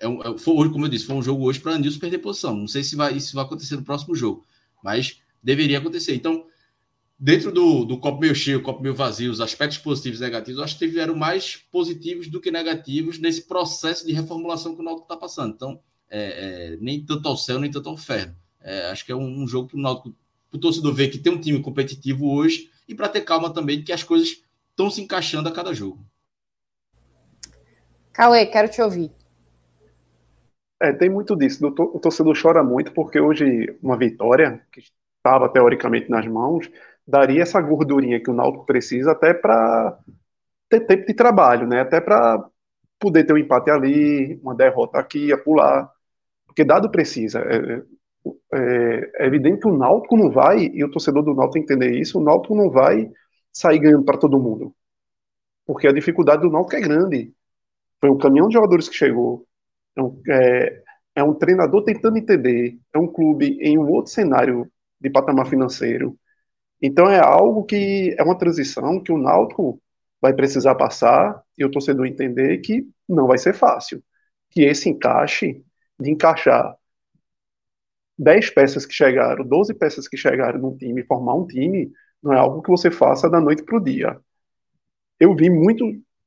é, 0.03 0.07
é, 0.07 0.35
é 0.35 0.39
foi, 0.39 0.71
como 0.71 0.85
eu 0.85 0.89
disse, 0.89 1.07
foi 1.07 1.17
um 1.17 1.23
jogo 1.23 1.45
hoje 1.45 1.61
para 1.61 1.75
Anilson 1.75 2.01
perder 2.01 2.19
posição. 2.19 2.57
Não 2.57 2.69
sei 2.69 2.83
se 2.83 2.97
vai, 2.97 3.15
isso 3.15 3.35
vai 3.35 3.45
acontecer 3.45 3.77
no 3.77 3.85
próximo 3.85 4.15
jogo, 4.15 4.45
mas 4.83 5.21
deveria 5.43 5.79
acontecer. 5.79 6.15
Então, 6.15 6.45
dentro 7.19 7.53
do, 7.53 7.85
do 7.85 7.99
copo 7.99 8.21
meio 8.21 8.35
cheio, 8.35 8.63
copo 8.63 8.83
meio 8.83 8.95
vazio, 8.95 9.31
os 9.31 9.41
aspectos 9.41 9.79
positivos 9.79 10.21
e 10.21 10.25
negativos, 10.25 10.59
eu 10.59 10.65
acho 10.65 10.79
que 10.79 10.87
tiveram 10.87 11.15
mais 11.15 11.57
positivos 11.71 12.29
do 12.29 12.41
que 12.41 12.51
negativos 12.51 13.19
nesse 13.19 13.43
processo 13.43 14.05
de 14.05 14.13
reformulação 14.13 14.75
que 14.75 14.81
o 14.81 14.85
Náutico 14.85 15.05
está 15.05 15.17
passando. 15.17 15.55
Então, 15.55 15.81
é, 16.11 16.73
é, 16.73 16.77
nem 16.81 17.05
tanto 17.05 17.29
ao 17.29 17.37
céu, 17.37 17.59
nem 17.59 17.71
tanto 17.71 17.89
ao 17.89 17.95
inferno. 17.95 18.35
É, 18.61 18.91
acho 18.91 19.07
que 19.07 19.13
é 19.13 19.17
um, 19.17 19.43
um 19.43 19.47
jogo 19.47 19.69
para 19.69 19.79
o 19.79 19.81
Náutico, 19.81 20.15
o 20.53 20.59
torcedor 20.59 20.93
ver 20.93 21.09
que 21.09 21.19
tem 21.19 21.33
um 21.33 21.41
time 21.41 21.61
competitivo 21.61 22.31
hoje 22.31 22.71
e 22.87 22.95
para 22.95 23.09
ter 23.09 23.23
calma 23.23 23.51
também 23.51 23.79
de 23.79 23.85
que 23.85 23.93
as 23.93 24.03
coisas 24.03 24.43
estão 24.71 24.91
se 24.91 25.01
encaixando 25.01 25.49
a 25.49 25.53
cada 25.53 25.73
jogo. 25.73 26.05
Cauê, 28.13 28.45
quero 28.45 28.69
te 28.69 28.83
ouvir. 28.83 29.11
É, 30.83 30.93
tem 30.93 31.09
muito 31.09 31.37
disso. 31.37 31.65
O 31.67 32.01
torcedor 32.01 32.37
chora 32.41 32.63
muito 32.63 32.93
porque 32.93 33.21
hoje 33.21 33.79
uma 33.81 33.97
vitória, 33.97 34.61
que 34.73 34.83
estava 35.17 35.49
teoricamente 35.49 36.11
nas 36.11 36.27
mãos, 36.27 36.69
daria 37.07 37.43
essa 37.43 37.61
gordurinha 37.61 38.21
que 38.21 38.31
o 38.31 38.35
Náutico 38.35 38.67
precisa 38.67 39.13
até 39.13 39.33
para 39.33 39.97
ter 40.69 40.81
tempo 40.81 41.07
de 41.07 41.15
trabalho, 41.15 41.69
né? 41.69 41.81
Até 41.83 42.01
para 42.01 42.45
poder 42.99 43.25
ter 43.25 43.33
um 43.33 43.39
empate 43.39 43.71
ali, 43.71 44.41
uma 44.43 44.55
derrota 44.57 44.99
aqui, 44.99 45.33
a 45.33 45.39
pular. 45.39 45.89
Porque 46.47 46.65
dado 46.65 46.91
precisa. 46.91 47.41
É, 47.41 47.57
é, 47.75 47.83
é, 48.55 49.13
é, 49.25 49.27
evidente 49.27 49.61
que 49.61 49.69
o 49.69 49.77
Náutico 49.77 50.17
não 50.17 50.31
vai, 50.31 50.67
e 50.67 50.85
o 50.85 50.91
torcedor 50.91 51.23
do 51.23 51.35
Náutico 51.35 51.59
entender 51.59 51.93
isso, 51.99 52.19
o 52.19 52.25
Náutico 52.25 52.57
não 52.57 52.71
vai 52.71 53.11
sair 53.53 53.79
ganhando 53.79 54.05
para 54.05 54.19
todo 54.19 54.41
mundo. 54.41 54.75
Porque 55.67 55.87
a 55.87 55.93
dificuldade 55.93 56.43
do 56.43 56.51
Náutico 56.51 56.77
é 56.77 56.81
grande. 56.81 57.35
Foi 58.01 58.11
um 58.11 58.19
caminhão 58.19 58.49
de 58.49 58.55
jogadores 58.55 58.89
que 58.89 58.97
chegou. 58.97 59.47
É 59.97 60.03
um, 60.03 60.23
é, 60.29 60.83
é 61.17 61.23
um 61.25 61.35
treinador 61.35 61.85
tentando 61.85 62.19
entender. 62.19 62.79
É 62.93 62.99
um 62.99 63.07
clube 63.07 63.59
em 63.61 63.79
um 63.79 63.89
outro 63.91 64.13
cenário 64.13 64.71
de 65.01 65.11
patamar 65.11 65.47
financeiro. 65.47 66.19
Então 66.81 67.09
é 67.09 67.21
algo 67.21 67.65
que 67.65 68.15
é 68.19 68.23
uma 68.23 68.39
transição 68.39 69.03
que 69.03 69.13
o 69.13 69.19
Náutico 69.19 69.81
vai 70.21 70.33
precisar 70.35 70.75
passar 70.77 71.43
e 71.59 71.65
o 71.65 71.71
torcedor 71.71 72.07
entender 72.07 72.59
que 72.59 72.89
não 73.09 73.27
vai 73.27 73.39
ser 73.39 73.55
fácil. 73.55 74.03
Que 74.51 74.63
esse 74.63 74.89
encaixe 74.89 75.65
de 75.99 76.11
encaixar 76.11 76.77
10 78.19 78.51
peças 78.51 78.87
que 78.87 78.95
chegaram, 78.95 79.45
12 79.45 79.75
peças 79.75 80.09
que 80.09 80.17
chegaram 80.17 80.61
num 80.61 80.77
time, 80.77 81.05
formar 81.05 81.35
um 81.35 81.47
time, 81.47 81.91
não 82.23 82.33
é 82.33 82.39
algo 82.39 82.63
que 82.63 82.71
você 82.71 82.91
faça 82.91 83.29
da 83.29 83.41
noite 83.41 83.65
para 83.65 83.77
o 83.77 83.83
dia. 83.83 84.21
Eu 85.19 85.35
vi 85.35 85.51
muito 85.51 85.85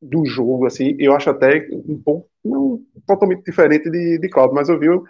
do 0.10 0.26
jogo, 0.26 0.65
assim, 0.65 0.95
eu 0.99 1.14
acho 1.15 1.30
até 1.30 1.68
um 1.72 2.02
pouco, 2.03 2.30
não 2.44 2.82
totalmente 3.07 3.44
diferente 3.44 3.90
de, 3.90 4.19
de 4.19 4.30
Cláudio, 4.30 4.56
mas 4.56 4.69
eu 4.69 4.80
vi 4.80 4.90
o, 4.90 5.03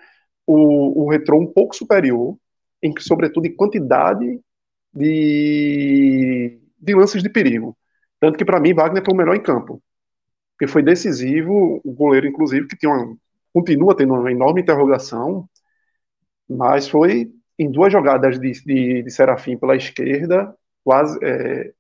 o 0.47 1.09
retrô 1.09 1.39
um 1.39 1.47
pouco 1.47 1.76
superior, 1.76 2.38
em 2.81 2.93
sobretudo 2.99 3.47
em 3.47 3.55
quantidade 3.55 4.39
de, 4.93 6.59
de 6.80 6.95
lances 6.95 7.23
de 7.23 7.30
perigo. 7.30 7.77
Tanto 8.19 8.38
que, 8.38 8.45
para 8.45 8.59
mim, 8.59 8.73
Wagner 8.73 9.03
foi 9.03 9.13
o 9.13 9.17
melhor 9.17 9.35
em 9.35 9.41
campo. 9.43 9.81
porque 10.53 10.72
foi 10.72 10.84
decisivo, 10.84 11.81
o 11.84 11.91
goleiro, 11.93 12.27
inclusive, 12.27 12.67
que 12.67 12.77
tinha 12.77 12.91
uma, 12.91 13.17
continua 13.53 13.95
tendo 13.95 14.13
uma 14.13 14.31
enorme 14.31 14.61
interrogação, 14.61 15.49
mas 16.49 16.88
foi 16.88 17.31
em 17.57 17.72
duas 17.72 17.91
jogadas 17.91 18.39
de, 18.39 18.51
de, 18.63 19.03
de 19.03 19.11
Serafim 19.11 19.57
pela 19.57 19.76
esquerda, 19.76 20.55
quase 20.84 21.17
é, 21.23 21.73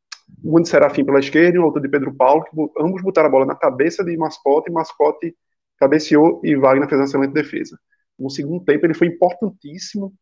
uma 0.43 0.61
de 0.61 0.69
Serafim 0.69 1.03
pela 1.03 1.19
esquerda 1.19 1.57
e 1.57 1.59
outra 1.59 1.81
de 1.81 1.89
Pedro 1.89 2.13
Paulo, 2.13 2.43
que 2.43 2.51
ambos 2.79 3.01
botaram 3.01 3.27
a 3.27 3.31
bola 3.31 3.45
na 3.45 3.55
cabeça 3.55 4.03
de 4.03 4.15
Mascote, 4.17 4.69
e 4.69 4.73
Mascote 4.73 5.35
cabeceou 5.77 6.41
e 6.43 6.55
Wagner 6.55 6.87
fez 6.87 6.99
uma 6.99 7.05
excelente 7.05 7.33
defesa. 7.33 7.79
No 8.17 8.29
segundo 8.29 8.63
tempo, 8.63 8.85
ele 8.85 8.93
foi 8.93 9.07
importantíssimo 9.07 10.13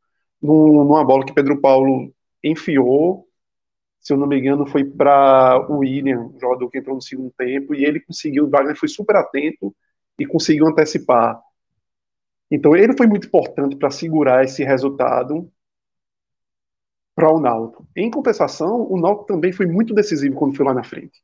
numa 0.42 1.04
bola 1.06 1.26
que 1.26 1.34
Pedro 1.34 1.60
Paulo 1.62 2.14
enfiou, 2.44 3.28
se 4.02 4.12
eu 4.12 4.18
não 4.18 4.28
me 4.28 4.38
engano, 4.38 4.66
foi 4.66 4.84
para 4.84 5.66
o 5.70 5.78
William, 5.80 6.32
o 6.34 6.40
jogador 6.40 6.70
que 6.70 6.80
entrou 6.80 6.96
no 6.96 7.02
segundo 7.02 7.32
tempo, 7.38 7.74
e 7.74 7.86
ele 7.86 8.00
conseguiu, 8.02 8.50
Wagner 8.50 8.76
foi 8.76 8.90
super 8.90 9.16
atento 9.16 9.74
e 10.20 10.26
conseguiu 10.26 10.68
antecipar. 10.68 11.40
Então 12.52 12.76
ele 12.76 12.96
foi 12.96 13.08
muito 13.08 13.28
importante 13.28 13.76
para 13.76 13.90
segurar 13.90 14.44
esse 14.44 14.64
resultado 14.64 15.50
para 17.16 17.32
o 17.32 17.40
Náutico. 17.40 17.88
Em 17.96 18.10
compensação, 18.10 18.88
o 18.90 19.00
Náutico 19.00 19.28
também 19.28 19.52
foi 19.52 19.66
muito 19.66 19.94
decisivo 19.94 20.36
quando 20.36 20.56
foi 20.56 20.66
lá 20.66 20.74
na 20.74 20.84
frente. 20.84 21.22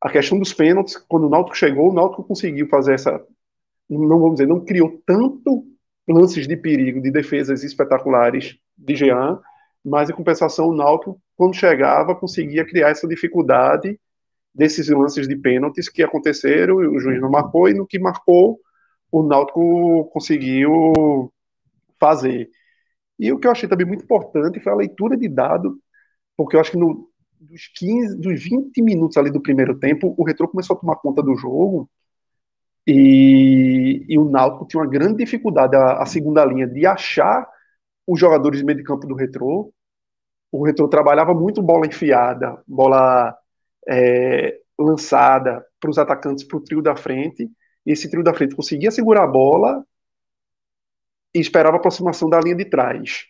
A 0.00 0.10
questão 0.10 0.38
dos 0.38 0.52
pênaltis, 0.52 0.96
quando 0.96 1.26
o 1.26 1.30
Náutico 1.30 1.56
chegou, 1.56 1.90
o 1.90 1.92
Náutico 1.92 2.24
conseguiu 2.24 2.68
fazer 2.68 2.94
essa, 2.94 3.22
não 3.88 4.18
vamos 4.18 4.34
dizer, 4.34 4.46
não 4.46 4.64
criou 4.64 5.00
tanto 5.06 5.64
lances 6.08 6.46
de 6.46 6.56
perigo, 6.56 7.00
de 7.00 7.10
defesas 7.10 7.62
espetaculares 7.62 8.58
de 8.76 8.96
Jean, 8.96 9.40
mas 9.84 10.10
em 10.10 10.14
compensação 10.14 10.68
o 10.68 10.74
Náutico, 10.74 11.20
quando 11.36 11.54
chegava, 11.54 12.14
conseguia 12.14 12.64
criar 12.64 12.90
essa 12.90 13.06
dificuldade 13.06 13.98
desses 14.54 14.88
lances 14.88 15.28
de 15.28 15.36
pênaltis 15.36 15.88
que 15.88 16.02
aconteceram, 16.02 16.76
o 16.76 16.98
juiz 16.98 17.20
não 17.20 17.30
marcou, 17.30 17.68
e 17.68 17.74
no 17.74 17.86
que 17.86 17.98
marcou, 17.98 18.58
o 19.10 19.22
Náutico 19.22 20.10
conseguiu 20.12 21.32
fazer. 21.98 22.50
E 23.20 23.30
o 23.30 23.38
que 23.38 23.46
eu 23.46 23.50
achei 23.50 23.68
também 23.68 23.86
muito 23.86 24.04
importante 24.04 24.58
foi 24.60 24.72
a 24.72 24.76
leitura 24.76 25.14
de 25.14 25.28
dado, 25.28 25.78
porque 26.38 26.56
eu 26.56 26.60
acho 26.60 26.70
que 26.70 26.78
no, 26.78 27.10
dos 27.38 27.68
15, 27.76 28.18
dos 28.18 28.42
20 28.42 28.80
minutos 28.82 29.18
ali 29.18 29.30
do 29.30 29.42
primeiro 29.42 29.78
tempo, 29.78 30.14
o 30.16 30.24
Retro 30.24 30.48
começou 30.48 30.74
a 30.74 30.80
tomar 30.80 30.96
conta 30.96 31.22
do 31.22 31.36
jogo, 31.36 31.88
e, 32.86 34.06
e 34.08 34.18
o 34.18 34.24
Náutico 34.24 34.66
tinha 34.66 34.82
uma 34.82 34.88
grande 34.88 35.18
dificuldade, 35.18 35.76
a, 35.76 36.02
a, 36.02 36.06
segunda 36.06 36.42
linha, 36.46 36.66
de 36.66 36.86
achar 36.86 37.46
os 38.06 38.18
jogadores 38.18 38.58
de 38.58 38.64
meio 38.64 38.78
de 38.78 38.84
campo 38.84 39.06
do 39.06 39.14
Retro. 39.14 39.70
O 40.50 40.64
Retro 40.64 40.88
trabalhava 40.88 41.34
muito 41.34 41.62
bola 41.62 41.86
enfiada, 41.86 42.60
bola 42.66 43.36
é, 43.86 44.58
lançada 44.78 45.62
para 45.78 45.90
os 45.90 45.98
atacantes, 45.98 46.42
para 46.44 46.56
o 46.56 46.64
trio 46.64 46.80
da 46.80 46.96
frente, 46.96 47.50
e 47.84 47.92
esse 47.92 48.10
trio 48.10 48.24
da 48.24 48.32
frente 48.32 48.56
conseguia 48.56 48.90
segurar 48.90 49.24
a 49.24 49.26
bola 49.26 49.84
e 51.34 51.40
esperava 51.40 51.76
a 51.76 51.78
aproximação 51.78 52.28
da 52.28 52.40
linha 52.40 52.56
de 52.56 52.64
trás. 52.64 53.24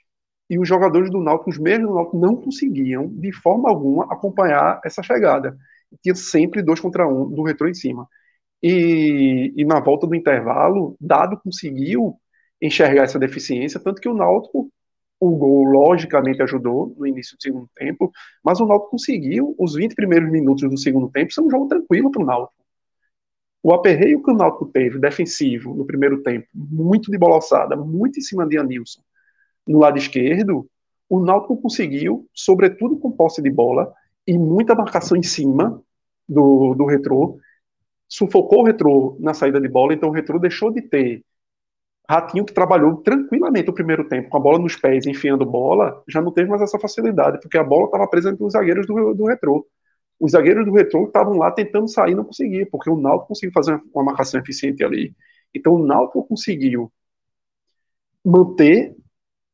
E 0.48 0.58
os 0.58 0.68
jogadores 0.68 1.10
do 1.10 1.20
Náutico, 1.22 1.50
os 1.50 1.58
mesmos 1.58 1.88
do 1.88 1.94
Náutico, 1.94 2.18
não 2.18 2.36
conseguiam, 2.36 3.08
de 3.08 3.32
forma 3.32 3.68
alguma, 3.68 4.04
acompanhar 4.12 4.80
essa 4.84 5.02
chegada. 5.02 5.56
Tinha 6.02 6.14
sempre 6.14 6.62
dois 6.62 6.80
contra 6.80 7.06
um 7.06 7.30
do 7.30 7.42
retrô 7.42 7.68
em 7.68 7.74
cima. 7.74 8.08
E, 8.62 9.52
e 9.56 9.64
na 9.64 9.80
volta 9.80 10.06
do 10.06 10.14
intervalo, 10.14 10.96
Dado 11.00 11.38
conseguiu 11.42 12.16
enxergar 12.60 13.04
essa 13.04 13.18
deficiência, 13.18 13.80
tanto 13.80 14.00
que 14.00 14.08
o 14.08 14.14
Náutico 14.14 14.70
o 15.20 15.36
gol, 15.36 15.64
logicamente, 15.64 16.42
ajudou 16.42 16.94
no 16.96 17.06
início 17.06 17.36
do 17.36 17.42
segundo 17.42 17.68
tempo, 17.76 18.10
mas 18.42 18.58
o 18.58 18.66
Náutico 18.66 18.92
conseguiu, 18.92 19.54
os 19.58 19.74
20 19.74 19.94
primeiros 19.94 20.30
minutos 20.30 20.68
do 20.68 20.78
segundo 20.78 21.10
tempo, 21.10 21.32
ser 21.32 21.42
um 21.42 21.50
jogo 21.50 21.68
tranquilo 21.68 22.10
para 22.10 22.22
o 22.22 22.24
Náutico. 22.24 22.59
O 23.62 23.74
aperreio 23.74 24.22
que 24.22 24.30
o 24.30 24.34
Náutico 24.34 24.66
teve, 24.66 24.98
defensivo, 24.98 25.74
no 25.74 25.84
primeiro 25.84 26.22
tempo, 26.22 26.46
muito 26.54 27.10
de 27.10 27.18
bola 27.18 27.34
alçada, 27.34 27.76
muito 27.76 28.18
em 28.18 28.22
cima 28.22 28.46
de 28.46 28.58
Anilson, 28.58 29.02
no 29.66 29.78
lado 29.78 29.98
esquerdo, 29.98 30.66
o 31.08 31.20
Náutico 31.20 31.60
conseguiu, 31.60 32.26
sobretudo 32.32 32.96
com 32.98 33.10
posse 33.10 33.42
de 33.42 33.50
bola, 33.50 33.92
e 34.26 34.38
muita 34.38 34.74
marcação 34.74 35.16
em 35.16 35.22
cima 35.22 35.82
do, 36.28 36.74
do 36.74 36.86
retrô, 36.86 37.38
sufocou 38.08 38.60
o 38.60 38.64
retrô 38.64 39.16
na 39.20 39.34
saída 39.34 39.60
de 39.60 39.68
bola, 39.68 39.92
então 39.92 40.08
o 40.08 40.12
retrô 40.12 40.38
deixou 40.38 40.72
de 40.72 40.82
ter 40.82 41.24
Ratinho, 42.10 42.44
que 42.44 42.52
trabalhou 42.52 42.96
tranquilamente 42.96 43.70
o 43.70 43.72
primeiro 43.72 44.08
tempo, 44.08 44.28
com 44.28 44.36
a 44.36 44.40
bola 44.40 44.58
nos 44.58 44.74
pés, 44.74 45.06
enfiando 45.06 45.46
bola, 45.46 46.02
já 46.08 46.20
não 46.20 46.32
teve 46.32 46.50
mais 46.50 46.60
essa 46.60 46.76
facilidade, 46.76 47.38
porque 47.40 47.56
a 47.56 47.62
bola 47.62 47.84
estava 47.84 48.08
presa 48.08 48.30
entre 48.30 48.42
os 48.42 48.52
zagueiros 48.52 48.84
do, 48.84 49.14
do 49.14 49.26
retrô. 49.26 49.64
Os 50.20 50.32
zagueiros 50.32 50.66
do 50.66 50.72
retrô 50.72 51.06
estavam 51.06 51.38
lá 51.38 51.50
tentando 51.50 51.88
sair 51.88 52.14
não 52.14 52.24
conseguia, 52.24 52.68
porque 52.70 52.90
o 52.90 53.00
Náutico 53.00 53.28
conseguiu 53.28 53.52
fazer 53.52 53.80
uma 53.94 54.04
marcação 54.04 54.38
eficiente 54.38 54.84
ali. 54.84 55.14
Então 55.54 55.74
o 55.74 55.86
Náutico 55.86 56.22
conseguiu 56.24 56.92
manter 58.24 58.94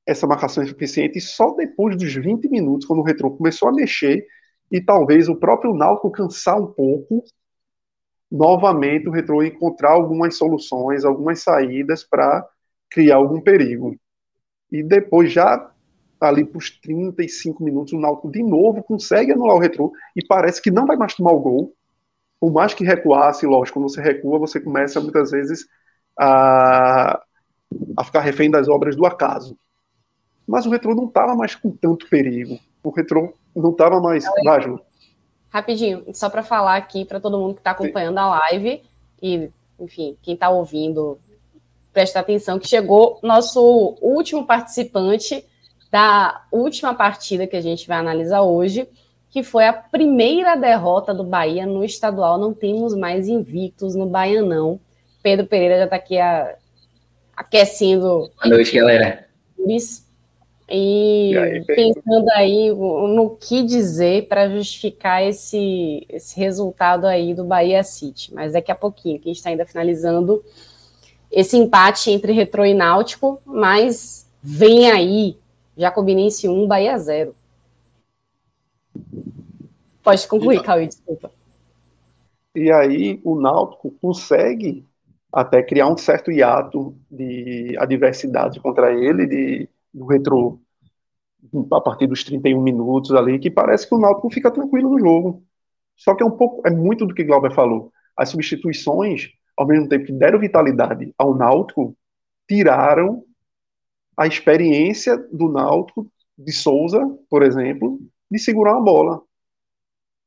essa 0.05 0.27
marcação 0.27 0.65
eficiente 0.65 1.21
só 1.21 1.55
depois 1.55 1.97
dos 1.97 2.13
20 2.13 2.49
minutos, 2.49 2.87
quando 2.87 2.99
o 2.99 3.05
retrô 3.05 3.31
começou 3.31 3.69
a 3.69 3.73
mexer 3.73 4.27
e 4.71 4.81
talvez 4.81 5.29
o 5.29 5.37
próprio 5.37 5.73
Náutico 5.73 6.11
cansar 6.11 6.61
um 6.61 6.67
pouco 6.67 7.25
novamente 8.31 9.09
o 9.09 9.13
retrô 9.13 9.43
encontrar 9.43 9.93
algumas 9.93 10.37
soluções, 10.37 11.05
algumas 11.05 11.43
saídas 11.43 12.03
para 12.03 12.47
criar 12.91 13.17
algum 13.17 13.41
perigo. 13.41 13.97
E 14.71 14.83
depois, 14.83 15.33
já 15.33 15.73
ali 16.21 16.45
para 16.45 16.59
os 16.59 16.71
35 16.71 17.63
minutos, 17.63 17.93
o 17.93 17.99
Náutico 17.99 18.31
de 18.31 18.43
novo 18.43 18.83
consegue 18.83 19.33
anular 19.33 19.57
o 19.57 19.61
retrô 19.61 19.93
e 20.15 20.25
parece 20.25 20.61
que 20.63 20.71
não 20.71 20.87
vai 20.87 20.97
mais 20.97 21.15
tomar 21.15 21.33
o 21.33 21.41
gol. 21.41 21.75
Por 22.41 22.53
mais 22.53 22.75
que 22.75 22.85
recuasse, 22.85 23.47
lógico, 23.47 23.79
quando 23.79 23.91
você 23.91 24.01
recua, 24.01 24.39
você 24.39 24.61
começa 24.61 25.01
muitas 25.01 25.31
vezes 25.31 25.67
a, 26.19 27.21
a 27.97 28.05
ficar 28.05 28.21
refém 28.21 28.51
das 28.51 28.69
obras 28.69 28.95
do 28.95 29.07
acaso. 29.07 29.59
Mas 30.47 30.65
o 30.65 30.71
retrô 30.71 30.95
não 30.95 31.07
estava 31.07 31.35
mais 31.35 31.55
com 31.55 31.71
tanto 31.71 32.09
perigo. 32.09 32.59
O 32.83 32.91
retrô 32.91 33.35
não 33.55 33.71
estava 33.71 34.01
mais. 34.01 34.25
Vai, 34.45 34.61
Rapidinho, 35.49 36.05
só 36.13 36.29
para 36.29 36.43
falar 36.43 36.77
aqui 36.77 37.05
para 37.05 37.19
todo 37.19 37.39
mundo 37.39 37.55
que 37.55 37.61
está 37.61 37.71
acompanhando 37.71 38.19
a 38.19 38.29
live 38.29 38.83
e, 39.23 39.51
enfim, 39.81 40.17
quem 40.23 40.35
está 40.35 40.51
ouvindo, 40.51 41.19
presta 41.93 42.21
atenção 42.21 42.59
que 42.59 42.69
chegou 42.69 43.19
nosso 43.23 43.97
último 44.01 44.47
participante 44.47 45.45
da 45.91 46.45
última 46.51 46.95
partida 46.95 47.47
que 47.47 47.57
a 47.57 47.61
gente 47.61 47.87
vai 47.87 47.99
analisar 47.99 48.43
hoje, 48.43 48.89
que 49.31 49.43
foi 49.43 49.67
a 49.67 49.73
primeira 49.73 50.57
derrota 50.57 51.13
do 51.13 51.25
Bahia 51.25 51.67
no 51.67 51.85
estadual. 51.85 52.39
Não 52.39 52.55
temos 52.55 52.95
mais 52.95 53.29
invictos 53.29 53.95
no 53.95 54.07
Baianão. 54.07 54.81
Pedro 55.23 55.47
Pereira 55.47 55.79
já 55.79 55.85
está 55.85 55.97
aqui 55.97 56.19
a, 56.19 56.57
aquecendo. 57.37 58.31
Boa 58.37 58.49
noite, 58.49 58.75
galera. 58.75 59.27
E, 60.69 61.33
e 61.33 61.39
aí, 61.39 61.65
pensando 61.65 62.29
aí 62.31 62.71
no 62.71 63.37
que 63.41 63.63
dizer 63.63 64.27
para 64.27 64.49
justificar 64.49 65.23
esse, 65.23 66.05
esse 66.09 66.39
resultado 66.41 67.07
aí 67.07 67.35
do 67.35 67.45
Bahia 67.45 67.85
City. 67.85 68.35
Mas 68.35 68.53
daqui 68.53 68.73
a 68.73 68.75
pouquinho, 68.75 69.19
que 69.21 69.29
a 69.29 69.31
gente 69.31 69.37
está 69.37 69.51
ainda 69.51 69.65
finalizando 69.65 70.43
esse 71.31 71.57
empate 71.57 72.11
entre 72.11 72.33
Retro 72.33 72.65
e 72.65 72.75
Náutico, 72.75 73.41
mas 73.45 74.29
vem 74.43 74.91
aí, 74.91 75.37
Jacobinense 75.77 76.49
1, 76.49 76.67
Bahia 76.67 76.99
0. 76.99 77.35
Pode 80.03 80.29
concluir, 80.29 80.63
Cauê, 80.63 80.87
desculpa. 80.87 81.31
E 82.55 82.71
aí 82.71 83.21
o 83.25 83.39
Náutico 83.39 83.91
consegue 84.01 84.87
até 85.33 85.63
criar 85.63 85.89
um 85.89 85.97
certo 85.97 86.31
hiato 86.31 86.97
de 87.11 87.77
adversidade 87.79 88.61
contra 88.61 88.95
ele, 88.95 89.27
de 89.27 89.69
do 89.93 90.05
retrô 90.07 90.61
a 91.73 91.81
partir 91.81 92.07
dos 92.07 92.23
31 92.25 92.61
minutos 92.61 93.13
ali, 93.13 93.39
que 93.39 93.51
parece 93.51 93.89
que 93.89 93.95
o 93.95 93.99
Náutico 93.99 94.31
fica 94.31 94.51
tranquilo 94.51 94.91
no 94.91 94.99
jogo. 94.99 95.43
Só 95.97 96.15
que 96.15 96.23
é 96.23 96.27
um 96.27 96.31
pouco, 96.31 96.67
é 96.67 96.71
muito 96.71 97.07
do 97.07 97.15
que 97.15 97.25
Glauber 97.25 97.53
falou. 97.53 97.91
As 98.17 98.29
substituições, 98.29 99.31
ao 99.57 99.67
mesmo 99.67 99.89
tempo 99.89 100.05
que 100.05 100.13
deram 100.13 100.39
vitalidade 100.39 101.15
ao 101.17 101.35
Náutico, 101.35 101.97
tiraram 102.49 103.25
a 104.17 104.27
experiência 104.27 105.17
do 105.33 105.49
Náutico, 105.51 106.11
de 106.39 106.53
Souza, 106.53 107.01
por 107.29 107.43
exemplo, 107.43 108.01
de 108.31 108.39
segurar 108.39 108.77
a 108.77 108.81
bola, 108.81 109.23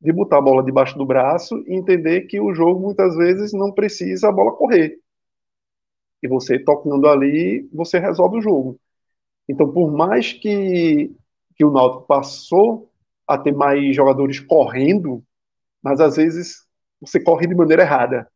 de 0.02 0.12
botar 0.12 0.38
a 0.38 0.42
bola 0.42 0.64
debaixo 0.64 0.98
do 0.98 1.06
braço 1.06 1.64
e 1.68 1.76
entender 1.76 2.22
que 2.22 2.40
o 2.40 2.54
jogo 2.54 2.80
muitas 2.80 3.16
vezes 3.16 3.52
não 3.52 3.72
precisa 3.72 4.30
a 4.30 4.32
bola 4.32 4.56
correr. 4.56 5.00
E 6.22 6.28
você 6.28 6.60
tocando 6.60 7.08
ali, 7.08 7.68
você 7.74 8.00
resolve 8.00 8.38
o 8.38 8.42
jogo. 8.42 8.80
Então, 9.48 9.72
por 9.72 9.92
mais 9.92 10.34
que, 10.34 11.12
que 11.56 11.66
o 11.66 11.72
Náutico 11.72 12.06
passou 12.06 12.92
a 13.28 13.38
ter 13.38 13.52
mais 13.52 13.96
jogadores 13.96 14.40
correndo, 14.40 15.24
mas 15.82 16.00
às 16.00 16.16
vezes 16.18 16.66
você 17.00 17.20
corre 17.20 17.48
de 17.48 17.56
maneira 17.56 17.84
errada. 17.84 18.30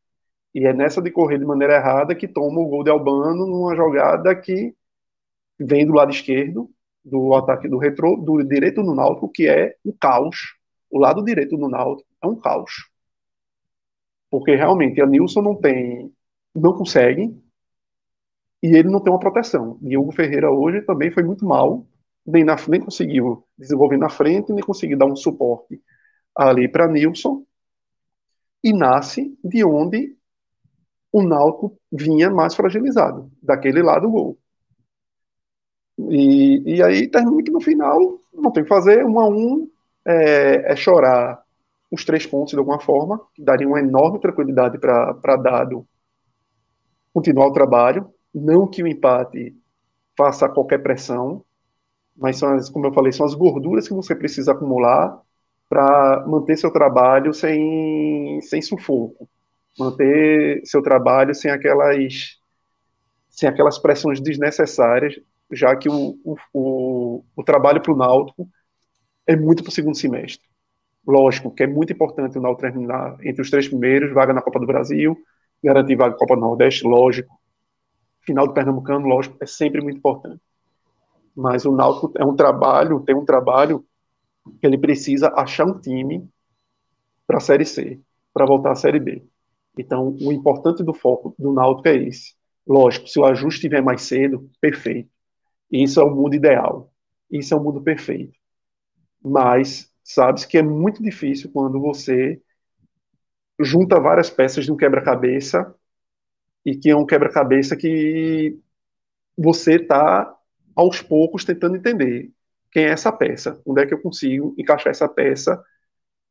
E 0.53 0.65
é 0.65 0.73
nessa 0.73 1.01
de 1.01 1.11
correr 1.11 1.39
de 1.39 1.45
maneira 1.45 1.75
errada 1.75 2.15
que 2.15 2.27
toma 2.27 2.59
o 2.59 2.67
gol 2.67 2.83
de 2.83 2.89
Albano 2.89 3.45
numa 3.45 3.75
jogada 3.75 4.35
que 4.35 4.75
vem 5.63 5.85
do 5.85 5.93
lado 5.93 6.11
esquerdo, 6.11 6.69
do 7.03 7.33
ataque 7.33 7.67
do 7.67 7.77
retrô, 7.77 8.15
do 8.17 8.43
direito 8.43 8.81
do 8.81 8.93
Náutico, 8.95 9.29
que 9.29 9.47
é 9.47 9.75
o 9.83 9.93
caos. 9.93 10.55
O 10.89 10.99
lado 10.99 11.23
direito 11.23 11.57
do 11.57 11.67
Náutico 11.67 12.07
é 12.21 12.27
um 12.27 12.35
caos. 12.35 12.89
Porque 14.29 14.55
realmente 14.55 15.01
a 15.01 15.05
Nilson 15.05 15.41
não 15.41 15.55
tem, 15.55 16.11
não 16.55 16.73
consegue, 16.73 17.35
e 18.61 18.67
ele 18.67 18.89
não 18.89 19.01
tem 19.01 19.11
uma 19.11 19.19
proteção. 19.19 19.77
Hugo 19.81 20.11
Ferreira 20.13 20.49
hoje 20.49 20.81
também 20.81 21.11
foi 21.11 21.23
muito 21.23 21.45
mal, 21.45 21.85
nem, 22.25 22.43
na, 22.43 22.55
nem 22.69 22.79
conseguiu 22.79 23.45
desenvolver 23.57 23.97
na 23.97 24.09
frente, 24.09 24.53
nem 24.53 24.63
conseguiu 24.63 24.97
dar 24.97 25.05
um 25.05 25.15
suporte 25.15 25.81
ali 26.35 26.67
para 26.67 26.87
Nilson, 26.87 27.45
e 28.63 28.71
nasce 28.71 29.37
de 29.43 29.63
onde 29.65 30.15
o 31.11 31.21
Náutico 31.21 31.77
vinha 31.91 32.29
mais 32.31 32.55
fragilizado, 32.55 33.29
daquele 33.41 33.83
lado 33.83 34.07
do 34.07 34.11
gol. 34.11 34.39
E, 35.97 36.75
e 36.75 36.83
aí 36.83 37.07
termina 37.07 37.43
que 37.43 37.51
no 37.51 37.61
final 37.61 38.19
não 38.33 38.51
tem 38.51 38.63
o 38.63 38.65
que 38.65 38.69
fazer, 38.69 39.05
um 39.05 39.19
a 39.19 39.27
um 39.27 39.69
é, 40.05 40.71
é 40.71 40.75
chorar 40.75 41.43
os 41.91 42.03
três 42.03 42.25
pontos 42.25 42.53
de 42.53 42.59
alguma 42.59 42.79
forma, 42.79 43.21
que 43.35 43.43
daria 43.43 43.67
uma 43.67 43.79
enorme 43.79 44.19
tranquilidade 44.19 44.79
para 44.79 45.35
Dado 45.37 45.87
continuar 47.13 47.47
o 47.47 47.53
trabalho. 47.53 48.11
Não 48.33 48.67
que 48.67 48.81
o 48.81 48.87
empate 48.87 49.55
faça 50.17 50.49
qualquer 50.49 50.79
pressão, 50.81 51.45
mas 52.15 52.37
são 52.37 52.53
as, 52.55 52.69
como 52.69 52.87
eu 52.87 52.93
falei, 52.93 53.11
são 53.11 53.25
as 53.25 53.35
gorduras 53.35 53.87
que 53.87 53.93
você 53.93 54.15
precisa 54.15 54.51
acumular 54.53 55.21
para 55.69 56.25
manter 56.27 56.57
seu 56.57 56.71
trabalho 56.71 57.33
sem, 57.33 58.39
sem 58.41 58.61
sufoco, 58.61 59.29
manter 59.77 60.61
seu 60.65 60.81
trabalho 60.81 61.33
sem 61.33 61.51
aquelas 61.51 62.39
sem 63.29 63.49
aquelas 63.49 63.79
pressões 63.79 64.21
desnecessárias, 64.21 65.19
já 65.55 65.75
que 65.75 65.89
o, 65.89 66.17
o, 66.23 66.35
o, 66.53 67.23
o 67.35 67.43
trabalho 67.43 67.81
para 67.81 67.93
o 67.93 67.97
Náutico 67.97 68.47
é 69.27 69.35
muito 69.35 69.63
para 69.63 69.69
o 69.69 69.73
segundo 69.73 69.97
semestre. 69.97 70.45
Lógico 71.05 71.51
que 71.51 71.63
é 71.63 71.67
muito 71.67 71.91
importante 71.93 72.37
o 72.37 72.41
Náutico 72.41 72.61
terminar 72.61 73.17
entre 73.25 73.41
os 73.41 73.49
três 73.49 73.67
primeiros, 73.67 74.13
vaga 74.13 74.33
na 74.33 74.41
Copa 74.41 74.59
do 74.59 74.65
Brasil, 74.65 75.17
garantir 75.63 75.95
vaga 75.95 76.11
na 76.11 76.17
Copa 76.17 76.35
do 76.35 76.41
Nordeste, 76.41 76.85
lógico. 76.85 77.39
Final 78.21 78.47
do 78.47 78.53
Pernambucano, 78.53 79.05
lógico, 79.07 79.37
é 79.41 79.45
sempre 79.45 79.81
muito 79.81 79.97
importante. 79.97 80.41
Mas 81.35 81.65
o 81.65 81.71
Náutico 81.71 82.13
é 82.17 82.23
um 82.23 82.35
trabalho, 82.35 83.01
tem 83.01 83.15
um 83.15 83.25
trabalho 83.25 83.85
que 84.59 84.67
ele 84.67 84.77
precisa 84.77 85.33
achar 85.35 85.65
um 85.65 85.79
time 85.79 86.27
para 87.25 87.37
a 87.37 87.41
Série 87.41 87.65
C, 87.65 87.99
para 88.33 88.45
voltar 88.45 88.71
à 88.71 88.75
Série 88.75 88.99
B. 88.99 89.25
Então, 89.77 90.15
o 90.21 90.31
importante 90.31 90.83
do 90.83 90.93
foco 90.93 91.35
do 91.37 91.51
Náutico 91.51 91.87
é 91.87 91.95
esse. 91.95 92.35
Lógico, 92.65 93.07
se 93.07 93.19
o 93.19 93.25
ajuste 93.25 93.57
estiver 93.57 93.81
mais 93.81 94.03
cedo, 94.03 94.49
perfeito. 94.61 95.09
Isso 95.73 95.99
é 95.99 96.03
o 96.03 96.15
mundo 96.15 96.35
ideal. 96.35 96.93
Isso 97.31 97.51
é 97.51 97.57
o 97.57 97.63
mundo 97.63 97.81
perfeito. 97.81 98.37
Mas 99.19 99.91
sabe-se 100.03 100.47
que 100.47 100.59
é 100.59 100.61
muito 100.61 101.01
difícil 101.01 101.51
quando 101.51 101.79
você 101.79 102.39
junta 103.59 103.99
várias 103.99 104.29
peças 104.29 104.65
de 104.65 104.71
um 104.71 104.77
quebra-cabeça 104.77 105.73
e 106.63 106.75
que 106.75 106.91
é 106.91 106.95
um 106.95 107.05
quebra-cabeça 107.05 107.75
que 107.75 108.55
você 109.35 109.75
está 109.77 110.37
aos 110.75 111.01
poucos 111.01 111.43
tentando 111.43 111.75
entender 111.75 112.31
quem 112.71 112.83
é 112.83 112.89
essa 112.89 113.11
peça, 113.11 113.59
onde 113.65 113.81
é 113.81 113.87
que 113.87 113.93
eu 113.95 114.01
consigo 114.01 114.53
encaixar 114.57 114.91
essa 114.91 115.09
peça 115.09 115.63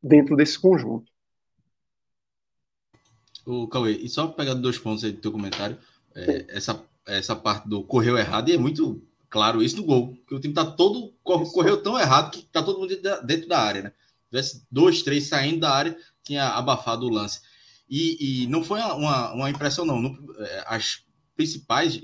dentro 0.01 0.37
desse 0.37 0.59
conjunto. 0.59 1.11
O 3.45 3.67
Cauê, 3.67 3.93
e 3.93 4.09
só 4.09 4.29
pegando 4.29 4.63
dois 4.63 4.79
pontos 4.79 5.05
aí 5.05 5.13
do 5.13 5.21
teu 5.21 5.33
comentário, 5.33 5.77
é, 6.15 6.47
essa, 6.49 6.85
essa 7.07 7.35
parte 7.35 7.69
do 7.69 7.83
correu 7.83 8.17
errado 8.17 8.49
e 8.49 8.53
é 8.53 8.59
muito 8.59 9.03
claro 9.33 9.63
isso 9.63 9.79
no 9.79 9.85
gol, 9.85 10.15
que 10.29 10.35
o 10.35 10.39
time 10.39 10.53
tá 10.53 10.63
todo 10.63 11.15
correu 11.23 11.83
tão 11.83 11.99
errado 11.99 12.31
que 12.31 12.43
tá 12.43 12.63
todo 12.63 12.79
mundo 12.79 12.95
dentro 13.25 13.49
da 13.49 13.59
área, 13.59 13.83
né? 13.85 13.93
Se 14.25 14.29
tivesse 14.29 14.67
dois, 14.71 15.03
três 15.03 15.27
saindo 15.27 15.61
da 15.61 15.75
área, 15.75 15.97
tinha 16.23 16.49
abafado 16.51 17.07
o 17.07 17.09
lance. 17.09 17.41
E, 17.89 18.43
e 18.43 18.47
não 18.47 18.63
foi 18.63 18.79
uma, 18.81 19.33
uma 19.33 19.51
impressão, 19.51 19.87
não. 19.87 20.15
É, 20.39 20.65
as 20.67 21.05
principais, 21.35 21.99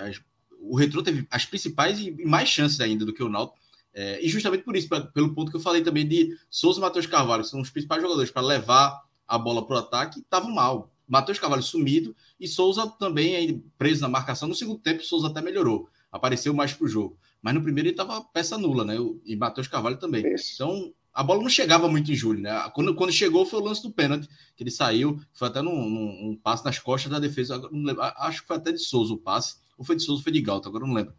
as, 0.00 0.20
o 0.60 0.76
Retro 0.76 1.02
teve 1.02 1.26
as 1.30 1.46
principais 1.46 2.00
e 2.00 2.10
mais 2.24 2.48
chances 2.48 2.80
ainda 2.80 3.04
do 3.04 3.14
que 3.14 3.22
o 3.22 3.28
Náutico. 3.28 3.56
É, 3.94 4.20
e 4.20 4.28
justamente 4.28 4.64
por 4.64 4.74
isso, 4.76 4.88
pra, 4.88 5.00
pelo 5.00 5.32
ponto 5.32 5.52
que 5.52 5.56
eu 5.56 5.60
falei 5.60 5.80
também 5.80 6.06
de 6.06 6.36
Souza 6.50 6.80
e 6.80 6.82
Matheus 6.82 7.06
Carvalho, 7.06 7.44
que 7.44 7.50
são 7.50 7.60
os 7.60 7.70
principais 7.70 8.02
jogadores 8.02 8.32
para 8.32 8.42
levar 8.42 9.00
a 9.28 9.38
bola 9.38 9.64
para 9.64 9.76
o 9.76 9.78
ataque, 9.78 10.18
estavam 10.18 10.50
mal. 10.50 10.92
Matheus 11.06 11.38
Carvalho 11.38 11.62
sumido 11.62 12.16
e 12.40 12.48
Souza 12.48 12.88
também 12.98 13.64
preso 13.78 14.00
na 14.00 14.08
marcação. 14.08 14.48
No 14.48 14.54
segundo 14.56 14.80
tempo, 14.80 15.04
Souza 15.04 15.28
até 15.28 15.40
melhorou 15.40 15.88
apareceu 16.14 16.54
mais 16.54 16.72
para 16.72 16.84
o 16.84 16.88
jogo. 16.88 17.18
Mas 17.42 17.54
no 17.54 17.60
primeiro 17.60 17.88
ele 17.88 17.94
estava 17.94 18.22
peça 18.22 18.56
nula, 18.56 18.84
né? 18.84 18.94
E 19.24 19.34
Matheus 19.34 19.66
Carvalho 19.66 19.98
também. 19.98 20.24
Isso. 20.32 20.54
Então, 20.54 20.94
a 21.12 21.24
bola 21.24 21.42
não 21.42 21.48
chegava 21.48 21.88
muito 21.88 22.10
em 22.12 22.14
julho, 22.14 22.40
né? 22.40 22.70
Quando, 22.72 22.94
quando 22.94 23.12
chegou 23.12 23.44
foi 23.44 23.58
o 23.58 23.64
lance 23.64 23.82
do 23.82 23.90
pênalti, 23.90 24.28
que 24.54 24.62
ele 24.62 24.70
saiu, 24.70 25.20
foi 25.32 25.48
até 25.48 25.60
num, 25.60 25.90
num 25.90 26.30
um 26.30 26.36
passe 26.36 26.64
nas 26.64 26.78
costas 26.78 27.10
da 27.10 27.18
defesa. 27.18 27.60
Lembro, 27.72 28.00
acho 28.00 28.42
que 28.42 28.46
foi 28.46 28.56
até 28.56 28.70
de 28.70 28.78
Souza 28.78 29.12
o 29.12 29.18
passe, 29.18 29.56
ou 29.76 29.84
foi 29.84 29.96
de 29.96 30.04
Souza 30.04 30.20
ou 30.20 30.22
foi 30.22 30.32
de 30.32 30.40
Galto, 30.40 30.68
agora 30.68 30.86
não 30.86 30.94
lembro. 30.94 31.14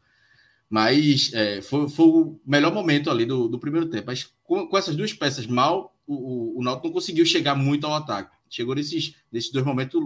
Mas 0.69 1.29
é, 1.33 1.61
foi, 1.61 1.89
foi 1.89 2.05
o 2.05 2.39
melhor 2.45 2.73
momento 2.73 3.11
ali 3.11 3.25
do, 3.25 3.49
do 3.49 3.59
primeiro 3.59 3.89
tempo. 3.89 4.07
Mas 4.07 4.33
com, 4.43 4.65
com 4.65 4.77
essas 4.77 4.95
duas 4.95 5.11
peças 5.11 5.45
mal, 5.45 5.93
o, 6.07 6.13
o, 6.13 6.59
o 6.59 6.63
Náutico 6.63 6.87
não 6.87 6.93
conseguiu 6.93 7.25
chegar 7.25 7.53
muito 7.53 7.85
ao 7.85 7.95
ataque. 7.95 8.33
Chegou 8.49 8.73
nesses, 8.73 9.13
nesses 9.29 9.51
dois 9.51 9.65
momentos, 9.65 10.01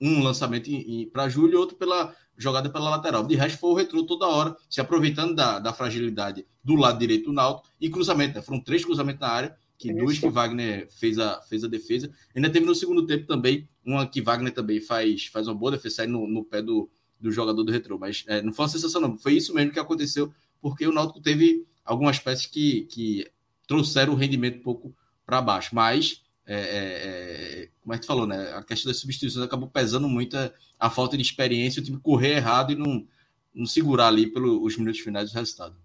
um 0.00 0.22
lançamento 0.24 0.68
para 1.12 1.28
Júlio 1.28 1.52
e 1.52 1.56
outro 1.56 1.76
pela 1.76 2.14
jogada 2.36 2.68
pela 2.68 2.90
lateral. 2.90 3.26
De 3.26 3.34
resto, 3.34 3.58
foi 3.58 3.70
o 3.70 3.74
retrô 3.74 4.04
toda 4.04 4.26
hora, 4.26 4.56
se 4.68 4.80
aproveitando 4.80 5.34
da, 5.34 5.58
da 5.58 5.72
fragilidade 5.72 6.46
do 6.62 6.74
lado 6.74 6.98
direito 6.98 7.26
do 7.26 7.32
Náutico 7.32 7.68
e 7.80 7.88
cruzamento. 7.88 8.36
Né? 8.36 8.42
Foram 8.42 8.60
três 8.60 8.84
cruzamentos 8.84 9.20
na 9.20 9.28
área, 9.28 9.56
que 9.78 9.88
Isso. 9.88 9.98
duas 9.98 10.18
que 10.18 10.28
Wagner 10.28 10.88
fez 10.90 11.18
a, 11.18 11.40
fez 11.42 11.64
a 11.64 11.68
defesa. 11.68 12.10
Ainda 12.34 12.50
teve 12.50 12.66
no 12.66 12.74
segundo 12.74 13.06
tempo 13.06 13.26
também 13.26 13.68
uma 13.84 14.06
que 14.06 14.20
Wagner 14.20 14.52
também 14.52 14.80
faz, 14.80 15.26
faz 15.26 15.46
uma 15.46 15.54
boa 15.54 15.72
defesa, 15.72 15.96
sai 15.96 16.06
no, 16.06 16.26
no 16.26 16.44
pé 16.44 16.62
do, 16.62 16.88
do 17.20 17.30
jogador 17.30 17.62
do 17.62 17.72
retrô. 17.72 17.98
Mas 17.98 18.24
é, 18.26 18.42
não 18.42 18.52
foi 18.52 18.64
uma 18.64 18.70
sensação, 18.70 19.00
não. 19.00 19.18
Foi 19.18 19.34
isso 19.34 19.54
mesmo 19.54 19.72
que 19.72 19.78
aconteceu, 19.78 20.32
porque 20.60 20.86
o 20.86 20.92
Náutico 20.92 21.20
teve 21.20 21.66
algumas 21.84 22.18
peças 22.18 22.46
que, 22.46 22.82
que 22.82 23.30
trouxeram 23.66 24.12
o 24.12 24.16
rendimento 24.16 24.58
um 24.58 24.62
pouco 24.62 24.94
para 25.26 25.42
baixo. 25.42 25.74
Mas 25.74 26.22
é, 26.46 26.54
é, 26.54 27.62
é, 27.62 27.68
como 27.82 27.94
é 27.94 27.96
que 27.96 28.02
tu 28.02 28.06
falou, 28.06 28.26
né? 28.26 28.52
A 28.54 28.62
questão 28.62 28.90
das 28.90 29.00
substituições 29.00 29.44
acabou 29.44 29.68
pesando 29.68 30.08
muito 30.08 30.36
a, 30.36 30.50
a 30.78 30.90
falta 30.90 31.16
de 31.16 31.22
experiência, 31.22 31.80
o 31.80 31.84
time 31.84 31.98
correr 31.98 32.36
errado 32.36 32.72
e 32.72 32.76
não, 32.76 33.06
não 33.54 33.66
segurar 33.66 34.08
ali 34.08 34.26
pelos 34.26 34.76
minutos 34.76 35.00
finais 35.00 35.30
do 35.30 35.34
resultado. 35.34 35.76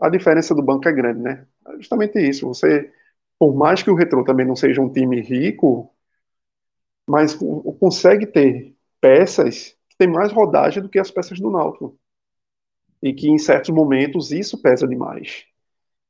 A 0.00 0.08
diferença 0.08 0.54
do 0.54 0.62
banco 0.62 0.88
é 0.88 0.92
grande, 0.92 1.20
né? 1.20 1.46
É 1.66 1.76
justamente 1.76 2.18
isso. 2.20 2.46
Você, 2.46 2.92
por 3.38 3.54
mais 3.54 3.82
que 3.82 3.90
o 3.90 3.94
Retro 3.94 4.24
também 4.24 4.46
não 4.46 4.56
seja 4.56 4.80
um 4.80 4.92
time 4.92 5.20
rico, 5.20 5.92
mas 7.06 7.36
consegue 7.80 8.26
ter 8.26 8.74
peças 9.00 9.76
que 9.88 9.96
têm 9.96 10.08
mais 10.08 10.32
rodagem 10.32 10.82
do 10.82 10.88
que 10.88 10.98
as 10.98 11.10
peças 11.10 11.40
do 11.40 11.50
Náutico. 11.50 11.98
E 13.02 13.12
que 13.12 13.28
em 13.28 13.38
certos 13.38 13.70
momentos 13.70 14.30
isso 14.30 14.60
pesa 14.60 14.86
demais. 14.86 15.44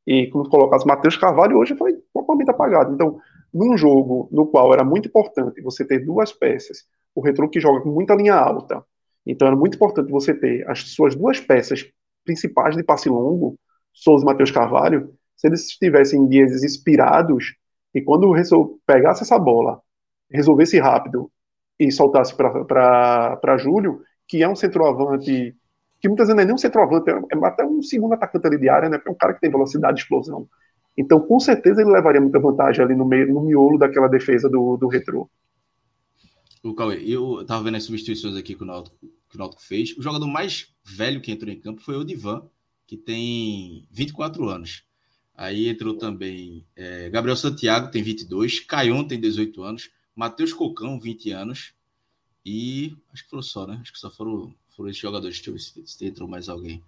E 0.07 0.27
como 0.27 0.45
tu 0.45 0.51
colocaste, 0.51 0.87
Matheus 0.87 1.17
Carvalho 1.17 1.57
hoje 1.57 1.75
foi 1.77 1.95
totalmente 2.13 2.51
apagado. 2.51 2.93
Então, 2.93 3.21
num 3.53 3.77
jogo 3.77 4.29
no 4.31 4.47
qual 4.47 4.73
era 4.73 4.85
muito 4.85 5.09
importante 5.09 5.61
você 5.61 5.85
ter 5.85 6.05
duas 6.05 6.33
peças, 6.33 6.85
o 7.15 7.21
Retro 7.21 7.49
que 7.49 7.61
joga 7.61 7.81
com 7.81 7.91
muita 7.91 8.15
linha 8.15 8.35
alta, 8.35 8.85
então 9.27 9.49
era 9.49 9.57
muito 9.57 9.75
importante 9.77 10.11
você 10.11 10.35
ter 10.35 10.69
as 10.69 10.93
suas 10.93 11.15
duas 11.15 11.41
peças 11.41 11.91
principais 12.25 12.77
de 12.77 12.83
passe 12.83 13.09
longo, 13.09 13.59
Souza 13.93 14.25
e 14.25 14.27
Matheus 14.27 14.51
Carvalho, 14.51 15.13
se 15.37 15.49
eles 15.49 15.67
estivessem 15.67 16.21
em 16.21 16.29
dias 16.29 16.63
inspirados, 16.63 17.57
e 17.95 18.01
quando 18.01 18.33
pegasse 18.87 19.23
essa 19.23 19.39
bola, 19.39 19.81
resolvesse 20.31 20.79
rápido 20.79 21.31
e 21.79 21.91
soltasse 21.91 22.35
para 22.37 23.57
Júlio, 23.59 24.03
que 24.29 24.43
é 24.43 24.49
um 24.49 24.55
centroavante, 24.55 25.57
que 26.01 26.09
muitas 26.09 26.29
vezes 26.29 26.37
não 26.37 26.43
é 26.43 26.47
nem 26.47 26.55
um 26.55 26.59
centroavante, 26.59 27.11
é 27.11 27.47
até 27.47 27.65
um 27.65 27.83
segundo 27.83 28.15
atacante 28.15 28.47
ali 28.47 28.59
de 28.59 28.69
área, 28.69 28.89
né? 28.89 29.01
É 29.05 29.11
um 29.11 29.15
cara 29.15 29.35
que 29.35 29.41
tem 29.41 29.51
velocidade 29.51 29.99
e 29.99 30.03
explosão. 30.03 30.49
Então, 31.01 31.19
com 31.19 31.41
certeza, 31.41 31.81
ele 31.81 31.91
levaria 31.91 32.21
muita 32.21 32.39
vantagem 32.39 32.85
ali 32.85 32.95
no 32.95 33.07
meio, 33.07 33.33
no 33.33 33.41
miolo 33.41 33.79
daquela 33.79 34.07
defesa 34.07 34.51
do, 34.51 34.77
do 34.77 34.87
retrô. 34.87 35.31
O 36.63 36.75
Cauê, 36.75 37.03
eu 37.03 37.43
tava 37.47 37.65
vendo 37.65 37.79
as 37.79 37.85
substituições 37.85 38.37
aqui 38.37 38.55
que 38.55 38.63
o, 38.63 38.67
Náutico, 38.67 38.95
que 39.31 39.35
o 39.35 39.39
Náutico 39.39 39.63
fez. 39.63 39.97
O 39.97 40.03
jogador 40.03 40.27
mais 40.27 40.75
velho 40.85 41.23
que 41.23 41.33
entrou 41.33 41.51
em 41.51 41.59
campo 41.59 41.81
foi 41.81 41.97
o 41.97 42.05
Divan, 42.05 42.43
que 42.87 42.99
tem 42.99 43.89
24 43.91 44.47
anos. 44.47 44.85
Aí 45.35 45.71
entrou 45.71 45.97
também 45.97 46.67
é, 46.77 47.09
Gabriel 47.09 47.35
Santiago, 47.37 47.91
tem 47.91 48.03
22, 48.03 48.61
Caion 48.61 49.03
tem 49.05 49.19
18 49.19 49.63
anos, 49.63 49.91
Matheus 50.15 50.53
Cocão, 50.53 51.01
20 51.01 51.31
anos, 51.31 51.73
e 52.45 52.95
acho 53.11 53.25
que 53.25 53.31
foram 53.31 53.43
só, 53.43 53.67
né? 53.67 53.79
Acho 53.81 53.91
que 53.91 53.99
só 53.99 54.11
foram, 54.11 54.55
foram 54.77 54.91
esses 54.91 55.01
jogadores. 55.01 55.37
Deixa 55.37 55.49
eu 55.49 55.55
ver 55.55 55.61
se, 55.61 55.97
se 55.97 56.05
entrou 56.05 56.29
mais 56.29 56.51
alguém. 56.51 56.83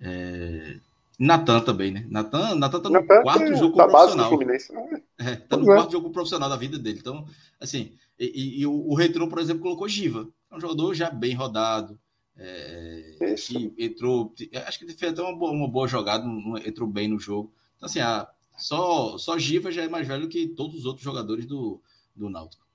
É, 0.00 0.80
Natan 1.18 1.60
também, 1.60 1.90
né? 1.90 2.06
Natan, 2.08 2.54
Natan 2.54 2.80
tá 2.80 2.88
no 2.88 3.00
Nathan 3.00 3.22
quarto 3.22 3.56
jogo 3.56 3.76
tá 3.76 3.88
profissional. 3.88 4.38
Né? 4.38 5.02
É, 5.18 5.34
tá 5.34 5.56
no 5.56 5.64
é. 5.64 5.74
quarto 5.74 5.92
jogo 5.92 6.10
profissional 6.10 6.48
da 6.48 6.56
vida 6.56 6.78
dele. 6.78 6.98
Então, 7.00 7.26
assim, 7.60 7.92
e, 8.18 8.60
e 8.60 8.66
o, 8.66 8.72
o 8.72 8.94
Retro, 8.94 9.28
por 9.28 9.40
exemplo, 9.40 9.62
colocou 9.62 9.88
Giva. 9.88 10.28
É 10.50 10.56
um 10.56 10.60
jogador 10.60 10.94
já 10.94 11.10
bem 11.10 11.34
rodado. 11.34 11.98
É, 12.36 13.34
que 13.36 13.74
entrou. 13.76 14.32
Acho 14.64 14.78
que 14.78 14.92
fez 14.92 15.12
até 15.12 15.20
uma 15.20 15.36
boa, 15.36 15.50
uma 15.50 15.66
boa 15.66 15.88
jogada, 15.88 16.24
entrou 16.64 16.88
bem 16.88 17.08
no 17.08 17.18
jogo. 17.18 17.52
Então, 17.76 17.88
assim, 17.88 17.98
a, 17.98 18.28
só, 18.56 19.18
só 19.18 19.36
Giva 19.36 19.72
já 19.72 19.82
é 19.82 19.88
mais 19.88 20.06
velho 20.06 20.28
que 20.28 20.46
todos 20.46 20.76
os 20.76 20.84
outros 20.84 21.04
jogadores 21.04 21.46
do, 21.46 21.80
do 22.14 22.30
Náutico. 22.30 22.67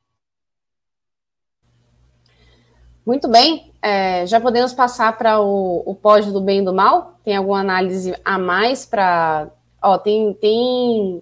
Muito 3.06 3.28
bem, 3.28 3.72
é, 3.82 4.26
já 4.26 4.40
podemos 4.40 4.74
passar 4.74 5.18
para 5.18 5.42
o, 5.42 5.84
o 5.86 5.94
pódio 5.94 6.32
do 6.32 6.40
bem 6.40 6.62
e 6.62 6.66
do 6.66 6.74
mal? 6.74 7.20
Tem 7.24 7.36
alguma 7.36 7.60
análise 7.60 8.16
a 8.24 8.38
mais 8.40 8.86
para. 8.86 9.50
Ó, 9.82 9.98
tem, 9.98 10.34
tem 10.36 11.22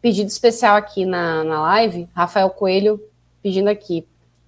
pedido 0.00 0.28
especial 0.28 0.76
aqui 0.76 1.04
na, 1.04 1.42
na 1.42 1.60
live, 1.62 2.08
Rafael 2.14 2.48
Coelho 2.50 3.00
pedindo 3.42 3.68
aqui. 3.68 4.06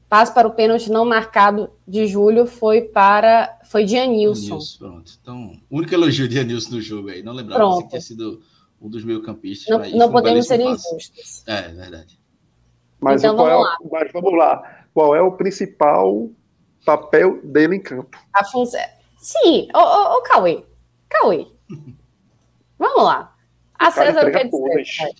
Passe 0.09 0.33
para 0.33 0.49
o 0.49 0.53
pênalti 0.53 0.91
não 0.91 1.05
marcado 1.05 1.69
de 1.87 2.07
Júlio 2.07 2.47
foi 2.47 2.83
para. 2.83 3.59
Foi 3.65 3.85
de 3.85 3.99
Anilson. 3.99 4.59
pronto. 4.79 5.13
Então, 5.21 5.61
o 5.69 5.79
único 5.79 5.93
elogio 5.93 6.29
de 6.29 6.39
Anilson 6.39 6.77
no 6.77 6.81
jogo 6.81 7.11
aí. 7.11 7.23
Não 7.23 7.33
lembrava 7.33 7.83
que 7.83 7.89
tinha 7.89 8.01
sido 8.01 8.41
um 8.81 8.89
dos 8.89 9.05
meio-campistas. 9.05 9.69
Não, 9.69 9.99
não 9.99 10.13
podemos 10.13 10.47
ser 10.47 10.61
injustos. 10.61 11.43
É, 11.47 11.59
é, 11.59 11.69
verdade. 11.69 12.19
Mas, 13.01 13.23
então, 13.23 13.37
vamos, 13.37 13.53
é, 13.53 13.57
lá. 13.57 13.77
mas 13.91 14.13
vamos 14.13 14.39
lá. 14.39 14.78
Qual 14.99 15.15
é 15.15 15.23
o 15.23 15.31
principal 15.31 16.29
papel 16.85 17.39
dele 17.45 17.77
em 17.77 17.81
campo? 17.81 18.19
A 18.35 18.45
função. 18.45 18.81
Sim, 19.17 19.69
ô, 19.73 19.79
ô, 19.79 20.19
ô 20.19 20.23
Cauê. 20.23 20.65
Cauê. 21.09 21.47
Vamos 22.77 23.05
lá. 23.05 23.33
A 23.79 23.93
César 23.93 24.29
quer 24.29 24.49
dizer. 24.51 25.15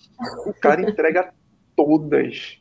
O 0.45 0.53
cara 0.53 0.81
entrega 0.81 1.33
todas. 1.77 2.57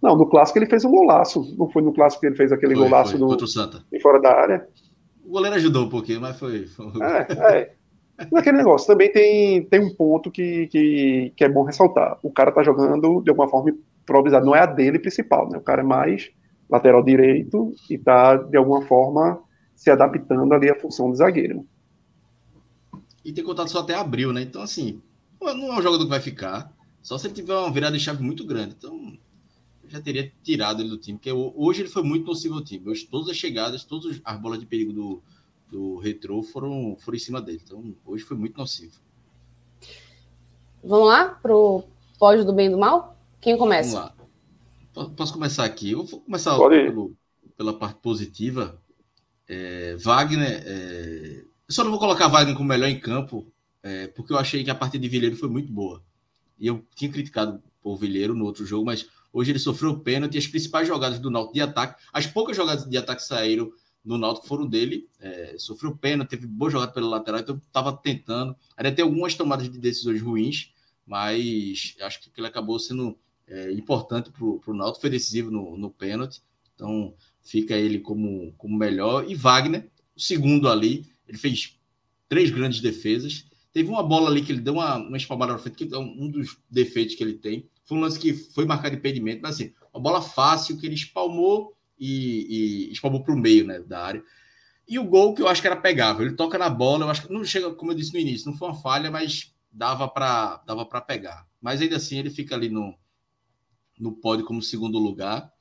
Não, 0.00 0.14
no 0.14 0.28
clássico 0.28 0.60
ele 0.60 0.66
fez 0.66 0.84
um 0.84 0.92
golaço. 0.92 1.56
Não 1.58 1.68
foi 1.68 1.82
no 1.82 1.92
clássico 1.92 2.20
que 2.20 2.28
ele 2.28 2.36
fez 2.36 2.52
aquele 2.52 2.76
foi, 2.76 2.84
golaço 2.84 3.18
foi, 3.18 3.18
do, 3.18 3.26
o 3.26 3.48
Santa. 3.48 3.84
de 3.90 3.98
fora 3.98 4.20
da 4.20 4.32
área. 4.32 4.68
O 5.24 5.30
goleiro 5.30 5.56
ajudou 5.56 5.86
um 5.86 5.90
pouquinho, 5.90 6.20
mas 6.20 6.38
foi. 6.38 6.68
foi... 6.68 6.86
É, 7.02 7.56
é. 8.16 8.26
Naquele 8.30 8.58
negócio, 8.58 8.86
também 8.86 9.10
tem, 9.10 9.64
tem 9.64 9.80
um 9.80 9.92
ponto 9.92 10.30
que, 10.30 10.68
que, 10.68 11.32
que 11.34 11.42
é 11.42 11.48
bom 11.48 11.64
ressaltar. 11.64 12.16
O 12.22 12.30
cara 12.30 12.52
tá 12.52 12.62
jogando 12.62 13.20
de 13.22 13.30
alguma 13.30 13.48
forma 13.48 13.70
improvisado. 13.70 14.46
Não 14.46 14.54
é 14.54 14.60
a 14.60 14.66
dele 14.66 15.00
principal, 15.00 15.50
né? 15.50 15.58
O 15.58 15.62
cara 15.62 15.80
é 15.80 15.84
mais 15.84 16.30
lateral 16.70 17.02
direito 17.02 17.74
e 17.88 17.98
tá, 17.98 18.36
de 18.36 18.56
alguma 18.56 18.82
forma, 18.82 19.42
se 19.74 19.90
adaptando 19.90 20.52
ali 20.52 20.70
à 20.70 20.78
função 20.78 21.10
de 21.10 21.18
zagueiro. 21.18 21.66
E 23.24 23.32
tem 23.32 23.44
contato 23.44 23.70
só 23.70 23.80
até 23.80 23.94
abril, 23.94 24.32
né? 24.32 24.42
Então, 24.42 24.62
assim, 24.62 25.00
não 25.40 25.72
é 25.72 25.78
um 25.78 25.82
jogador 25.82 26.04
que 26.04 26.10
vai 26.10 26.20
ficar. 26.20 26.72
Só 27.02 27.18
se 27.18 27.26
ele 27.26 27.34
tiver 27.34 27.54
uma 27.54 27.70
virada 27.70 27.96
de 27.96 28.02
chave 28.02 28.22
muito 28.22 28.46
grande. 28.46 28.74
Então, 28.78 29.18
já 29.88 30.00
teria 30.00 30.32
tirado 30.42 30.80
ele 30.80 30.90
do 30.90 30.98
time. 30.98 31.18
Porque 31.18 31.32
hoje 31.32 31.82
ele 31.82 31.88
foi 31.88 32.02
muito 32.02 32.26
nocivo 32.26 32.54
ao 32.54 32.64
time. 32.64 32.88
Hoje, 32.88 33.06
todas 33.06 33.28
as 33.28 33.36
chegadas, 33.36 33.84
todas 33.84 34.20
as 34.24 34.40
bolas 34.40 34.58
de 34.58 34.66
perigo 34.66 34.92
do, 34.92 35.22
do 35.70 35.96
retrô 35.96 36.42
foram, 36.42 36.96
foram 37.00 37.16
em 37.16 37.20
cima 37.20 37.40
dele. 37.42 37.60
Então, 37.64 37.94
hoje 38.06 38.24
foi 38.24 38.36
muito 38.36 38.56
nocivo. 38.56 38.94
Vamos 40.82 41.08
lá 41.08 41.28
pro 41.42 41.84
pódio 42.18 42.44
do 42.44 42.52
bem 42.52 42.68
e 42.68 42.70
do 42.70 42.78
mal? 42.78 43.16
Quem 43.40 43.56
começa? 43.56 43.96
Vamos 43.96 44.10
lá. 44.10 44.19
Posso 44.92 45.32
começar 45.32 45.64
aqui? 45.64 45.92
Eu 45.92 46.04
vou 46.04 46.20
começar 46.20 46.56
pelo, 46.58 47.16
pela 47.56 47.78
parte 47.78 48.00
positiva. 48.00 48.80
É, 49.48 49.96
Wagner. 49.96 50.62
É... 50.66 51.44
Eu 51.68 51.74
só 51.74 51.84
não 51.84 51.90
vou 51.90 52.00
colocar 52.00 52.26
Wagner 52.26 52.56
como 52.56 52.68
melhor 52.68 52.88
em 52.88 52.98
campo, 52.98 53.52
é, 53.82 54.08
porque 54.08 54.32
eu 54.32 54.38
achei 54.38 54.64
que 54.64 54.70
a 54.70 54.74
partida 54.74 55.02
de 55.02 55.08
Vilheiro 55.08 55.36
foi 55.36 55.48
muito 55.48 55.72
boa. 55.72 56.02
E 56.58 56.66
eu 56.66 56.84
tinha 56.96 57.10
criticado 57.10 57.62
o 57.82 57.96
Vilheiro 57.96 58.34
no 58.34 58.44
outro 58.44 58.66
jogo, 58.66 58.86
mas 58.86 59.06
hoje 59.32 59.52
ele 59.52 59.58
sofreu 59.60 60.00
pênalti. 60.00 60.36
As 60.36 60.48
principais 60.48 60.88
jogadas 60.88 61.20
do 61.20 61.30
Náutico 61.30 61.54
de 61.54 61.60
ataque, 61.60 62.02
as 62.12 62.26
poucas 62.26 62.56
jogadas 62.56 62.84
de 62.84 62.96
ataque 62.96 63.22
que 63.22 63.28
saíram 63.28 63.70
no 64.04 64.18
Náutico 64.18 64.48
foram 64.48 64.66
dele. 64.66 65.08
É, 65.20 65.54
sofreu 65.58 65.96
pênalti, 65.96 66.30
teve 66.30 66.46
boa 66.46 66.70
jogada 66.70 66.92
pela 66.92 67.08
lateral, 67.08 67.40
então 67.40 67.56
estava 67.56 67.92
tentando. 67.92 68.56
Ainda 68.76 68.90
tem 68.90 69.04
algumas 69.04 69.36
tomadas 69.36 69.70
de 69.70 69.78
decisões 69.78 70.20
ruins, 70.20 70.72
mas 71.06 71.94
acho 72.00 72.20
que 72.20 72.30
ele 72.36 72.48
acabou 72.48 72.78
sendo 72.80 73.16
é, 73.50 73.72
importante 73.72 74.30
para 74.30 74.44
o 74.44 74.74
Náutico, 74.74 75.00
foi 75.00 75.10
decisivo 75.10 75.50
no, 75.50 75.76
no 75.76 75.90
pênalti. 75.90 76.40
Então 76.74 77.12
fica 77.42 77.74
ele 77.74 77.98
como, 77.98 78.52
como 78.56 78.78
melhor. 78.78 79.28
E 79.28 79.34
Wagner, 79.34 79.90
o 80.16 80.20
segundo 80.20 80.68
ali, 80.68 81.06
ele 81.26 81.36
fez 81.36 81.76
três 82.28 82.50
grandes 82.50 82.80
defesas. 82.80 83.44
Teve 83.72 83.88
uma 83.88 84.02
bola 84.02 84.30
ali 84.30 84.42
que 84.42 84.52
ele 84.52 84.60
deu 84.60 84.74
uma, 84.74 84.96
uma 84.96 85.16
espalmada 85.16 85.52
na 85.52 85.58
frente, 85.58 85.84
que 85.84 85.94
é 85.94 85.98
um 85.98 86.30
dos 86.30 86.56
defeitos 86.70 87.16
que 87.16 87.22
ele 87.22 87.34
tem. 87.34 87.68
Foi 87.84 87.98
um 87.98 88.00
lance 88.00 88.18
que 88.18 88.32
foi 88.32 88.64
marcado 88.64 88.94
impedimento, 88.94 89.42
mas 89.42 89.56
assim, 89.56 89.72
uma 89.92 90.00
bola 90.00 90.22
fácil 90.22 90.78
que 90.78 90.86
ele 90.86 90.94
espalmou 90.94 91.76
e, 91.98 92.86
e 92.88 92.92
espalmou 92.92 93.22
para 93.22 93.34
o 93.34 93.38
meio 93.38 93.66
né, 93.66 93.80
da 93.80 94.00
área. 94.00 94.22
E 94.88 94.98
o 94.98 95.04
gol 95.04 95.34
que 95.34 95.42
eu 95.42 95.48
acho 95.48 95.60
que 95.60 95.66
era 95.66 95.76
pegável. 95.76 96.24
Ele 96.26 96.36
toca 96.36 96.56
na 96.56 96.68
bola, 96.68 97.04
eu 97.04 97.10
acho 97.10 97.26
que 97.26 97.32
não 97.32 97.44
chega, 97.44 97.72
como 97.74 97.92
eu 97.92 97.96
disse 97.96 98.12
no 98.12 98.20
início, 98.20 98.50
não 98.50 98.56
foi 98.56 98.68
uma 98.68 98.80
falha, 98.80 99.10
mas 99.10 99.52
dava 99.72 100.08
para 100.08 100.62
dava 100.66 100.84
pegar. 101.00 101.46
Mas 101.60 101.80
ainda 101.80 101.96
assim 101.96 102.18
ele 102.18 102.30
fica 102.30 102.54
ali 102.54 102.68
no, 102.68 102.94
no 104.00 104.12
pódio 104.12 104.44
como 104.44 104.62
segundo 104.62 104.98
lugar. 104.98 105.52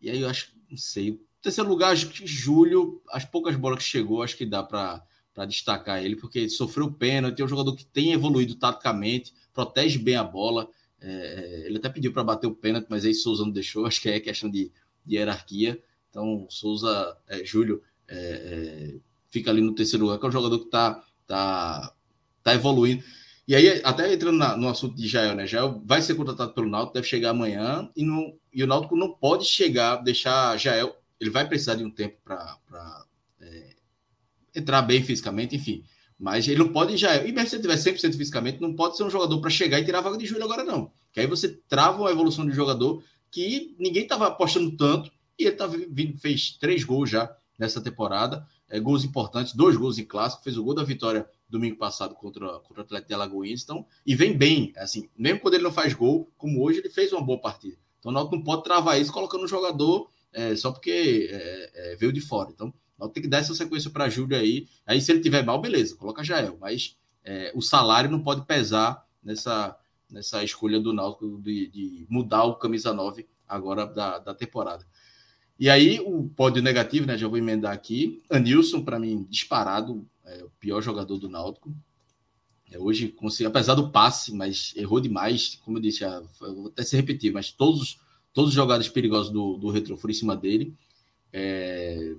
E 0.00 0.08
aí 0.08 0.20
eu 0.20 0.28
acho, 0.28 0.52
não 0.70 0.76
sei, 0.78 1.20
terceiro 1.42 1.68
lugar, 1.68 1.92
acho 1.92 2.08
que 2.08 2.26
Júlio, 2.26 3.02
as 3.10 3.24
poucas 3.24 3.56
bolas 3.56 3.78
que 3.78 3.90
chegou, 3.90 4.22
acho 4.22 4.36
que 4.36 4.46
dá 4.46 4.62
para 4.62 5.04
para 5.34 5.46
destacar 5.46 6.04
ele, 6.04 6.14
porque 6.14 6.48
sofreu 6.48 6.92
pênalti, 6.92 7.40
é 7.40 7.44
um 7.44 7.48
jogador 7.48 7.74
que 7.74 7.86
tem 7.86 8.12
evoluído 8.12 8.54
taticamente, 8.54 9.32
protege 9.52 9.98
bem 9.98 10.16
a 10.16 10.22
bola. 10.22 10.68
É, 11.00 11.10
é 11.10 11.66
ele 11.66 11.78
até 11.78 11.88
pediu 11.88 12.12
para 12.12 12.22
bater 12.22 12.46
o 12.46 12.54
pênalti, 12.54 12.86
mas 12.90 13.04
aí 13.04 13.14
Souza 13.14 13.42
não 13.42 13.50
deixou, 13.50 13.86
acho 13.86 14.00
que 14.00 14.10
é 14.10 14.20
questão 14.20 14.50
de, 14.50 14.70
de 15.04 15.16
hierarquia. 15.16 15.82
Então, 16.10 16.46
Souza, 16.50 17.16
é, 17.26 17.42
Júlio, 17.44 17.82
é, 18.06 18.16
é, 18.16 18.94
fica 19.30 19.50
ali 19.50 19.62
no 19.62 19.74
terceiro 19.74 20.04
lugar, 20.04 20.18
que 20.18 20.26
é 20.26 20.28
um 20.28 20.32
jogador 20.32 20.58
que 20.58 20.66
está 20.66 21.02
tá, 21.26 21.94
tá 22.42 22.54
evoluindo. 22.54 23.02
E 23.46 23.56
aí, 23.56 23.80
até 23.82 24.12
entrando 24.12 24.38
na, 24.38 24.56
no 24.56 24.68
assunto 24.68 24.94
de 24.94 25.08
Jael, 25.08 25.34
né? 25.34 25.46
Jael 25.46 25.82
vai 25.84 26.00
ser 26.00 26.14
contratado 26.14 26.54
pelo 26.54 26.68
Náutico, 26.68 26.94
deve 26.94 27.06
chegar 27.06 27.30
amanhã, 27.30 27.90
e, 27.96 28.04
não, 28.04 28.34
e 28.52 28.62
o 28.62 28.66
Náutico 28.66 28.96
não 28.96 29.12
pode 29.12 29.44
chegar, 29.44 29.96
deixar 29.96 30.56
Jael, 30.56 30.96
ele 31.20 31.30
vai 31.30 31.46
precisar 31.46 31.74
de 31.74 31.84
um 31.84 31.90
tempo 31.90 32.18
para 32.24 32.56
entrar 34.54 34.82
bem 34.82 35.02
fisicamente, 35.02 35.56
enfim. 35.56 35.84
Mas 36.18 36.46
ele 36.46 36.58
não 36.58 36.68
pode 36.68 36.96
já. 36.96 37.16
E 37.16 37.32
mesmo 37.32 37.48
se 37.48 37.56
ele 37.56 37.62
tiver 37.62 37.76
100% 37.76 38.16
fisicamente, 38.16 38.60
não 38.60 38.74
pode 38.74 38.96
ser 38.96 39.04
um 39.04 39.10
jogador 39.10 39.40
para 39.40 39.50
chegar 39.50 39.80
e 39.80 39.84
tirar 39.84 39.98
a 39.98 40.02
vaga 40.02 40.18
de 40.18 40.26
Júlio 40.26 40.44
agora, 40.44 40.64
não. 40.64 40.92
Que 41.12 41.20
aí 41.20 41.26
você 41.26 41.48
trava 41.68 42.00
uma 42.00 42.10
evolução 42.10 42.46
de 42.46 42.52
jogador 42.52 43.02
que 43.30 43.74
ninguém 43.78 44.04
estava 44.04 44.28
apostando 44.28 44.76
tanto. 44.76 45.10
E 45.38 45.44
ele 45.44 45.56
tá 45.56 45.66
vindo, 45.66 46.18
fez 46.18 46.56
três 46.58 46.84
gols 46.84 47.10
já 47.10 47.34
nessa 47.58 47.80
temporada. 47.80 48.46
É, 48.68 48.78
gols 48.78 49.04
importantes, 49.04 49.54
dois 49.54 49.76
gols 49.76 49.98
em 49.98 50.04
clássico. 50.04 50.44
Fez 50.44 50.56
o 50.56 50.62
gol 50.62 50.74
da 50.74 50.84
vitória 50.84 51.26
domingo 51.52 51.76
passado 51.76 52.14
contra, 52.14 52.58
contra 52.60 52.82
o 52.82 52.84
Atlético 52.84 53.08
de 53.08 53.14
Alagoas. 53.14 53.62
Então, 53.62 53.86
e 54.04 54.16
vem 54.16 54.36
bem, 54.36 54.72
assim, 54.76 55.08
mesmo 55.16 55.40
quando 55.40 55.54
ele 55.54 55.62
não 55.62 55.72
faz 55.72 55.92
gol, 55.92 56.32
como 56.36 56.64
hoje, 56.64 56.80
ele 56.80 56.88
fez 56.88 57.12
uma 57.12 57.22
boa 57.22 57.38
partida. 57.38 57.76
Então 57.98 58.10
o 58.10 58.14
Náutico 58.14 58.36
não 58.36 58.42
pode 58.42 58.64
travar 58.64 59.00
isso 59.00 59.12
colocando 59.12 59.44
um 59.44 59.48
jogador 59.48 60.10
é, 60.32 60.56
só 60.56 60.72
porque 60.72 61.28
é, 61.30 61.92
é, 61.92 61.96
veio 61.96 62.12
de 62.12 62.20
fora. 62.20 62.50
Então, 62.50 62.72
então 62.96 63.08
tem 63.08 63.22
que 63.22 63.28
dar 63.28 63.38
essa 63.38 63.54
sequência 63.54 63.90
para 63.90 64.08
Júlio 64.08 64.36
aí. 64.36 64.66
Aí 64.84 65.00
se 65.00 65.12
ele 65.12 65.20
tiver 65.20 65.44
mal, 65.44 65.60
beleza, 65.60 65.94
coloca 65.94 66.24
Jael. 66.24 66.56
Mas 66.60 66.96
é, 67.22 67.52
o 67.54 67.60
salário 67.60 68.10
não 68.10 68.22
pode 68.22 68.44
pesar 68.46 69.06
nessa, 69.22 69.76
nessa 70.10 70.42
escolha 70.42 70.80
do 70.80 70.92
Náutico 70.92 71.40
de, 71.40 71.68
de 71.68 72.06
mudar 72.08 72.44
o 72.44 72.56
camisa 72.56 72.92
9 72.92 73.28
agora 73.46 73.86
da, 73.86 74.18
da 74.18 74.34
temporada. 74.34 74.84
E 75.58 75.70
aí 75.70 76.00
o 76.00 76.28
pódio 76.30 76.62
negativo, 76.62 77.06
né? 77.06 77.16
Já 77.16 77.28
vou 77.28 77.38
emendar 77.38 77.72
aqui. 77.72 78.20
Anilson, 78.28 78.82
para 78.82 78.98
mim, 78.98 79.24
disparado, 79.28 80.04
é 80.38 80.44
o 80.44 80.50
pior 80.58 80.80
jogador 80.80 81.18
do 81.18 81.28
Náutico. 81.28 81.74
É, 82.70 82.78
hoje, 82.78 83.08
consegui, 83.08 83.46
apesar 83.46 83.74
do 83.74 83.90
passe, 83.90 84.34
mas 84.34 84.72
errou 84.76 85.00
demais. 85.00 85.56
Como 85.64 85.78
eu 85.78 85.82
disse, 85.82 86.04
vou 86.40 86.68
até 86.68 86.82
se 86.82 86.96
repetir, 86.96 87.32
mas 87.32 87.50
todos, 87.50 88.00
todos 88.32 88.50
os 88.50 88.54
jogadas 88.54 88.88
perigosos 88.88 89.32
do, 89.32 89.56
do 89.58 89.70
Retro 89.70 89.96
foram 89.96 90.12
em 90.12 90.16
cima 90.16 90.36
dele. 90.36 90.74
É, 91.32 92.14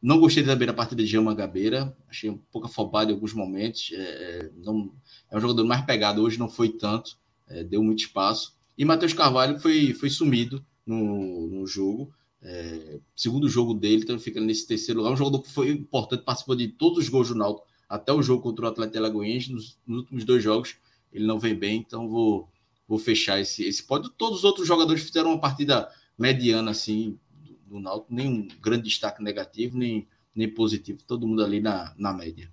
não 0.00 0.20
gostei 0.20 0.44
também 0.44 0.66
da 0.66 0.74
partida 0.74 1.02
de 1.02 1.08
Jama 1.08 1.34
Gabeira, 1.34 1.96
achei 2.08 2.28
um 2.28 2.36
pouco 2.52 2.66
afobado 2.66 3.10
em 3.10 3.14
alguns 3.14 3.32
momentos. 3.32 3.90
É, 3.92 3.96
é, 3.96 4.50
não, 4.56 4.92
é 5.30 5.36
um 5.36 5.40
jogador 5.40 5.64
mais 5.64 5.84
pegado, 5.86 6.22
hoje 6.22 6.38
não 6.38 6.48
foi 6.48 6.68
tanto, 6.68 7.16
é, 7.46 7.64
deu 7.64 7.82
muito 7.82 8.00
espaço. 8.00 8.54
E 8.76 8.84
Matheus 8.84 9.12
Carvalho 9.14 9.58
foi, 9.58 9.94
foi 9.94 10.10
sumido 10.10 10.64
no, 10.84 11.48
no 11.48 11.66
jogo. 11.66 12.12
É, 12.46 13.00
segundo 13.16 13.48
jogo 13.48 13.72
dele, 13.72 14.02
então 14.02 14.18
fica 14.18 14.38
nesse 14.38 14.66
terceiro 14.66 15.00
lugar. 15.00 15.14
Um 15.14 15.16
jogador 15.16 15.40
que 15.40 15.50
foi 15.50 15.70
importante, 15.70 16.24
participou 16.24 16.54
de 16.54 16.68
todos 16.68 16.98
os 16.98 17.08
gols 17.08 17.28
do 17.28 17.34
Náutico, 17.34 17.66
até 17.88 18.12
o 18.12 18.22
jogo 18.22 18.42
contra 18.42 18.66
o 18.66 18.68
Atlético 18.68 18.98
Alagoense. 18.98 19.50
Nos, 19.50 19.78
nos, 19.86 20.00
últimos 20.00 20.24
dois 20.24 20.42
jogos, 20.42 20.76
ele 21.10 21.26
não 21.26 21.38
vem 21.38 21.54
bem, 21.54 21.78
então 21.78 22.06
vou, 22.06 22.48
vou 22.86 22.98
fechar 22.98 23.40
esse, 23.40 23.64
esse 23.64 23.82
pódio. 23.82 24.10
Todos 24.10 24.38
os 24.38 24.44
outros 24.44 24.66
jogadores 24.66 25.02
fizeram 25.02 25.30
uma 25.30 25.40
partida 25.40 25.90
mediana, 26.18 26.70
assim, 26.70 27.18
do 27.66 27.80
Náutico, 27.80 28.14
nenhum 28.14 28.46
grande 28.60 28.84
destaque 28.84 29.22
negativo, 29.22 29.78
nem, 29.78 30.06
nem 30.34 30.48
positivo, 30.48 31.02
todo 31.06 31.26
mundo 31.26 31.42
ali 31.42 31.60
na, 31.60 31.94
na 31.96 32.12
média. 32.12 32.52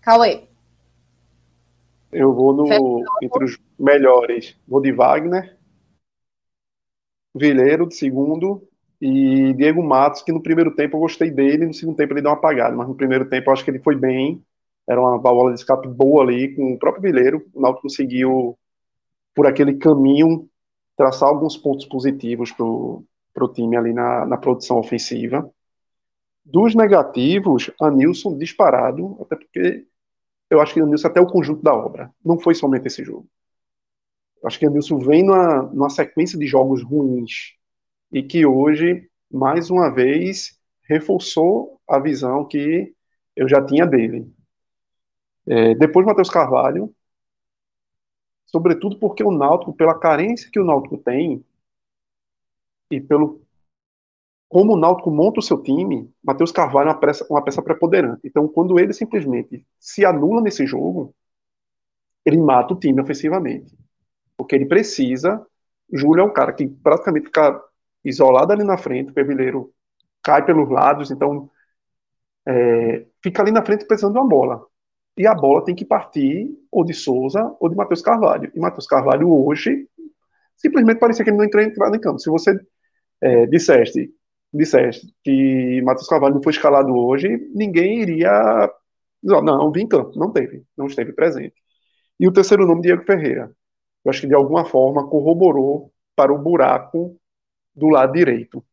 Cauê. 0.00 0.48
Eu 2.10 2.34
vou 2.34 2.52
no, 2.52 2.66
entre 3.22 3.44
os 3.44 3.56
melhores. 3.78 4.56
Vou 4.66 4.80
de 4.80 4.92
Wagner, 4.92 5.56
Vileiro 7.34 7.88
de 7.88 7.96
segundo 7.96 8.66
e 9.00 9.52
Diego 9.54 9.82
Matos, 9.82 10.22
que 10.22 10.32
no 10.32 10.42
primeiro 10.42 10.74
tempo 10.74 10.96
eu 10.96 11.00
gostei 11.00 11.30
dele, 11.30 11.66
no 11.66 11.74
segundo 11.74 11.96
tempo 11.96 12.12
ele 12.12 12.22
deu 12.22 12.30
uma 12.30 12.36
apagada, 12.36 12.76
mas 12.76 12.86
no 12.88 12.94
primeiro 12.94 13.28
tempo 13.28 13.48
eu 13.48 13.52
acho 13.52 13.64
que 13.64 13.70
ele 13.70 13.80
foi 13.80 13.96
bem. 13.96 14.42
Era 14.88 15.00
uma 15.00 15.18
bola 15.18 15.52
de 15.52 15.58
escape 15.58 15.88
boa 15.88 16.22
ali 16.22 16.54
com 16.54 16.74
o 16.74 16.78
próprio 16.78 17.02
Vileiro. 17.02 17.44
O 17.54 17.60
Náutico 17.60 17.82
conseguiu, 17.82 18.56
por 19.34 19.46
aquele 19.46 19.74
caminho, 19.74 20.48
traçar 20.96 21.28
alguns 21.28 21.56
pontos 21.56 21.86
positivos 21.86 22.52
para 22.52 22.64
o 22.64 23.52
time 23.52 23.76
ali 23.76 23.92
na, 23.92 24.26
na 24.26 24.36
produção 24.36 24.78
ofensiva. 24.78 25.50
Dos 26.44 26.74
negativos, 26.74 27.70
a 27.80 27.90
Nilson 27.90 28.36
disparado, 28.36 29.16
até 29.22 29.36
porque 29.36 29.86
eu 30.50 30.60
acho 30.60 30.74
que 30.74 30.80
a 30.80 30.86
Nilson 30.86 31.08
até 31.08 31.20
o 31.20 31.26
conjunto 31.26 31.62
da 31.62 31.74
obra, 31.74 32.10
não 32.24 32.38
foi 32.38 32.54
somente 32.54 32.86
esse 32.86 33.02
jogo. 33.02 33.26
Acho 34.44 34.58
que 34.58 34.66
a 34.66 34.70
Nilson 34.70 34.98
vem 34.98 35.24
numa, 35.24 35.62
numa 35.62 35.90
sequência 35.90 36.38
de 36.38 36.46
jogos 36.46 36.82
ruins 36.82 37.54
e 38.12 38.22
que 38.22 38.44
hoje, 38.44 39.08
mais 39.30 39.70
uma 39.70 39.90
vez, 39.90 40.58
reforçou 40.82 41.80
a 41.88 41.98
visão 41.98 42.44
que 42.46 42.94
eu 43.34 43.48
já 43.48 43.64
tinha 43.64 43.86
dele. 43.86 44.30
É, 45.46 45.74
depois, 45.74 46.06
Matheus 46.06 46.30
Carvalho, 46.30 46.94
sobretudo 48.46 48.98
porque 48.98 49.24
o 49.24 49.30
Náutico, 49.30 49.74
pela 49.74 49.98
carência 49.98 50.50
que 50.50 50.60
o 50.60 50.64
Náutico 50.64 50.98
tem 50.98 51.44
e 52.90 53.00
pelo 53.00 53.42
como 54.48 54.74
o 54.74 54.76
Náutico 54.76 55.10
monta 55.10 55.40
o 55.40 55.42
seu 55.42 55.60
time, 55.60 56.08
Matheus 56.22 56.52
Carvalho 56.52 56.88
é 56.88 56.92
uma 56.92 57.00
peça, 57.00 57.26
uma 57.28 57.42
peça 57.42 57.60
preponderante. 57.60 58.20
Então, 58.24 58.46
quando 58.46 58.78
ele 58.78 58.92
simplesmente 58.92 59.66
se 59.80 60.04
anula 60.04 60.40
nesse 60.40 60.64
jogo, 60.64 61.12
ele 62.24 62.38
mata 62.38 62.72
o 62.72 62.78
time 62.78 63.00
ofensivamente. 63.00 63.76
Porque 64.36 64.54
ele 64.54 64.66
precisa. 64.66 65.44
Júlio 65.92 66.22
é 66.22 66.24
um 66.24 66.32
cara 66.32 66.52
que 66.52 66.66
praticamente 66.66 67.26
fica 67.26 67.62
isolado 68.04 68.52
ali 68.52 68.64
na 68.64 68.76
frente, 68.76 69.10
o 69.10 69.14
Pevileiro 69.14 69.72
cai 70.22 70.44
pelos 70.44 70.68
lados, 70.70 71.10
então 71.10 71.50
é, 72.46 73.06
fica 73.22 73.42
ali 73.42 73.50
na 73.50 73.64
frente 73.64 73.86
precisando 73.86 74.14
de 74.14 74.18
uma 74.18 74.28
bola. 74.28 74.66
E 75.16 75.26
a 75.26 75.34
bola 75.34 75.64
tem 75.64 75.74
que 75.74 75.84
partir 75.84 76.50
ou 76.70 76.84
de 76.84 76.92
Souza 76.92 77.54
ou 77.60 77.68
de 77.68 77.76
Matheus 77.76 78.02
Carvalho. 78.02 78.50
E 78.54 78.58
Matheus 78.58 78.86
Carvalho 78.86 79.30
hoje 79.30 79.88
simplesmente 80.56 80.98
parecia 80.98 81.24
que 81.24 81.30
ele 81.30 81.38
não 81.38 81.44
entrou 81.44 81.62
em 81.62 82.00
campo. 82.00 82.18
Se 82.18 82.30
você 82.30 82.58
é, 83.20 83.46
disseste, 83.46 84.12
disseste 84.52 85.14
que 85.22 85.80
Matheus 85.82 86.08
Carvalho 86.08 86.34
não 86.34 86.42
foi 86.42 86.52
escalado 86.52 86.94
hoje, 86.94 87.28
ninguém 87.54 88.00
iria. 88.02 88.70
Não, 89.22 89.40
não 89.42 89.72
vi 89.72 89.82
em 89.82 89.88
campo. 89.88 90.18
Não 90.18 90.32
teve. 90.32 90.64
Não 90.76 90.86
esteve 90.86 91.12
presente. 91.12 91.54
E 92.18 92.26
o 92.28 92.32
terceiro 92.32 92.66
nome, 92.66 92.82
Diego 92.82 93.04
Ferreira. 93.04 93.50
Eu 94.04 94.10
acho 94.10 94.20
que 94.20 94.26
de 94.26 94.34
alguma 94.34 94.64
forma 94.64 95.08
corroborou 95.08 95.92
para 96.14 96.32
o 96.32 96.38
buraco 96.38 97.16
do 97.74 97.88
lado 97.88 98.12
direito, 98.12 98.64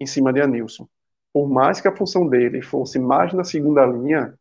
em 0.00 0.06
cima 0.06 0.32
de 0.32 0.40
Anilson. 0.40 0.88
Por 1.32 1.48
mais 1.48 1.80
que 1.80 1.88
a 1.88 1.94
função 1.94 2.26
dele 2.26 2.62
fosse 2.62 2.98
mais 2.98 3.32
na 3.32 3.44
segunda 3.44 3.84
linha, 3.84 4.36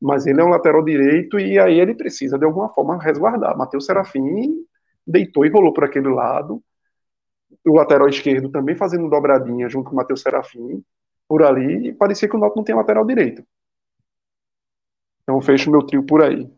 mas 0.00 0.26
ele 0.26 0.40
é 0.40 0.44
um 0.44 0.48
lateral 0.48 0.82
direito 0.84 1.38
e 1.38 1.58
aí 1.58 1.78
ele 1.80 1.94
precisa 1.94 2.38
de 2.38 2.44
alguma 2.44 2.68
forma 2.68 3.02
resguardar. 3.02 3.56
Matheus 3.56 3.86
Serafim 3.86 4.64
deitou 5.06 5.44
e 5.44 5.50
rolou 5.50 5.72
por 5.72 5.84
aquele 5.84 6.08
lado. 6.08 6.62
O 7.66 7.74
lateral 7.74 8.08
esquerdo 8.08 8.50
também 8.50 8.76
fazendo 8.76 9.08
dobradinha 9.08 9.68
junto 9.68 9.88
com 9.88 9.92
o 9.94 9.96
Matheus 9.96 10.22
Serafim 10.22 10.84
por 11.26 11.42
ali 11.42 11.88
e 11.88 11.92
parecia 11.92 12.28
que 12.28 12.36
o 12.36 12.38
Náutico 12.38 12.58
não 12.58 12.64
tem 12.64 12.74
lateral 12.74 13.04
direito. 13.04 13.44
Então 15.22 15.40
fecho 15.40 15.70
meu 15.70 15.82
trio 15.82 16.04
por 16.04 16.22
aí. 16.22 16.50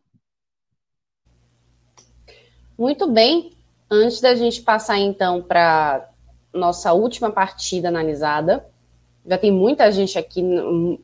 Muito 2.79 3.11
bem. 3.11 3.53
Antes 3.91 4.21
da 4.21 4.35
gente 4.35 4.63
passar 4.63 4.99
então 4.99 5.43
para 5.43 6.09
nossa 6.53 6.93
última 6.93 7.31
partida 7.31 7.89
analisada, 7.89 8.65
já 9.27 9.37
tem 9.37 9.51
muita 9.51 9.91
gente 9.91 10.19
aqui, 10.19 10.43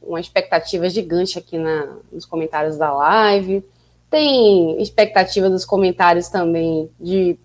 uma 0.02 0.20
expectativa 0.20 0.88
gigante 0.88 1.38
aqui 1.38 1.58
na, 1.58 1.96
nos 2.10 2.24
comentários 2.24 2.76
da 2.76 2.92
live. 2.92 3.64
Tem 4.10 4.80
expectativa 4.80 5.50
dos 5.50 5.64
comentários 5.64 6.28
também 6.28 6.90
de 7.00 7.36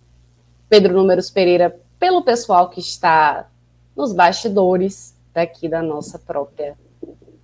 Pedro 0.70 0.94
Números 0.94 1.30
Pereira 1.30 1.76
pelo 2.00 2.22
pessoal 2.22 2.70
que 2.70 2.80
está 2.80 3.50
nos 3.96 4.14
bastidores 4.14 5.16
daqui 5.34 5.68
da 5.68 5.82
nossa 5.82 6.20
própria 6.20 6.78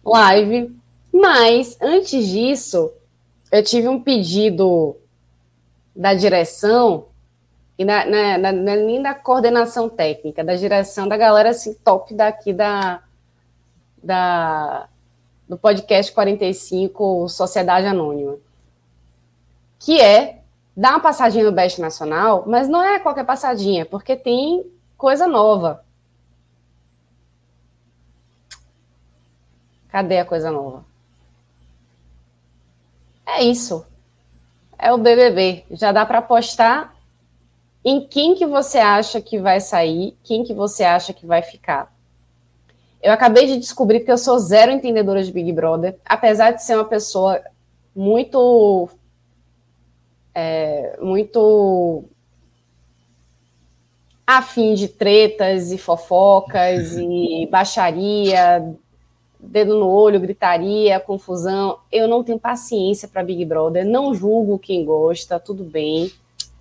live. 0.06 0.76
Mas, 1.12 1.78
antes 1.82 2.28
disso, 2.28 2.92
eu 3.52 3.64
tive 3.64 3.88
um 3.88 4.02
pedido 4.02 4.96
da 5.96 6.14
direção 6.14 7.08
e 7.78 7.84
na, 7.84 8.06
na, 8.06 8.38
na, 8.38 8.52
nem 8.52 9.02
da 9.02 9.14
coordenação 9.14 9.90
técnica, 9.90 10.44
da 10.44 10.56
direção 10.56 11.08
da 11.08 11.18
galera 11.18 11.50
assim, 11.50 11.74
top 11.74 12.14
daqui 12.14 12.54
da, 12.54 13.02
da, 14.02 14.88
do 15.48 15.58
podcast 15.58 16.12
45 16.12 17.28
Sociedade 17.30 17.88
Anônima, 17.88 18.38
que 19.80 20.00
é 20.00 20.40
dar 20.76 20.92
uma 20.92 21.00
passadinha 21.00 21.44
no 21.44 21.52
Best 21.52 21.82
Nacional, 21.82 22.44
mas 22.48 22.68
não 22.68 22.82
é 22.82 23.00
qualquer 23.00 23.26
passadinha, 23.26 23.86
porque 23.86 24.16
tem 24.16 24.66
coisa 24.98 25.28
nova. 25.28 25.84
Cadê 29.90 30.20
a 30.20 30.26
coisa 30.26 30.50
nova? 30.50 30.86
É 33.26 33.44
isso. 33.44 33.86
É 34.84 34.92
o 34.92 34.98
BBB. 34.98 35.64
Já 35.72 35.94
dá 35.94 36.06
para 36.06 36.18
apostar 36.18 36.94
em 37.86 38.06
quem 38.06 38.36
que 38.36 38.46
você 38.46 38.80
acha 38.80 39.22
que 39.22 39.40
vai 39.40 39.62
sair, 39.62 40.14
quem 40.22 40.44
que 40.44 40.54
você 40.54 40.84
acha 40.84 41.14
que 41.14 41.26
vai 41.26 41.42
ficar. 41.42 41.90
Eu 43.02 43.14
acabei 43.14 43.48
de 43.48 43.56
descobrir 43.56 44.02
que 44.02 44.12
eu 44.12 44.18
sou 44.18 44.38
zero 44.38 44.74
entendedora 44.74 45.24
de 45.24 45.32
Big 45.32 45.54
Brother, 45.54 45.98
apesar 46.04 46.52
de 46.52 46.66
ser 46.66 46.76
uma 46.76 46.84
pessoa 46.84 47.42
muito. 47.96 48.90
É, 50.36 50.98
muito 51.02 52.04
afim 54.28 54.74
de 54.74 54.90
tretas 54.90 55.72
e 55.72 55.78
fofocas 55.78 56.98
e 56.98 57.48
baixaria, 57.50 58.76
dedo 59.48 59.78
no 59.78 59.88
olho, 59.88 60.20
gritaria, 60.20 61.00
confusão. 61.00 61.78
Eu 61.92 62.08
não 62.08 62.24
tenho 62.24 62.40
paciência 62.40 63.08
para 63.08 63.24
Big 63.24 63.44
Brother, 63.46 63.86
não 63.86 64.14
julgo 64.14 64.58
quem 64.58 64.86
gosta, 64.86 65.40
tudo 65.40 65.64
bem. 65.64 66.12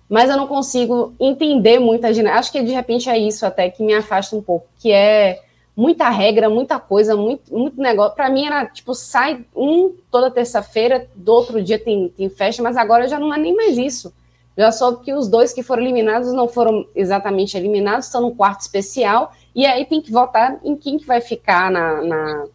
Mas 0.09 0.29
eu 0.29 0.37
não 0.37 0.47
consigo 0.47 1.13
entender 1.19 1.79
muita 1.79 2.13
gente. 2.13 2.27
Acho 2.27 2.51
que 2.51 2.61
de 2.61 2.71
repente 2.71 3.09
é 3.09 3.17
isso 3.17 3.45
até 3.45 3.69
que 3.69 3.83
me 3.83 3.93
afasta 3.93 4.35
um 4.35 4.41
pouco, 4.41 4.67
que 4.79 4.91
é 4.91 5.41
muita 5.75 6.09
regra, 6.09 6.49
muita 6.49 6.79
coisa, 6.79 7.15
muito, 7.15 7.53
muito 7.53 7.81
negócio. 7.81 8.15
Para 8.15 8.29
mim 8.29 8.45
era 8.45 8.65
tipo, 8.65 8.93
sai 8.93 9.45
um 9.55 9.93
toda 10.11 10.29
terça-feira, 10.29 11.07
do 11.15 11.31
outro 11.31 11.63
dia 11.63 11.79
tem, 11.79 12.09
tem 12.09 12.29
festa, 12.29 12.61
mas 12.61 12.77
agora 12.77 13.07
já 13.07 13.19
não 13.19 13.33
é 13.33 13.37
nem 13.37 13.55
mais 13.55 13.77
isso. 13.77 14.13
Já 14.55 14.71
soube 14.71 15.03
que 15.03 15.13
os 15.13 15.27
dois 15.27 15.51
que 15.51 15.63
foram 15.63 15.81
eliminados 15.81 16.31
não 16.31 16.47
foram 16.47 16.85
exatamente 16.95 17.57
eliminados, 17.57 18.05
estão 18.05 18.21
no 18.21 18.35
quarto 18.35 18.61
especial, 18.61 19.31
e 19.55 19.65
aí 19.65 19.83
tem 19.83 19.99
que 19.99 20.11
votar 20.11 20.59
em 20.63 20.75
quem 20.75 20.99
que 20.99 21.07
vai 21.07 21.21
ficar 21.21 21.71
na, 21.71 22.01
na, 22.03 22.45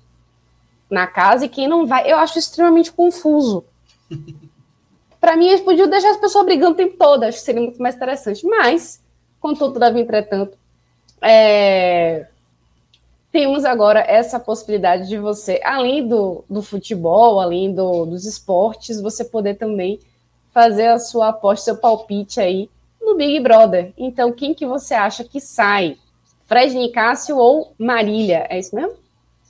na 0.90 1.06
casa 1.06 1.44
e 1.44 1.48
quem 1.48 1.68
não 1.68 1.86
vai. 1.86 2.10
Eu 2.10 2.16
acho 2.18 2.38
extremamente 2.38 2.92
confuso. 2.92 3.64
Para 5.20 5.36
mim, 5.36 5.48
eles 5.48 5.60
podiam 5.60 5.88
deixar 5.88 6.10
as 6.10 6.16
pessoas 6.16 6.44
brigando 6.44 6.72
o 6.72 6.76
tempo 6.76 6.96
todo, 6.96 7.24
acho 7.24 7.38
que 7.38 7.44
seria 7.44 7.60
muito 7.60 7.82
mais 7.82 7.96
interessante. 7.96 8.46
Mas, 8.46 9.02
contudo, 9.40 9.72
todavia, 9.72 10.00
entretanto, 10.00 10.56
é, 11.20 12.28
temos 13.32 13.64
agora 13.64 14.00
essa 14.00 14.38
possibilidade 14.38 15.08
de 15.08 15.18
você, 15.18 15.60
além 15.64 16.06
do, 16.06 16.44
do 16.48 16.62
futebol, 16.62 17.40
além 17.40 17.74
do, 17.74 18.06
dos 18.06 18.24
esportes, 18.24 19.00
você 19.00 19.24
poder 19.24 19.54
também 19.54 19.98
fazer 20.52 20.86
a 20.86 20.98
sua 20.98 21.28
aposta, 21.28 21.66
seu 21.66 21.76
palpite 21.76 22.40
aí 22.40 22.70
no 23.00 23.16
Big 23.16 23.40
Brother. 23.40 23.92
Então, 23.98 24.32
quem 24.32 24.54
que 24.54 24.66
você 24.66 24.94
acha 24.94 25.24
que 25.24 25.40
sai? 25.40 25.98
Fred 26.46 26.74
Nicásio 26.74 27.36
ou 27.36 27.74
Marília? 27.78 28.46
É 28.48 28.58
isso 28.58 28.74
mesmo? 28.74 28.94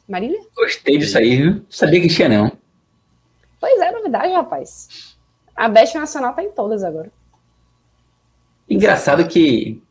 Marília? 0.09 0.41
Gostei 0.57 0.97
disso 0.97 1.19
aí, 1.19 1.37
viu? 1.37 1.67
Sabia 1.69 2.01
que 2.01 2.09
tinha, 2.09 2.29
não. 2.29 2.53
Pois 3.61 3.81
é, 3.81 3.91
novidade, 3.93 4.33
rapaz. 4.33 5.17
A 5.55 5.69
Best 5.69 5.97
Nacional 5.97 6.35
tá 6.35 6.43
em 6.43 6.51
todas 6.51 6.83
agora. 6.83 7.11
Engraçado 8.69 9.27
que 9.29 9.83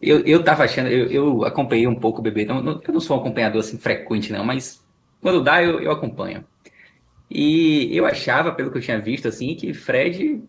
eu, 0.00 0.20
eu 0.20 0.44
tava 0.44 0.64
achando, 0.64 0.88
eu, 0.88 1.10
eu 1.10 1.44
acompanhei 1.44 1.86
um 1.86 1.94
pouco 1.94 2.20
o 2.20 2.22
bebê, 2.22 2.44
não, 2.44 2.62
não, 2.62 2.80
eu 2.86 2.92
não 2.92 3.00
sou 3.00 3.16
um 3.16 3.20
acompanhador 3.20 3.60
assim 3.60 3.78
frequente, 3.78 4.32
não, 4.32 4.44
mas 4.44 4.84
quando 5.20 5.42
dá, 5.42 5.62
eu, 5.62 5.80
eu 5.80 5.90
acompanho. 5.90 6.44
E 7.30 7.96
eu 7.96 8.04
achava, 8.04 8.52
pelo 8.52 8.70
que 8.70 8.78
eu 8.78 8.82
tinha 8.82 9.00
visto, 9.00 9.26
assim, 9.26 9.54
que 9.54 9.72
Fred 9.72 10.42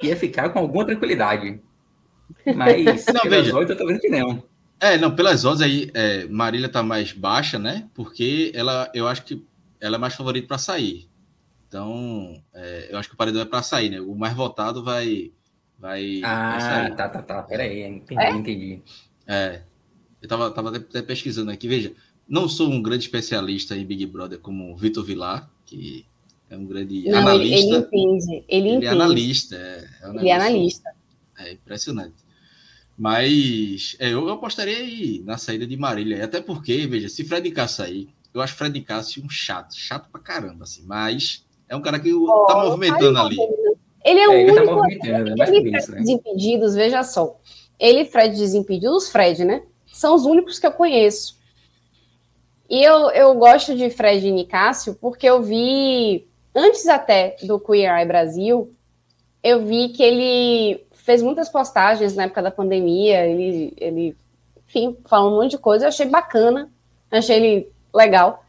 ia 0.00 0.16
ficar 0.16 0.50
com 0.50 0.60
alguma 0.60 0.86
tranquilidade. 0.86 1.60
Mas 2.54 3.04
não, 3.12 3.20
pelas 3.22 3.46
veja. 3.46 3.56
odds 3.56 3.70
eu 3.70 3.76
tô 3.76 3.86
vendo 3.86 4.00
que 4.00 4.08
não. 4.08 4.42
É, 4.80 4.96
não, 4.96 5.14
pelas 5.14 5.44
odds 5.44 5.60
aí, 5.60 5.90
é, 5.92 6.24
Marília 6.26 6.68
tá 6.68 6.82
mais 6.82 7.12
baixa, 7.12 7.58
né? 7.58 7.88
Porque 7.94 8.50
ela, 8.54 8.90
eu 8.94 9.06
acho 9.06 9.22
que 9.24 9.44
ela 9.78 9.96
é 9.96 9.98
mais 9.98 10.14
favorita 10.14 10.48
para 10.48 10.58
sair. 10.58 11.08
Então, 11.68 12.42
é, 12.54 12.88
eu 12.90 12.98
acho 12.98 13.08
que 13.08 13.14
o 13.14 13.18
paredão 13.18 13.42
é 13.42 13.44
para 13.44 13.62
sair, 13.62 13.90
né? 13.90 14.00
O 14.00 14.14
mais 14.14 14.34
votado 14.34 14.82
vai, 14.82 15.32
vai, 15.78 16.20
vai 16.20 16.30
Ah, 16.56 16.60
sair. 16.60 16.96
tá, 16.96 17.08
tá, 17.08 17.22
tá. 17.22 17.42
Pera 17.42 17.62
aí, 17.62 17.82
entendi, 17.82 18.22
É? 18.22 18.30
entendi. 18.32 18.82
É, 19.26 19.62
eu 20.20 20.28
tava, 20.28 20.50
tava 20.50 20.70
até- 20.70 20.78
até 20.78 21.02
pesquisando 21.02 21.50
aqui. 21.50 21.68
Veja, 21.68 21.92
não 22.26 22.48
sou 22.48 22.68
um 22.70 22.82
grande 22.82 23.04
especialista 23.04 23.76
em 23.76 23.84
Big 23.84 24.04
Brother 24.06 24.38
como 24.38 24.72
o 24.72 24.76
Vitor 24.76 25.04
Vilar, 25.04 25.48
que 25.66 26.06
é 26.48 26.56
um 26.56 26.64
grande 26.66 27.04
Não, 27.08 27.18
ele, 27.34 27.52
ele 27.54 27.74
analista. 27.74 27.76
entende. 27.76 28.44
Ele, 28.48 28.68
Ele 28.68 28.68
é 28.70 28.76
entende. 28.76 28.86
analista, 28.88 29.56
é, 29.56 29.88
é 30.02 30.08
um 30.08 30.18
Ele 30.18 30.28
é 30.28 30.34
analista. 30.34 30.90
É 31.38 31.52
impressionante. 31.52 32.19
Mas 33.00 33.96
é, 33.98 34.08
eu, 34.08 34.28
eu 34.28 34.34
apostaria 34.34 34.76
aí 34.76 35.22
na 35.24 35.38
saída 35.38 35.66
de 35.66 35.74
Marília. 35.74 36.22
Até 36.22 36.38
porque, 36.38 36.86
veja, 36.86 37.08
se 37.08 37.24
Fred 37.24 37.50
Cássio 37.50 37.76
sair, 37.78 38.08
eu 38.34 38.42
acho 38.42 38.54
Fred 38.54 38.78
Cássio 38.82 39.24
um 39.24 39.30
chato, 39.30 39.74
chato 39.74 40.10
pra 40.12 40.20
caramba, 40.20 40.64
assim. 40.64 40.82
Mas 40.84 41.46
é 41.66 41.74
um 41.74 41.80
cara 41.80 41.98
que 41.98 42.12
oh, 42.12 42.44
tá 42.44 42.62
movimentando 42.62 43.18
ali. 43.18 43.38
Ele 44.04 44.20
é 44.20 44.28
o 44.28 44.32
é, 44.32 44.44
único. 44.44 44.58
Ele, 44.58 44.66
tá 44.66 44.74
movimentando, 44.74 45.42
é 45.42 45.48
ele 45.48 45.78
isso, 45.78 45.92
né? 45.92 45.98
Desimpedidos, 45.98 46.74
veja 46.74 47.02
só. 47.02 47.40
Ele 47.78 48.00
e 48.00 48.04
Fred 48.04 48.36
Desimpedidos, 48.36 49.04
os 49.04 49.08
Fred, 49.08 49.46
né? 49.46 49.62
São 49.90 50.14
os 50.14 50.26
únicos 50.26 50.58
que 50.58 50.66
eu 50.66 50.72
conheço. 50.72 51.38
E 52.68 52.84
eu, 52.84 53.10
eu 53.12 53.34
gosto 53.34 53.74
de 53.74 53.88
Fred 53.88 54.28
e 54.28 54.30
Nicásio 54.30 54.94
porque 55.00 55.26
eu 55.26 55.40
vi, 55.40 56.28
antes 56.54 56.86
até 56.86 57.34
do 57.44 57.58
Queer 57.58 57.98
Eye 57.98 58.06
Brasil, 58.06 58.74
eu 59.42 59.64
vi 59.64 59.88
que 59.88 60.02
ele 60.02 60.84
fez 61.00 61.22
muitas 61.22 61.48
postagens 61.48 62.14
na 62.14 62.24
época 62.24 62.42
da 62.42 62.50
pandemia, 62.50 63.26
ele, 63.26 63.72
ele 63.76 64.16
enfim, 64.66 64.96
falou 65.06 65.32
um 65.32 65.42
monte 65.42 65.52
de 65.52 65.58
coisa, 65.58 65.84
eu 65.84 65.88
achei 65.88 66.06
bacana, 66.06 66.70
achei 67.10 67.36
ele 67.36 67.72
legal. 67.92 68.44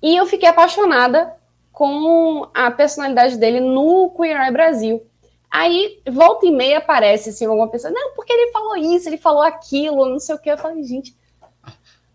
E 0.00 0.16
eu 0.16 0.26
fiquei 0.26 0.48
apaixonada 0.48 1.34
com 1.72 2.48
a 2.54 2.70
personalidade 2.70 3.36
dele 3.36 3.58
no 3.58 4.10
Queer 4.10 4.40
Eye 4.40 4.52
Brasil. 4.52 5.04
Aí, 5.50 6.00
volta 6.10 6.46
e 6.46 6.50
meia, 6.50 6.78
aparece 6.78 7.30
assim, 7.30 7.46
alguma 7.46 7.68
pessoa, 7.68 7.92
não, 7.92 8.14
porque 8.14 8.32
ele 8.32 8.52
falou 8.52 8.76
isso, 8.76 9.08
ele 9.08 9.18
falou 9.18 9.42
aquilo, 9.42 10.08
não 10.08 10.18
sei 10.18 10.34
o 10.34 10.38
que. 10.38 10.50
Eu 10.50 10.58
falei, 10.58 10.82
gente. 10.84 11.16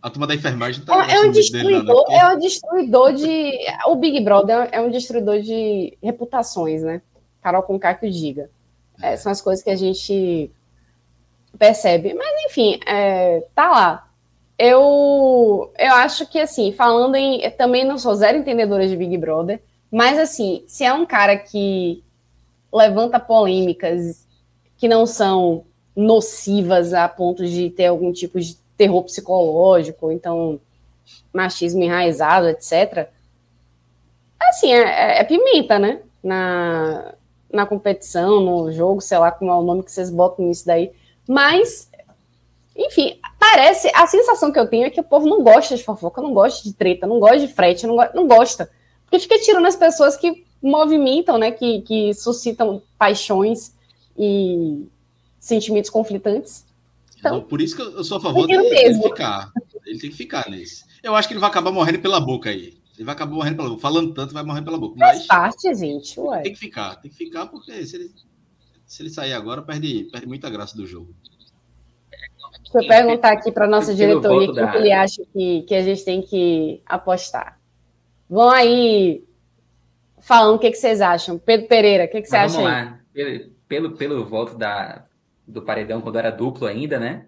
A 0.02 0.10
turma 0.10 0.28
da 0.28 0.36
enfermagem 0.36 0.84
tá 0.84 1.08
é, 1.10 1.16
é 1.16 1.22
um 1.22 1.32
destruidor, 1.32 2.06
dele, 2.06 2.20
É 2.20 2.28
um 2.28 2.40
destruidor 2.40 3.14
de. 3.14 3.52
O 3.88 3.96
Big 3.96 4.22
Brother 4.22 4.70
é 4.72 4.80
um 4.80 4.90
destruidor 4.90 5.42
de 5.42 5.98
reputações, 6.02 6.84
né? 6.84 7.02
Carol 7.42 7.64
com 7.64 7.80
que 7.80 8.06
o 8.06 8.12
diga. 8.12 8.50
É, 9.02 9.16
são 9.18 9.32
as 9.32 9.42
coisas 9.42 9.64
que 9.64 9.70
a 9.70 9.76
gente 9.76 10.52
percebe. 11.58 12.14
Mas, 12.14 12.46
enfim, 12.46 12.80
é, 12.86 13.44
tá 13.56 13.70
lá. 13.70 14.08
Eu, 14.58 15.72
eu 15.78 15.94
acho 15.96 16.26
que, 16.26 16.40
assim, 16.40 16.72
falando 16.72 17.16
em. 17.16 17.50
Também 17.52 17.86
não 17.86 17.98
sou 17.98 18.14
zero 18.16 18.38
entendedora 18.38 18.88
de 18.88 18.96
Big 18.96 19.18
Brother, 19.18 19.62
mas, 19.92 20.20
assim, 20.20 20.64
se 20.68 20.84
é 20.84 20.94
um 20.94 21.06
cara 21.06 21.38
que 21.38 22.04
levanta 22.72 23.20
polêmicas 23.20 24.28
que 24.78 24.88
não 24.88 25.06
são 25.06 25.66
nocivas 25.96 26.94
a 26.94 27.08
ponto 27.10 27.46
de 27.46 27.70
ter 27.70 27.88
algum 27.88 28.12
tipo 28.12 28.40
de 28.40 28.56
terror 28.78 29.04
psicológico, 29.04 30.12
então 30.12 30.60
machismo 31.34 31.84
enraizado, 31.84 32.48
etc. 32.48 33.10
Assim, 34.40 34.72
é, 34.72 34.82
é, 34.82 35.20
é 35.20 35.24
pimenta, 35.24 35.78
né? 35.78 36.02
Na, 36.24 37.14
na 37.52 37.66
competição, 37.66 38.40
no 38.40 38.72
jogo, 38.72 39.02
sei 39.02 39.18
lá 39.18 39.32
como 39.32 39.52
é 39.52 39.56
o 39.56 39.64
nome 39.64 39.84
que 39.84 39.92
vocês 39.92 40.10
botam 40.10 40.46
nisso 40.46 40.66
daí. 40.66 40.92
Mas, 41.28 41.90
enfim, 42.76 43.20
parece. 43.40 43.92
A 43.94 44.08
sensação 44.08 44.52
que 44.52 44.60
eu 44.60 44.68
tenho 44.68 44.86
é 44.86 44.90
que 44.90 45.00
o 45.00 45.04
povo 45.04 45.28
não 45.28 45.44
gosta 45.44 45.76
de 45.76 45.84
fofoca, 45.84 46.22
não 46.22 46.34
gosta 46.34 46.64
de 46.64 46.74
treta, 46.74 47.08
não 47.08 47.20
gosta 47.20 47.40
de 47.40 47.48
frete, 47.48 47.88
não, 47.88 47.98
não 48.14 48.28
gosta. 48.28 48.70
Porque 49.04 49.20
fica 49.20 49.40
tirando 49.40 49.66
as 49.66 49.76
pessoas 49.76 50.16
que 50.16 50.46
movimentam, 50.62 51.38
né? 51.38 51.52
Que, 51.52 51.82
que 51.82 52.14
suscitam 52.14 52.82
paixões 52.98 53.74
e 54.18 54.88
sentimentos 55.40 55.90
conflitantes. 55.90 56.66
Então, 57.18 57.42
por 57.42 57.62
isso 57.62 57.76
que 57.76 57.82
eu 57.82 58.04
sou 58.04 58.18
a 58.18 58.22
favor 58.22 58.48
dele, 58.48 58.70
dele 58.70 59.02
ficar. 59.02 59.52
Ele 59.86 60.00
tem 60.00 60.10
que 60.10 60.16
ficar 60.16 60.50
nesse. 60.50 60.86
Eu 61.04 61.16
acho 61.16 61.28
que 61.28 61.34
ele 61.34 61.42
vai 61.42 61.50
acabar 61.50 61.72
morrendo 61.72 62.00
pela 62.00 62.20
boca 62.20 62.50
aí. 62.50 62.79
Ele 63.00 63.06
vai 63.06 63.16
acabar 63.16 63.32
morrendo 63.32 63.56
pela 63.56 63.70
boca. 63.70 63.82
Falando 63.82 64.14
tanto, 64.14 64.34
vai 64.34 64.44
morrer 64.44 64.62
pela 64.62 64.78
boca. 64.78 65.00
Faz 65.00 65.26
parte, 65.26 65.74
gente. 65.74 66.20
Ué. 66.20 66.42
Tem 66.42 66.52
que 66.52 66.60
ficar. 66.60 66.98
Tem 66.98 67.10
que 67.10 67.16
ficar, 67.16 67.48
porque 67.48 67.86
se 67.86 67.96
ele, 67.96 68.12
se 68.86 69.02
ele 69.02 69.10
sair 69.10 69.32
agora, 69.32 69.62
perde, 69.62 70.10
perde 70.12 70.28
muita 70.28 70.50
graça 70.50 70.76
do 70.76 70.86
jogo. 70.86 71.16
Deixa 72.62 72.78
eu 72.78 72.88
perguntar 72.88 73.32
aqui 73.32 73.54
para 73.54 73.70
nossa 73.70 73.96
diretoria 73.96 74.52
o 74.52 74.72
que, 74.72 74.78
ele 74.78 74.92
acha 74.92 75.24
que, 75.32 75.62
que 75.62 75.76
a 75.76 75.82
gente 75.82 76.04
tem 76.04 76.22
que 76.22 76.82
apostar. 76.86 77.58
Vão 78.30 78.50
aí 78.50 79.24
falando 80.20 80.58
o 80.58 80.60
que, 80.60 80.70
que 80.70 80.78
vocês 80.78 81.00
acham. 81.00 81.40
Pedro 81.40 81.70
Pereira, 81.70 82.04
o 82.04 82.10
que, 82.10 82.22
que 82.22 82.28
você 82.28 82.36
acha 82.36 82.56
vamos 82.56 82.70
aí? 82.70 82.84
Lá. 82.84 83.00
Pelo, 83.14 83.50
pelo, 83.66 83.92
pelo 83.96 84.26
voto 84.26 84.58
da, 84.58 85.06
do 85.48 85.62
paredão, 85.62 86.02
quando 86.02 86.20
era 86.20 86.32
duplo 86.32 86.68
ainda, 86.68 87.00
né? 87.00 87.28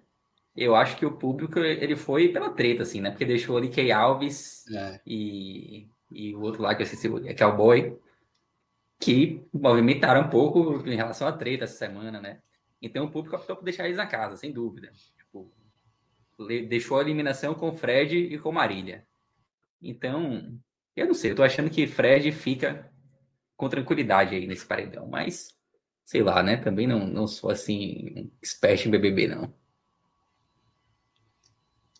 Eu 0.54 0.76
acho 0.76 0.96
que 0.96 1.06
o 1.06 1.16
público 1.16 1.58
ele 1.58 1.96
foi 1.96 2.28
pela 2.28 2.50
treta, 2.50 2.82
assim, 2.82 3.00
né? 3.00 3.10
Porque 3.10 3.24
deixou 3.24 3.56
ali 3.56 3.68
Key 3.68 3.90
Alves 3.90 4.66
é. 4.68 5.00
e, 5.06 5.88
e 6.10 6.34
o 6.34 6.40
outro 6.40 6.62
lá 6.62 6.74
que 6.74 6.82
eu 6.82 6.84
esqueci, 6.84 7.08
que 7.34 7.42
é 7.42 7.46
o 7.46 7.56
Boy, 7.56 7.98
que 9.00 9.42
movimentaram 9.52 10.22
um 10.22 10.30
pouco 10.30 10.86
em 10.88 10.94
relação 10.94 11.26
à 11.26 11.32
treta 11.32 11.64
essa 11.64 11.76
semana, 11.76 12.20
né? 12.20 12.40
Então 12.80 13.06
o 13.06 13.10
público 13.10 13.36
optou 13.36 13.56
por 13.56 13.64
deixar 13.64 13.84
eles 13.84 13.96
na 13.96 14.06
casa, 14.06 14.36
sem 14.36 14.52
dúvida. 14.52 14.92
Tipo, 15.16 15.50
deixou 16.68 16.98
a 16.98 17.02
eliminação 17.02 17.54
com 17.54 17.72
Fred 17.72 18.16
e 18.16 18.38
com 18.38 18.52
Marília. 18.52 19.06
Então, 19.80 20.58
eu 20.94 21.06
não 21.06 21.14
sei, 21.14 21.30
eu 21.30 21.36
tô 21.36 21.42
achando 21.42 21.70
que 21.70 21.86
Fred 21.86 22.30
fica 22.32 22.92
com 23.56 23.68
tranquilidade 23.68 24.34
aí 24.34 24.46
nesse 24.46 24.66
paredão, 24.66 25.06
mas 25.06 25.56
sei 26.04 26.22
lá, 26.22 26.42
né? 26.42 26.56
Também 26.56 26.86
não, 26.86 27.06
não 27.06 27.26
sou 27.26 27.50
assim, 27.50 28.30
expert 28.42 28.86
em 28.86 28.90
BBB, 28.90 29.28
não. 29.28 29.61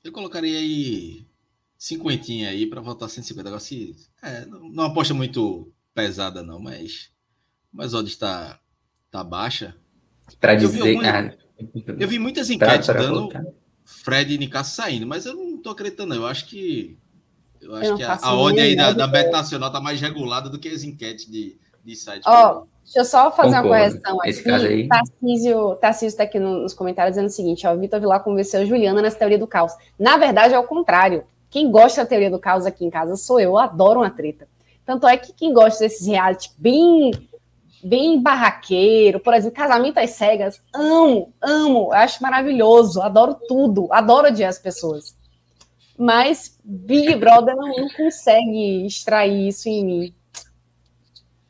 Eu 0.02 0.12
colocaria 0.12 0.58
aí 0.58 1.26
cinquentinha 1.78 2.48
aí 2.48 2.66
para 2.66 2.80
voltar 2.80 3.08
150. 3.08 3.48
Agora, 3.48 3.60
se, 3.60 3.96
é, 4.22 4.44
não, 4.46 4.84
aposta 4.84 5.14
muito 5.14 5.72
pesada, 5.94 6.42
não, 6.42 6.60
mas, 6.60 7.10
mas 7.72 7.94
onde 7.94 8.10
está 8.10 8.60
tá 9.10 9.22
baixa. 9.22 9.76
Para 10.40 10.54
dizer. 10.54 10.98
Vi 10.98 11.06
ah, 11.06 11.36
eu 11.98 12.08
vi 12.08 12.18
muitas 12.18 12.50
enquetes 12.50 12.86
pra, 12.86 12.94
pra 12.94 13.02
dando 13.02 13.20
voltar. 13.20 13.44
Fred 13.84 14.32
e 14.32 14.38
Nicasso 14.38 14.74
saindo, 14.74 15.06
mas 15.06 15.26
eu 15.26 15.34
não 15.34 15.58
tô 15.58 15.70
acreditando, 15.70 16.14
não. 16.14 16.22
Eu 16.22 16.26
acho 16.26 16.46
que. 16.46 16.98
Eu 17.60 17.74
acho 17.76 17.90
eu 17.90 17.96
que 17.96 18.02
a, 18.02 18.18
a 18.20 18.34
ordem 18.34 18.62
aí 18.64 18.76
da, 18.76 18.92
da 18.92 19.06
Bet 19.06 19.30
Nacional 19.30 19.70
tá 19.70 19.80
mais 19.80 20.00
regulada 20.00 20.48
do 20.48 20.58
que 20.58 20.68
as 20.68 20.82
enquetes 20.82 21.30
de, 21.30 21.58
de 21.84 21.96
site. 21.96 22.24
Ó, 22.26 22.62
oh, 22.62 22.68
deixa 22.84 23.00
eu 23.00 23.04
só 23.04 23.30
fazer 23.30 23.56
Concordo. 23.56 23.68
uma 23.68 23.78
correção 23.78 24.20
aqui. 24.20 24.30
Esse 24.30 24.44
caso 24.44 24.66
aí. 24.66 24.88
Tarcísio, 24.88 25.74
Tarcísio 25.76 26.16
tá 26.16 26.24
aqui 26.24 26.38
nos 26.38 26.74
comentários 26.74 27.14
dizendo 27.14 27.28
o 27.28 27.32
seguinte: 27.32 27.66
ó, 27.66 27.74
Vitor 27.76 28.00
Vilar 28.00 28.22
convenceu 28.22 28.60
a 28.60 28.64
Juliana 28.64 29.02
nessa 29.02 29.18
teoria 29.18 29.38
do 29.38 29.46
caos. 29.46 29.72
Na 29.98 30.16
verdade, 30.16 30.54
é 30.54 30.59
o 30.59 30.64
contrário. 30.64 31.24
Quem 31.50 31.70
gosta 31.70 32.02
da 32.02 32.09
teoria 32.09 32.30
do 32.30 32.38
caos 32.38 32.64
aqui 32.64 32.84
em 32.84 32.90
casa 32.90 33.16
sou 33.16 33.38
eu. 33.38 33.50
Eu 33.50 33.59
adoro 33.59 34.00
uma 34.00 34.10
treta. 34.10 34.48
Tanto 34.84 35.06
é 35.06 35.16
que 35.16 35.32
quem 35.32 35.52
gosta 35.52 35.84
desses 35.84 36.06
reality 36.06 36.50
bem 36.59 37.10
bem 37.84 38.22
barraqueiro, 38.22 39.18
por 39.18 39.34
exemplo, 39.34 39.56
casamento 39.56 39.98
às 39.98 40.10
cegas, 40.10 40.62
amo, 40.72 41.32
amo, 41.42 41.92
acho 41.92 42.22
maravilhoso, 42.22 43.02
adoro 43.02 43.36
tudo, 43.48 43.88
adoro 43.92 44.28
odiar 44.28 44.50
as 44.50 44.59
pessoas. 44.59 45.16
Mas 45.98 46.59
Big 46.64 47.14
Brother 47.16 47.56
não, 47.56 47.68
não 47.68 47.88
consegue 47.88 48.86
extrair 48.86 49.48
isso 49.48 49.68
em 49.68 49.84
mim. 49.84 50.14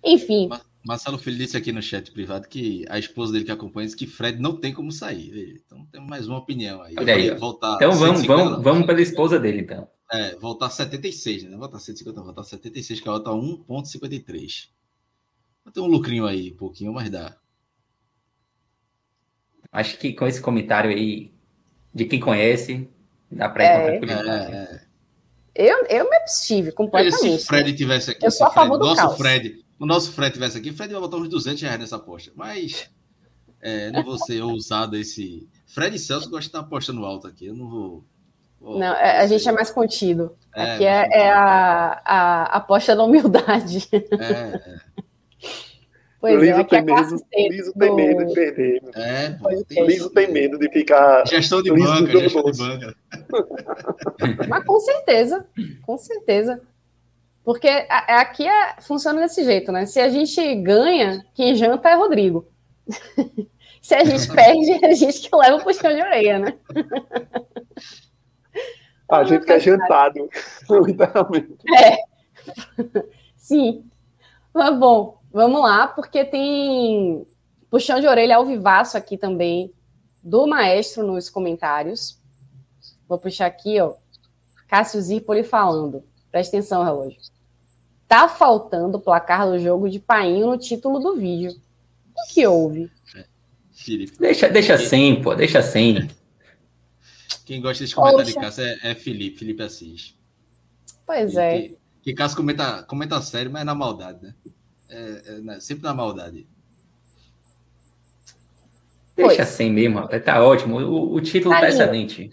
Enfim. 0.02 0.48
Marcelo 0.84 1.16
Filho 1.18 1.38
disse 1.38 1.56
aqui 1.56 1.70
no 1.70 1.80
chat 1.80 2.10
privado 2.10 2.48
que 2.48 2.84
a 2.88 2.98
esposa 2.98 3.32
dele 3.32 3.44
que 3.44 3.52
acompanha 3.52 3.86
disse 3.86 3.96
que 3.96 4.06
Fred 4.06 4.40
não 4.40 4.56
tem 4.56 4.72
como 4.72 4.90
sair. 4.90 5.62
Então 5.64 5.86
temos 5.86 6.08
mais 6.08 6.26
uma 6.26 6.38
opinião 6.38 6.82
aí. 6.82 6.94
Olha 6.98 7.14
aí 7.14 7.30
voltar 7.34 7.76
então 7.76 7.92
vamos, 7.92 8.26
vamos, 8.26 8.62
vamos 8.62 8.86
pela 8.86 9.00
esposa 9.00 9.38
dele, 9.38 9.60
então. 9.60 9.88
É, 10.10 10.34
voltar 10.36 10.68
76, 10.68 11.44
né? 11.44 11.56
Voltar 11.56 11.78
150, 11.78 12.20
voltar 12.20 12.42
76, 12.42 13.00
que 13.00 13.08
a 13.08 13.12
outra 13.12 13.32
1,53. 13.32 14.68
Vai 15.64 15.72
ter 15.72 15.80
um 15.80 15.86
lucrinho 15.86 16.26
aí, 16.26 16.52
um 16.52 16.56
pouquinho, 16.56 16.92
mas 16.92 17.08
dá. 17.08 17.36
Acho 19.70 19.96
que 19.98 20.12
com 20.12 20.26
esse 20.26 20.40
comentário 20.40 20.90
aí, 20.90 21.32
de 21.94 22.04
quem 22.04 22.20
conhece, 22.20 22.88
dá 23.30 23.48
para 23.48 23.64
é. 23.64 23.96
encontrar 23.96 24.26
é, 24.26 24.54
é. 24.54 24.92
Eu, 25.54 25.86
eu 25.86 26.10
me 26.10 26.16
abstive 26.16 26.72
completamente. 26.72 27.40
Se 27.40 27.46
Fred 27.46 27.72
tivesse 27.74 28.10
aqui, 28.10 28.26
eu 28.26 28.30
sou 28.30 28.46
a 28.46 28.50
favor 28.50 28.78
do 28.78 28.86
nosso 28.86 29.00
caos. 29.00 29.16
Fred, 29.16 29.64
o 29.82 29.86
nosso 29.86 30.12
Fred 30.12 30.32
tivesse 30.32 30.56
aqui, 30.56 30.70
o 30.70 30.74
Fred 30.74 30.92
vai 30.92 31.02
botar 31.02 31.16
uns 31.16 31.28
200 31.28 31.60
reais 31.60 31.80
nessa 31.80 31.96
aposta. 31.96 32.30
Mas 32.36 32.88
é, 33.60 33.90
não 33.90 34.04
vou 34.04 34.16
ser 34.16 34.40
ousado 34.40 34.96
esse. 34.96 35.48
Fred 35.66 35.96
e 35.96 35.98
Celso 35.98 36.30
gostam 36.30 36.38
de 36.38 36.46
estar 36.46 36.60
apostando 36.60 37.04
alto 37.04 37.26
aqui. 37.26 37.46
Eu 37.46 37.56
não 37.56 37.68
vou. 37.68 38.04
vou 38.60 38.78
não, 38.78 38.94
é, 38.94 39.18
a 39.18 39.26
gente 39.26 39.48
é 39.48 39.50
mais 39.50 39.72
contido. 39.72 40.36
É, 40.54 40.62
aqui 40.62 40.84
é, 40.84 41.08
é 41.10 41.30
a, 41.32 42.00
a, 42.04 42.42
aposta 42.58 42.94
da 42.94 43.02
humildade. 43.02 43.88
É, 43.92 43.96
é. 43.96 44.92
Pois 46.20 46.40
Liso 46.40 46.60
é, 46.60 46.64
tem 46.64 46.82
medo, 46.82 47.00
Liso 47.50 47.72
do... 47.72 47.78
tem 47.80 47.94
medo 47.96 48.26
de 48.26 48.34
perder. 48.34 48.82
É, 48.94 49.30
pô, 49.30 49.64
tem 49.64 49.84
Liso 49.84 50.10
tem 50.10 50.32
medo 50.32 50.56
de 50.60 50.70
ficar. 50.70 51.26
Gestão 51.26 51.60
de 51.60 51.72
banca, 51.72 52.20
gestão 52.20 52.44
de 52.44 52.56
banca. 52.56 52.94
Mas 54.48 54.64
com 54.64 54.78
certeza, 54.78 55.44
com 55.84 55.98
certeza. 55.98 56.62
Porque 57.44 57.68
aqui 57.88 58.46
é, 58.46 58.80
funciona 58.80 59.20
desse 59.20 59.44
jeito, 59.44 59.72
né? 59.72 59.84
Se 59.86 60.00
a 60.00 60.08
gente 60.08 60.54
ganha, 60.56 61.24
quem 61.34 61.56
janta 61.56 61.88
é 61.88 61.94
Rodrigo. 61.94 62.46
Se 63.82 63.96
a 63.96 64.04
gente 64.04 64.28
perde, 64.32 64.70
é 64.70 64.86
a 64.86 64.94
gente 64.94 65.28
que 65.28 65.36
leva 65.36 65.56
o 65.56 65.62
puxão 65.62 65.92
de 65.92 66.00
orelha, 66.00 66.38
né? 66.38 66.58
A 69.10 69.24
gente 69.24 69.44
que 69.44 69.52
é 69.52 69.60
jantado, 69.60 70.26
literalmente. 70.86 71.58
É. 71.76 71.98
Sim. 73.36 73.84
Mas 74.54 74.78
bom, 74.78 75.18
vamos 75.30 75.60
lá, 75.60 75.86
porque 75.86 76.24
tem 76.24 77.26
puxão 77.68 78.00
de 78.00 78.06
orelha 78.06 78.36
ao 78.36 78.46
vivaço 78.46 78.96
aqui 78.96 79.18
também 79.18 79.70
do 80.24 80.46
maestro 80.46 81.06
nos 81.06 81.28
comentários. 81.28 82.18
Vou 83.06 83.18
puxar 83.18 83.44
aqui, 83.44 83.78
ó. 83.82 83.92
Cássio 84.66 85.02
Zirpoli 85.02 85.44
falando. 85.44 86.02
Presta 86.32 86.56
atenção, 86.56 86.82
relógio. 86.82 87.18
Tá 88.08 88.26
faltando 88.26 88.96
o 88.96 89.00
placar 89.00 89.46
do 89.46 89.58
jogo 89.58 89.88
de 89.88 90.00
painho 90.00 90.46
no 90.46 90.58
título 90.58 90.98
do 90.98 91.14
vídeo. 91.14 91.52
O 92.16 92.32
que 92.32 92.46
houve? 92.46 92.90
Felipe. 93.72 94.18
Deixa, 94.18 94.48
deixa 94.48 94.78
sem, 94.78 95.20
pô, 95.20 95.34
deixa 95.34 95.60
sem. 95.62 96.08
Quem 97.44 97.60
gosta 97.60 97.84
desse 97.84 97.94
comentário 97.94 98.26
Poxa. 98.26 98.38
de 98.38 98.44
Cássio 98.44 98.64
é, 98.64 98.90
é, 98.90 98.94
Felipe, 98.94 99.38
Felipe 99.38 99.62
Assis. 99.62 100.16
Pois 101.04 101.36
é. 101.36 101.60
Que, 101.60 101.78
que 102.02 102.14
Cássio 102.14 102.36
comenta, 102.36 102.82
comenta 102.84 103.20
sério, 103.20 103.50
mas 103.50 103.62
é 103.62 103.64
na 103.64 103.74
maldade, 103.74 104.22
né? 104.22 104.34
É, 104.88 105.38
é, 105.48 105.60
sempre 105.60 105.84
na 105.84 105.92
maldade. 105.92 106.46
Deixa 109.16 109.36
pois. 109.36 109.40
assim 109.40 109.70
mesmo, 109.70 109.98
rapaz. 109.98 110.24
Tá 110.24 110.42
ótimo. 110.42 110.78
O, 110.78 111.14
o 111.14 111.20
título 111.20 111.54
tá 111.54 111.68
excelente. 111.68 112.30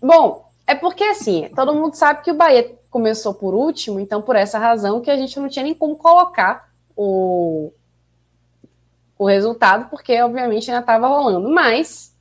Bom, 0.00 0.48
é 0.66 0.74
porque 0.74 1.04
assim, 1.04 1.48
todo 1.54 1.74
mundo 1.74 1.94
sabe 1.94 2.22
que 2.22 2.30
o 2.30 2.36
Bahia 2.36 2.76
começou 2.92 3.32
por 3.32 3.54
último, 3.54 3.98
então 3.98 4.20
por 4.20 4.36
essa 4.36 4.58
razão 4.58 5.00
que 5.00 5.10
a 5.10 5.16
gente 5.16 5.40
não 5.40 5.48
tinha 5.48 5.64
nem 5.64 5.74
como 5.74 5.96
colocar 5.96 6.70
o, 6.94 7.72
o 9.18 9.24
resultado, 9.24 9.88
porque 9.88 10.20
obviamente 10.20 10.70
ainda 10.70 10.82
estava 10.82 11.08
rolando. 11.08 11.48
Mas, 11.50 12.14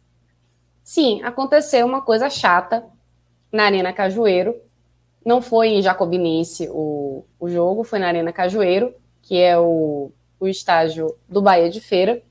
sim, 0.81 1.21
aconteceu 1.23 1.85
uma 1.85 2.01
coisa 2.01 2.29
chata 2.29 2.85
na 3.51 3.65
Arena 3.65 3.91
Cajueiro. 3.91 4.55
Não 5.25 5.41
foi 5.41 5.67
em 5.67 5.81
Jacobinense 5.81 6.69
o, 6.71 7.25
o 7.37 7.49
jogo, 7.49 7.83
foi 7.83 7.99
na 7.99 8.07
Arena 8.07 8.31
Cajueiro, 8.31 8.95
que 9.21 9.37
é 9.37 9.59
o, 9.59 10.09
o 10.39 10.47
estágio 10.47 11.17
do 11.27 11.41
Bahia 11.41 11.69
de 11.69 11.81
Feira. 11.81 12.23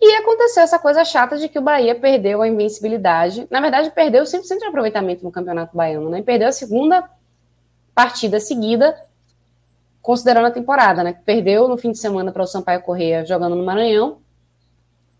E 0.00 0.14
aconteceu 0.14 0.62
essa 0.62 0.78
coisa 0.78 1.04
chata 1.04 1.36
de 1.36 1.48
que 1.48 1.58
o 1.58 1.62
Bahia 1.62 1.96
perdeu 1.96 2.40
a 2.40 2.46
invencibilidade. 2.46 3.48
Na 3.50 3.60
verdade, 3.60 3.90
perdeu 3.90 4.22
100% 4.22 4.58
de 4.58 4.64
aproveitamento 4.64 5.24
no 5.24 5.32
Campeonato 5.32 5.76
Baiano, 5.76 6.08
né? 6.08 6.22
Perdeu 6.22 6.48
a 6.48 6.52
segunda 6.52 7.08
partida 7.94 8.40
seguida, 8.40 8.94
considerando 10.00 10.46
a 10.46 10.50
temporada, 10.50 11.02
né? 11.02 11.12
Perdeu 11.12 11.68
no 11.68 11.76
fim 11.76 11.92
de 11.92 11.98
semana 11.98 12.32
para 12.32 12.42
o 12.42 12.46
Sampaio 12.46 12.82
Correia 12.82 13.24
jogando 13.24 13.54
no 13.54 13.64
Maranhão. 13.64 14.20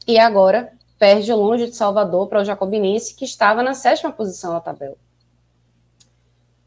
E 0.06 0.18
agora 0.18 0.72
perde 0.98 1.32
longe 1.32 1.66
de 1.66 1.76
Salvador 1.76 2.28
para 2.28 2.40
o 2.40 2.44
Jacobinense, 2.44 3.14
que 3.14 3.24
estava 3.24 3.62
na 3.62 3.74
sétima 3.74 4.12
posição 4.12 4.52
da 4.52 4.60
tabela. 4.60 4.96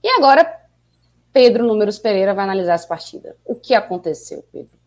E 0.03 0.09
agora, 0.09 0.61
Pedro 1.33 1.65
Números 1.65 1.99
Pereira 1.99 2.33
vai 2.33 2.43
analisar 2.43 2.73
essa 2.73 2.87
partida. 2.87 3.35
O 3.43 3.55
que 3.55 3.73
aconteceu, 3.73 4.45
Pedro? 4.51 4.77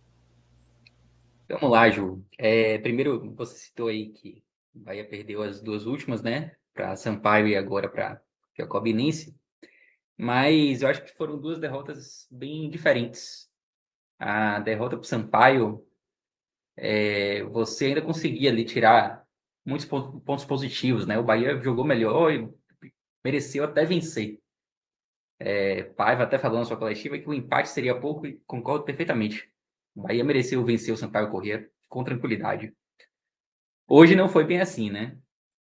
Vamos 1.49 1.71
lá, 1.71 1.89
Ju. 1.89 2.23
É, 2.37 2.79
primeiro, 2.79 3.35
você 3.35 3.57
citou 3.57 3.89
aí 3.89 4.09
que 4.11 4.43
Bahia 4.75 5.05
perdeu 5.05 5.43
as 5.43 5.61
duas 5.61 5.87
últimas, 5.87 6.23
né? 6.23 6.53
Para 6.73 6.95
Sampaio 6.95 7.49
e 7.49 7.57
agora 7.57 7.89
para 7.89 8.21
Jacobinense. 8.57 9.35
Mas 10.19 10.83
eu 10.83 10.89
acho 10.89 11.05
que 11.05 11.13
foram 11.13 11.39
duas 11.39 11.61
derrotas 11.61 12.27
bem 12.31 12.69
diferentes. 12.69 13.49
A 14.19 14.59
derrota 14.59 14.97
para 14.97 15.07
Sampaio, 15.07 15.87
é, 16.77 17.45
você 17.45 17.87
ainda 17.87 18.03
conseguia 18.03 18.51
ali 18.51 18.65
tirar 18.65 19.25
muitos 19.65 19.87
pontos 19.87 20.45
positivos, 20.45 21.07
né? 21.07 21.19
O 21.19 21.23
Bahia 21.23 21.61
jogou 21.61 21.85
melhor 21.85 22.33
e 22.33 22.53
mereceu 23.25 23.63
até 23.65 23.85
vencer. 23.85 24.41
É, 25.39 25.85
Paiva 25.85 26.25
até 26.25 26.37
falou 26.37 26.59
na 26.59 26.65
sua 26.65 26.77
coletiva 26.77 27.17
que 27.17 27.29
o 27.29 27.35
empate 27.35 27.69
seria 27.69 27.99
pouco 27.99 28.27
e 28.27 28.41
concordo 28.45 28.85
perfeitamente. 28.85 29.49
O 29.95 30.03
Bahia 30.03 30.25
mereceu 30.25 30.65
vencer 30.65 30.93
o 30.93 30.97
Sampaio 30.97 31.31
Corrêa 31.31 31.71
com 31.89 32.03
tranquilidade. 32.03 32.75
Hoje 33.87 34.17
não 34.17 34.29
foi 34.29 34.45
bem 34.45 34.61
assim, 34.61 34.91
né? 34.91 35.17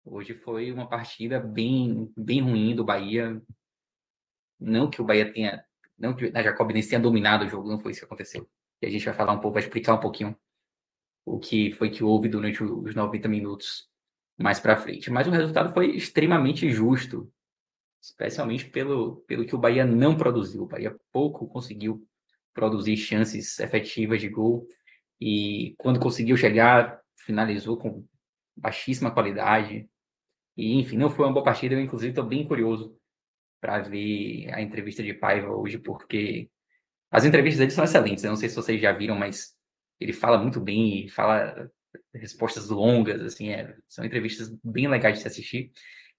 Hoje 0.05 0.33
foi 0.33 0.71
uma 0.71 0.87
partida 0.87 1.39
bem, 1.39 2.11
bem 2.15 2.41
ruim 2.41 2.73
do 2.73 2.85
Bahia. 2.85 3.41
Não 4.59 4.89
que 4.89 5.01
o 5.01 5.05
Bahia 5.05 5.31
tenha. 5.31 5.63
Não 5.97 6.15
que 6.15 6.31
a 6.33 6.43
Jacobinense 6.43 6.89
tenha 6.89 7.01
dominado 7.01 7.45
o 7.45 7.49
jogo, 7.49 7.69
não 7.69 7.79
foi 7.79 7.91
isso 7.91 8.01
que 8.01 8.05
aconteceu. 8.05 8.47
E 8.81 8.85
a 8.85 8.89
gente 8.89 9.05
vai 9.05 9.13
falar 9.13 9.33
um 9.33 9.39
pouco, 9.39 9.55
vai 9.55 9.63
explicar 9.63 9.93
um 9.93 9.99
pouquinho 9.99 10.37
o 11.25 11.39
que 11.39 11.71
foi 11.71 11.89
que 11.89 12.03
houve 12.03 12.29
durante 12.29 12.63
os 12.63 12.95
90 12.95 13.27
minutos 13.27 13.89
mais 14.37 14.59
para 14.59 14.77
frente. 14.77 15.09
Mas 15.11 15.27
o 15.27 15.31
resultado 15.31 15.73
foi 15.73 15.95
extremamente 15.95 16.69
justo, 16.71 17.31
especialmente 18.01 18.65
pelo, 18.65 19.17
pelo 19.27 19.45
que 19.45 19.55
o 19.55 19.57
Bahia 19.57 19.85
não 19.85 20.15
produziu. 20.15 20.63
O 20.63 20.67
Bahia 20.67 20.95
pouco 21.11 21.47
conseguiu 21.47 22.07
produzir 22.53 22.95
chances 22.95 23.59
efetivas 23.59 24.21
de 24.21 24.29
gol 24.29 24.67
e 25.19 25.75
quando 25.77 25.99
conseguiu 25.99 26.37
chegar, 26.37 27.01
finalizou 27.15 27.77
com 27.77 28.05
baixíssima 28.55 29.11
qualidade. 29.11 29.89
E, 30.55 30.79
enfim, 30.79 30.97
não 30.97 31.09
foi 31.09 31.25
uma 31.25 31.33
boa 31.33 31.43
partida. 31.43 31.75
Eu, 31.75 31.81
inclusive, 31.81 32.11
estou 32.11 32.25
bem 32.25 32.47
curioso 32.47 32.95
para 33.59 33.79
ver 33.79 34.53
a 34.53 34.61
entrevista 34.61 35.03
de 35.03 35.13
Paiva 35.13 35.49
hoje, 35.49 35.77
porque 35.77 36.49
as 37.11 37.25
entrevistas 37.25 37.59
dele 37.59 37.71
são 37.71 37.83
excelentes. 37.83 38.23
Eu 38.23 38.31
não 38.31 38.37
sei 38.37 38.49
se 38.49 38.55
vocês 38.55 38.81
já 38.81 38.91
viram, 38.91 39.15
mas 39.15 39.55
ele 39.99 40.13
fala 40.13 40.37
muito 40.37 40.59
bem 40.59 41.07
fala 41.09 41.69
respostas 42.13 42.69
longas, 42.69 43.21
assim, 43.21 43.49
é, 43.49 43.75
são 43.87 44.05
entrevistas 44.05 44.49
bem 44.63 44.87
legais 44.87 45.15
de 45.17 45.21
se 45.21 45.27
assistir. 45.27 45.71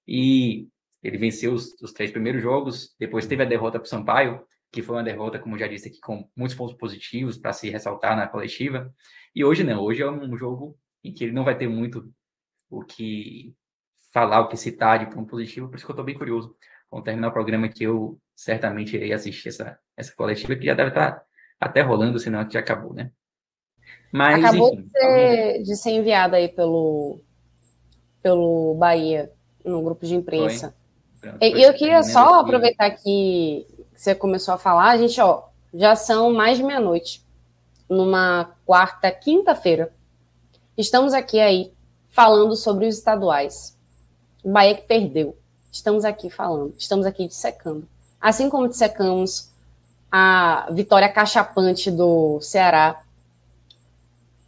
E 0.06 0.68
ele 1.02 1.18
venceu 1.18 1.52
os, 1.52 1.74
os 1.80 1.92
três 1.92 2.10
primeiros 2.10 2.42
jogos, 2.42 2.94
depois 2.98 3.26
teve 3.26 3.42
a 3.42 3.46
derrota 3.46 3.78
para 3.78 3.86
o 3.86 3.88
Sampaio, 3.88 4.44
que 4.70 4.82
foi 4.82 4.96
uma 4.96 5.04
derrota, 5.04 5.38
como 5.38 5.58
já 5.58 5.66
disse 5.66 5.88
aqui, 5.88 6.00
com 6.00 6.28
muitos 6.36 6.56
pontos 6.56 6.76
positivos 6.76 7.38
para 7.38 7.52
se 7.52 7.70
ressaltar 7.70 8.16
na 8.16 8.26
coletiva. 8.26 8.92
E 9.34 9.44
hoje 9.44 9.64
não, 9.64 9.82
hoje 9.82 10.02
é 10.02 10.10
um 10.10 10.36
jogo 10.36 10.78
em 11.02 11.12
que 11.12 11.24
ele 11.24 11.32
não 11.32 11.44
vai 11.44 11.56
ter 11.56 11.68
muito 11.68 12.12
o 12.68 12.84
que 12.84 13.54
falar, 14.12 14.40
o 14.40 14.48
que 14.48 14.56
citar 14.56 14.98
de 14.98 15.14
ponto 15.14 15.28
positivo, 15.28 15.68
por 15.68 15.76
isso 15.76 15.86
que 15.86 15.90
eu 15.90 15.94
estou 15.94 16.04
bem 16.04 16.16
curioso. 16.16 16.56
Vamos 16.90 17.04
terminar 17.04 17.28
o 17.28 17.32
programa 17.32 17.68
que 17.68 17.84
eu 17.84 18.18
certamente 18.34 18.96
irei 18.96 19.12
assistir 19.12 19.48
essa, 19.48 19.78
essa 19.96 20.14
coletiva, 20.14 20.56
que 20.56 20.66
já 20.66 20.74
deve 20.74 20.90
estar 20.90 21.12
tá 21.12 21.24
até 21.60 21.82
rolando, 21.82 22.18
senão 22.18 22.44
que 22.44 22.54
já 22.54 22.60
acabou, 22.60 22.94
né? 22.94 23.10
Mas, 24.12 24.42
acabou 24.42 24.72
enfim, 24.72 24.82
de, 24.82 24.98
ser, 24.98 25.62
de 25.62 25.76
ser 25.76 25.90
enviado 25.90 26.36
aí 26.36 26.48
pelo, 26.48 27.20
pelo 28.22 28.74
Bahia, 28.74 29.30
no 29.64 29.82
grupo 29.82 30.06
de 30.06 30.14
imprensa. 30.14 30.74
e 31.40 31.62
eu 31.62 31.74
queria 31.74 32.02
só 32.02 32.40
aproveitar 32.40 32.90
que 32.90 33.66
você 33.94 34.14
começou 34.14 34.54
a 34.54 34.58
falar, 34.58 34.90
a 34.90 34.96
gente, 34.96 35.20
ó, 35.20 35.48
já 35.74 35.94
são 35.94 36.32
mais 36.32 36.56
de 36.56 36.64
meia-noite, 36.64 37.22
numa 37.88 38.54
quarta, 38.64 39.10
quinta-feira. 39.10 39.92
Estamos 40.76 41.12
aqui 41.12 41.40
aí 41.40 41.72
falando 42.08 42.54
sobre 42.54 42.86
os 42.86 42.96
estaduais. 42.96 43.76
O 44.42 44.50
Bahia 44.50 44.74
que 44.74 44.82
perdeu. 44.82 45.36
Estamos 45.70 46.04
aqui 46.04 46.30
falando, 46.30 46.74
estamos 46.78 47.06
aqui 47.06 47.26
dissecando. 47.28 47.86
Assim 48.20 48.48
como 48.48 48.68
dissecamos 48.68 49.50
a 50.10 50.68
vitória 50.70 51.08
cachapante 51.08 51.90
do 51.90 52.40
Ceará 52.40 53.02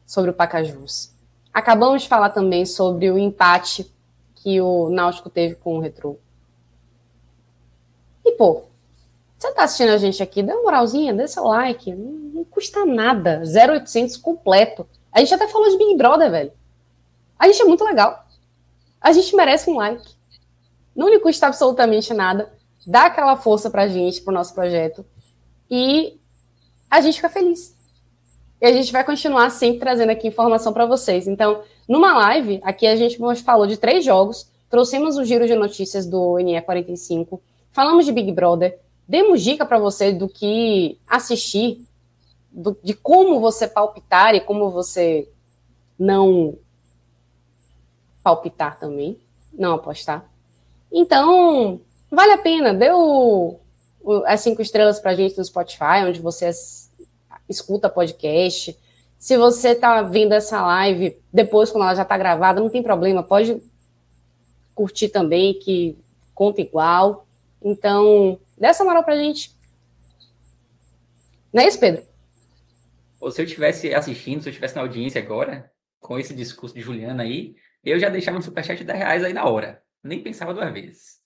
sobre 0.07 0.31
o 0.31 0.35
Pacajus. 0.35 1.13
Acabamos 1.53 2.03
de 2.03 2.09
falar 2.09 2.31
também 2.31 2.65
sobre 2.65 3.11
o 3.11 3.19
empate 3.19 3.93
que 4.37 4.61
o 4.61 4.89
Náutico 4.89 5.29
teve 5.29 5.55
com 5.57 5.77
o 5.77 5.81
Retrô. 5.81 6.17
E, 8.25 8.33
pô, 8.33 8.65
você 9.39 9.53
tá 9.53 9.65
assistindo 9.65 9.91
a 9.91 9.99
gente 9.99 10.23
aqui, 10.23 10.43
dê 10.43 10.53
uma 10.53 10.63
moralzinha, 10.63 11.15
dê 11.15 11.27
seu 11.27 11.45
like. 11.45 11.95
Não, 11.95 12.13
não 12.13 12.45
custa 12.45 12.85
nada. 12.85 13.43
0800 13.45 14.17
completo. 14.17 14.87
A 15.13 15.21
gente 15.21 15.35
até 15.35 15.49
falou 15.49 15.69
de 15.71 15.79
Big 15.79 15.97
Brother, 15.97 16.31
velho. 16.31 16.53
A 17.39 17.47
gente 17.47 17.63
é 17.63 17.65
muito 17.65 17.85
legal. 17.85 18.27
A 19.01 19.13
gente 19.13 19.35
merece 19.35 19.71
um 19.71 19.77
like. 19.77 20.15
Não 20.95 21.09
lhe 21.09 21.19
custa 21.19 21.47
absolutamente 21.47 22.13
nada. 22.13 22.53
Dá 22.87 23.07
aquela 23.07 23.37
força 23.37 23.71
pra 23.71 23.89
gente, 23.89 24.23
pro 24.23 24.33
nosso 24.33 24.55
projeto. 24.55 25.05
E 25.71 26.19
a 26.91 27.01
gente 27.01 27.17
fica 27.17 27.29
feliz. 27.29 27.77
E 28.61 28.67
a 28.67 28.73
gente 28.73 28.93
vai 28.93 29.03
continuar 29.03 29.49
sempre 29.51 29.81
trazendo 29.81 30.11
aqui 30.11 30.29
informação 30.29 30.73
para 30.73 30.85
vocês. 30.85 31.27
Então, 31.27 31.63
numa 31.89 32.17
live, 32.19 32.61
aqui 32.63 32.87
a 32.87 32.95
gente 32.95 33.19
falou 33.43 33.67
de 33.67 33.79
três 33.79 34.05
jogos, 34.05 34.51
trouxemos 34.69 35.17
o 35.17 35.25
giro 35.25 35.47
de 35.47 35.55
notícias 35.55 36.07
do 36.07 36.37
NE 36.39 36.61
45, 36.61 37.41
falamos 37.73 38.05
de 38.05 38.13
Big 38.13 38.31
Brother, 38.33 38.79
demos 39.09 39.43
dica 39.43 39.65
para 39.65 39.79
você 39.79 40.13
do 40.13 40.29
que 40.29 40.99
assistir, 41.09 41.85
do, 42.53 42.77
de 42.83 42.93
como 42.93 43.41
você 43.41 43.67
palpitar 43.67 44.35
e 44.35 44.41
como 44.41 44.71
você 44.71 45.27
não 45.99 46.59
palpitar 48.23 48.79
também, 48.79 49.19
não 49.53 49.75
apostar. 49.75 50.30
Então, 50.93 51.81
vale 52.11 52.33
a 52.33 52.39
pena, 52.39 52.75
dê 52.75 52.89
as 54.27 54.41
cinco 54.41 54.63
estrelas 54.63 54.99
para 54.99 55.13
a 55.13 55.15
gente 55.15 55.37
no 55.37 55.45
Spotify, 55.45 56.05
onde 56.07 56.21
você 56.21 56.51
escuta 57.49 57.89
podcast. 57.89 58.77
Se 59.19 59.37
você 59.37 59.71
está 59.71 60.03
vendo 60.03 60.33
essa 60.33 60.65
live 60.65 61.17
depois, 61.33 61.71
quando 61.71 61.85
ela 61.85 61.95
já 61.95 62.03
está 62.03 62.17
gravada, 62.17 62.61
não 62.61 62.71
tem 62.71 62.83
problema, 62.83 63.23
pode 63.23 63.63
curtir 64.75 65.09
também, 65.09 65.55
que 65.55 65.97
conta 66.35 66.61
igual. 66.61 67.27
Então, 67.63 68.39
Dê 68.61 68.67
essa 68.67 68.85
moral 68.85 69.03
pra 69.03 69.17
gente. 69.17 69.57
Não 71.51 71.63
é 71.63 71.67
isso, 71.67 71.81
Pedro? 71.81 72.05
Ou 73.19 73.31
se 73.31 73.41
eu 73.41 73.47
estivesse 73.47 73.95
assistindo, 73.95 74.43
se 74.43 74.49
eu 74.49 74.51
estivesse 74.51 74.77
na 74.77 74.83
audiência 74.83 75.21
agora, 75.21 75.73
com 75.99 76.19
esse 76.19 76.35
discurso 76.35 76.75
de 76.75 76.83
Juliana 76.83 77.23
aí, 77.23 77.57
eu 77.83 77.99
já 77.99 78.11
deixava 78.11 78.37
um 78.37 78.43
superchat 78.43 78.77
de 78.77 78.85
10 78.85 78.99
reais 78.99 79.25
aí 79.25 79.33
na 79.33 79.47
hora. 79.47 79.83
Nem 80.03 80.23
pensava 80.23 80.55
duas 80.55 80.73
vezes. 80.73 81.21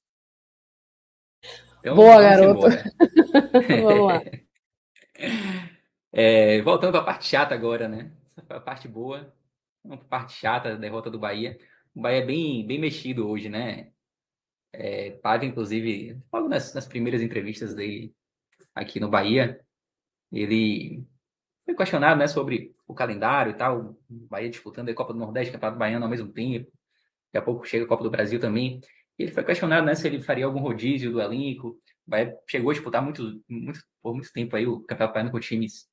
Então, 1.80 1.96
Boa, 1.96 2.20
garoto. 2.20 2.66
vamos 3.82 4.06
lá. 4.06 4.22
É, 6.16 6.62
voltando 6.62 6.92
para 6.92 7.00
a 7.00 7.04
parte 7.04 7.26
chata 7.26 7.56
agora, 7.56 7.88
né? 7.88 8.12
A 8.48 8.60
parte 8.60 8.86
boa. 8.86 9.34
Uma 9.82 9.98
parte 9.98 10.34
chata, 10.34 10.72
a 10.74 10.76
derrota 10.76 11.10
do 11.10 11.18
Bahia. 11.18 11.58
O 11.92 12.00
Bahia 12.00 12.18
é 12.18 12.24
bem, 12.24 12.64
bem 12.64 12.78
mexido 12.78 13.28
hoje, 13.28 13.48
né? 13.48 13.90
É, 14.72 15.10
Pave, 15.10 15.46
inclusive, 15.46 16.22
logo 16.32 16.48
nas, 16.48 16.72
nas 16.72 16.86
primeiras 16.86 17.20
entrevistas 17.20 17.74
dele 17.74 18.14
aqui 18.74 19.00
no 19.00 19.08
Bahia, 19.08 19.60
ele 20.32 21.04
foi 21.64 21.74
questionado 21.74 22.18
né, 22.18 22.26
sobre 22.26 22.72
o 22.86 22.94
calendário 22.94 23.50
e 23.50 23.56
tal. 23.56 23.96
O 24.08 24.26
Bahia 24.28 24.50
disputando 24.50 24.88
a 24.90 24.94
Copa 24.94 25.12
do 25.12 25.18
Nordeste, 25.18 25.52
Campeonato 25.52 25.78
Baiano 25.78 26.04
ao 26.04 26.10
mesmo 26.10 26.32
tempo. 26.32 26.70
Daqui 27.34 27.38
a 27.38 27.42
pouco 27.42 27.66
chega 27.66 27.84
a 27.84 27.88
Copa 27.88 28.04
do 28.04 28.10
Brasil 28.10 28.38
também. 28.38 28.80
Ele 29.18 29.32
foi 29.32 29.42
questionado 29.42 29.84
né, 29.84 29.96
se 29.96 30.06
ele 30.06 30.22
faria 30.22 30.44
algum 30.44 30.60
rodízio 30.60 31.10
do 31.10 31.20
elenco. 31.20 31.76
Bahia 32.06 32.32
chegou 32.48 32.70
a 32.70 32.74
disputar 32.74 33.02
muito, 33.02 33.42
muito, 33.48 33.80
por 34.00 34.14
muito 34.14 34.32
tempo 34.32 34.54
aí 34.54 34.68
o 34.68 34.80
Campeonato 34.82 35.14
Baiano 35.14 35.32
com 35.32 35.40
times. 35.40 35.88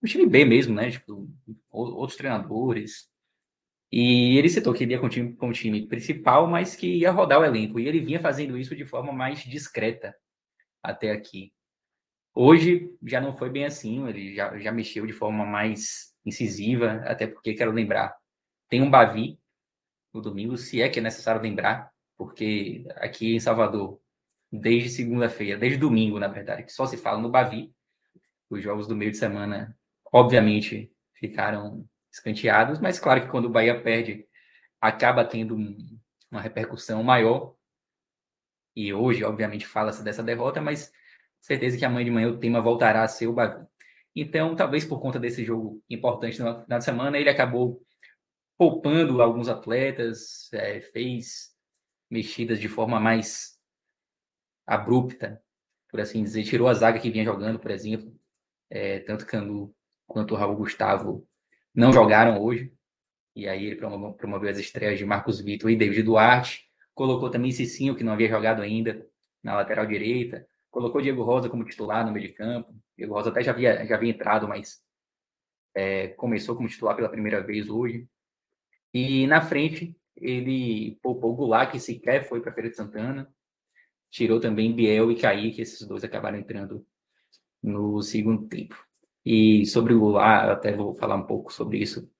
O 0.00 0.06
time 0.06 0.26
B 0.26 0.44
mesmo, 0.44 0.72
né? 0.72 0.92
Tipo, 0.92 1.28
outros 1.72 2.16
treinadores. 2.16 3.10
E 3.90 4.38
ele 4.38 4.48
citou 4.48 4.72
que 4.72 4.84
iria 4.84 5.00
com 5.00 5.06
o, 5.06 5.08
time, 5.08 5.34
com 5.34 5.48
o 5.48 5.52
time 5.52 5.88
principal, 5.88 6.46
mas 6.46 6.76
que 6.76 6.98
ia 6.98 7.10
rodar 7.10 7.40
o 7.40 7.44
elenco. 7.44 7.80
E 7.80 7.88
ele 7.88 7.98
vinha 7.98 8.20
fazendo 8.20 8.56
isso 8.56 8.76
de 8.76 8.84
forma 8.84 9.12
mais 9.12 9.42
discreta 9.42 10.14
até 10.80 11.10
aqui. 11.10 11.52
Hoje 12.32 12.88
já 13.02 13.20
não 13.20 13.36
foi 13.36 13.50
bem 13.50 13.64
assim, 13.64 14.06
ele 14.06 14.36
já, 14.36 14.56
já 14.56 14.70
mexeu 14.70 15.04
de 15.04 15.12
forma 15.12 15.44
mais 15.44 16.14
incisiva, 16.24 17.02
até 17.06 17.26
porque 17.26 17.54
quero 17.54 17.72
lembrar, 17.72 18.14
tem 18.68 18.80
um 18.80 18.90
Bavi 18.90 19.36
no 20.12 20.20
domingo, 20.20 20.56
se 20.56 20.82
é 20.82 20.88
que 20.88 20.98
é 20.98 21.02
necessário 21.02 21.40
lembrar, 21.40 21.92
porque 22.16 22.84
aqui 22.96 23.34
em 23.34 23.40
Salvador, 23.40 24.00
desde 24.50 24.90
segunda-feira, 24.90 25.58
desde 25.58 25.78
domingo, 25.78 26.18
na 26.18 26.28
verdade, 26.28 26.64
que 26.64 26.72
só 26.72 26.86
se 26.86 26.96
fala 26.96 27.20
no 27.20 27.30
Bavi, 27.30 27.72
os 28.48 28.62
jogos 28.62 28.86
do 28.86 28.96
meio 28.96 29.10
de 29.10 29.16
semana, 29.16 29.76
obviamente, 30.12 30.92
ficaram 31.14 31.86
escanteados, 32.12 32.80
mas 32.80 32.98
claro 32.98 33.22
que 33.22 33.28
quando 33.28 33.44
o 33.44 33.50
Bahia 33.50 33.80
perde, 33.80 34.26
acaba 34.80 35.24
tendo 35.24 35.54
um, 35.54 35.98
uma 36.30 36.40
repercussão 36.40 37.02
maior. 37.02 37.54
E 38.74 38.92
hoje, 38.92 39.22
obviamente, 39.24 39.66
fala-se 39.66 40.02
dessa 40.02 40.22
derrota, 40.22 40.60
mas 40.60 40.92
certeza 41.40 41.76
que 41.76 41.84
amanhã 41.84 42.04
de 42.04 42.10
manhã 42.10 42.28
o 42.28 42.38
tema 42.38 42.60
voltará 42.60 43.02
a 43.02 43.08
ser 43.08 43.26
o 43.26 43.32
Bahia. 43.32 43.68
Então, 44.14 44.56
talvez 44.56 44.84
por 44.84 45.00
conta 45.00 45.18
desse 45.20 45.44
jogo 45.44 45.82
importante 45.88 46.36
final 46.36 46.66
de 46.66 46.84
semana, 46.84 47.18
ele 47.18 47.30
acabou 47.30 47.80
poupando 48.60 49.22
alguns 49.22 49.48
atletas, 49.48 50.52
é, 50.52 50.82
fez 50.82 51.56
mexidas 52.10 52.60
de 52.60 52.68
forma 52.68 53.00
mais 53.00 53.58
abrupta, 54.66 55.42
por 55.88 55.98
assim 55.98 56.22
dizer, 56.22 56.44
tirou 56.44 56.68
a 56.68 56.74
zaga 56.74 57.00
que 57.00 57.10
vinha 57.10 57.24
jogando, 57.24 57.58
por 57.58 57.70
exemplo, 57.70 58.14
é, 58.68 58.98
tanto 58.98 59.24
Canu 59.24 59.74
quanto 60.06 60.34
o 60.34 60.36
Raul 60.36 60.56
Gustavo 60.56 61.26
não 61.74 61.90
jogaram 61.90 62.38
hoje. 62.42 62.70
E 63.34 63.48
aí 63.48 63.64
ele 63.64 63.76
promoveu, 63.76 64.50
as 64.50 64.58
estreias 64.58 64.98
de 64.98 65.06
Marcos 65.06 65.40
Vitor 65.40 65.70
e 65.70 65.76
David 65.76 66.02
Duarte. 66.02 66.68
Colocou 66.92 67.30
também 67.30 67.52
Cicinho, 67.52 67.96
que 67.96 68.04
não 68.04 68.12
havia 68.12 68.28
jogado 68.28 68.60
ainda, 68.60 69.08
na 69.42 69.56
lateral 69.56 69.86
direita. 69.86 70.46
Colocou 70.70 71.00
Diego 71.00 71.22
Rosa 71.22 71.48
como 71.48 71.64
titular 71.64 72.04
no 72.04 72.12
meio 72.12 72.26
de 72.26 72.34
campo. 72.34 72.74
Diego 72.94 73.14
Rosa 73.14 73.30
até 73.30 73.42
já 73.42 73.52
havia, 73.52 73.86
já 73.86 73.94
havia 73.94 74.10
entrado, 74.10 74.46
mas 74.46 74.82
é, 75.74 76.08
começou 76.08 76.54
como 76.54 76.68
titular 76.68 76.94
pela 76.94 77.08
primeira 77.08 77.42
vez 77.42 77.70
hoje. 77.70 78.06
E 78.92 79.26
na 79.26 79.40
frente, 79.40 79.96
ele 80.16 80.98
poupou 81.02 81.34
Goulart, 81.34 81.70
que 81.70 81.80
sequer 81.80 82.28
foi 82.28 82.40
para 82.40 82.50
a 82.50 82.54
Feira 82.54 82.70
de 82.70 82.76
Santana. 82.76 83.32
Tirou 84.10 84.40
também 84.40 84.74
Biel 84.74 85.10
e 85.10 85.16
Kaique, 85.16 85.62
esses 85.62 85.86
dois 85.86 86.02
acabaram 86.02 86.38
entrando 86.38 86.84
no 87.62 88.02
segundo 88.02 88.48
tempo. 88.48 88.76
E 89.24 89.64
sobre 89.66 89.94
o 89.94 90.00
Goulart, 90.00 90.50
até 90.50 90.72
vou 90.72 90.94
falar 90.94 91.16
um 91.16 91.26
pouco 91.26 91.52
sobre 91.52 91.78
isso, 91.78 92.10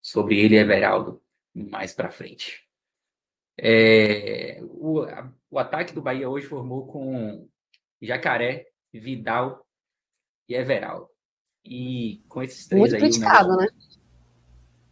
sobre 0.00 0.38
ele 0.38 0.54
e 0.54 0.58
Everaldo, 0.58 1.22
mais 1.54 1.92
para 1.92 2.10
frente. 2.10 2.64
É, 3.56 4.60
o, 4.62 5.00
a, 5.02 5.32
o 5.50 5.58
ataque 5.58 5.94
do 5.94 6.02
Bahia 6.02 6.28
hoje 6.28 6.46
formou 6.46 6.86
com 6.86 7.48
Jacaré, 8.00 8.66
Vidal 8.92 9.66
e 10.48 10.54
Everaldo. 10.54 11.08
E 11.64 12.22
com 12.28 12.42
esses 12.42 12.66
três 12.66 12.80
Muito 12.80 12.94
aí. 12.96 13.00
criticado, 13.00 13.56
né? 13.56 13.66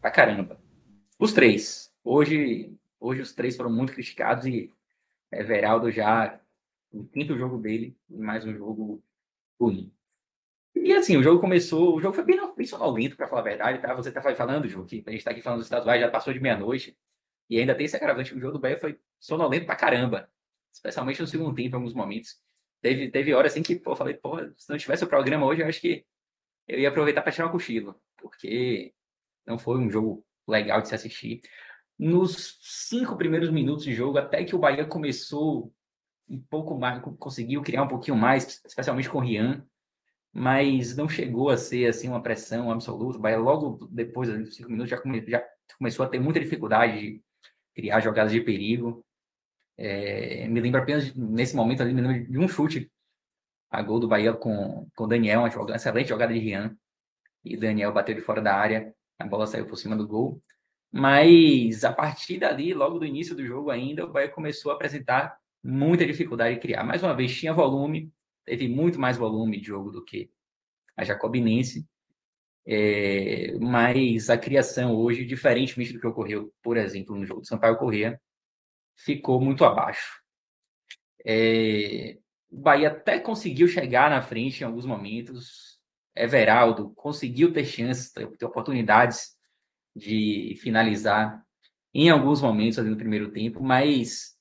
Pra 0.00 0.10
caramba. 0.10 0.61
Os 1.22 1.32
três. 1.32 1.88
Hoje, 2.02 2.76
hoje 2.98 3.22
os 3.22 3.32
três 3.32 3.56
foram 3.56 3.70
muito 3.70 3.92
criticados 3.92 4.44
e 4.44 4.72
Everaldo 5.30 5.88
já 5.88 6.40
no 6.92 7.06
quinto 7.06 7.38
jogo 7.38 7.58
dele, 7.58 7.96
mais 8.10 8.44
um 8.44 8.52
jogo 8.52 9.00
ruim. 9.56 9.92
E 10.74 10.92
assim, 10.92 11.16
o 11.16 11.22
jogo 11.22 11.40
começou, 11.40 11.94
o 11.94 12.00
jogo 12.00 12.12
foi 12.12 12.24
bem, 12.24 12.40
bem 12.56 12.66
sonolento, 12.66 13.16
para 13.16 13.28
falar 13.28 13.42
a 13.42 13.44
verdade, 13.44 13.80
tá? 13.80 13.94
Você 13.94 14.10
tá 14.10 14.20
falando, 14.34 14.66
Ju, 14.66 14.84
que 14.84 15.04
a 15.06 15.12
gente 15.12 15.22
tá 15.22 15.30
aqui 15.30 15.40
falando 15.40 15.58
dos 15.58 15.66
estaduais, 15.66 16.00
já 16.00 16.10
passou 16.10 16.32
de 16.32 16.40
meia-noite, 16.40 16.98
e 17.48 17.56
ainda 17.56 17.72
tem 17.72 17.86
esse 17.86 17.94
agravante, 17.94 18.34
o 18.34 18.40
jogo 18.40 18.54
do 18.54 18.58
Bahia 18.58 18.76
foi 18.76 18.98
sonolento 19.20 19.64
pra 19.64 19.76
caramba, 19.76 20.28
especialmente 20.72 21.20
no 21.20 21.28
segundo 21.28 21.54
tempo, 21.54 21.76
em 21.76 21.78
alguns 21.78 21.94
momentos. 21.94 22.42
Teve, 22.80 23.08
teve 23.12 23.32
horas 23.32 23.52
assim 23.52 23.62
que, 23.62 23.76
pô, 23.76 23.92
eu 23.92 23.96
falei, 23.96 24.14
pô, 24.14 24.38
se 24.56 24.68
não 24.68 24.76
tivesse 24.76 25.04
o 25.04 25.06
programa 25.08 25.46
hoje, 25.46 25.62
eu 25.62 25.68
acho 25.68 25.80
que 25.80 26.04
eu 26.66 26.80
ia 26.80 26.88
aproveitar 26.88 27.22
para 27.22 27.30
tirar 27.30 27.46
um 27.46 27.52
cochilo, 27.52 27.94
porque 28.16 28.92
não 29.46 29.56
foi 29.56 29.78
um 29.78 29.88
jogo 29.88 30.26
legal 30.46 30.80
de 30.80 30.88
se 30.88 30.94
assistir. 30.94 31.40
Nos 31.98 32.58
cinco 32.62 33.16
primeiros 33.16 33.50
minutos 33.50 33.84
de 33.84 33.94
jogo, 33.94 34.18
até 34.18 34.44
que 34.44 34.54
o 34.54 34.58
Bahia 34.58 34.84
começou 34.84 35.72
um 36.28 36.40
pouco 36.40 36.78
mais, 36.78 37.02
conseguiu 37.18 37.62
criar 37.62 37.82
um 37.82 37.88
pouquinho 37.88 38.16
mais, 38.16 38.60
especialmente 38.66 39.08
com 39.08 39.18
o 39.18 39.20
Rian, 39.20 39.64
mas 40.32 40.96
não 40.96 41.08
chegou 41.08 41.50
a 41.50 41.56
ser 41.56 41.86
assim 41.86 42.08
uma 42.08 42.22
pressão 42.22 42.70
absoluta. 42.70 43.18
O 43.18 43.20
Bahia 43.20 43.38
logo 43.38 43.86
depois 43.90 44.28
dos 44.30 44.56
cinco 44.56 44.70
minutos 44.70 44.90
já, 44.90 44.98
come, 44.98 45.24
já, 45.28 45.44
começou 45.78 46.04
a 46.06 46.08
ter 46.08 46.18
muita 46.18 46.40
dificuldade 46.40 46.98
de 46.98 47.22
criar 47.74 48.00
jogadas 48.00 48.32
de 48.32 48.40
perigo. 48.40 49.04
É, 49.76 50.48
me 50.48 50.60
lembro 50.60 50.80
apenas 50.80 51.14
nesse 51.14 51.54
momento 51.54 51.82
ali, 51.82 52.24
de 52.26 52.38
um 52.38 52.48
chute 52.48 52.90
a 53.70 53.82
gol 53.82 53.98
do 54.00 54.08
Bahia 54.08 54.32
com 54.34 54.88
com 54.94 55.08
Daniel, 55.08 55.40
uma 55.40 55.50
jogada, 55.50 55.76
excelente 55.76 56.08
jogada 56.08 56.32
de 56.32 56.38
Rian. 56.38 56.76
E 57.44 57.56
Daniel 57.56 57.92
bateu 57.92 58.14
de 58.14 58.20
fora 58.20 58.40
da 58.40 58.54
área, 58.54 58.94
a 59.22 59.26
bola 59.26 59.46
saiu 59.46 59.66
por 59.66 59.76
cima 59.76 59.96
do 59.96 60.06
gol. 60.06 60.40
Mas 60.90 61.84
a 61.84 61.92
partir 61.92 62.38
dali, 62.38 62.74
logo 62.74 62.98
do 62.98 63.06
início 63.06 63.34
do 63.34 63.46
jogo 63.46 63.70
ainda, 63.70 64.04
o 64.04 64.12
Bahia 64.12 64.28
começou 64.28 64.70
a 64.70 64.74
apresentar 64.74 65.38
muita 65.62 66.04
dificuldade 66.04 66.56
de 66.56 66.60
criar. 66.60 66.84
Mais 66.84 67.02
uma 67.02 67.14
vez, 67.14 67.34
tinha 67.34 67.52
volume, 67.52 68.12
teve 68.44 68.68
muito 68.68 69.00
mais 69.00 69.16
volume 69.16 69.58
de 69.58 69.66
jogo 69.66 69.90
do 69.90 70.04
que 70.04 70.30
a 70.96 71.04
Jacobinense, 71.04 71.86
é, 72.66 73.56
mas 73.58 74.28
a 74.30 74.36
criação 74.36 74.94
hoje, 74.94 75.24
diferentemente 75.24 75.92
do 75.92 76.00
que 76.00 76.06
ocorreu, 76.06 76.52
por 76.62 76.76
exemplo, 76.76 77.16
no 77.16 77.24
jogo 77.24 77.40
do 77.40 77.46
Sampaio 77.46 77.78
Corrêa, 77.78 78.20
ficou 78.94 79.40
muito 79.40 79.64
abaixo. 79.64 80.22
É, 81.24 82.18
o 82.50 82.60
Bahia 82.60 82.88
até 82.88 83.18
conseguiu 83.18 83.66
chegar 83.66 84.10
na 84.10 84.20
frente 84.20 84.60
em 84.60 84.66
alguns 84.66 84.84
momentos. 84.84 85.71
Everaldo 86.14 86.90
conseguiu 86.94 87.52
ter 87.52 87.64
chances, 87.64 88.12
ter, 88.12 88.26
oportunidades 88.44 89.36
de 89.94 90.56
finalizar 90.60 91.42
em 91.94 92.10
alguns 92.10 92.40
momentos 92.40 92.78
ali 92.78 92.90
no 92.90 92.96
primeiro 92.96 93.30
tempo, 93.30 93.62
mas 93.62 94.36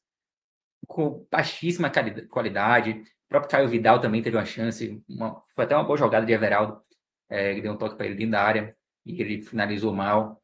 com 0.87 1.25
baixíssima 1.31 1.91
qualidade, 2.29 3.01
próprio 3.31 3.49
Caio 3.49 3.69
Vidal 3.69 4.01
também 4.01 4.21
teve 4.21 4.35
uma 4.35 4.45
chance, 4.45 5.01
uma, 5.07 5.41
foi 5.55 5.63
até 5.63 5.73
uma 5.73 5.85
boa 5.85 5.97
jogada 5.97 6.25
de 6.25 6.33
Everaldo, 6.33 6.81
é, 7.29 7.55
que 7.55 7.61
deu 7.61 7.71
um 7.71 7.77
toque 7.77 7.95
para 7.95 8.05
ele 8.05 8.15
dentro 8.15 8.31
da 8.31 8.43
área 8.43 8.75
e 9.05 9.21
ele 9.21 9.41
finalizou 9.41 9.93
mal. 9.93 10.41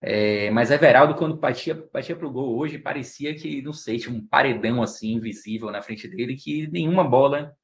É, 0.00 0.50
mas 0.50 0.72
Everaldo, 0.72 1.14
quando 1.14 1.36
batia 1.36 1.76
para 1.76 2.26
o 2.26 2.30
gol 2.30 2.56
hoje, 2.58 2.76
parecia 2.76 3.34
que, 3.36 3.62
não 3.62 3.72
sei, 3.72 3.98
tinha 3.98 4.14
um 4.14 4.26
paredão 4.26 4.82
assim, 4.82 5.12
invisível 5.12 5.70
na 5.70 5.80
frente 5.80 6.08
dele, 6.08 6.36
que 6.36 6.66
nenhuma 6.68 7.04
bola 7.04 7.56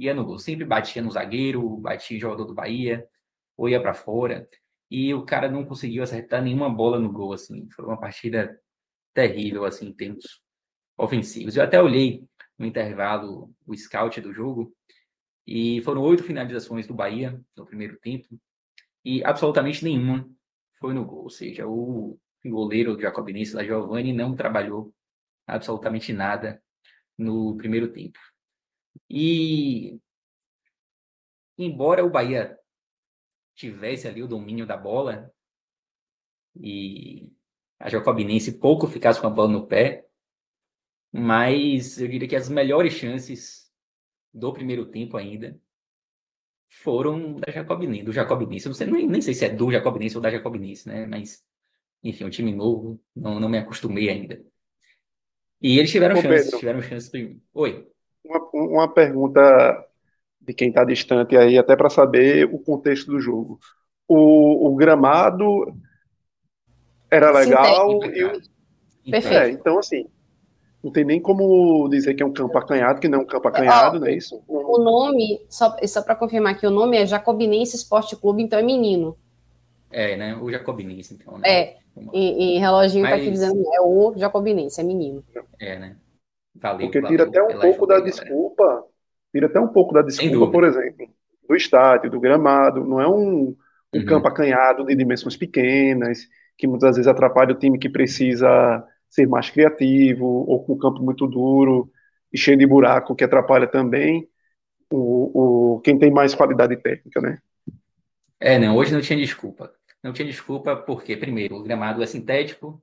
ia 0.00 0.14
no 0.14 0.24
gol. 0.24 0.38
Sempre 0.38 0.64
batia 0.64 1.02
no 1.02 1.10
zagueiro, 1.10 1.76
batia 1.76 2.16
em 2.16 2.20
jogador 2.20 2.44
do 2.44 2.54
Bahia, 2.54 3.06
ou 3.56 3.68
ia 3.68 3.80
para 3.80 3.94
fora. 3.94 4.46
E 4.90 5.14
o 5.14 5.24
cara 5.24 5.48
não 5.48 5.64
conseguiu 5.64 6.02
acertar 6.02 6.42
nenhuma 6.42 6.68
bola 6.68 6.98
no 6.98 7.12
gol, 7.12 7.32
assim. 7.32 7.68
Foi 7.70 7.84
uma 7.84 8.00
partida 8.00 8.58
terrível, 9.14 9.64
assim, 9.64 9.88
em 9.88 9.92
termos 9.92 10.42
ofensivos. 10.96 11.56
Eu 11.56 11.64
até 11.64 11.80
olhei 11.80 12.24
no 12.58 12.66
intervalo 12.66 13.52
o 13.66 13.76
scout 13.76 14.20
do 14.20 14.32
jogo, 14.32 14.74
e 15.46 15.80
foram 15.82 16.02
oito 16.02 16.22
finalizações 16.22 16.86
do 16.86 16.94
Bahia 16.94 17.40
no 17.56 17.66
primeiro 17.66 17.98
tempo, 17.98 18.28
e 19.04 19.24
absolutamente 19.24 19.82
nenhuma 19.82 20.28
foi 20.78 20.94
no 20.94 21.04
gol. 21.04 21.24
Ou 21.24 21.30
seja, 21.30 21.66
o 21.66 22.18
goleiro 22.44 23.00
Jacobinense 23.00 23.54
da 23.54 23.64
Giovanni 23.64 24.12
não 24.12 24.36
trabalhou 24.36 24.94
absolutamente 25.46 26.12
nada 26.12 26.62
no 27.18 27.56
primeiro 27.56 27.92
tempo. 27.92 28.18
E 29.08 29.98
embora 31.58 32.04
o 32.04 32.10
Bahia 32.10 32.58
tivesse 33.54 34.08
ali 34.08 34.22
o 34.22 34.28
domínio 34.28 34.66
da 34.66 34.76
bola 34.76 35.32
e 36.56 37.32
a 37.78 37.88
Jacobinense 37.88 38.58
pouco 38.58 38.86
ficasse 38.86 39.20
com 39.20 39.26
a 39.26 39.30
bola 39.30 39.48
no 39.48 39.66
pé, 39.66 40.06
mas 41.12 42.00
eu 42.00 42.08
diria 42.08 42.28
que 42.28 42.36
as 42.36 42.48
melhores 42.48 42.92
chances 42.94 43.70
do 44.32 44.52
primeiro 44.52 44.86
tempo 44.86 45.16
ainda 45.16 45.60
foram 46.68 47.36
da 47.36 47.52
Jacobinense, 47.52 48.04
do 48.04 48.12
Jacobinense. 48.12 48.66
Eu 48.66 48.70
não 48.70 48.76
sei, 48.76 48.86
nem, 48.86 49.06
nem 49.08 49.20
sei 49.20 49.34
se 49.34 49.44
é 49.44 49.50
do 49.50 49.70
Jacobinense 49.72 50.16
ou 50.16 50.22
da 50.22 50.30
Jacobinense, 50.30 50.88
né? 50.88 51.04
Mas, 51.06 51.44
enfim, 52.02 52.24
um 52.24 52.30
time 52.30 52.52
novo, 52.52 53.02
não, 53.14 53.40
não 53.40 53.48
me 53.48 53.58
acostumei 53.58 54.08
ainda. 54.08 54.40
E 55.60 55.78
eles 55.78 55.90
tiveram 55.90 56.16
Ô, 56.16 56.22
chances, 56.22 56.44
Pedro, 56.44 56.58
tiveram 56.58 56.82
chances. 56.82 57.10
Oi. 57.52 57.89
Uma, 58.30 58.50
uma 58.52 58.88
pergunta 58.88 59.84
de 60.40 60.54
quem 60.54 60.68
está 60.68 60.84
distante 60.84 61.36
aí, 61.36 61.58
até 61.58 61.74
para 61.74 61.90
saber 61.90 62.46
o 62.46 62.58
contexto 62.58 63.10
do 63.10 63.20
jogo. 63.20 63.58
O, 64.06 64.68
o 64.68 64.76
gramado 64.76 65.74
era 67.10 67.32
legal 67.32 68.04
e 68.04 68.24
o... 68.24 68.40
Perfeito. 69.10 69.36
É, 69.36 69.50
então 69.50 69.78
assim, 69.78 70.06
não 70.82 70.92
tem 70.92 71.04
nem 71.04 71.20
como 71.20 71.88
dizer 71.88 72.14
que 72.14 72.22
é 72.22 72.26
um 72.26 72.32
campo 72.32 72.56
acanhado, 72.56 73.00
que 73.00 73.08
não 73.08 73.20
é 73.20 73.22
um 73.22 73.26
campo 73.26 73.48
acanhado, 73.48 73.98
não 73.98 74.06
é 74.06 74.14
isso? 74.14 74.42
O 74.46 74.78
nome, 74.78 75.44
só, 75.48 75.76
só 75.86 76.02
para 76.02 76.14
confirmar 76.14 76.58
que 76.58 76.66
o 76.66 76.70
nome 76.70 76.96
é 76.96 77.06
Jacobinense 77.06 77.76
Esporte 77.76 78.14
Clube, 78.14 78.42
então 78.42 78.58
é 78.58 78.62
menino. 78.62 79.16
É, 79.90 80.16
né? 80.16 80.36
O 80.36 80.50
Jacobinense, 80.50 81.14
então. 81.14 81.38
Né? 81.38 81.48
É. 81.48 81.76
E, 82.12 82.56
e 82.56 82.58
reloginho 82.58 83.02
Mas... 83.02 83.10
tá 83.10 83.16
aqui 83.16 83.30
dizendo 83.30 83.60
é 83.74 83.80
o 83.80 84.14
Jacobinense, 84.16 84.80
é 84.80 84.84
menino. 84.84 85.24
É, 85.58 85.78
né? 85.78 85.96
Valeu. 86.60 86.86
Porque 86.90 87.02
tira 87.02 87.24
até 87.24 87.42
um 87.42 87.58
pouco 87.58 87.86
da 87.86 88.00
desculpa, 88.00 88.84
tira 89.32 89.46
até 89.46 89.58
um 89.58 89.68
pouco 89.68 89.94
da 89.94 90.02
desculpa, 90.02 90.50
por 90.50 90.64
exemplo, 90.64 91.08
do 91.48 91.56
estádio, 91.56 92.10
do 92.10 92.20
gramado. 92.20 92.84
Não 92.84 93.00
é 93.00 93.08
um, 93.08 93.56
um 93.94 93.98
uhum. 93.98 94.04
campo 94.04 94.28
acanhado 94.28 94.84
de 94.84 94.94
dimensões 94.94 95.36
pequenas, 95.36 96.28
que 96.56 96.66
muitas 96.66 96.96
vezes 96.96 97.08
atrapalha 97.08 97.52
o 97.52 97.58
time 97.58 97.78
que 97.78 97.88
precisa 97.88 98.84
ser 99.08 99.26
mais 99.26 99.50
criativo, 99.50 100.26
ou 100.26 100.62
com 100.64 100.74
um 100.74 100.78
campo 100.78 101.02
muito 101.02 101.26
duro 101.26 101.90
e 102.32 102.38
cheio 102.38 102.56
de 102.56 102.66
buraco, 102.66 103.14
que 103.16 103.24
atrapalha 103.24 103.66
também 103.66 104.28
o, 104.90 105.76
o, 105.76 105.80
quem 105.80 105.98
tem 105.98 106.10
mais 106.10 106.34
qualidade 106.34 106.76
técnica, 106.76 107.20
né? 107.20 107.38
É, 108.38 108.58
não, 108.58 108.76
hoje 108.76 108.92
não 108.92 109.00
tinha 109.00 109.18
desculpa. 109.18 109.72
Não 110.02 110.12
tinha 110.12 110.26
desculpa 110.26 110.76
porque, 110.76 111.16
primeiro, 111.16 111.56
o 111.56 111.62
gramado 111.62 112.02
é 112.02 112.06
sintético 112.06 112.82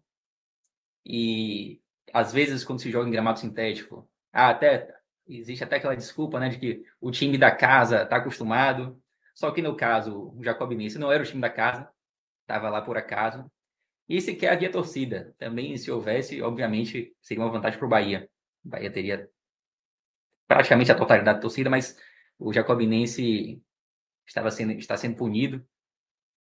e, 1.06 1.80
às 2.14 2.32
vezes, 2.32 2.64
quando 2.64 2.82
se 2.82 2.92
joga 2.92 3.08
em 3.08 3.12
gramado 3.12 3.40
sintético, 3.40 4.10
ah, 4.32 4.50
até 4.50 4.94
existe 5.28 5.64
até 5.64 5.78
aquela 5.78 5.96
desculpa, 5.96 6.40
né, 6.40 6.50
de 6.50 6.58
que 6.58 6.84
o 7.02 7.12
time 7.12 7.38
da 7.38 7.52
casa 7.52 8.04
está 8.04 8.18
acostumado. 8.18 9.02
Só 9.34 9.52
que, 9.52 9.62
no 9.62 9.76
caso, 9.76 10.34
o 10.36 10.44
Jacobinense 10.44 10.98
não 10.98 11.12
era 11.12 11.24
o 11.24 11.26
time 11.26 11.42
da 11.42 11.50
casa, 11.50 11.90
estava 12.42 12.70
lá 12.70 12.82
por 12.82 12.98
acaso. 12.98 13.50
E 14.10 14.22
sequer 14.22 14.54
havia 14.54 14.72
torcida. 14.72 15.36
Também, 15.38 15.78
se 15.78 15.92
houvesse, 15.92 16.42
obviamente, 16.42 17.16
seria 17.22 17.44
uma 17.44 17.52
vantagem 17.52 17.78
para 17.78 17.86
o 17.86 17.90
Bahia. 17.90 18.30
O 18.64 18.70
Bahia 18.70 18.92
teria 18.92 19.30
praticamente 20.48 20.92
a 20.92 20.96
totalidade 20.96 21.36
da 21.36 21.42
torcida, 21.42 21.70
mas 21.70 21.98
o 22.40 22.54
Jacobinense 22.54 23.62
estava 24.26 24.50
sendo, 24.50 24.72
está 24.74 24.96
sendo 24.96 25.18
punido 25.18 25.66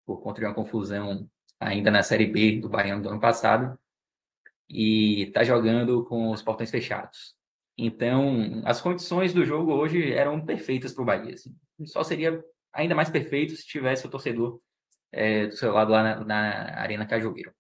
por 0.05 0.21
conta 0.21 0.39
de 0.39 0.47
uma 0.47 0.53
confusão 0.55 1.29
ainda 1.59 1.91
na 1.91 2.01
Série 2.01 2.25
B 2.25 2.59
do 2.59 2.69
Baiano 2.69 3.03
do 3.03 3.09
ano 3.09 3.19
passado 3.19 3.77
e 4.69 5.23
está 5.23 5.43
jogando 5.43 6.05
com 6.05 6.31
os 6.31 6.41
portões 6.41 6.69
fechados. 6.69 7.35
Então, 7.77 8.61
as 8.65 8.81
condições 8.81 9.33
do 9.33 9.45
jogo 9.45 9.73
hoje 9.73 10.11
eram 10.11 10.45
perfeitas 10.45 10.93
para 10.93 11.01
o 11.01 11.05
Bahia. 11.05 11.33
Assim. 11.33 11.55
Só 11.85 12.03
seria 12.03 12.43
ainda 12.73 12.93
mais 12.93 13.09
perfeito 13.09 13.55
se 13.55 13.65
tivesse 13.65 14.05
o 14.05 14.09
torcedor 14.09 14.61
é, 15.11 15.47
do 15.47 15.55
seu 15.55 15.71
lado 15.71 15.91
lá 15.91 16.03
na, 16.03 16.25
na 16.25 16.79
Arena 16.79 17.07
Cajueiro. 17.07 17.53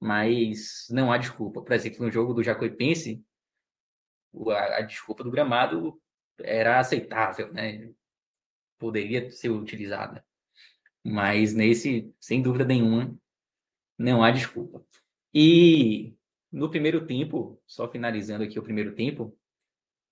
Mas 0.00 0.86
não 0.90 1.12
há 1.12 1.18
desculpa. 1.18 1.62
Por 1.62 1.72
exemplo, 1.72 2.04
no 2.04 2.10
jogo 2.10 2.34
do 2.34 2.42
Jacuipense, 2.42 3.24
a, 4.48 4.78
a 4.78 4.80
desculpa 4.82 5.22
do 5.22 5.30
gramado 5.30 6.00
era 6.40 6.78
aceitável, 6.78 7.52
né? 7.52 7.92
Poderia 8.78 9.30
ser 9.30 9.50
utilizada. 9.50 10.24
Mas 11.04 11.54
nesse, 11.54 12.12
sem 12.18 12.42
dúvida 12.42 12.64
nenhuma, 12.64 13.16
não 13.98 14.22
há 14.22 14.30
desculpa. 14.30 14.84
E 15.32 16.14
no 16.52 16.70
primeiro 16.70 17.06
tempo, 17.06 17.60
só 17.66 17.88
finalizando 17.88 18.44
aqui 18.44 18.58
o 18.58 18.62
primeiro 18.62 18.94
tempo, 18.94 19.36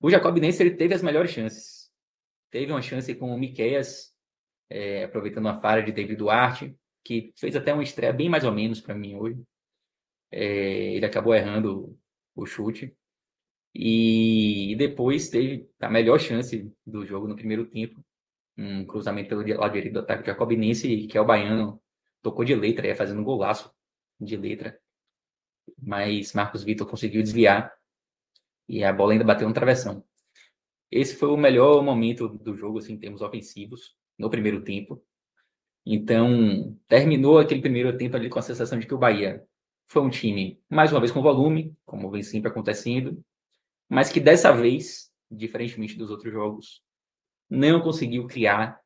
o 0.01 0.11
Jacobinense 0.11 0.63
ele 0.63 0.77
teve 0.77 0.95
as 0.95 1.03
melhores 1.03 1.31
chances. 1.31 1.91
Teve 2.51 2.73
uma 2.73 2.83
chance 2.83 3.15
com 3.15 3.35
o 3.35 3.39
Miqueias 3.39 4.15
é, 4.71 5.05
aproveitando 5.05 5.49
a 5.49 5.61
falha 5.61 5.83
de 5.83 5.93
David 5.93 6.17
Duarte, 6.17 6.77
que 7.05 7.33
fez 7.37 7.57
até 7.57 7.73
uma 7.73 7.83
estreia 7.83 8.13
bem 8.13 8.29
mais 8.29 8.45
ou 8.45 8.53
menos 8.53 8.81
para 8.81 8.95
mim 8.95 9.15
hoje. 9.17 9.43
É, 10.31 10.95
ele 10.95 11.07
acabou 11.07 11.35
errando 11.35 11.99
o 12.35 12.47
chute. 12.47 12.95
E, 13.75 14.75
depois 14.77 15.29
teve 15.29 15.69
a 15.81 15.89
melhor 15.89 16.19
chance 16.19 16.73
do 16.87 17.05
jogo 17.05 17.29
no 17.29 17.37
primeiro 17.37 17.67
tempo. 17.67 18.05
Um 18.57 18.85
cruzamento 18.85 19.29
pelo 19.29 19.61
lado 19.61 19.73
direito 19.73 19.95
do 19.95 20.01
ataque 20.01 20.27
jacobinense, 20.27 21.07
que 21.07 21.17
é 21.17 21.21
o 21.21 21.25
baiano. 21.25 21.81
Tocou 22.23 22.45
de 22.45 22.55
letra, 22.55 22.87
ia 22.87 22.97
fazendo 22.97 23.21
um 23.21 23.25
golaço 23.25 23.73
de 24.21 24.37
letra. 24.37 24.79
Mas 25.81 26.33
Marcos 26.33 26.65
Vitor 26.65 26.87
conseguiu 26.87 27.23
desviar. 27.23 27.73
E 28.69 28.85
a 28.85 28.93
bola 28.93 29.13
ainda 29.13 29.25
bateu 29.25 29.49
no 29.49 29.55
travessão. 29.55 30.05
Esse 30.91 31.17
foi 31.17 31.29
o 31.29 31.37
melhor 31.37 31.83
momento 31.83 32.29
do 32.29 32.55
jogo, 32.55 32.79
assim, 32.79 32.95
em 32.95 32.99
termos 32.99 33.21
ofensivos 33.21 33.97
no 34.19 34.31
primeiro 34.31 34.63
tempo. 34.63 35.03
Então, 35.85 36.77
terminou 36.87 37.39
aquele 37.39 37.61
primeiro 37.61 37.97
tempo 37.97 38.17
ali 38.17 38.29
com 38.29 38.39
a 38.39 38.43
sensação 38.43 38.79
de 38.79 38.87
que 38.87 38.95
o 38.95 38.99
Bahia 38.99 39.47
foi 39.87 40.03
um 40.03 40.11
time, 40.11 40.61
mais 40.69 40.93
uma 40.93 41.01
vez, 41.01 41.11
com 41.11 41.23
volume, 41.23 41.75
como 41.87 42.11
vem 42.11 42.23
sempre 42.23 42.51
acontecendo, 42.51 43.25
mas 43.89 44.13
que 44.13 44.21
dessa 44.21 44.53
vez, 44.53 45.11
diferentemente 45.31 45.97
dos 45.97 46.11
outros 46.11 46.31
jogos, 46.31 46.83
não 47.49 47.81
conseguiu 47.81 48.27
criar 48.27 48.79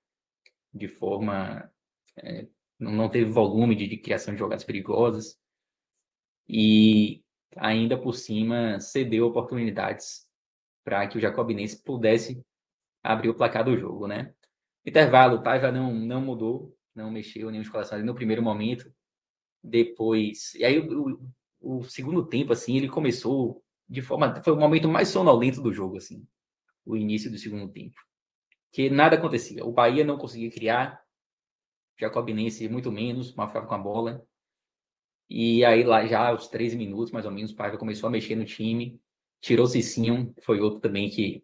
de 0.72 0.86
forma. 0.86 1.68
É, 2.16 2.46
não 2.78 3.08
teve 3.08 3.30
volume 3.30 3.74
de, 3.74 3.88
de 3.88 3.96
criação 3.96 4.34
de 4.34 4.40
jogadas 4.40 4.64
perigosas 4.64 5.41
e 6.52 7.24
ainda 7.56 7.96
por 7.96 8.12
cima 8.12 8.78
cedeu 8.78 9.26
oportunidades 9.26 10.28
para 10.84 11.06
que 11.08 11.16
o 11.16 11.20
Jacobinense 11.20 11.82
pudesse 11.82 12.44
abrir 13.02 13.30
o 13.30 13.34
placar 13.34 13.64
do 13.64 13.74
jogo, 13.74 14.06
né? 14.06 14.34
Intervalo, 14.84 15.36
o 15.36 15.42
Paiva 15.42 15.72
não, 15.72 15.94
não 15.94 16.20
mudou, 16.20 16.76
não 16.94 17.10
mexeu 17.10 17.50
nenhum 17.50 17.62
escalação 17.62 17.98
no 18.04 18.14
primeiro 18.14 18.42
momento. 18.42 18.92
Depois. 19.62 20.54
E 20.56 20.64
aí 20.64 20.78
o, 20.78 21.20
o, 21.60 21.84
segundo 21.84 22.26
tempo, 22.26 22.52
assim, 22.52 22.76
ele 22.76 22.88
começou 22.88 23.64
de 23.88 24.02
forma. 24.02 24.42
Foi 24.42 24.52
o 24.52 24.56
momento 24.56 24.88
mais 24.88 25.08
sonolento 25.08 25.62
do 25.62 25.72
jogo, 25.72 25.96
assim. 25.96 26.26
O 26.84 26.96
início 26.96 27.30
do 27.30 27.38
segundo 27.38 27.72
tempo. 27.72 27.96
Que 28.72 28.90
nada 28.90 29.16
acontecia. 29.16 29.64
O 29.64 29.72
Bahia 29.72 30.04
não 30.04 30.18
conseguia 30.18 30.50
criar. 30.50 31.00
Jacobinense 31.98 32.68
muito 32.68 32.90
menos, 32.90 33.34
mal 33.34 33.46
ficava 33.46 33.66
com 33.66 33.74
a 33.74 33.78
bola. 33.78 34.26
E 35.34 35.64
aí, 35.64 35.82
lá 35.82 36.04
já 36.04 36.28
aos 36.28 36.46
13 36.46 36.76
minutos, 36.76 37.10
mais 37.10 37.24
ou 37.24 37.32
menos, 37.32 37.52
o 37.52 37.56
Paiva 37.56 37.78
começou 37.78 38.06
a 38.06 38.10
mexer 38.10 38.36
no 38.36 38.44
time. 38.44 39.00
Tirou 39.40 39.64
o 39.64 39.68
Cicinho, 39.68 40.34
foi 40.42 40.60
outro 40.60 40.78
também 40.78 41.08
que 41.08 41.42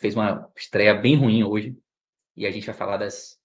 fez 0.00 0.14
uma 0.14 0.50
estreia 0.56 0.94
bem 0.94 1.16
ruim 1.16 1.44
hoje 1.44 1.76
e 2.34 2.46
a 2.46 2.50
gente 2.50 2.64
vai 2.64 2.74
falar 2.74 2.96
das 2.96 3.38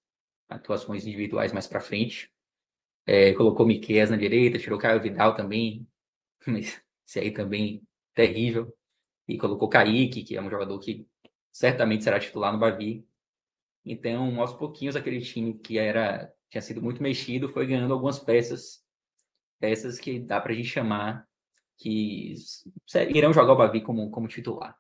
atuações 0.47 1.05
individuais 1.05 1.51
mais 1.51 1.68
para 1.68 1.81
frente. 1.81 2.31
É, 3.05 3.34
colocou 3.34 3.65
Miquel 3.65 4.09
na 4.09 4.15
direita, 4.15 4.57
tirou 4.57 4.80
Caio 4.80 5.01
Vidal 5.01 5.35
também, 5.35 5.85
esse 6.47 7.19
aí 7.19 7.31
também 7.31 7.84
terrível, 8.13 8.73
e 9.27 9.38
colocou 9.38 9.68
Kaique, 9.68 10.23
que 10.23 10.38
é 10.38 10.41
um 10.41 10.49
jogador 10.49 10.80
que 10.80 11.05
certamente 11.51 12.05
será 12.05 12.18
titular 12.18 12.53
no 12.53 12.59
Bavi. 12.59 13.05
Então, 13.84 14.39
aos 14.39 14.53
pouquinhos, 14.53 14.95
aquele 14.95 15.19
time 15.19 15.59
que 15.59 15.77
era 15.77 16.34
tinha 16.49 16.61
sido 16.61 16.81
muito 16.81 17.03
mexido 17.03 17.49
foi 17.49 17.68
ganhando 17.68 17.93
algumas 17.93 18.19
peças, 18.19 18.81
peças 19.62 20.00
que 20.00 20.20
dá 20.20 20.42
para 20.42 20.52
a 20.52 20.56
gente 20.56 20.68
chamar 20.68 21.26
que 21.78 22.36
irão 23.16 23.32
jogar 23.32 23.54
o 23.54 23.58
Bavi 23.58 23.82
como, 23.82 24.10
como 24.12 24.28
titular. 24.28 24.78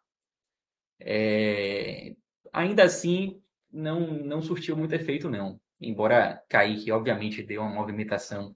É, 0.99 2.15
ainda 2.51 2.83
assim, 2.83 3.41
não, 3.71 4.07
não 4.07 4.41
surtiu 4.41 4.75
muito 4.75 4.93
efeito, 4.93 5.29
não. 5.29 5.59
Embora 5.79 6.43
Kaique, 6.49 6.91
obviamente, 6.91 7.41
deu 7.41 7.61
uma 7.61 7.73
movimentação 7.73 8.55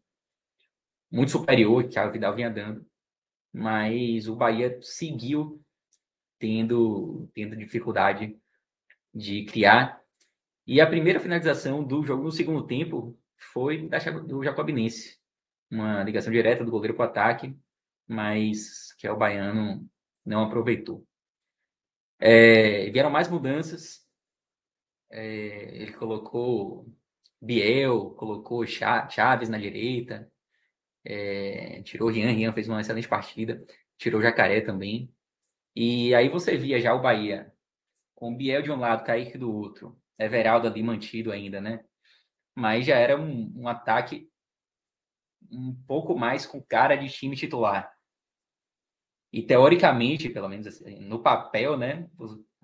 muito 1.12 1.32
superior 1.32 1.88
que 1.88 1.98
a 1.98 2.08
Vidal 2.08 2.36
vinha 2.36 2.50
dando, 2.50 2.86
mas 3.52 4.28
o 4.28 4.36
Bahia 4.36 4.78
seguiu 4.82 5.62
tendo, 6.38 7.30
tendo 7.34 7.56
dificuldade 7.56 8.38
de 9.14 9.46
criar. 9.46 10.02
E 10.68 10.82
a 10.82 10.88
primeira 10.88 11.20
finalização 11.20 11.84
do 11.84 12.04
jogo 12.04 12.24
no 12.24 12.32
segundo 12.32 12.66
tempo 12.68 13.18
foi 13.54 13.88
da, 13.88 13.98
do 13.98 14.44
Jacobinense. 14.44 15.20
Uma 15.70 16.04
ligação 16.04 16.32
direta 16.32 16.64
do 16.64 16.72
goleiro 16.72 16.96
para 16.96 17.08
o 17.08 17.10
ataque, 17.10 17.58
mas 18.08 18.94
que 18.98 19.08
é 19.08 19.12
o 19.12 19.18
baiano 19.18 19.88
não 20.26 20.44
aproveitou. 20.44 21.06
É, 22.20 22.90
vieram 22.92 23.10
mais 23.10 23.28
mudanças, 23.28 24.06
é, 25.10 25.82
ele 25.82 25.94
colocou 25.94 26.88
Biel, 27.42 28.12
colocou 28.12 28.66
Chaves 28.66 29.50
na 29.50 29.58
direita. 29.58 30.32
É, 31.04 31.82
tirou 31.84 32.10
Rian, 32.10 32.32
Rian 32.32 32.52
fez 32.54 32.68
uma 32.68 32.82
excelente 32.82 33.08
partida, 33.08 33.64
tirou 33.98 34.22
Jacaré 34.22 34.62
também. 34.62 35.14
E 35.76 36.16
aí 36.16 36.30
você 36.30 36.58
via 36.58 36.80
já 36.80 36.94
o 36.94 37.02
Bahia 37.02 37.54
com 38.16 38.36
Biel 38.36 38.62
de 38.62 38.72
um 38.72 38.78
lado, 38.78 39.06
Kaique 39.06 39.38
do 39.38 39.54
outro, 39.54 40.00
Everaldo 40.20 40.68
ali 40.68 40.82
mantido 40.84 41.32
ainda, 41.32 41.62
né? 41.62 41.84
Mas 42.56 42.86
já 42.86 42.98
era 42.98 43.20
um, 43.20 43.54
um 43.56 43.68
ataque 43.68 44.30
um 45.52 45.76
pouco 45.88 46.18
mais 46.18 46.46
com 46.46 46.62
cara 46.62 46.96
de 46.96 47.10
time 47.10 47.36
titular. 47.36 47.92
E 49.32 49.44
teoricamente, 49.44 50.30
pelo 50.30 50.48
menos 50.48 50.66
assim, 50.68 51.00
no 51.00 51.22
papel, 51.22 51.78
né, 51.78 52.10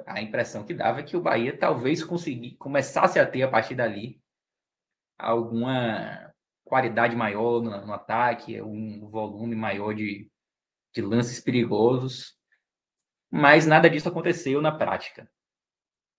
a 0.05 0.21
impressão 0.21 0.65
que 0.65 0.73
dava 0.73 1.01
é 1.01 1.03
que 1.03 1.17
o 1.17 1.21
Bahia 1.21 1.57
talvez 1.57 2.03
conseguir, 2.03 2.55
começasse 2.55 3.19
a 3.19 3.25
ter 3.25 3.43
a 3.43 3.49
partir 3.49 3.75
dali 3.75 4.21
alguma 5.19 6.33
qualidade 6.63 7.15
maior 7.15 7.61
no, 7.61 7.85
no 7.85 7.93
ataque, 7.93 8.61
um 8.61 9.07
volume 9.09 9.55
maior 9.55 9.93
de, 9.93 10.31
de 10.93 11.01
lances 11.01 11.39
perigosos, 11.41 12.37
mas 13.29 13.67
nada 13.67 13.89
disso 13.89 14.07
aconteceu 14.07 14.61
na 14.61 14.71
prática. 14.71 15.29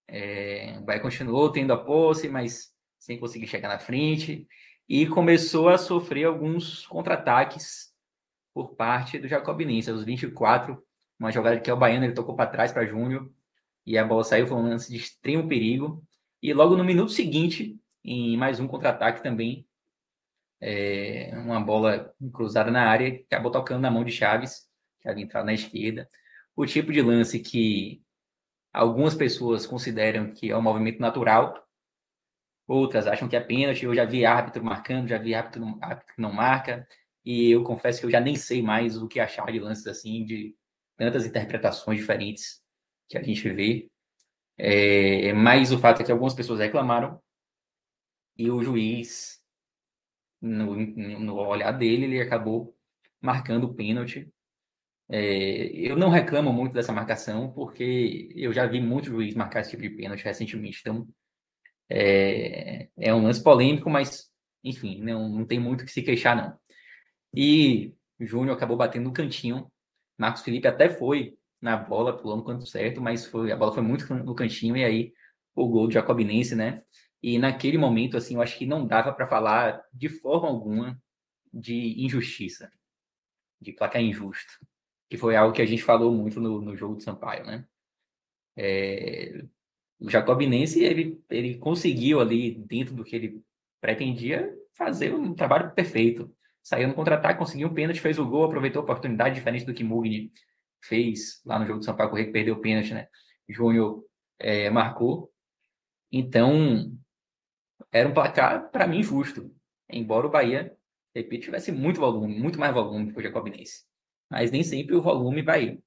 É, 0.07 0.77
o 0.79 0.83
Bahia 0.83 1.01
continuou 1.01 1.51
tendo 1.51 1.73
a 1.73 1.83
posse, 1.83 2.29
mas 2.29 2.73
sem 2.99 3.19
conseguir 3.19 3.47
chegar 3.47 3.69
na 3.69 3.79
frente, 3.79 4.47
e 4.89 5.07
começou 5.07 5.69
a 5.69 5.79
sofrer 5.79 6.25
alguns 6.25 6.87
contra-ataques 6.87 7.93
por 8.53 8.75
parte 8.75 9.19
do 9.19 9.29
Jacobinense. 9.29 9.91
Aos 9.91 10.05
24, 10.05 10.83
uma 11.19 11.31
jogada 11.31 11.61
que 11.61 11.71
é 11.71 11.73
o 11.73 11.77
Baiano, 11.77 12.05
ele 12.05 12.15
tocou 12.15 12.37
para 12.37 12.51
trás 12.51 12.73
para 12.73 12.87
Júnior 12.87 13.31
e 13.87 13.97
a 13.99 14.05
bola 14.05 14.25
saiu, 14.25 14.47
foi 14.47 14.57
um 14.57 14.69
lance 14.69 14.91
de 14.91 14.97
extremo 14.97 15.49
perigo. 15.49 16.05
E 16.43 16.53
logo 16.53 16.77
no 16.77 16.85
minuto 16.85 17.13
seguinte, 17.13 17.79
em 18.05 18.37
mais 18.37 18.61
um 18.61 18.67
contra-ataque 18.67 19.23
também, 19.23 19.67
é, 20.61 21.33
uma 21.35 21.61
bola 21.61 22.15
cruzada 22.33 22.71
na 22.71 22.89
área, 22.89 23.21
acabou 23.27 23.51
tocando 23.51 23.81
na 23.81 23.91
mão 23.91 24.05
de 24.05 24.13
Chaves, 24.13 24.69
que 25.01 25.09
havia 25.09 25.25
entrado 25.25 25.47
na 25.47 25.55
esquerda. 25.55 26.09
O 26.55 26.67
tipo 26.67 26.93
de 26.93 27.03
lance 27.03 27.41
que 27.41 28.03
algumas 28.73 29.15
pessoas 29.15 29.67
consideram 29.67 30.31
que 30.31 30.51
é 30.51 30.57
um 30.57 30.63
movimento 30.63 31.01
natural, 31.01 31.67
outras 32.73 33.07
acham 33.07 33.29
que 33.29 33.37
é 33.37 33.41
pênalti. 33.41 33.85
Eu 33.85 33.95
já 33.95 34.05
vi 34.05 34.25
árbitro 34.25 34.65
marcando, 34.65 35.09
já 35.09 35.19
vi 35.19 35.35
árbitro, 35.35 35.79
árbitro 35.81 36.15
que 36.15 36.23
não 36.23 36.33
marca. 36.33 36.87
E 37.25 37.51
eu 37.51 37.63
confesso 37.63 38.01
que 38.01 38.07
eu 38.07 38.11
já 38.11 38.21
nem 38.21 38.37
sei 38.37 38.63
mais 38.63 38.97
o 38.97 39.09
que 39.09 39.21
achar 39.21 39.51
de 39.53 39.59
lances 39.61 39.87
assim, 39.87 40.25
de 40.25 40.57
tantas 40.97 41.27
interpretações 41.27 41.99
diferentes 41.99 42.63
que 43.09 43.19
a 43.19 43.23
gente 43.23 43.49
vê. 43.51 43.89
É, 44.59 45.33
mas 45.33 45.73
o 45.73 45.79
fato 45.79 46.03
é 46.03 46.05
que 46.05 46.13
algumas 46.13 46.35
pessoas 46.35 46.61
reclamaram 46.61 47.21
e 48.37 48.51
o 48.51 48.63
juiz, 48.63 49.41
no, 50.41 50.77
no 50.77 51.37
olhar 51.37 51.73
dele, 51.73 52.07
ele 52.07 52.21
acabou 52.21 52.77
marcando 53.21 53.65
o 53.65 53.75
pênalti. 53.75 54.31
É, 55.09 55.67
eu 55.75 55.97
não 55.97 56.09
reclamo 56.09 56.53
muito 56.53 56.73
dessa 56.73 56.93
marcação, 56.93 57.53
porque 57.53 58.31
eu 58.35 58.53
já 58.53 58.67
vi 58.67 58.81
muito 58.81 59.07
juiz 59.07 59.35
marcar 59.35 59.61
esse 59.61 59.71
tipo 59.71 59.83
de 59.83 59.91
pênalti 59.91 60.25
recentemente. 60.25 60.81
Então, 60.81 61.07
é, 61.95 62.89
é 62.97 63.15
um 63.15 63.25
lance 63.25 63.43
polêmico, 63.43 63.91
mas, 63.91 64.31
enfim, 64.65 64.99
não, 65.03 65.29
não 65.29 65.45
tem 65.45 65.61
muito 65.61 65.85
que 65.85 65.93
se 65.93 66.03
queixar, 66.03 66.35
não. 66.35 66.59
E 67.35 67.95
o 68.19 68.25
Júnior 68.25 68.57
acabou 68.57 68.77
batendo 68.77 69.05
no 69.05 69.13
cantinho. 69.13 69.71
Marcos 70.17 70.43
Felipe 70.43 70.67
até 70.67 70.89
foi 70.89 71.37
na 71.61 71.77
bola, 71.77 72.17
pulando 72.17 72.39
no 72.41 72.47
canto 72.47 72.67
certo, 72.67 73.01
mas 73.01 73.27
foi, 73.27 73.53
a 73.53 73.57
bola 73.57 73.73
foi 73.73 73.83
muito 73.83 74.13
no 74.15 74.35
cantinho, 74.35 74.77
e 74.77 74.85
aí 74.85 75.13
o 75.55 75.69
gol 75.69 75.87
do 75.87 75.93
Jacobinense, 75.93 76.55
né? 76.55 76.83
E 77.23 77.39
naquele 77.39 77.77
momento, 77.77 78.17
assim, 78.17 78.37
eu 78.37 78.43
acho 78.43 78.57
que 78.59 78.67
não 78.67 78.87
dava 78.87 79.13
para 79.13 79.27
falar 79.27 79.85
de 79.93 80.09
forma 80.09 80.49
alguma 80.49 81.01
de 81.53 82.03
injustiça, 82.03 82.73
de 83.61 83.73
placar 83.73 84.01
injusto, 84.01 84.67
que 85.11 85.19
foi 85.19 85.37
algo 85.37 85.55
que 85.55 85.63
a 85.63 85.67
gente 85.67 85.83
falou 85.83 86.13
muito 86.15 86.41
no, 86.41 86.61
no 86.63 86.75
jogo 86.75 86.97
do 86.97 87.03
Sampaio, 87.03 87.45
né? 87.45 87.67
É, 88.57 89.45
o 90.07 90.11
Jacobinense, 90.11 90.83
ele, 90.83 91.21
ele 91.31 91.59
conseguiu 91.59 92.21
ali, 92.21 92.55
dentro 92.55 92.95
do 92.95 93.05
que 93.05 93.17
ele 93.17 93.43
pretendia, 93.81 94.53
fazer 94.75 95.15
um 95.15 95.35
trabalho 95.35 95.73
perfeito 95.73 96.35
saiu 96.63 96.89
no 96.89 96.95
contra-ataque, 96.95 97.39
conseguiu 97.39 97.69
um 97.69 97.75
pênalti, 97.75 98.01
fez 98.01 98.19
o 98.19 98.27
gol, 98.27 98.45
aproveitou 98.45 98.81
a 98.81 98.85
oportunidade, 98.85 99.35
diferente 99.35 99.65
do 99.65 99.75
que 99.75 99.83
Mugni 99.83 100.31
fez 100.81 101.43
lá 101.45 101.59
no 101.59 101.67
jogo 101.67 101.81
do 101.81 101.85
São 101.85 101.97
Paulo 101.97 102.11
Correia, 102.11 102.27
que 102.27 102.33
perdeu 102.33 102.55
o 102.55 102.61
pênalti, 102.61 102.95
né? 102.95 103.09
Júnior 103.49 104.05
é, 104.39 104.71
marcou. 104.71 105.33
Então, 106.11 106.97
era 107.91 108.09
um 108.09 108.15
placar, 108.15 108.71
para 108.71 108.87
mim, 108.87 109.03
justo. 109.03 109.55
Embora 109.89 110.27
o 110.27 110.31
Bahia, 110.31 110.77
repito, 111.15 111.45
tivesse 111.45 111.73
muito 111.73 112.01
volume, 112.01 112.39
muito 112.39 112.59
mais 112.59 112.73
volume 112.73 113.13
que 113.13 113.19
o 113.19 113.23
Jacobinense. 113.23 113.85
Mas 114.31 114.51
nem 114.51 114.63
sempre 114.63 114.95
o 114.95 115.03
volume 115.03 115.43
vai, 115.43 115.79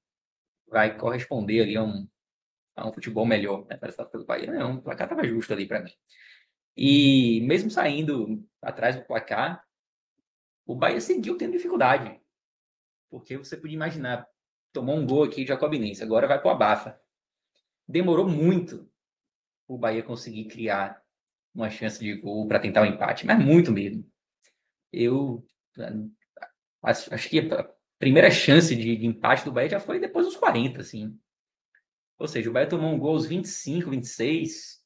vai 0.68 0.96
corresponder 0.96 1.62
ali 1.62 1.76
a 1.76 1.82
um, 1.82 2.06
a 2.76 2.86
um 2.86 2.92
futebol 2.92 3.24
melhor, 3.24 3.66
né? 3.66 3.76
Para 3.76 4.04
pelo 4.04 4.26
Bahia. 4.26 4.52
Não, 4.52 4.76
o 4.76 4.82
placar 4.82 5.06
estava 5.06 5.26
justo 5.26 5.52
ali 5.52 5.66
para 5.66 5.82
mim. 5.82 5.92
E 6.76 7.40
mesmo 7.40 7.70
saindo 7.70 8.46
atrás 8.60 8.94
do 8.94 9.04
placar, 9.04 9.64
o 10.66 10.74
Bahia 10.74 11.00
seguiu 11.00 11.38
tendo 11.38 11.52
dificuldade. 11.52 12.20
Porque 13.08 13.38
você 13.38 13.56
podia 13.56 13.76
imaginar, 13.76 14.28
tomou 14.72 14.96
um 14.96 15.06
gol 15.06 15.24
aqui 15.24 15.46
Jacobinense, 15.46 16.02
agora 16.02 16.28
vai 16.28 16.38
para 16.38 16.48
o 16.48 16.50
Abafa. 16.50 17.00
Demorou 17.88 18.28
muito 18.28 18.90
o 19.66 19.78
Bahia 19.78 20.02
conseguir 20.02 20.44
criar 20.46 21.02
uma 21.54 21.70
chance 21.70 21.98
de 21.98 22.14
gol 22.14 22.46
para 22.46 22.60
tentar 22.60 22.82
o 22.82 22.84
um 22.84 22.88
empate, 22.88 23.24
mas 23.24 23.42
muito 23.42 23.72
mesmo. 23.72 24.04
Eu 24.92 25.44
acho, 26.82 27.28
que 27.28 27.40
a 27.40 27.70
primeira 27.98 28.30
chance 28.30 28.74
de, 28.76 29.06
empate 29.06 29.44
do 29.44 29.52
Bahia 29.52 29.70
já 29.70 29.80
foi 29.80 29.98
depois 29.98 30.26
dos 30.26 30.36
40, 30.36 30.80
assim. 30.80 31.18
Ou 32.18 32.26
seja, 32.26 32.48
o 32.48 32.52
Bahia 32.52 32.68
tomou 32.68 32.92
um 32.92 32.98
gol 32.98 33.12
aos 33.12 33.26
25, 33.26 33.90
26 33.90 34.82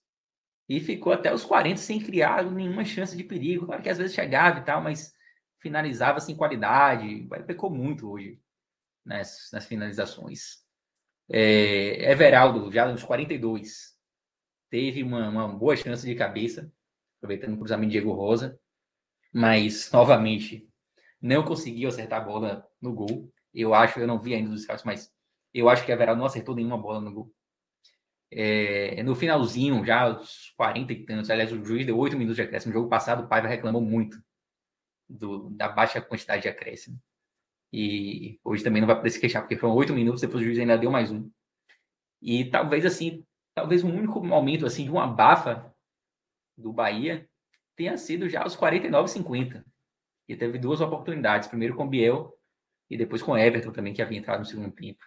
e 0.68 0.80
ficou 0.80 1.12
até 1.12 1.32
os 1.32 1.44
40 1.44 1.78
sem 1.78 2.00
criar 2.00 2.44
nenhuma 2.50 2.84
chance 2.84 3.16
de 3.16 3.24
perigo. 3.24 3.66
Claro 3.66 3.82
que 3.82 3.88
às 3.88 3.98
vezes 3.98 4.14
chegava 4.14 4.60
e 4.60 4.64
tal, 4.64 4.82
mas 4.82 5.14
finalizava 5.58 6.20
sem 6.20 6.36
qualidade, 6.36 7.28
pecou 7.46 7.70
muito 7.70 8.10
hoje 8.10 8.40
nas, 9.04 9.50
nas 9.52 9.66
finalizações. 9.66 10.64
É, 11.28 12.10
Everaldo, 12.10 12.72
já 12.72 12.90
nos 12.90 13.02
42, 13.02 13.96
teve 14.68 15.02
uma, 15.02 15.28
uma 15.28 15.48
boa 15.48 15.76
chance 15.76 16.04
de 16.04 16.14
cabeça, 16.14 16.72
aproveitando 17.18 17.54
o 17.54 17.58
cruzamento 17.58 17.90
de 17.90 17.98
Diego 17.98 18.12
Rosa, 18.12 18.58
mas, 19.32 19.90
novamente, 19.92 20.68
não 21.20 21.44
conseguiu 21.44 21.88
acertar 21.88 22.20
a 22.20 22.24
bola 22.24 22.68
no 22.80 22.92
gol. 22.92 23.32
Eu 23.54 23.74
acho, 23.74 24.00
eu 24.00 24.06
não 24.06 24.18
vi 24.18 24.34
ainda 24.34 24.50
os 24.50 24.62
scouts, 24.62 24.84
mas 24.84 25.12
eu 25.54 25.68
acho 25.68 25.84
que 25.84 25.92
Everaldo 25.92 26.18
não 26.18 26.26
acertou 26.26 26.54
nenhuma 26.54 26.78
bola 26.78 27.00
no 27.00 27.12
gol. 27.12 27.34
É, 28.32 29.02
no 29.02 29.14
finalzinho, 29.14 29.84
já 29.84 30.08
os 30.08 30.52
40 30.56 30.92
e 30.92 31.04
tantos, 31.04 31.30
aliás, 31.30 31.52
o 31.52 31.64
juiz 31.64 31.84
deu 31.84 31.98
8 31.98 32.16
minutos 32.16 32.36
de 32.36 32.42
acréscimo. 32.42 32.72
No 32.72 32.78
jogo 32.78 32.88
passado, 32.88 33.24
o 33.24 33.28
Paiva 33.28 33.48
reclamou 33.48 33.82
muito 33.82 34.22
do, 35.08 35.50
da 35.50 35.68
baixa 35.68 36.00
quantidade 36.00 36.42
de 36.42 36.48
acréscimo. 36.48 37.00
E 37.72 38.38
hoje 38.44 38.64
também 38.64 38.80
não 38.80 38.86
vai 38.86 38.96
poder 38.96 39.10
se 39.10 39.20
queixar, 39.20 39.42
porque 39.42 39.56
foram 39.56 39.74
oito 39.74 39.92
minutos, 39.92 40.20
depois 40.20 40.42
o 40.42 40.44
juiz 40.44 40.58
ainda 40.58 40.78
deu 40.78 40.90
mais 40.90 41.10
um. 41.10 41.30
E 42.20 42.44
talvez 42.44 42.84
assim, 42.84 43.24
talvez 43.54 43.84
um 43.84 43.94
único 43.94 44.22
momento 44.24 44.66
assim 44.66 44.84
de 44.84 44.90
uma 44.90 45.06
bafa 45.06 45.72
do 46.56 46.72
Bahia 46.72 47.28
tenha 47.76 47.96
sido 47.96 48.28
já 48.28 48.42
aos 48.42 48.56
49 48.56 49.08
50. 49.08 49.64
E 50.28 50.36
teve 50.36 50.58
duas 50.58 50.80
oportunidades, 50.80 51.48
primeiro 51.48 51.74
com 51.74 51.88
Biel 51.88 52.32
e 52.88 52.96
depois 52.96 53.22
com 53.22 53.36
Everton 53.36 53.72
também, 53.72 53.92
que 53.92 54.02
havia 54.02 54.18
entrado 54.18 54.40
no 54.40 54.44
segundo 54.44 54.70
tempo. 54.72 55.04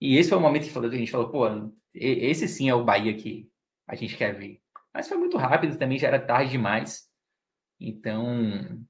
E 0.00 0.16
esse 0.16 0.28
foi 0.28 0.38
o 0.38 0.40
momento 0.40 0.70
que 0.70 0.78
a 0.78 0.90
gente 0.98 1.10
falou, 1.10 1.30
pô, 1.30 1.46
esse 1.94 2.48
sim 2.48 2.68
é 2.68 2.74
o 2.74 2.84
Bahia 2.84 3.14
que 3.14 3.50
a 3.86 3.94
gente 3.94 4.16
quer 4.16 4.34
ver. 4.34 4.60
Mas 4.92 5.08
foi 5.08 5.16
muito 5.16 5.36
rápido, 5.36 5.78
também 5.78 5.98
já 5.98 6.08
era 6.08 6.20
tarde 6.20 6.52
demais. 6.52 7.08
Então, 7.80 8.84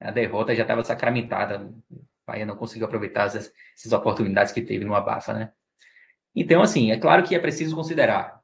a 0.00 0.10
derrota 0.10 0.54
já 0.54 0.62
estava 0.62 0.84
sacramentada. 0.84 1.66
O 1.90 2.04
Bahia 2.26 2.46
não 2.46 2.56
conseguiu 2.56 2.86
aproveitar 2.86 3.26
essas, 3.26 3.52
essas 3.76 3.92
oportunidades 3.92 4.52
que 4.52 4.62
teve 4.62 4.84
no 4.84 4.94
Abafa, 4.94 5.32
né? 5.32 5.52
Então, 6.34 6.62
assim, 6.62 6.90
é 6.90 6.98
claro 6.98 7.22
que 7.24 7.34
é 7.34 7.38
preciso 7.38 7.74
considerar 7.74 8.42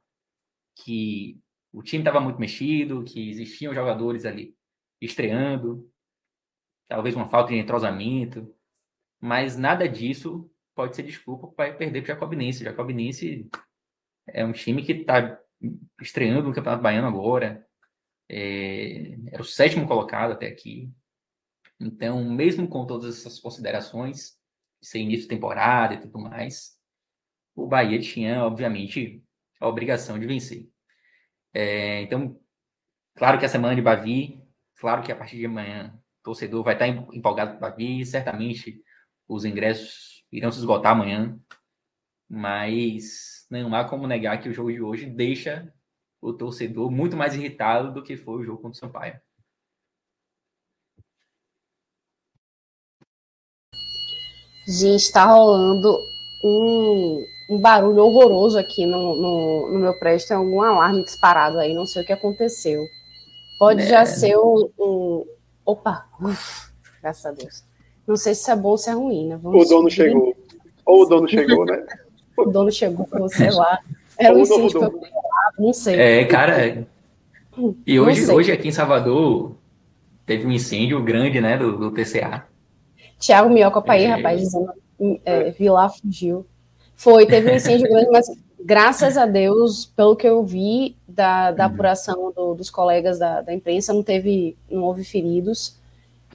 que 0.75 1.39
o 1.71 1.83
time 1.83 2.01
estava 2.01 2.19
muito 2.19 2.39
mexido, 2.39 3.03
que 3.03 3.29
existiam 3.29 3.73
jogadores 3.73 4.25
ali 4.25 4.55
estreando, 4.99 5.89
talvez 6.87 7.15
uma 7.15 7.27
falta 7.27 7.51
de 7.51 7.57
entrosamento, 7.57 8.53
mas 9.19 9.57
nada 9.57 9.87
disso 9.87 10.49
pode 10.75 10.95
ser 10.95 11.03
desculpa 11.03 11.47
para 11.47 11.73
perder 11.73 12.01
para 12.01 12.13
o 12.13 12.15
Jacobinense. 12.15 12.61
O 12.61 12.65
Jacobinense 12.65 13.49
é 14.27 14.45
um 14.45 14.51
time 14.51 14.83
que 14.83 14.93
está 14.93 15.39
estreando 16.01 16.47
no 16.47 16.53
Campeonato 16.53 16.83
Baiano 16.83 17.07
agora, 17.07 17.65
é, 18.29 19.17
era 19.31 19.41
o 19.41 19.45
sétimo 19.45 19.87
colocado 19.87 20.31
até 20.31 20.47
aqui, 20.47 20.91
então, 21.79 22.23
mesmo 22.23 22.67
com 22.67 22.85
todas 22.85 23.19
essas 23.19 23.39
considerações, 23.39 24.37
ser 24.81 24.99
início 24.99 25.23
de 25.23 25.29
temporada 25.29 25.95
e 25.95 25.99
tudo 25.99 26.19
mais, 26.19 26.77
o 27.55 27.67
Bahia 27.67 27.99
tinha, 27.99 28.43
obviamente, 28.43 29.23
a 29.59 29.67
obrigação 29.67 30.19
de 30.19 30.25
vencer. 30.25 30.69
É, 31.53 32.01
então, 32.01 32.39
claro 33.15 33.39
que 33.39 33.45
a 33.45 33.49
semana 33.49 33.75
de 33.75 33.81
Bavi, 33.81 34.41
claro 34.77 35.03
que 35.03 35.11
a 35.11 35.15
partir 35.15 35.37
de 35.37 35.45
amanhã 35.45 35.97
torcedor 36.23 36.63
vai 36.63 36.73
estar 36.73 36.87
empolgado 36.87 37.59
para 37.59 37.75
vir, 37.75 38.05
certamente 38.05 38.81
os 39.27 39.45
ingressos 39.45 40.12
irão 40.33 40.51
se 40.51 40.57
esgotar 40.59 40.93
amanhã, 40.93 41.39
mas 42.27 43.45
não 43.49 43.73
há 43.75 43.85
como 43.85 44.07
negar 44.07 44.41
que 44.41 44.49
o 44.49 44.53
jogo 44.53 44.71
de 44.71 44.81
hoje 44.81 45.05
deixa 45.05 45.71
o 46.19 46.33
torcedor 46.33 46.89
muito 46.89 47.15
mais 47.15 47.35
irritado 47.35 47.93
do 47.93 48.03
que 48.03 48.17
foi 48.17 48.41
o 48.41 48.43
jogo 48.43 48.61
contra 48.61 48.77
o 48.77 48.79
Sampaio. 48.79 49.21
Gente, 54.65 55.01
está 55.01 55.25
rolando 55.25 55.99
um, 56.43 57.25
um, 57.49 57.61
barulho 57.61 58.05
horroroso 58.05 58.57
aqui 58.57 58.85
no, 58.85 59.15
no, 59.15 59.73
no, 59.73 59.79
meu 59.79 59.99
prédio. 59.99 60.27
Tem 60.27 60.37
algum 60.37 60.61
alarme 60.61 61.03
disparado 61.03 61.59
aí, 61.59 61.73
não 61.73 61.85
sei 61.85 62.01
o 62.01 62.05
que 62.05 62.13
aconteceu. 62.13 62.81
Pode 63.59 63.81
é. 63.81 63.87
já 63.87 64.05
ser 64.05 64.37
um. 64.37 64.71
um... 64.79 65.25
Opa! 65.65 66.09
Uf, 66.19 66.71
graças 67.01 67.25
a 67.25 67.31
Deus. 67.31 67.72
Não 68.07 68.15
sei 68.15 68.35
se 68.35 68.49
é 68.51 68.55
bom 68.55 68.69
ou 68.69 68.77
se 68.77 68.89
é 68.89 68.93
ruim, 68.93 69.27
né? 69.27 69.39
Vamos 69.41 69.65
o 69.65 69.69
dono 69.69 69.89
subir. 69.89 69.95
chegou. 70.09 70.35
Ou 70.85 71.01
o 71.01 71.05
dono 71.05 71.27
chegou, 71.27 71.65
né? 71.65 71.85
o 72.37 72.45
dono 72.45 72.71
chegou, 72.71 73.07
sei 73.29 73.49
lá. 73.51 73.79
Era 74.17 74.35
um 74.35 74.39
incêndio 74.39 74.69
que 74.69 74.85
eu 74.85 75.01
não 75.57 75.73
sei. 75.73 75.95
É, 75.99 76.25
cara. 76.25 76.85
E 77.85 77.99
hoje, 77.99 78.29
hoje 78.31 78.51
aqui 78.51 78.67
em 78.67 78.71
Salvador 78.71 79.55
teve 80.25 80.45
um 80.45 80.51
incêndio 80.51 81.01
grande, 81.03 81.39
né, 81.41 81.57
do, 81.57 81.77
do 81.77 81.91
TCA. 81.91 82.45
Tiago 83.19 83.49
Mioca 83.49 83.83
aí, 83.91 84.03
é... 84.03 84.07
rapaz, 84.07 84.41
dizendo 84.41 84.71
é, 85.25 85.51
Vilar 85.51 85.93
fugiu. 85.95 86.45
Foi, 86.95 87.25
teve 87.25 87.51
um 87.51 87.55
incêndio 87.55 87.89
grande, 87.89 88.09
mas 88.11 88.27
graças 88.63 89.17
a 89.17 89.25
Deus, 89.25 89.85
pelo 89.85 90.15
que 90.15 90.27
eu 90.27 90.43
vi 90.43 90.95
da, 91.07 91.51
da 91.51 91.67
uhum. 91.67 91.73
apuração 91.73 92.33
do, 92.35 92.53
dos 92.53 92.69
colegas 92.69 93.19
da, 93.19 93.41
da, 93.41 93.53
imprensa, 93.53 93.93
não 93.93 94.03
teve, 94.03 94.55
não 94.69 94.83
houve 94.83 95.03
feridos. 95.03 95.77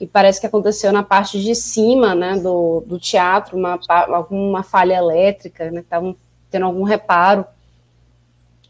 E 0.01 0.07
parece 0.07 0.41
que 0.41 0.47
aconteceu 0.47 0.93
na 0.93 1.03
parte 1.03 1.41
de 1.43 1.55
cima, 1.55 2.15
né, 2.15 2.39
do, 2.39 2.85
do 2.87 2.99
teatro, 2.99 3.57
uma, 3.57 3.79
alguma 3.89 4.63
falha 4.63 4.95
elétrica, 4.95 5.71
né, 5.71 5.81
estavam 5.81 6.15
tendo 6.51 6.67
algum 6.67 6.85
reparo. 6.85 7.45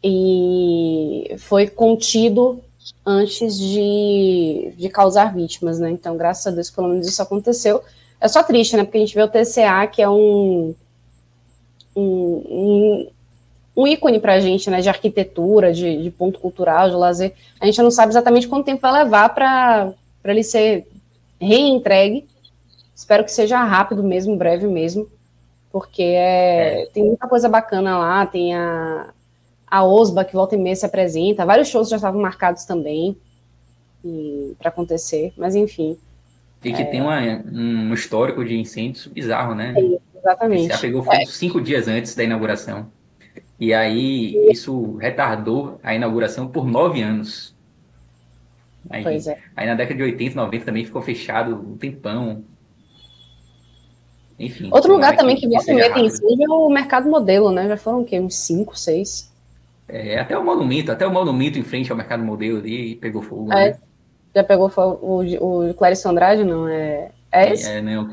E 0.03 1.35
foi 1.37 1.67
contido 1.67 2.63
antes 3.05 3.57
de, 3.57 4.73
de 4.77 4.89
causar 4.89 5.33
vítimas, 5.33 5.79
né? 5.79 5.91
Então, 5.91 6.15
graças 6.15 6.47
a 6.47 6.51
Deus, 6.51 6.69
pelo 6.69 6.87
menos 6.87 7.07
isso 7.07 7.21
aconteceu. 7.21 7.83
É 8.19 8.27
só 8.27 8.43
triste, 8.43 8.75
né? 8.75 8.83
Porque 8.83 8.97
a 8.97 9.01
gente 9.01 9.15
vê 9.15 9.21
o 9.21 9.27
TCA, 9.27 9.85
que 9.87 10.01
é 10.01 10.09
um, 10.09 10.73
um, 11.95 13.07
um, 13.75 13.87
ícone 13.87 14.19
para 14.19 14.33
a 14.33 14.39
gente, 14.39 14.69
né? 14.69 14.81
De 14.81 14.89
arquitetura, 14.89 15.73
de, 15.73 16.01
de, 16.01 16.11
ponto 16.11 16.39
cultural, 16.39 16.89
de 16.89 16.95
lazer. 16.95 17.33
A 17.59 17.65
gente 17.65 17.81
não 17.81 17.91
sabe 17.91 18.11
exatamente 18.11 18.47
quanto 18.47 18.65
tempo 18.65 18.81
vai 18.81 19.03
levar 19.03 19.29
para 19.33 19.93
ele 20.23 20.43
ser 20.43 20.87
reentregue. 21.39 22.27
Espero 22.95 23.23
que 23.23 23.31
seja 23.31 23.63
rápido 23.63 24.03
mesmo, 24.03 24.35
breve 24.35 24.67
mesmo, 24.67 25.07
porque 25.71 26.03
é, 26.03 26.83
é. 26.83 26.85
tem 26.87 27.05
muita 27.05 27.27
coisa 27.27 27.47
bacana 27.47 27.97
lá. 27.97 28.25
Tem 28.25 28.55
a, 28.55 29.09
a 29.65 29.83
OSBA, 29.85 30.25
que 30.25 30.33
volta 30.33 30.55
e 30.55 30.57
meia 30.57 30.75
se 30.75 30.85
apresenta. 30.85 31.45
Vários 31.45 31.69
shows 31.69 31.89
já 31.89 31.95
estavam 31.95 32.21
marcados 32.21 32.65
também 32.65 33.17
para 34.57 34.69
acontecer, 34.69 35.33
mas 35.37 35.55
enfim. 35.55 35.97
E 36.63 36.73
que 36.73 36.81
é... 36.81 36.85
tem 36.85 37.01
uma, 37.01 37.19
um 37.21 37.93
histórico 37.93 38.43
de 38.43 38.57
incêndios 38.57 39.07
bizarro, 39.07 39.55
né? 39.55 39.73
É, 39.77 40.17
exatamente. 40.17 40.67
Já 40.67 40.77
pegou 40.77 41.03
fogo 41.03 41.25
cinco 41.27 41.61
dias 41.61 41.87
antes 41.87 42.15
da 42.15 42.23
inauguração. 42.23 42.87
E 43.59 43.73
aí 43.73 44.35
isso 44.51 44.95
retardou 44.97 45.79
a 45.83 45.93
inauguração 45.93 46.47
por 46.47 46.65
nove 46.65 47.01
anos. 47.01 47.55
Aí, 48.89 49.03
pois 49.03 49.27
é. 49.27 49.37
Aí 49.55 49.67
na 49.67 49.75
década 49.75 49.95
de 49.95 50.03
80, 50.03 50.35
90 50.35 50.65
também 50.65 50.85
ficou 50.85 51.01
fechado 51.01 51.55
um 51.55 51.77
tempão. 51.77 52.43
Enfim. 54.37 54.69
Outro 54.71 54.93
lugar 54.93 55.17
também 55.17 55.35
que 55.35 55.47
volta 55.47 55.73
e 55.73 55.93
tem 55.93 56.05
incêndio 56.05 56.45
é 56.45 56.49
o 56.49 56.69
mercado 56.69 57.09
modelo, 57.09 57.51
né? 57.51 57.67
Já 57.67 57.75
foram 57.75 58.01
o 58.01 58.05
quê? 58.05 58.19
Uns 58.19 58.35
cinco, 58.35 58.77
seis? 58.77 59.29
É, 59.87 60.19
até 60.19 60.37
o 60.37 60.45
monumento, 60.45 60.91
até 60.91 61.05
o 61.05 61.11
monumento 61.11 61.57
em 61.57 61.63
frente 61.63 61.91
ao 61.91 61.97
mercado 61.97 62.23
modelo 62.23 62.59
ali 62.59 62.95
pegou 62.95 63.21
fogo. 63.21 63.51
É, 63.51 63.71
né? 63.71 63.77
Já 64.33 64.43
pegou 64.43 64.69
fogo, 64.69 64.99
o, 65.01 65.69
o 65.69 65.73
Clériston 65.73 66.09
Andrade, 66.09 66.43
não? 66.43 66.67
É, 66.67 67.11
é 67.31 67.51
esse? 67.51 67.69
É, 67.69 67.81
não, 67.81 68.03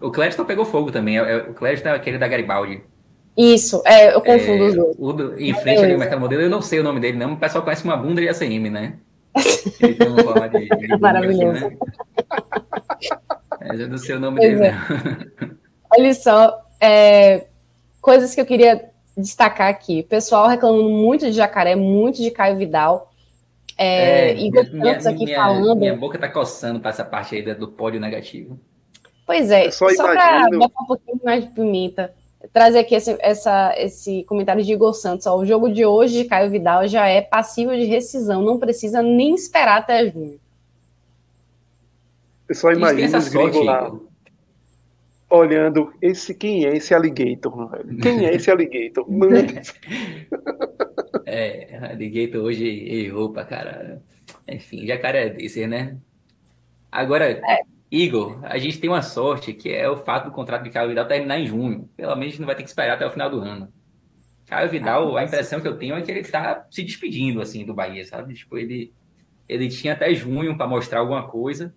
o, 0.00 0.10
Clériston, 0.10 0.42
o 0.42 0.46
pegou 0.46 0.64
fogo 0.64 0.92
também. 0.92 1.18
É, 1.18 1.22
é, 1.22 1.36
o 1.38 1.54
Clériston 1.54 1.88
é 1.88 1.92
aquele 1.92 2.18
da 2.18 2.28
Garibaldi. 2.28 2.82
Isso, 3.36 3.82
é, 3.84 4.14
eu 4.14 4.20
confundo 4.20 4.64
é, 4.64 4.68
os 4.68 4.74
dois. 4.74 4.96
O 4.98 5.34
em 5.38 5.54
frente 5.54 5.82
ali 5.82 5.92
ao 5.92 5.98
mercado 5.98 6.20
modelo, 6.20 6.42
eu 6.42 6.50
não 6.50 6.62
sei 6.62 6.78
o 6.78 6.84
nome 6.84 7.00
dele, 7.00 7.18
não. 7.18 7.32
O 7.32 7.36
pessoal 7.36 7.64
conhece 7.64 7.82
uma 7.82 7.96
bunda 7.96 8.20
de 8.20 8.28
ACM, 8.28 8.70
né? 8.70 8.94
De 9.34 10.98
Maravilhoso. 11.00 11.66
Assim, 11.66 11.76
né? 13.60 13.82
Eu 13.82 13.88
não 13.88 13.98
sei 13.98 14.14
o 14.16 14.20
nome 14.20 14.38
pois 14.38 14.58
dele, 14.58 14.66
é. 14.66 14.74
Olha 15.96 16.14
só, 16.14 16.66
é, 16.80 17.46
coisas 18.00 18.34
que 18.34 18.40
eu 18.40 18.46
queria 18.46 18.90
destacar 19.16 19.68
aqui. 19.68 20.00
O 20.00 20.04
pessoal 20.04 20.48
reclamando 20.48 20.88
muito 20.88 21.26
de 21.26 21.32
jacaré, 21.32 21.74
muito 21.74 22.22
de 22.22 22.30
Caio 22.30 22.56
Vidal. 22.56 23.10
É, 23.76 24.30
é, 24.30 24.40
Igor 24.40 24.64
minha, 24.72 24.92
aqui 24.92 25.24
minha, 25.24 25.36
falando. 25.36 25.78
Minha 25.78 25.96
boca 25.96 26.18
tá 26.18 26.28
coçando 26.28 26.78
para 26.78 26.90
essa 26.90 27.04
parte 27.04 27.34
aí 27.34 27.54
do 27.54 27.68
pódio 27.68 28.00
negativo. 28.00 28.58
Pois 29.26 29.50
é, 29.50 29.70
só, 29.70 29.88
só 29.90 30.12
para 30.12 30.48
botar 30.50 30.82
um 30.82 30.86
pouquinho 30.86 31.20
mais 31.24 31.44
de 31.44 31.50
pimenta, 31.50 32.14
trazer 32.52 32.78
aqui 32.80 32.94
esse, 32.94 33.16
essa, 33.20 33.74
esse 33.76 34.24
comentário 34.24 34.62
de 34.62 34.72
Igor 34.72 34.94
Santos. 34.94 35.26
Ó, 35.26 35.38
o 35.38 35.44
jogo 35.44 35.72
de 35.72 35.84
hoje 35.84 36.22
de 36.22 36.28
Caio 36.28 36.50
Vidal 36.50 36.86
já 36.86 37.06
é 37.06 37.20
passível 37.20 37.74
de 37.76 37.84
rescisão, 37.84 38.42
não 38.42 38.58
precisa 38.58 39.02
nem 39.02 39.34
esperar 39.34 39.78
até 39.78 40.10
junho. 40.10 40.38
Eu 42.48 42.54
só 42.54 42.72
imagino 42.72 43.16
os 43.16 43.28
gringos 43.28 43.64
lá 43.64 43.92
olhando 45.30 45.92
esse 46.00 46.34
quem 46.34 46.64
é 46.64 46.76
esse 46.76 46.94
alligator? 46.94 47.70
Quem 48.00 48.26
é 48.26 48.34
esse 48.34 48.50
alligator? 48.50 49.06
É, 51.26 51.78
Alligator 51.90 52.42
hoje 52.42 52.66
errou 52.66 53.30
pra 53.30 53.44
cara. 53.44 54.02
Enfim, 54.46 54.86
jacaré 54.86 55.26
é 55.26 55.30
desse, 55.30 55.66
né? 55.66 55.96
Agora, 56.92 57.30
é. 57.30 57.60
Igor, 57.94 58.40
a 58.42 58.58
gente 58.58 58.80
tem 58.80 58.90
uma 58.90 59.02
sorte 59.02 59.52
que 59.52 59.72
é 59.72 59.88
o 59.88 59.96
fato 59.96 60.24
do 60.24 60.32
contrato 60.32 60.64
de 60.64 60.70
Caio 60.70 60.88
Vidal 60.88 61.06
terminar 61.06 61.38
em 61.38 61.46
junho. 61.46 61.88
Pelo 61.96 62.16
menos 62.16 62.26
a 62.26 62.30
gente 62.30 62.40
não 62.40 62.46
vai 62.46 62.56
ter 62.56 62.64
que 62.64 62.68
esperar 62.68 62.94
até 62.94 63.06
o 63.06 63.10
final 63.10 63.30
do 63.30 63.38
ano. 63.38 63.72
Caio 64.46 64.68
Vidal, 64.68 65.16
ah, 65.16 65.20
a 65.20 65.24
impressão 65.24 65.60
que 65.60 65.68
eu 65.68 65.78
tenho 65.78 65.94
é 65.94 66.02
que 66.02 66.10
ele 66.10 66.18
está 66.18 66.66
se 66.68 66.82
despedindo 66.82 67.40
assim 67.40 67.64
do 67.64 67.72
Bahia, 67.72 68.04
sabe? 68.04 68.34
Tipo, 68.34 68.58
ele, 68.58 68.92
ele 69.48 69.68
tinha 69.68 69.92
até 69.92 70.12
junho 70.12 70.56
para 70.56 70.66
mostrar 70.66 70.98
alguma 70.98 71.28
coisa 71.28 71.72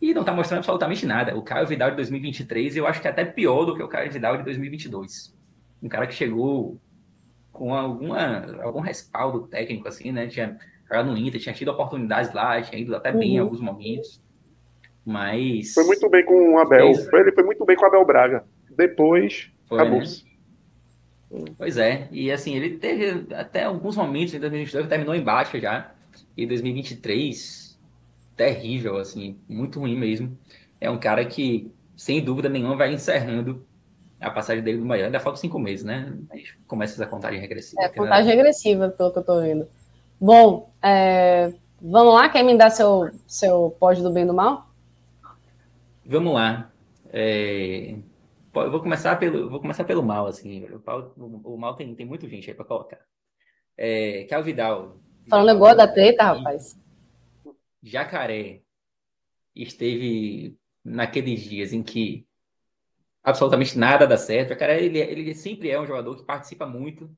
e 0.00 0.14
não 0.14 0.22
está 0.22 0.32
mostrando 0.32 0.60
absolutamente 0.60 1.04
nada. 1.04 1.36
O 1.36 1.42
Caio 1.42 1.66
Vidal 1.66 1.90
de 1.90 1.96
2023 1.96 2.74
eu 2.74 2.86
acho 2.86 3.02
que 3.02 3.06
é 3.06 3.10
até 3.10 3.22
pior 3.22 3.66
do 3.66 3.74
que 3.76 3.82
o 3.82 3.88
Caio 3.88 4.10
Vidal 4.10 4.38
de 4.38 4.42
2022. 4.42 5.36
Um 5.82 5.88
cara 5.88 6.06
que 6.06 6.14
chegou 6.14 6.80
com 7.52 7.74
alguma, 7.74 8.62
algum 8.62 8.80
respaldo 8.80 9.46
técnico, 9.48 9.86
assim, 9.86 10.12
né? 10.12 10.28
Tinha 10.28 10.56
jogado 10.84 11.10
no 11.10 11.18
Inter, 11.18 11.38
tinha 11.38 11.54
tido 11.54 11.68
oportunidades 11.68 12.32
lá, 12.32 12.62
tinha 12.62 12.80
ido 12.80 12.96
até 12.96 13.12
bem 13.12 13.32
uhum. 13.32 13.36
em 13.36 13.38
alguns 13.38 13.60
momentos. 13.60 14.24
Mas. 15.06 15.72
Foi 15.72 15.84
muito 15.84 16.10
bem 16.10 16.24
com 16.24 16.54
o 16.54 16.58
Abel. 16.58 16.92
Fez... 16.92 17.12
Ele 17.12 17.32
foi 17.32 17.44
muito 17.44 17.64
bem 17.64 17.76
com 17.76 17.84
o 17.84 17.86
Abel 17.86 18.04
Braga. 18.04 18.44
Depois, 18.76 19.48
acabou-se. 19.70 20.24
Né? 20.24 21.44
Pois 21.56 21.76
é, 21.76 22.08
e 22.12 22.30
assim, 22.30 22.54
ele 22.54 22.78
teve 22.78 23.34
até 23.34 23.64
alguns 23.64 23.96
momentos 23.96 24.32
em 24.32 24.38
2022 24.38 24.88
terminou 24.88 25.14
em 25.14 25.22
baixa 25.22 25.58
já. 25.60 25.92
E 26.36 26.46
2023, 26.46 27.78
terrível, 28.36 28.96
assim, 28.96 29.38
muito 29.48 29.80
ruim 29.80 29.96
mesmo. 29.96 30.36
É 30.80 30.90
um 30.90 30.98
cara 30.98 31.24
que, 31.24 31.72
sem 31.96 32.22
dúvida 32.22 32.48
nenhuma, 32.48 32.76
vai 32.76 32.92
encerrando 32.92 33.64
a 34.20 34.30
passagem 34.30 34.62
dele 34.62 34.78
do 34.78 34.84
Bahia. 34.84 35.06
Ainda 35.06 35.20
falta 35.20 35.38
cinco 35.38 35.58
meses, 35.58 35.84
né? 35.84 36.12
Aí 36.30 36.44
começa 36.66 36.94
essa 36.94 37.10
contagem 37.10 37.40
regressiva. 37.40 37.82
É, 37.82 37.88
contagem 37.88 38.34
regressiva, 38.34 38.88
pelo 38.90 39.12
que 39.12 39.18
eu 39.18 39.24
tô 39.24 39.40
vendo. 39.40 39.66
Bom, 40.20 40.70
é, 40.82 41.52
vamos 41.80 42.14
lá? 42.14 42.28
Quer 42.28 42.42
me 42.42 42.56
dar 42.56 42.70
seu, 42.70 43.10
seu 43.26 43.74
pódio 43.78 44.02
do 44.02 44.10
bem 44.10 44.24
e 44.24 44.26
do 44.26 44.34
mal? 44.34 44.68
Vamos 46.08 46.34
lá. 46.34 46.72
É, 47.12 47.96
vou, 48.52 48.80
começar 48.80 49.16
pelo, 49.16 49.50
vou 49.50 49.60
começar 49.60 49.84
pelo 49.84 50.02
mal, 50.02 50.26
assim. 50.26 50.64
O, 51.16 51.54
o 51.54 51.58
mal 51.58 51.74
tem, 51.74 51.94
tem 51.94 52.06
muito 52.06 52.28
gente 52.28 52.48
aí 52.48 52.54
para 52.56 52.64
colocar. 52.64 53.00
É, 53.76 54.24
que 54.24 54.32
é 54.32 54.38
o 54.38 54.42
Vidal. 54.42 55.00
Falando 55.28 55.48
agora 55.48 55.74
da 55.74 55.88
treta, 55.88 56.22
rapaz. 56.22 56.80
Jacaré 57.82 58.62
esteve 59.54 60.56
naqueles 60.84 61.40
dias 61.40 61.72
em 61.72 61.82
que 61.82 62.26
absolutamente 63.22 63.76
nada 63.76 64.06
dá 64.06 64.16
certo. 64.16 64.52
O 64.52 64.56
cara, 64.56 64.80
ele, 64.80 64.98
ele 64.98 65.34
sempre 65.34 65.70
é 65.70 65.80
um 65.80 65.86
jogador 65.86 66.14
que 66.16 66.24
participa 66.24 66.66
muito 66.66 67.10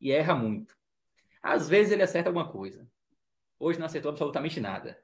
e 0.00 0.12
erra 0.12 0.34
muito. 0.34 0.76
Às 1.42 1.68
vezes 1.68 1.92
ele 1.92 2.02
acerta 2.02 2.28
alguma 2.28 2.48
coisa. 2.48 2.86
Hoje 3.58 3.78
não 3.78 3.86
acertou 3.86 4.10
absolutamente 4.10 4.60
nada. 4.60 4.98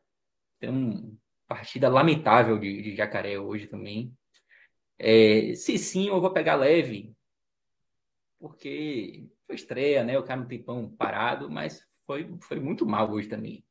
Tem 0.61 0.71
uma 0.71 1.13
partida 1.55 1.89
lamentável 1.89 2.59
de, 2.59 2.83
de 2.83 2.97
Jacaré 2.97 3.39
hoje 3.39 3.67
também. 3.67 4.13
É, 4.99 5.55
se 5.55 5.79
sim, 5.79 6.09
eu 6.09 6.21
vou 6.21 6.33
pegar 6.33 6.55
leve, 6.55 7.15
porque 8.39 9.29
foi 9.47 9.57
estreia, 9.57 10.05
né? 10.05 10.19
O 10.19 10.23
cara 10.23 10.41
não 10.41 10.49
tem 10.49 10.63
pão 10.63 10.89
parado, 10.91 11.51
mas 11.51 11.87
foi, 12.07 12.37
foi 12.41 12.59
muito 12.59 12.87
mal 12.87 13.11
hoje 13.11 13.29
também. 13.29 13.65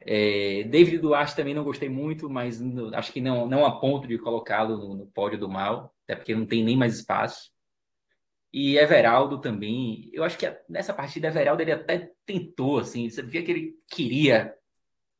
É, 0.00 0.62
David 0.64 0.98
Duarte 0.98 1.34
também 1.34 1.54
não 1.54 1.64
gostei 1.64 1.88
muito, 1.88 2.30
mas 2.30 2.60
acho 2.94 3.12
que 3.12 3.20
não, 3.20 3.48
não 3.48 3.64
a 3.66 3.80
ponto 3.80 4.06
de 4.06 4.18
colocá-lo 4.18 4.76
no, 4.76 4.94
no, 4.94 5.06
pódio 5.06 5.38
do 5.38 5.48
mal, 5.48 5.94
até 6.04 6.14
porque 6.14 6.34
não 6.34 6.46
tem 6.46 6.62
nem 6.62 6.76
mais 6.76 6.94
espaço. 6.96 7.50
E 8.52 8.78
Everaldo 8.78 9.40
também, 9.40 10.08
eu 10.12 10.24
acho 10.24 10.38
que 10.38 10.46
nessa 10.68 10.94
partida 10.94 11.28
Everaldo 11.28 11.62
ele 11.62 11.72
até 11.72 12.12
tentou, 12.24 12.78
assim, 12.78 13.10
você 13.10 13.22
via 13.22 13.42
que 13.42 13.50
ele 13.50 13.74
queria 13.88 14.54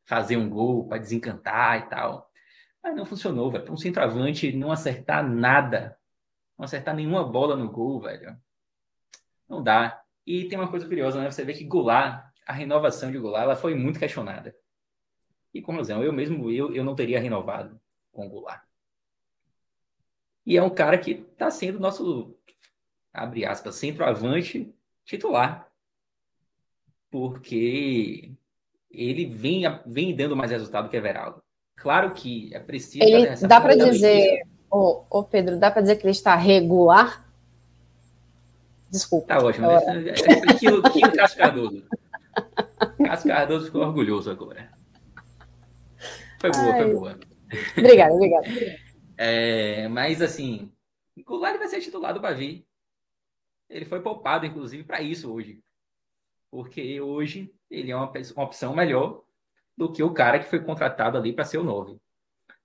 fazer 0.07 0.37
um 0.37 0.49
gol 0.49 0.87
para 0.87 0.99
desencantar 0.99 1.79
e 1.81 1.89
tal, 1.91 2.31
mas 2.83 2.95
não 2.95 3.05
funcionou, 3.05 3.51
velho. 3.51 3.71
Um 3.71 3.77
centroavante 3.77 4.53
não 4.53 4.71
acertar 4.73 5.29
nada, 5.29 5.99
não 6.57 6.65
acertar 6.65 6.95
nenhuma 6.95 7.25
bola 7.25 7.57
no 7.57 7.71
gol, 7.71 8.01
velho, 8.01 8.37
não 9.49 9.63
dá. 9.63 10.03
E 10.25 10.49
tem 10.49 10.59
uma 10.59 10.71
coisa 10.71 10.87
curiosa, 10.87 11.21
né? 11.21 11.31
Você 11.31 11.45
vê 11.45 11.53
que 11.53 11.65
Goulart, 11.65 12.33
a 12.47 12.53
renovação 12.53 13.11
de 13.11 13.19
Goulart, 13.19 13.45
ela 13.45 13.57
foi 13.57 13.75
muito 13.75 13.99
questionada. 13.99 14.57
E 15.53 15.61
com 15.61 15.75
razão, 15.77 16.03
eu 16.03 16.13
mesmo 16.13 16.51
eu, 16.51 16.75
eu 16.75 16.85
não 16.85 16.95
teria 16.95 17.21
renovado 17.21 17.81
com 18.13 18.29
Goulart. 18.29 18.65
E 20.45 20.57
é 20.57 20.63
um 20.63 20.71
cara 20.71 20.97
que 20.99 21.11
está 21.11 21.51
sendo 21.51 21.81
nosso, 21.81 22.39
abre 23.13 23.45
aspas, 23.45 23.75
centroavante 23.75 24.73
titular. 25.05 25.69
Porque 27.11 28.37
ele 28.91 29.27
vem, 29.27 29.63
vem 29.87 30.15
dando 30.15 30.37
mais 30.37 30.51
resultado 30.51 30.89
que 30.89 30.97
Everaldo. 30.97 31.43
Claro 31.77 32.13
que 32.13 32.55
é 32.55 32.59
preciso. 32.59 33.05
Ele, 33.05 33.35
dá 33.47 33.61
para 33.61 33.77
dizer, 33.77 34.43
ô, 34.71 35.23
Pedro, 35.25 35.59
dá 35.59 35.71
para 35.71 35.83
dizer 35.83 35.97
que 35.97 36.05
ele 36.05 36.13
está 36.13 36.35
regular? 36.35 37.27
Desculpa. 38.91 39.27
Tá 39.27 39.45
ótimo. 39.45 39.71
É, 39.71 40.09
é, 40.11 40.59
Quilo, 40.59 40.83
Quilo 40.91 41.13
Cássio 41.13 41.39
Cardoso. 41.39 41.85
Cássio 43.05 43.29
Cardoso 43.29 43.67
ficou 43.67 43.83
orgulhoso 43.83 44.31
agora. 44.31 44.71
Foi 46.41 46.51
boa, 46.51 46.73
Ai. 46.73 46.83
foi 46.83 46.95
boa. 46.95 47.19
Obrigada, 47.77 48.15
obrigada. 48.15 48.47
É, 49.19 49.89
mas 49.89 50.21
assim, 50.23 50.73
o 51.17 51.25
Goulart 51.25 51.59
vai 51.59 51.69
ser 51.69 51.81
titular 51.81 52.15
do 52.15 52.21
Bavi. 52.21 52.67
Ele 53.69 53.85
foi 53.85 54.01
poupado, 54.01 54.47
inclusive, 54.47 54.85
para 54.85 55.03
isso 55.03 55.33
hoje. 55.33 55.61
Porque 56.51 57.01
hoje 57.01 57.53
ele 57.71 57.91
é 57.91 57.97
uma, 57.97 58.11
uma 58.11 58.45
opção 58.45 58.75
melhor 58.75 59.23
do 59.77 59.93
que 59.93 60.03
o 60.03 60.13
cara 60.13 60.39
que 60.39 60.49
foi 60.49 60.61
contratado 60.61 61.19
ali 61.19 61.33
para 61.33 61.45
ser 61.45 61.59
o 61.59 61.65
9. 61.65 61.99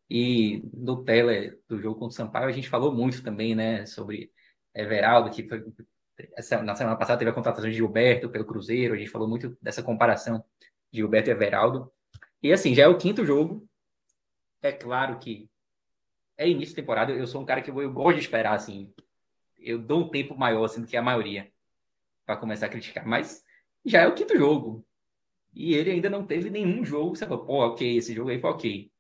E 0.10 0.61
no 0.73 1.03
tele 1.03 1.57
do 1.68 1.80
jogo 1.80 1.99
contra 1.99 2.14
o 2.14 2.15
Sampaio, 2.15 2.48
a 2.48 2.52
gente 2.52 2.69
falou 2.69 2.94
muito 2.94 3.23
também, 3.23 3.56
né, 3.56 3.86
sobre 3.86 4.32
Everaldo, 4.73 5.30
que 5.30 5.48
foi, 5.48 5.64
essa, 6.36 6.61
na 6.61 6.76
semana 6.76 6.98
passada 6.98 7.19
teve 7.19 7.32
a 7.32 7.34
contratação 7.34 7.69
de 7.69 7.76
Gilberto 7.76 8.30
pelo 8.30 8.45
Cruzeiro, 8.45 8.94
a 8.94 8.98
gente 8.98 9.10
falou 9.10 9.28
muito 9.28 9.57
dessa 9.61 9.82
comparação 9.82 10.44
de 10.91 10.99
Gilberto 10.99 11.30
e 11.30 11.32
Everaldo. 11.32 11.91
E 12.44 12.52
assim, 12.52 12.76
já 12.76 12.84
é 12.84 12.88
o 12.88 12.98
quinto 12.98 13.26
jogo. 13.26 13.68
É 14.61 14.72
claro 14.72 15.18
que 15.19 15.49
é 16.38 16.48
início 16.49 16.76
de 16.76 16.82
temporada, 16.82 17.11
eu 17.11 17.28
sou 17.28 17.41
um 17.41 17.45
cara 17.45 17.61
que 17.61 17.69
eu, 17.69 17.82
eu 17.82 17.91
gosto 17.94 18.15
de 18.15 18.22
esperar, 18.23 18.53
assim. 18.53 18.94
Eu 19.57 19.80
dou 19.80 20.02
um 20.02 20.10
tempo 20.10 20.36
maior 20.36 20.65
assim, 20.65 20.82
do 20.82 20.88
que 20.88 20.98
a 20.98 21.02
maioria 21.02 21.52
para 22.26 22.38
começar 22.38 22.65
a 22.65 22.69
criticar. 22.69 23.06
Mas 23.06 23.44
já 23.86 24.02
é 24.02 24.07
o 24.07 24.14
quinto 24.14 24.36
jogo. 24.38 24.86
E 25.53 25.73
ele 25.73 25.91
ainda 25.91 26.10
não 26.10 26.26
teve 26.26 26.49
nenhum 26.49 26.84
jogo. 26.84 27.15
Você 27.15 27.26
falou, 27.26 27.45
pô, 27.45 27.65
ok, 27.68 27.98
esse 27.98 28.14
jogo 28.14 28.30
aí 28.30 28.40
foi 28.40 28.49
ok. 28.49 28.91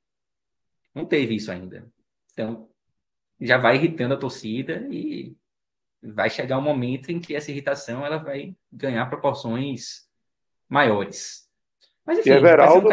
Não 0.93 1.05
teve 1.05 1.35
isso 1.35 1.51
ainda. 1.51 1.87
Então, 2.33 2.69
já 3.39 3.57
vai 3.57 3.75
irritando 3.75 4.13
a 4.13 4.17
torcida 4.17 4.87
e 4.91 5.35
vai 6.01 6.29
chegar 6.29 6.57
um 6.57 6.63
momento 6.63 7.09
em 7.11 7.19
que 7.19 7.35
essa 7.35 7.51
irritação 7.51 8.05
ela 8.05 8.17
vai 8.17 8.55
ganhar 8.71 9.05
proporções 9.07 10.07
maiores. 10.67 11.49
Mas 12.05 12.19
enfim, 12.19 12.31
Everaldo, 12.31 12.87
um 12.87 12.91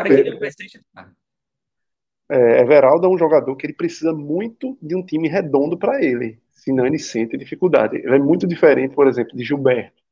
é, 2.31 2.61
Everaldo 2.61 3.07
é 3.07 3.11
um 3.11 3.19
jogador 3.19 3.57
que 3.57 3.67
ele 3.67 3.73
precisa 3.73 4.13
muito 4.13 4.77
de 4.83 4.95
um 4.95 5.03
time 5.05 5.29
redondo 5.29 5.79
para 5.79 6.05
ele, 6.05 6.39
senão 6.53 6.87
ele 6.87 6.99
sente 6.99 7.39
dificuldade. 7.39 7.97
Ele 7.97 8.17
é 8.17 8.19
muito 8.19 8.47
diferente, 8.47 8.95
por 8.95 9.07
exemplo, 9.07 9.35
de 9.35 9.43
Gilberto, 9.43 10.03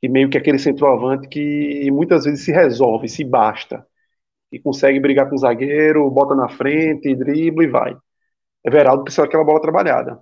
que 0.00 0.08
meio 0.08 0.30
que 0.30 0.38
aquele 0.38 0.58
centroavante 0.58 1.28
que 1.28 1.90
muitas 1.90 2.24
vezes 2.24 2.44
se 2.44 2.52
resolve, 2.52 3.08
se 3.08 3.24
basta, 3.24 3.86
e 4.52 4.58
consegue 4.58 4.98
brigar 5.00 5.28
com 5.28 5.36
o 5.36 5.38
zagueiro, 5.38 6.10
bota 6.10 6.34
na 6.34 6.48
frente, 6.48 7.14
dribla 7.14 7.64
e 7.64 7.68
vai. 7.68 7.96
Everaldo 8.64 9.04
precisa 9.04 9.22
daquela 9.22 9.44
bola 9.44 9.60
trabalhada. 9.60 10.20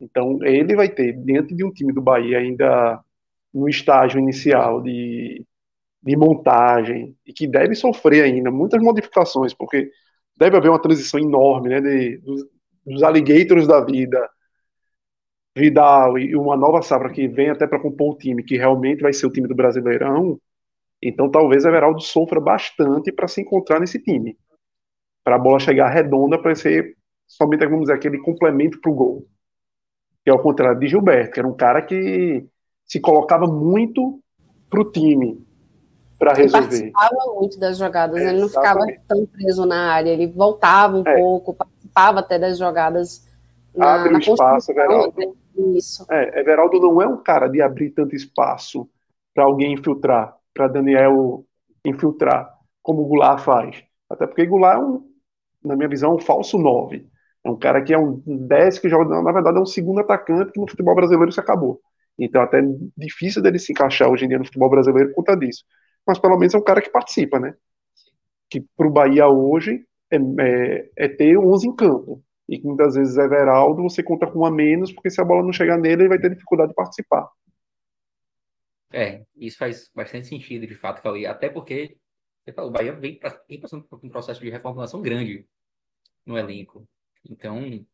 Então, 0.00 0.38
ele 0.42 0.76
vai 0.76 0.88
ter, 0.88 1.12
dentro 1.12 1.56
de 1.56 1.64
um 1.64 1.72
time 1.72 1.92
do 1.92 2.02
Bahia, 2.02 2.38
ainda 2.38 3.00
no 3.54 3.68
estágio 3.68 4.18
inicial 4.20 4.82
de, 4.82 5.44
de 6.02 6.16
montagem, 6.16 7.16
e 7.24 7.32
que 7.32 7.46
deve 7.46 7.74
sofrer 7.74 8.24
ainda 8.24 8.50
muitas 8.50 8.82
modificações, 8.82 9.54
porque 9.54 9.90
deve 10.36 10.56
haver 10.56 10.68
uma 10.70 10.82
transição 10.82 11.18
enorme 11.18 11.70
né, 11.70 11.80
de, 11.80 12.18
dos, 12.18 12.44
dos 12.84 13.02
alligators 13.02 13.66
da 13.66 13.80
vida, 13.80 14.28
Vidal 15.56 16.18
e 16.18 16.36
uma 16.36 16.56
nova 16.56 16.82
safra 16.82 17.10
que 17.10 17.26
vem 17.26 17.50
até 17.50 17.66
para 17.66 17.80
compor 17.80 18.14
o 18.14 18.18
time, 18.18 18.42
que 18.42 18.56
realmente 18.56 19.00
vai 19.00 19.12
ser 19.12 19.26
o 19.26 19.32
time 19.32 19.48
do 19.48 19.54
Brasileirão, 19.54 20.38
então 21.02 21.30
talvez 21.30 21.64
o 21.64 21.68
Everaldo 21.68 22.00
sofra 22.00 22.40
bastante 22.40 23.10
para 23.10 23.26
se 23.26 23.40
encontrar 23.40 23.80
nesse 23.80 23.98
time. 23.98 24.36
Para 25.24 25.36
a 25.36 25.38
bola 25.38 25.58
chegar 25.58 25.88
redonda, 25.88 26.38
para 26.38 26.54
ser 26.54 26.94
somente, 27.26 27.64
vamos 27.64 27.82
dizer, 27.82 27.94
aquele 27.94 28.18
complemento 28.18 28.80
para 28.80 28.90
o 28.90 28.94
gol 28.94 29.26
que 30.26 30.30
é 30.30 30.34
o 30.34 30.40
contrário 30.40 30.80
de 30.80 30.88
Gilberto, 30.88 31.34
que 31.34 31.38
era 31.38 31.46
um 31.46 31.54
cara 31.54 31.80
que 31.80 32.44
se 32.84 32.98
colocava 32.98 33.46
muito 33.46 34.18
pro 34.68 34.90
time 34.90 35.40
para 36.18 36.32
resolver. 36.32 36.66
Ele 36.66 36.90
participava 36.90 37.34
muito 37.36 37.60
das 37.60 37.78
jogadas, 37.78 38.16
é, 38.16 38.30
ele 38.30 38.40
não 38.40 38.48
ficava 38.48 38.80
tão 39.06 39.24
preso 39.24 39.64
na 39.64 39.92
área, 39.92 40.10
ele 40.10 40.26
voltava 40.26 40.96
um 40.96 41.04
é. 41.06 41.16
pouco, 41.16 41.54
participava 41.54 42.18
até 42.18 42.40
das 42.40 42.58
jogadas. 42.58 43.24
Na, 43.72 44.00
Abre 44.00 44.16
o 44.16 44.18
espaço, 44.18 44.72
Everaldo. 44.72 45.14
Né? 45.16 45.32
Isso. 45.76 46.06
É, 46.10 46.40
Everaldo 46.40 46.80
não 46.80 47.00
é 47.00 47.06
um 47.06 47.22
cara 47.22 47.48
de 47.48 47.62
abrir 47.62 47.90
tanto 47.90 48.14
espaço 48.14 48.88
para 49.34 49.44
alguém 49.44 49.72
infiltrar, 49.72 50.36
para 50.52 50.68
Daniel 50.68 51.44
infiltrar, 51.84 52.52
como 52.82 53.02
o 53.02 53.06
Goulart 53.06 53.40
faz. 53.40 53.82
Até 54.08 54.26
porque 54.26 54.46
Goulart 54.46 54.78
é 54.78 54.84
um, 54.84 55.08
na 55.64 55.76
minha 55.76 55.88
visão, 55.88 56.14
um 56.14 56.18
falso 56.18 56.58
9. 56.58 57.06
É 57.44 57.50
um 57.50 57.56
cara 57.56 57.82
que 57.82 57.94
é 57.94 57.98
um 57.98 58.22
10 58.26 58.78
que 58.78 58.88
joga, 58.88 59.22
na 59.22 59.32
verdade, 59.32 59.58
é 59.58 59.60
um 59.60 59.66
segundo 59.66 60.00
atacante 60.00 60.52
que 60.52 60.60
no 60.60 60.68
futebol 60.68 60.94
brasileiro 60.94 61.30
se 61.30 61.40
acabou. 61.40 61.80
Então, 62.18 62.42
até 62.42 62.60
difícil 62.96 63.42
dele 63.42 63.58
se 63.58 63.72
encaixar 63.72 64.10
hoje 64.10 64.24
em 64.24 64.28
dia 64.28 64.38
no 64.38 64.44
futebol 64.44 64.70
brasileiro 64.70 65.10
por 65.10 65.16
conta 65.16 65.36
disso. 65.36 65.64
Mas 66.06 66.18
pelo 66.18 66.38
menos 66.38 66.54
é 66.54 66.58
um 66.58 66.62
cara 66.62 66.80
que 66.80 66.90
participa, 66.90 67.38
né? 67.38 67.54
Que 68.48 68.60
para 68.76 68.86
o 68.86 68.90
Bahia 68.90 69.28
hoje 69.28 69.84
é, 70.10 70.16
é, 70.16 70.90
é, 70.96 71.08
ter 71.08 71.36
11 71.36 71.68
em 71.68 71.74
campo. 71.74 72.22
E 72.48 72.58
que 72.58 72.66
muitas 72.66 72.94
vezes 72.94 73.18
é 73.18 73.26
Veraldo, 73.26 73.82
você 73.82 74.02
conta 74.02 74.26
com 74.26 74.40
um 74.40 74.46
a 74.46 74.50
menos, 74.50 74.92
porque 74.92 75.10
se 75.10 75.20
a 75.20 75.24
bola 75.24 75.42
não 75.42 75.52
chegar 75.52 75.76
nele, 75.76 76.02
ele 76.02 76.08
vai 76.08 76.18
ter 76.18 76.30
dificuldade 76.30 76.70
de 76.70 76.74
participar. 76.74 77.28
É, 78.92 79.24
isso 79.36 79.58
faz 79.58 79.90
bastante 79.94 80.26
sentido, 80.26 80.66
de 80.66 80.74
fato, 80.74 81.02
falei. 81.02 81.26
Até 81.26 81.48
porque 81.48 81.98
o 82.56 82.70
Bahia 82.70 82.92
vem, 82.92 83.18
vem 83.48 83.60
passando 83.60 83.84
por 83.84 84.00
um 84.02 84.08
processo 84.08 84.40
de 84.40 84.48
reformulação 84.48 85.02
grande 85.02 85.46
no 86.24 86.38
elenco. 86.38 86.88
Então, 87.28 87.84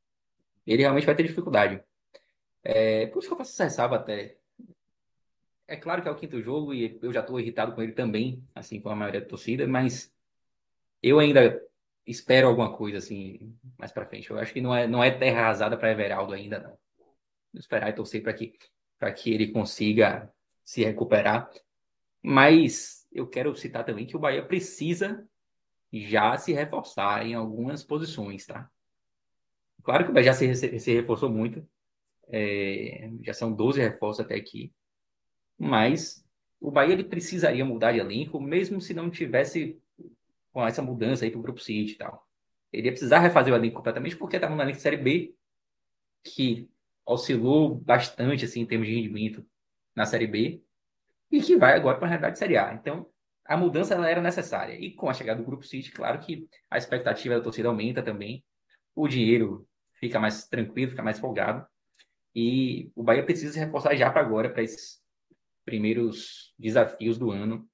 ele 0.66 0.82
realmente 0.82 1.06
vai 1.06 1.14
ter 1.14 1.22
dificuldade. 1.22 1.82
É, 2.62 3.06
por 3.06 3.18
isso 3.18 3.28
que 3.28 3.34
eu 3.34 3.38
faço 3.38 3.62
essa 3.62 3.84
até. 3.86 4.36
É 5.66 5.76
claro 5.76 6.02
que 6.02 6.08
é 6.08 6.10
o 6.10 6.16
quinto 6.16 6.42
jogo 6.42 6.74
e 6.74 6.98
eu 7.00 7.12
já 7.12 7.20
estou 7.20 7.40
irritado 7.40 7.74
com 7.74 7.82
ele 7.82 7.92
também, 7.92 8.44
assim 8.54 8.80
como 8.80 8.92
a 8.92 8.96
maioria 8.96 9.22
da 9.22 9.26
torcida, 9.26 9.66
mas 9.66 10.12
eu 11.02 11.18
ainda 11.18 11.60
espero 12.06 12.48
alguma 12.48 12.72
coisa 12.72 12.98
assim 12.98 13.56
mais 13.78 13.92
para 13.92 14.06
frente. 14.06 14.30
Eu 14.30 14.38
acho 14.38 14.52
que 14.52 14.60
não 14.60 14.74
é, 14.74 14.86
não 14.86 15.02
é 15.02 15.10
terra 15.10 15.42
arrasada 15.42 15.76
para 15.76 15.92
Everaldo 15.92 16.32
ainda, 16.32 16.58
não. 16.58 16.78
Vou 17.52 17.60
esperar 17.60 17.90
e 17.90 17.94
torcer 17.94 18.22
para 18.22 18.32
que, 18.32 18.54
que 19.16 19.32
ele 19.32 19.52
consiga 19.52 20.32
se 20.64 20.84
recuperar. 20.84 21.50
Mas 22.22 23.06
eu 23.12 23.26
quero 23.26 23.54
citar 23.54 23.84
também 23.84 24.06
que 24.06 24.16
o 24.16 24.20
Bahia 24.20 24.44
precisa 24.44 25.26
já 25.92 26.36
se 26.38 26.52
reforçar 26.52 27.26
em 27.26 27.34
algumas 27.34 27.84
posições, 27.84 28.46
tá? 28.46 28.70
Claro 29.82 30.04
que 30.04 30.10
o 30.10 30.14
Bahia 30.14 30.32
já 30.32 30.34
se, 30.34 30.78
se 30.78 30.92
reforçou 30.92 31.28
muito. 31.28 31.66
É, 32.28 33.10
já 33.22 33.34
são 33.34 33.52
12 33.52 33.80
reforços 33.80 34.24
até 34.24 34.36
aqui. 34.36 34.72
Mas 35.58 36.24
o 36.60 36.70
Bahia 36.70 36.94
ele 36.94 37.04
precisaria 37.04 37.64
mudar 37.64 37.92
de 37.92 37.98
elenco, 37.98 38.40
mesmo 38.40 38.80
se 38.80 38.94
não 38.94 39.10
tivesse 39.10 39.81
com 40.52 40.66
essa 40.66 40.82
mudança 40.82 41.24
aí 41.24 41.30
para 41.30 41.40
o 41.40 41.42
Grupo 41.42 41.60
City 41.60 41.92
e 41.92 41.96
tal. 41.96 42.26
Ele 42.72 42.86
ia 42.86 42.92
precisar 42.92 43.18
refazer 43.18 43.52
o 43.52 43.56
elenco 43.56 43.76
completamente, 43.76 44.16
porque 44.16 44.36
estava 44.36 44.54
no 44.54 44.62
elenco 44.62 44.76
de 44.76 44.82
Série 44.82 44.96
B, 44.96 45.34
que 46.24 46.70
oscilou 47.04 47.74
bastante 47.74 48.44
assim, 48.44 48.60
em 48.60 48.66
termos 48.66 48.86
de 48.86 48.94
rendimento 48.94 49.44
na 49.94 50.06
Série 50.06 50.26
B, 50.26 50.62
e 51.30 51.40
que 51.40 51.56
vai 51.56 51.74
agora 51.74 51.96
para 51.96 52.06
a 52.06 52.08
realidade 52.10 52.34
de 52.34 52.38
Série 52.38 52.56
A. 52.56 52.72
Então, 52.72 53.10
a 53.44 53.56
mudança 53.56 53.94
era 53.94 54.20
necessária. 54.20 54.74
E 54.74 54.92
com 54.92 55.08
a 55.08 55.14
chegada 55.14 55.40
do 55.40 55.46
Grupo 55.46 55.64
City, 55.64 55.90
claro 55.90 56.18
que 56.18 56.48
a 56.70 56.78
expectativa 56.78 57.34
da 57.34 57.42
torcida 57.42 57.68
aumenta 57.68 58.02
também. 58.02 58.44
O 58.94 59.08
dinheiro 59.08 59.66
fica 59.94 60.20
mais 60.20 60.46
tranquilo, 60.46 60.90
fica 60.90 61.02
mais 61.02 61.18
folgado. 61.18 61.66
E 62.34 62.90
o 62.94 63.02
Bahia 63.02 63.24
precisa 63.24 63.52
se 63.52 63.58
reforçar 63.58 63.94
já 63.96 64.10
para 64.10 64.20
agora, 64.22 64.50
para 64.50 64.62
esses 64.62 65.02
primeiros 65.64 66.54
desafios 66.58 67.18
do 67.18 67.30
ano. 67.30 67.68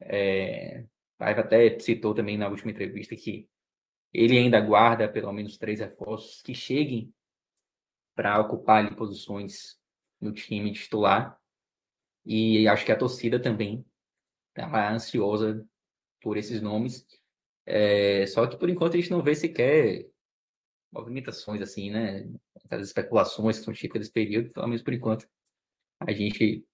É, 0.00 0.84
Paiva 1.18 1.40
até 1.40 1.78
citou 1.78 2.14
também 2.14 2.36
na 2.36 2.48
última 2.48 2.70
entrevista 2.70 3.14
que 3.16 3.48
ele 4.12 4.38
ainda 4.38 4.60
guarda 4.60 5.08
pelo 5.08 5.32
menos 5.32 5.56
três 5.58 5.80
reforços 5.80 6.42
que 6.42 6.54
cheguem 6.54 7.12
para 8.14 8.40
ocupar 8.40 8.84
ali, 8.84 8.94
posições 8.94 9.78
no 10.20 10.32
time 10.32 10.72
titular. 10.72 11.38
E 12.24 12.66
acho 12.68 12.84
que 12.86 12.92
a 12.92 12.96
torcida 12.96 13.40
também 13.40 13.84
está 14.50 14.92
ansiosa 14.92 15.66
por 16.20 16.36
esses 16.36 16.62
nomes. 16.62 17.06
É, 17.66 18.26
só 18.26 18.46
que 18.46 18.56
por 18.56 18.70
enquanto 18.70 18.94
a 18.94 19.00
gente 19.00 19.10
não 19.10 19.22
vê 19.22 19.34
sequer 19.34 20.08
movimentações 20.92 21.60
assim, 21.60 21.90
né? 21.90 22.30
Aquelas 22.64 22.86
especulações 22.86 23.58
que 23.58 23.64
são 23.64 23.74
típicas 23.74 24.02
desse 24.02 24.12
período, 24.12 24.52
pelo 24.52 24.66
menos 24.68 24.82
por 24.82 24.94
enquanto 24.94 25.28
a 25.98 26.12
gente 26.12 26.64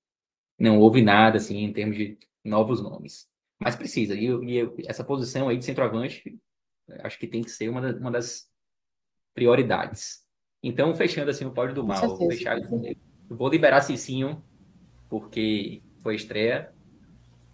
não 0.59 0.79
ouve 0.79 1.01
nada 1.03 1.39
assim 1.39 1.59
em 1.59 1.73
termos 1.73 1.97
de 1.97 2.19
novos 2.45 2.83
nomes. 2.83 3.30
Mas 3.61 3.77
precisa, 3.77 4.15
e, 4.15 4.27
e 4.27 4.87
essa 4.87 5.05
posição 5.05 5.49
aí 5.49 5.59
de 5.59 5.65
centroavante 5.65 6.41
acho 7.03 7.19
que 7.19 7.27
tem 7.27 7.43
que 7.43 7.51
ser 7.51 7.69
uma, 7.69 7.81
uma 7.97 8.11
das 8.11 8.49
prioridades. 9.35 10.25
Então, 10.63 10.95
fechando 10.95 11.31
assim 11.31 11.45
o 11.45 11.53
pódio 11.53 11.75
do 11.75 11.87
mal, 11.87 12.17
vou, 12.17 12.29
vou 13.29 13.49
liberar 13.49 13.81
Cicinho, 13.83 14.43
porque 15.09 15.83
foi 16.01 16.17
estreia, 16.17 16.73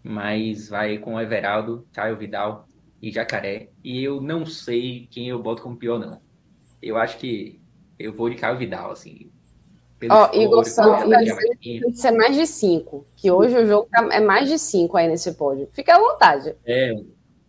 mas 0.02 0.68
vai 0.68 0.98
com 0.98 1.20
Everaldo, 1.20 1.86
Caio 1.92 2.16
Vidal 2.16 2.68
e 3.00 3.10
Jacaré. 3.10 3.70
E 3.84 4.02
eu 4.02 4.20
não 4.20 4.44
sei 4.44 5.06
quem 5.10 5.28
eu 5.28 5.42
boto 5.42 5.62
como 5.62 5.76
pior, 5.76 5.98
não. 5.98 6.20
Eu 6.82 6.96
acho 6.96 7.18
que 7.18 7.60
eu 7.98 8.12
vou 8.12 8.28
de 8.28 8.36
Caio 8.36 8.58
Vidal, 8.58 8.90
assim. 8.90 9.30
Ó, 10.10 10.30
oh, 10.30 10.36
Igor 10.36 10.64
Santos 10.66 11.08
tem 11.08 11.80
que 11.80 11.96
ser 11.96 12.10
mais 12.10 12.36
de 12.36 12.46
cinco, 12.46 13.06
que 13.16 13.30
hoje 13.30 13.56
o 13.56 13.66
jogo 13.66 13.88
tá, 13.90 14.06
é 14.12 14.20
mais 14.20 14.48
de 14.48 14.58
cinco 14.58 14.96
aí 14.96 15.08
nesse 15.08 15.32
pódio. 15.32 15.68
Fica 15.72 15.96
à 15.96 15.98
vontade. 15.98 16.54
É, 16.66 16.94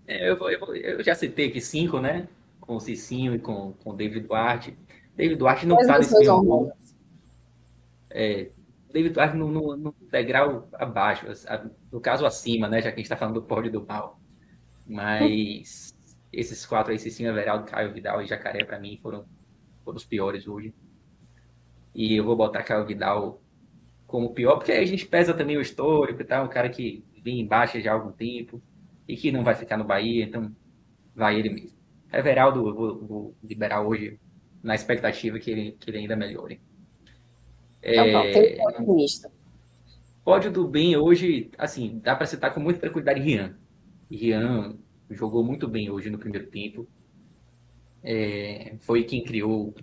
é 0.08 0.30
eu, 0.30 0.38
vou, 0.38 0.50
eu, 0.50 0.60
vou, 0.60 0.74
eu, 0.74 1.04
já 1.04 1.14
citei 1.14 1.50
aqui 1.50 1.60
cinco, 1.60 2.00
né? 2.00 2.28
Com 2.62 2.78
o 2.78 2.80
Cicinho 2.80 3.36
e 3.36 3.40
com 3.40 3.74
o 3.84 3.94
David 3.94 4.28
Duarte. 4.28 4.78
David 5.16 5.36
Duarte 5.38 5.66
não 5.66 5.78
está 5.80 5.98
nesse 5.98 6.18
mesmo. 6.18 6.72
É, 8.10 8.50
David 8.94 9.14
Duarte 9.14 9.36
no, 9.36 9.52
no, 9.52 9.76
no, 9.76 9.96
degrau 10.10 10.70
abaixo, 10.74 11.26
no 11.92 12.00
caso 12.00 12.26
acima, 12.26 12.70
né? 12.70 12.82
Já 12.82 12.92
que 12.92 12.96
a 12.96 12.98
gente 12.98 13.06
está 13.06 13.18
falando 13.18 13.36
do 13.36 13.42
pódio 13.42 13.72
do 13.72 13.86
mal. 13.86 14.20
Mas 14.86 15.94
esses 16.32 16.66
quatro 16.66 16.94
aí, 16.94 17.00
Cicinho, 17.00 17.30
Everaldo, 17.30 17.66
Caio 17.66 17.94
Vidal 17.94 18.22
e 18.22 18.26
Jacaré, 18.26 18.64
para 18.64 18.80
mim, 18.80 18.98
foram, 19.02 19.26
foram 19.84 19.98
os 19.98 20.06
piores 20.06 20.48
hoje. 20.48 20.74
E 21.98 22.16
eu 22.16 22.24
vou 22.24 22.36
botar 22.36 22.62
Caio 22.62 22.86
Vidal 22.86 23.42
como 24.06 24.32
pior, 24.32 24.58
porque 24.58 24.72
a 24.72 24.86
gente 24.86 25.04
pesa 25.08 25.34
também 25.34 25.58
o 25.58 25.62
histórico 25.62 26.22
e 26.22 26.26
tal, 26.26 26.46
um 26.46 26.48
cara 26.48 26.70
que 26.70 27.04
vem 27.24 27.40
embaixo 27.40 27.82
já 27.82 27.92
há 27.92 27.96
algum 27.96 28.12
tempo 28.12 28.62
e 29.08 29.18
que 29.18 29.32
não 29.32 29.44
vai 29.44 29.56
ficar 29.56 29.78
no 29.78 29.84
Bahia, 29.84 30.24
então 30.24 30.56
vai 31.16 31.40
ele 31.40 31.50
mesmo. 31.50 31.76
Everaldo, 32.14 32.68
eu 32.68 32.76
vou, 32.76 33.00
vou 33.00 33.36
liberar 33.44 33.82
hoje 33.82 34.20
na 34.62 34.76
expectativa 34.76 35.40
que 35.40 35.50
ele, 35.50 35.72
que 35.72 35.90
ele 35.90 35.98
ainda 35.98 36.16
melhore. 36.16 36.62
Então, 37.82 38.06
é, 38.06 38.58
otimista. 38.68 39.32
Pódio 40.24 40.52
do 40.52 40.68
bem 40.68 40.96
hoje, 40.96 41.50
assim, 41.58 42.00
dá 42.04 42.16
para 42.16 42.28
citar 42.28 42.54
com 42.54 42.60
muita 42.60 42.80
tranquilidade 42.80 43.20
Rian. 43.20 43.58
Rian 44.12 44.78
jogou 45.10 45.44
muito 45.44 45.68
bem 45.68 45.90
hoje 45.90 46.12
no 46.12 46.20
primeiro 46.20 46.46
tempo. 46.48 46.88
É, 48.04 48.76
foi 48.82 49.04
quem 49.04 49.24
criou 49.24 49.74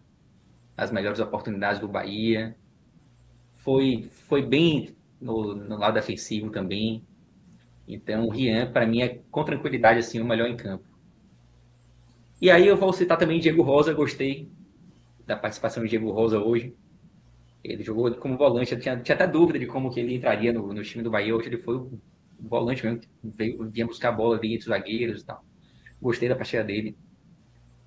as 0.76 0.90
melhores 0.90 1.20
oportunidades 1.20 1.80
do 1.80 1.88
Bahia. 1.88 2.56
Foi, 3.58 4.08
foi 4.28 4.42
bem 4.42 4.94
no, 5.20 5.54
no 5.54 5.76
lado 5.76 5.94
defensivo 5.94 6.50
também. 6.50 7.02
Então, 7.86 8.26
o 8.26 8.30
Rian, 8.30 8.70
para 8.70 8.86
mim, 8.86 9.02
é 9.02 9.20
com 9.30 9.44
tranquilidade 9.44 9.98
assim, 9.98 10.20
o 10.20 10.24
melhor 10.24 10.48
em 10.48 10.56
campo. 10.56 10.84
E 12.40 12.50
aí 12.50 12.66
eu 12.66 12.76
vou 12.76 12.92
citar 12.92 13.16
também 13.16 13.40
Diego 13.40 13.62
Rosa, 13.62 13.94
gostei 13.94 14.50
da 15.26 15.36
participação 15.36 15.82
de 15.82 15.90
Diego 15.90 16.10
Rosa 16.10 16.38
hoje. 16.38 16.74
Ele 17.62 17.82
jogou 17.82 18.12
como 18.16 18.36
volante, 18.36 18.72
eu 18.72 18.80
tinha, 18.80 18.98
tinha 18.98 19.14
até 19.14 19.26
dúvida 19.26 19.58
de 19.58 19.66
como 19.66 19.90
que 19.90 20.00
ele 20.00 20.14
entraria 20.14 20.52
no, 20.52 20.72
no 20.72 20.82
time 20.82 21.02
do 21.02 21.10
Bahia. 21.10 21.34
Hoje 21.34 21.48
ele 21.48 21.56
foi 21.56 21.76
o 21.76 21.98
volante 22.38 22.84
mesmo, 22.84 23.00
veio, 23.22 23.70
vinha 23.70 23.86
buscar 23.86 24.10
a 24.10 24.12
bola, 24.12 24.38
vinha 24.38 24.56
entre 24.56 24.68
os 24.68 24.68
zagueiros 24.68 25.22
e 25.22 25.24
tal. 25.24 25.42
Gostei 26.00 26.28
da 26.28 26.36
partida 26.36 26.62
dele. 26.62 26.96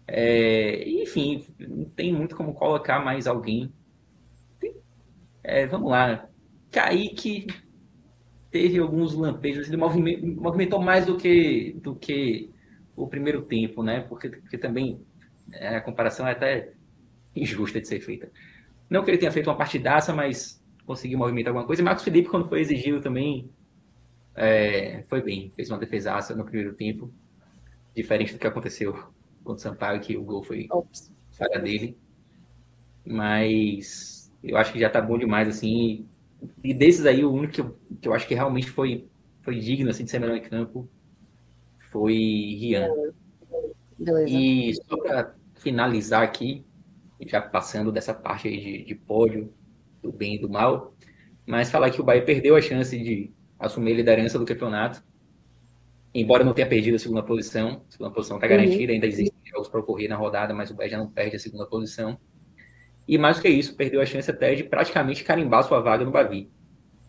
É, 0.07 0.87
enfim, 0.89 1.45
não 1.59 1.85
tem 1.85 2.13
muito 2.13 2.35
como 2.35 2.53
colocar 2.53 3.03
mais 3.03 3.27
alguém. 3.27 3.73
É, 5.43 5.65
vamos 5.65 5.91
lá. 5.91 6.29
Kaique 6.71 7.47
teve 8.49 8.79
alguns 8.79 9.13
lampejos, 9.13 9.67
ele 9.67 9.77
movimentou, 9.77 10.81
mais 10.81 11.05
do 11.05 11.17
que, 11.17 11.73
do 11.81 11.95
que 11.95 12.49
o 12.95 13.07
primeiro 13.07 13.41
tempo, 13.41 13.83
né? 13.83 14.01
Porque, 14.01 14.29
porque 14.29 14.57
também 14.57 15.01
é, 15.51 15.75
a 15.75 15.81
comparação 15.81 16.25
é 16.25 16.31
até 16.31 16.73
injusta 17.35 17.81
de 17.81 17.87
ser 17.87 17.99
feita. 17.99 18.31
Não 18.89 19.03
que 19.03 19.11
ele 19.11 19.17
tenha 19.17 19.31
feito 19.31 19.49
uma 19.49 19.57
partidaça, 19.57 20.13
mas 20.13 20.63
conseguiu 20.85 21.19
movimentar 21.19 21.51
alguma 21.51 21.67
coisa. 21.67 21.81
E 21.81 21.85
Marcos 21.85 22.03
Felipe, 22.03 22.29
quando 22.29 22.47
foi 22.47 22.61
exigido 22.61 23.01
também, 23.01 23.49
é, 24.33 25.03
foi 25.09 25.21
bem. 25.21 25.51
Fez 25.55 25.69
uma 25.69 25.77
defesaça 25.77 26.33
no 26.35 26.45
primeiro 26.45 26.73
tempo, 26.73 27.13
diferente 27.93 28.33
do 28.33 28.39
que 28.39 28.47
aconteceu 28.47 29.16
contra 29.47 29.59
o 29.59 29.73
Sampaio, 29.73 30.01
que 30.01 30.17
o 30.17 30.23
gol 30.23 30.43
foi 30.43 30.67
Ops. 30.69 31.11
falha 31.31 31.59
dele. 31.59 31.97
Mas 33.05 34.31
eu 34.43 34.57
acho 34.57 34.73
que 34.73 34.79
já 34.79 34.89
tá 34.89 35.01
bom 35.01 35.17
demais, 35.17 35.47
assim. 35.47 36.05
E 36.63 36.73
desses 36.73 37.05
aí, 37.05 37.23
o 37.23 37.31
único 37.31 37.53
que 37.53 37.61
eu, 37.61 37.77
que 38.01 38.07
eu 38.07 38.13
acho 38.13 38.27
que 38.27 38.35
realmente 38.35 38.69
foi, 38.69 39.07
foi 39.41 39.59
digno 39.59 39.89
assim, 39.89 40.03
de 40.03 40.11
ser 40.11 40.19
melhor 40.19 40.35
em 40.35 40.41
campo 40.41 40.89
foi 41.91 42.13
Rian. 42.13 42.89
Beleza. 43.97 44.29
E 44.29 44.73
só 44.75 44.97
para 44.97 45.35
finalizar 45.55 46.21
aqui, 46.21 46.63
já 47.25 47.41
passando 47.41 47.91
dessa 47.91 48.13
parte 48.13 48.47
aí 48.47 48.59
de, 48.59 48.83
de 48.83 48.95
pódio, 48.95 49.51
do 50.01 50.11
bem 50.11 50.35
e 50.35 50.39
do 50.39 50.49
mal, 50.49 50.93
mas 51.45 51.71
falar 51.71 51.89
que 51.89 51.99
o 51.99 52.03
Bahia 52.03 52.23
perdeu 52.23 52.55
a 52.55 52.61
chance 52.61 52.95
de 52.97 53.31
assumir 53.57 53.93
a 53.93 53.95
liderança 53.95 54.37
do 54.37 54.45
campeonato, 54.45 55.03
embora 56.13 56.43
não 56.43 56.53
tenha 56.53 56.67
perdido 56.67 56.95
a 56.95 56.99
segunda 56.99 57.23
posição, 57.23 57.81
a 57.87 57.91
segunda 57.91 58.11
posição 58.11 58.37
está 58.37 58.47
uhum. 58.47 58.53
garantida, 58.53 58.91
uhum. 58.91 58.95
ainda 58.95 59.07
existem 59.07 59.36
jogos 59.57 59.69
para 59.69 59.79
ocorrer 59.79 60.09
na 60.09 60.15
rodada, 60.15 60.53
mas 60.53 60.71
o 60.71 60.75
Bahia 60.75 60.91
já 60.91 60.97
não 60.97 61.09
perde 61.09 61.35
a 61.35 61.39
segunda 61.39 61.65
posição. 61.65 62.17
E 63.07 63.17
mais 63.17 63.37
do 63.37 63.41
que 63.41 63.49
isso, 63.49 63.75
perdeu 63.75 64.01
a 64.01 64.05
chance 64.05 64.29
até 64.29 64.53
de 64.53 64.63
praticamente 64.63 65.23
carimbar 65.23 65.63
sua 65.63 65.79
vaga 65.79 66.05
no 66.05 66.11
Bavi. 66.11 66.49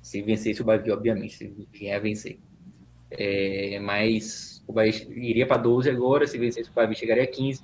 Se 0.01 0.23
vencesse 0.23 0.63
o 0.63 0.65
Bavi, 0.65 0.91
obviamente, 0.91 1.35
se 1.35 1.69
vier 1.73 1.97
a 1.97 1.99
vencer. 1.99 2.39
É, 3.11 3.79
mas 3.81 4.63
o 4.67 4.73
Bahia 4.73 4.93
iria 5.11 5.47
para 5.47 5.57
12 5.57 5.91
agora, 5.91 6.27
se 6.27 6.39
vencesse 6.39 6.71
o 6.71 6.73
Bavi, 6.73 6.95
chegaria 6.95 7.25
a 7.25 7.27
15 7.27 7.63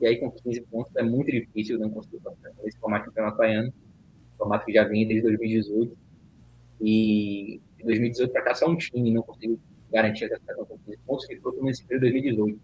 e 0.00 0.06
aí, 0.06 0.16
com 0.16 0.30
15 0.30 0.62
pontos, 0.62 0.96
é 0.96 1.02
muito 1.02 1.30
difícil 1.30 1.78
não 1.78 1.90
conseguir 1.90 2.20
passar 2.20 2.50
formato 2.80 3.04
de 3.04 3.10
campeonato 3.10 3.36
baiano, 3.36 3.72
formato 4.38 4.64
que 4.64 4.72
já 4.72 4.84
vem 4.84 5.06
desde 5.06 5.26
2018. 5.28 5.96
E 6.80 7.60
de 7.76 7.84
2018 7.84 8.32
para 8.32 8.42
cá, 8.42 8.54
só 8.54 8.66
um 8.66 8.76
time 8.76 9.10
não 9.10 9.22
conseguiu 9.22 9.60
garantir 9.92 10.24
a 10.24 10.28
classificação 10.28 10.64
com 10.64 10.78
15 10.78 10.98
pontos, 11.06 11.26
que 11.26 11.36
foi 11.36 11.52
o 11.52 11.68
em 11.68 12.00
2018. 12.00 12.60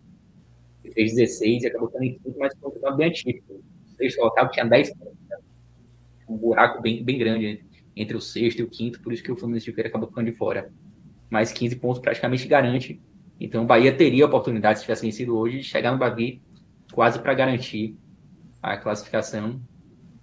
Ele 0.86 0.94
fez 0.94 1.14
16 1.14 1.62
e 1.62 1.66
acabou 1.66 1.88
ficando 1.88 2.04
em 2.04 2.18
quinto, 2.18 2.38
mas 2.38 2.54
foi 2.58 2.68
um 2.68 2.72
campeonato 2.72 2.96
bem 2.96 3.08
atípico. 3.08 3.54
O 3.54 3.96
sexto 3.96 4.18
colocado 4.18 4.50
tinha 4.50 4.64
10 4.64 4.94
pontos. 4.94 5.18
Né? 5.28 5.36
Um 6.28 6.36
buraco 6.36 6.80
bem, 6.80 7.02
bem 7.02 7.18
grande 7.18 7.64
entre 7.96 8.16
o 8.16 8.20
sexto 8.20 8.60
e 8.60 8.62
o 8.62 8.68
quinto, 8.68 9.00
por 9.00 9.12
isso 9.12 9.22
que 9.22 9.32
o 9.32 9.36
Fluminense 9.36 9.64
de 9.64 9.72
Feira 9.72 9.88
acabou 9.88 10.08
ficando 10.08 10.30
de 10.30 10.36
fora. 10.36 10.70
Mas 11.30 11.52
15 11.52 11.76
pontos 11.76 12.00
praticamente 12.00 12.46
garante. 12.46 13.00
Então 13.40 13.64
o 13.64 13.66
Bahia 13.66 13.94
teria 13.94 14.24
a 14.24 14.28
oportunidade, 14.28 14.78
se 14.78 14.84
tivesse 14.84 15.02
vencido 15.02 15.36
hoje, 15.36 15.58
de 15.58 15.64
chegar 15.64 15.92
no 15.92 15.98
Bavi 15.98 16.42
quase 16.92 17.18
para 17.18 17.34
garantir 17.34 17.96
a 18.62 18.76
classificação 18.76 19.60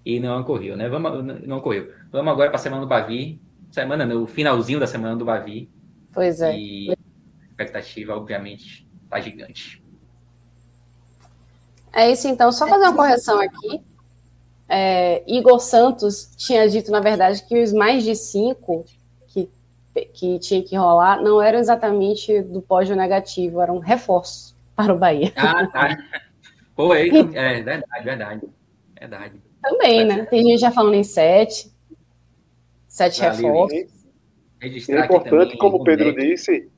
e 0.06 0.19
não 0.19 0.40
ocorreu, 0.40 0.77
né? 0.77 0.88
Vamos, 0.88 1.45
não 1.45 1.57
ocorreu. 1.57 1.91
Vamos 2.11 2.31
agora 2.31 2.49
para 2.49 2.60
a 2.60 2.61
semana 2.61 2.81
do 2.81 2.88
Bavi, 2.88 3.41
semana 3.72 4.06
no 4.06 4.26
finalzinho 4.27 4.80
da 4.80 4.88
semana 4.88 5.15
do 5.15 5.26
Bavi. 5.26 5.69
Pois 6.11 6.41
é. 6.41 6.57
E 6.57 6.91
a 6.91 7.45
expectativa, 7.49 8.15
obviamente, 8.15 8.88
está 9.03 9.19
gigante. 9.19 9.82
É 11.94 12.11
isso, 12.11 12.28
então. 12.28 12.52
Só 12.52 12.68
fazer 12.68 12.84
uma 12.84 12.95
correção 12.95 13.40
aqui. 13.40 13.82
É, 14.68 15.24
Igor 15.28 15.60
Santos 15.60 16.34
tinha 16.36 16.68
dito, 16.68 16.91
na 16.91 16.99
verdade, 16.99 17.45
que 17.48 17.61
os 17.61 17.72
mais 17.72 18.03
de 18.03 18.15
cinco 18.15 18.84
que, 19.28 19.49
que 20.14 20.40
tinha 20.40 20.64
que 20.64 20.76
rolar 20.76 21.22
não 21.22 21.41
eram 21.41 21.60
exatamente 21.60 22.41
do 22.41 22.61
pódio 22.61 22.95
negativo, 22.95 23.61
eram 23.61 23.78
reforços 23.78 24.56
para 24.76 24.94
o 24.94 24.98
Bahia. 24.98 25.32
Ah, 25.36 25.68
tá. 25.68 25.98
Pô, 26.76 26.95
é, 26.95 27.07
é 27.07 27.61
verdade, 27.61 28.03
verdade. 28.03 28.41
Verdade. 28.99 29.41
Também, 29.61 30.06
né? 30.06 30.26
Tem 30.26 30.41
gente 30.44 30.60
já 30.60 30.72
falando 30.72 30.95
em 30.95 31.03
sete. 31.03 31.72
Sete 32.88 33.22
reforços. 33.22 33.94
É 34.60 34.99
importante, 34.99 35.57
como 35.57 35.78
o 35.78 35.84
Pedro 35.84 36.15
disse, 36.15 36.72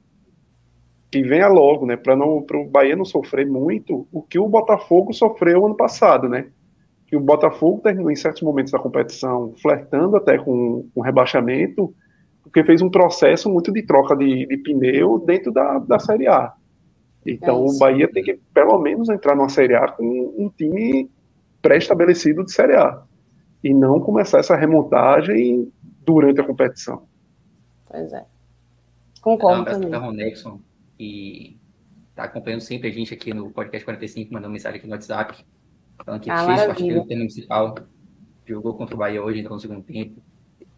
que 1.15 1.23
venha 1.23 1.47
logo, 1.47 1.85
né? 1.85 1.95
Para 1.95 2.13
o 2.13 2.65
Bahia 2.69 2.93
não 2.93 3.05
sofrer 3.05 3.47
muito 3.47 4.05
o 4.11 4.21
que 4.21 4.37
o 4.37 4.49
Botafogo 4.49 5.13
sofreu 5.13 5.65
ano 5.65 5.73
passado, 5.73 6.27
né? 6.27 6.47
Que 7.07 7.15
o 7.15 7.21
Botafogo 7.21 7.79
terminou 7.81 8.11
em 8.11 8.17
certos 8.17 8.41
momentos 8.41 8.73
da 8.73 8.79
competição 8.79 9.53
flertando 9.61 10.17
até 10.17 10.37
com 10.37 10.85
um 10.93 11.01
rebaixamento, 11.01 11.95
porque 12.43 12.65
fez 12.65 12.81
um 12.81 12.89
processo 12.89 13.49
muito 13.49 13.71
de 13.71 13.81
troca 13.83 14.13
de, 14.13 14.45
de 14.45 14.57
pneu 14.57 15.17
dentro 15.25 15.53
da, 15.53 15.79
da 15.79 15.99
Série 15.99 16.27
A. 16.27 16.51
Então 17.25 17.65
é 17.65 17.69
o 17.69 17.79
Bahia 17.79 18.11
tem 18.11 18.21
que 18.21 18.37
pelo 18.53 18.77
menos 18.79 19.07
entrar 19.07 19.37
numa 19.37 19.47
Série 19.47 19.75
A 19.75 19.87
com 19.87 20.03
um 20.37 20.49
time 20.49 21.09
pré-estabelecido 21.61 22.43
de 22.43 22.51
Série 22.51 22.75
A 22.75 23.01
e 23.63 23.73
não 23.73 24.01
começar 24.01 24.39
essa 24.39 24.57
remontagem 24.57 25.71
durante 26.05 26.41
a 26.41 26.43
competição. 26.43 27.03
Pois 27.89 28.11
é. 28.11 28.25
Concordo 29.21 29.61
um 29.61 29.63
também. 29.63 29.89
Para 29.89 30.11
Nexon, 30.11 30.59
que 30.97 31.59
está 32.09 32.23
acompanhando 32.23 32.61
sempre 32.61 32.89
a 32.89 32.91
gente 32.91 33.13
aqui 33.13 33.33
no 33.33 33.51
podcast 33.51 33.83
45, 33.85 34.33
mandando 34.33 34.53
mensagem 34.53 34.77
aqui 34.77 34.87
no 34.87 34.93
WhatsApp, 34.93 35.45
falando 36.03 36.21
que 36.21 36.29
ah, 36.29 36.45
fez 36.45 36.65
parte 36.65 36.93
do 36.93 37.05
tema 37.05 37.19
municipal, 37.19 37.75
jogou 38.45 38.73
contra 38.75 38.95
o 38.95 38.97
Bahia 38.97 39.23
hoje, 39.23 39.39
então 39.39 39.53
no 39.53 39.59
segundo 39.59 39.83
tempo. 39.83 40.21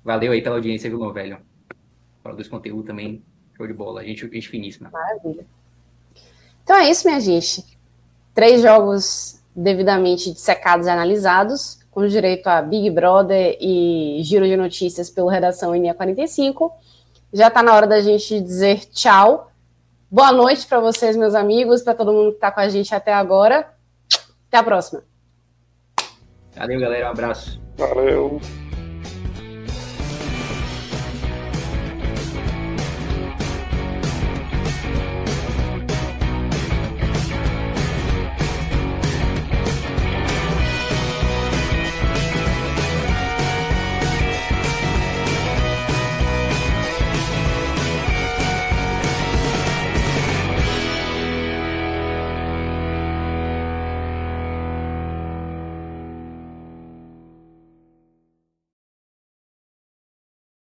Valeu 0.03 0.31
aí 0.31 0.41
pela 0.41 0.55
audiência, 0.55 0.89
viu, 0.89 0.99
meu 0.99 1.13
velho? 1.13 1.37
Produz 2.23 2.47
conteúdo 2.47 2.83
também, 2.83 3.23
show 3.55 3.67
de 3.67 3.73
bola. 3.73 4.01
A 4.01 4.03
gente, 4.03 4.27
gente 4.29 4.49
finíssima. 4.49 4.89
Maravilha. 4.89 5.45
Então 6.63 6.75
é 6.75 6.89
isso, 6.89 7.07
minha 7.07 7.19
gente. 7.19 7.63
Três 8.33 8.61
jogos 8.61 9.41
devidamente 9.55 10.31
dissecados 10.31 10.85
e 10.85 10.89
analisados 10.89 11.79
com 11.97 12.05
direito 12.05 12.45
a 12.45 12.61
Big 12.61 12.91
Brother 12.91 13.57
e 13.59 14.19
giro 14.21 14.45
de 14.45 14.55
notícias 14.55 15.09
pelo 15.09 15.27
Redação 15.29 15.73
NA 15.73 15.95
45. 15.95 16.71
Já 17.33 17.47
está 17.47 17.63
na 17.63 17.73
hora 17.73 17.87
da 17.87 17.99
gente 17.99 18.39
dizer 18.39 18.85
tchau. 18.91 19.46
Boa 20.09 20.31
noite 20.31 20.65
para 20.65 20.79
vocês, 20.79 21.17
meus 21.17 21.35
amigos, 21.35 21.81
para 21.81 21.93
todo 21.93 22.13
mundo 22.13 22.29
que 22.29 22.37
está 22.37 22.49
com 22.49 22.61
a 22.61 22.69
gente 22.69 22.95
até 22.95 23.13
agora. 23.13 23.67
Até 24.47 24.57
a 24.57 24.63
próxima. 24.63 25.03
Valeu, 26.55 26.79
galera. 26.79 27.07
Um 27.07 27.11
abraço. 27.11 27.61
Valeu. 27.77 28.39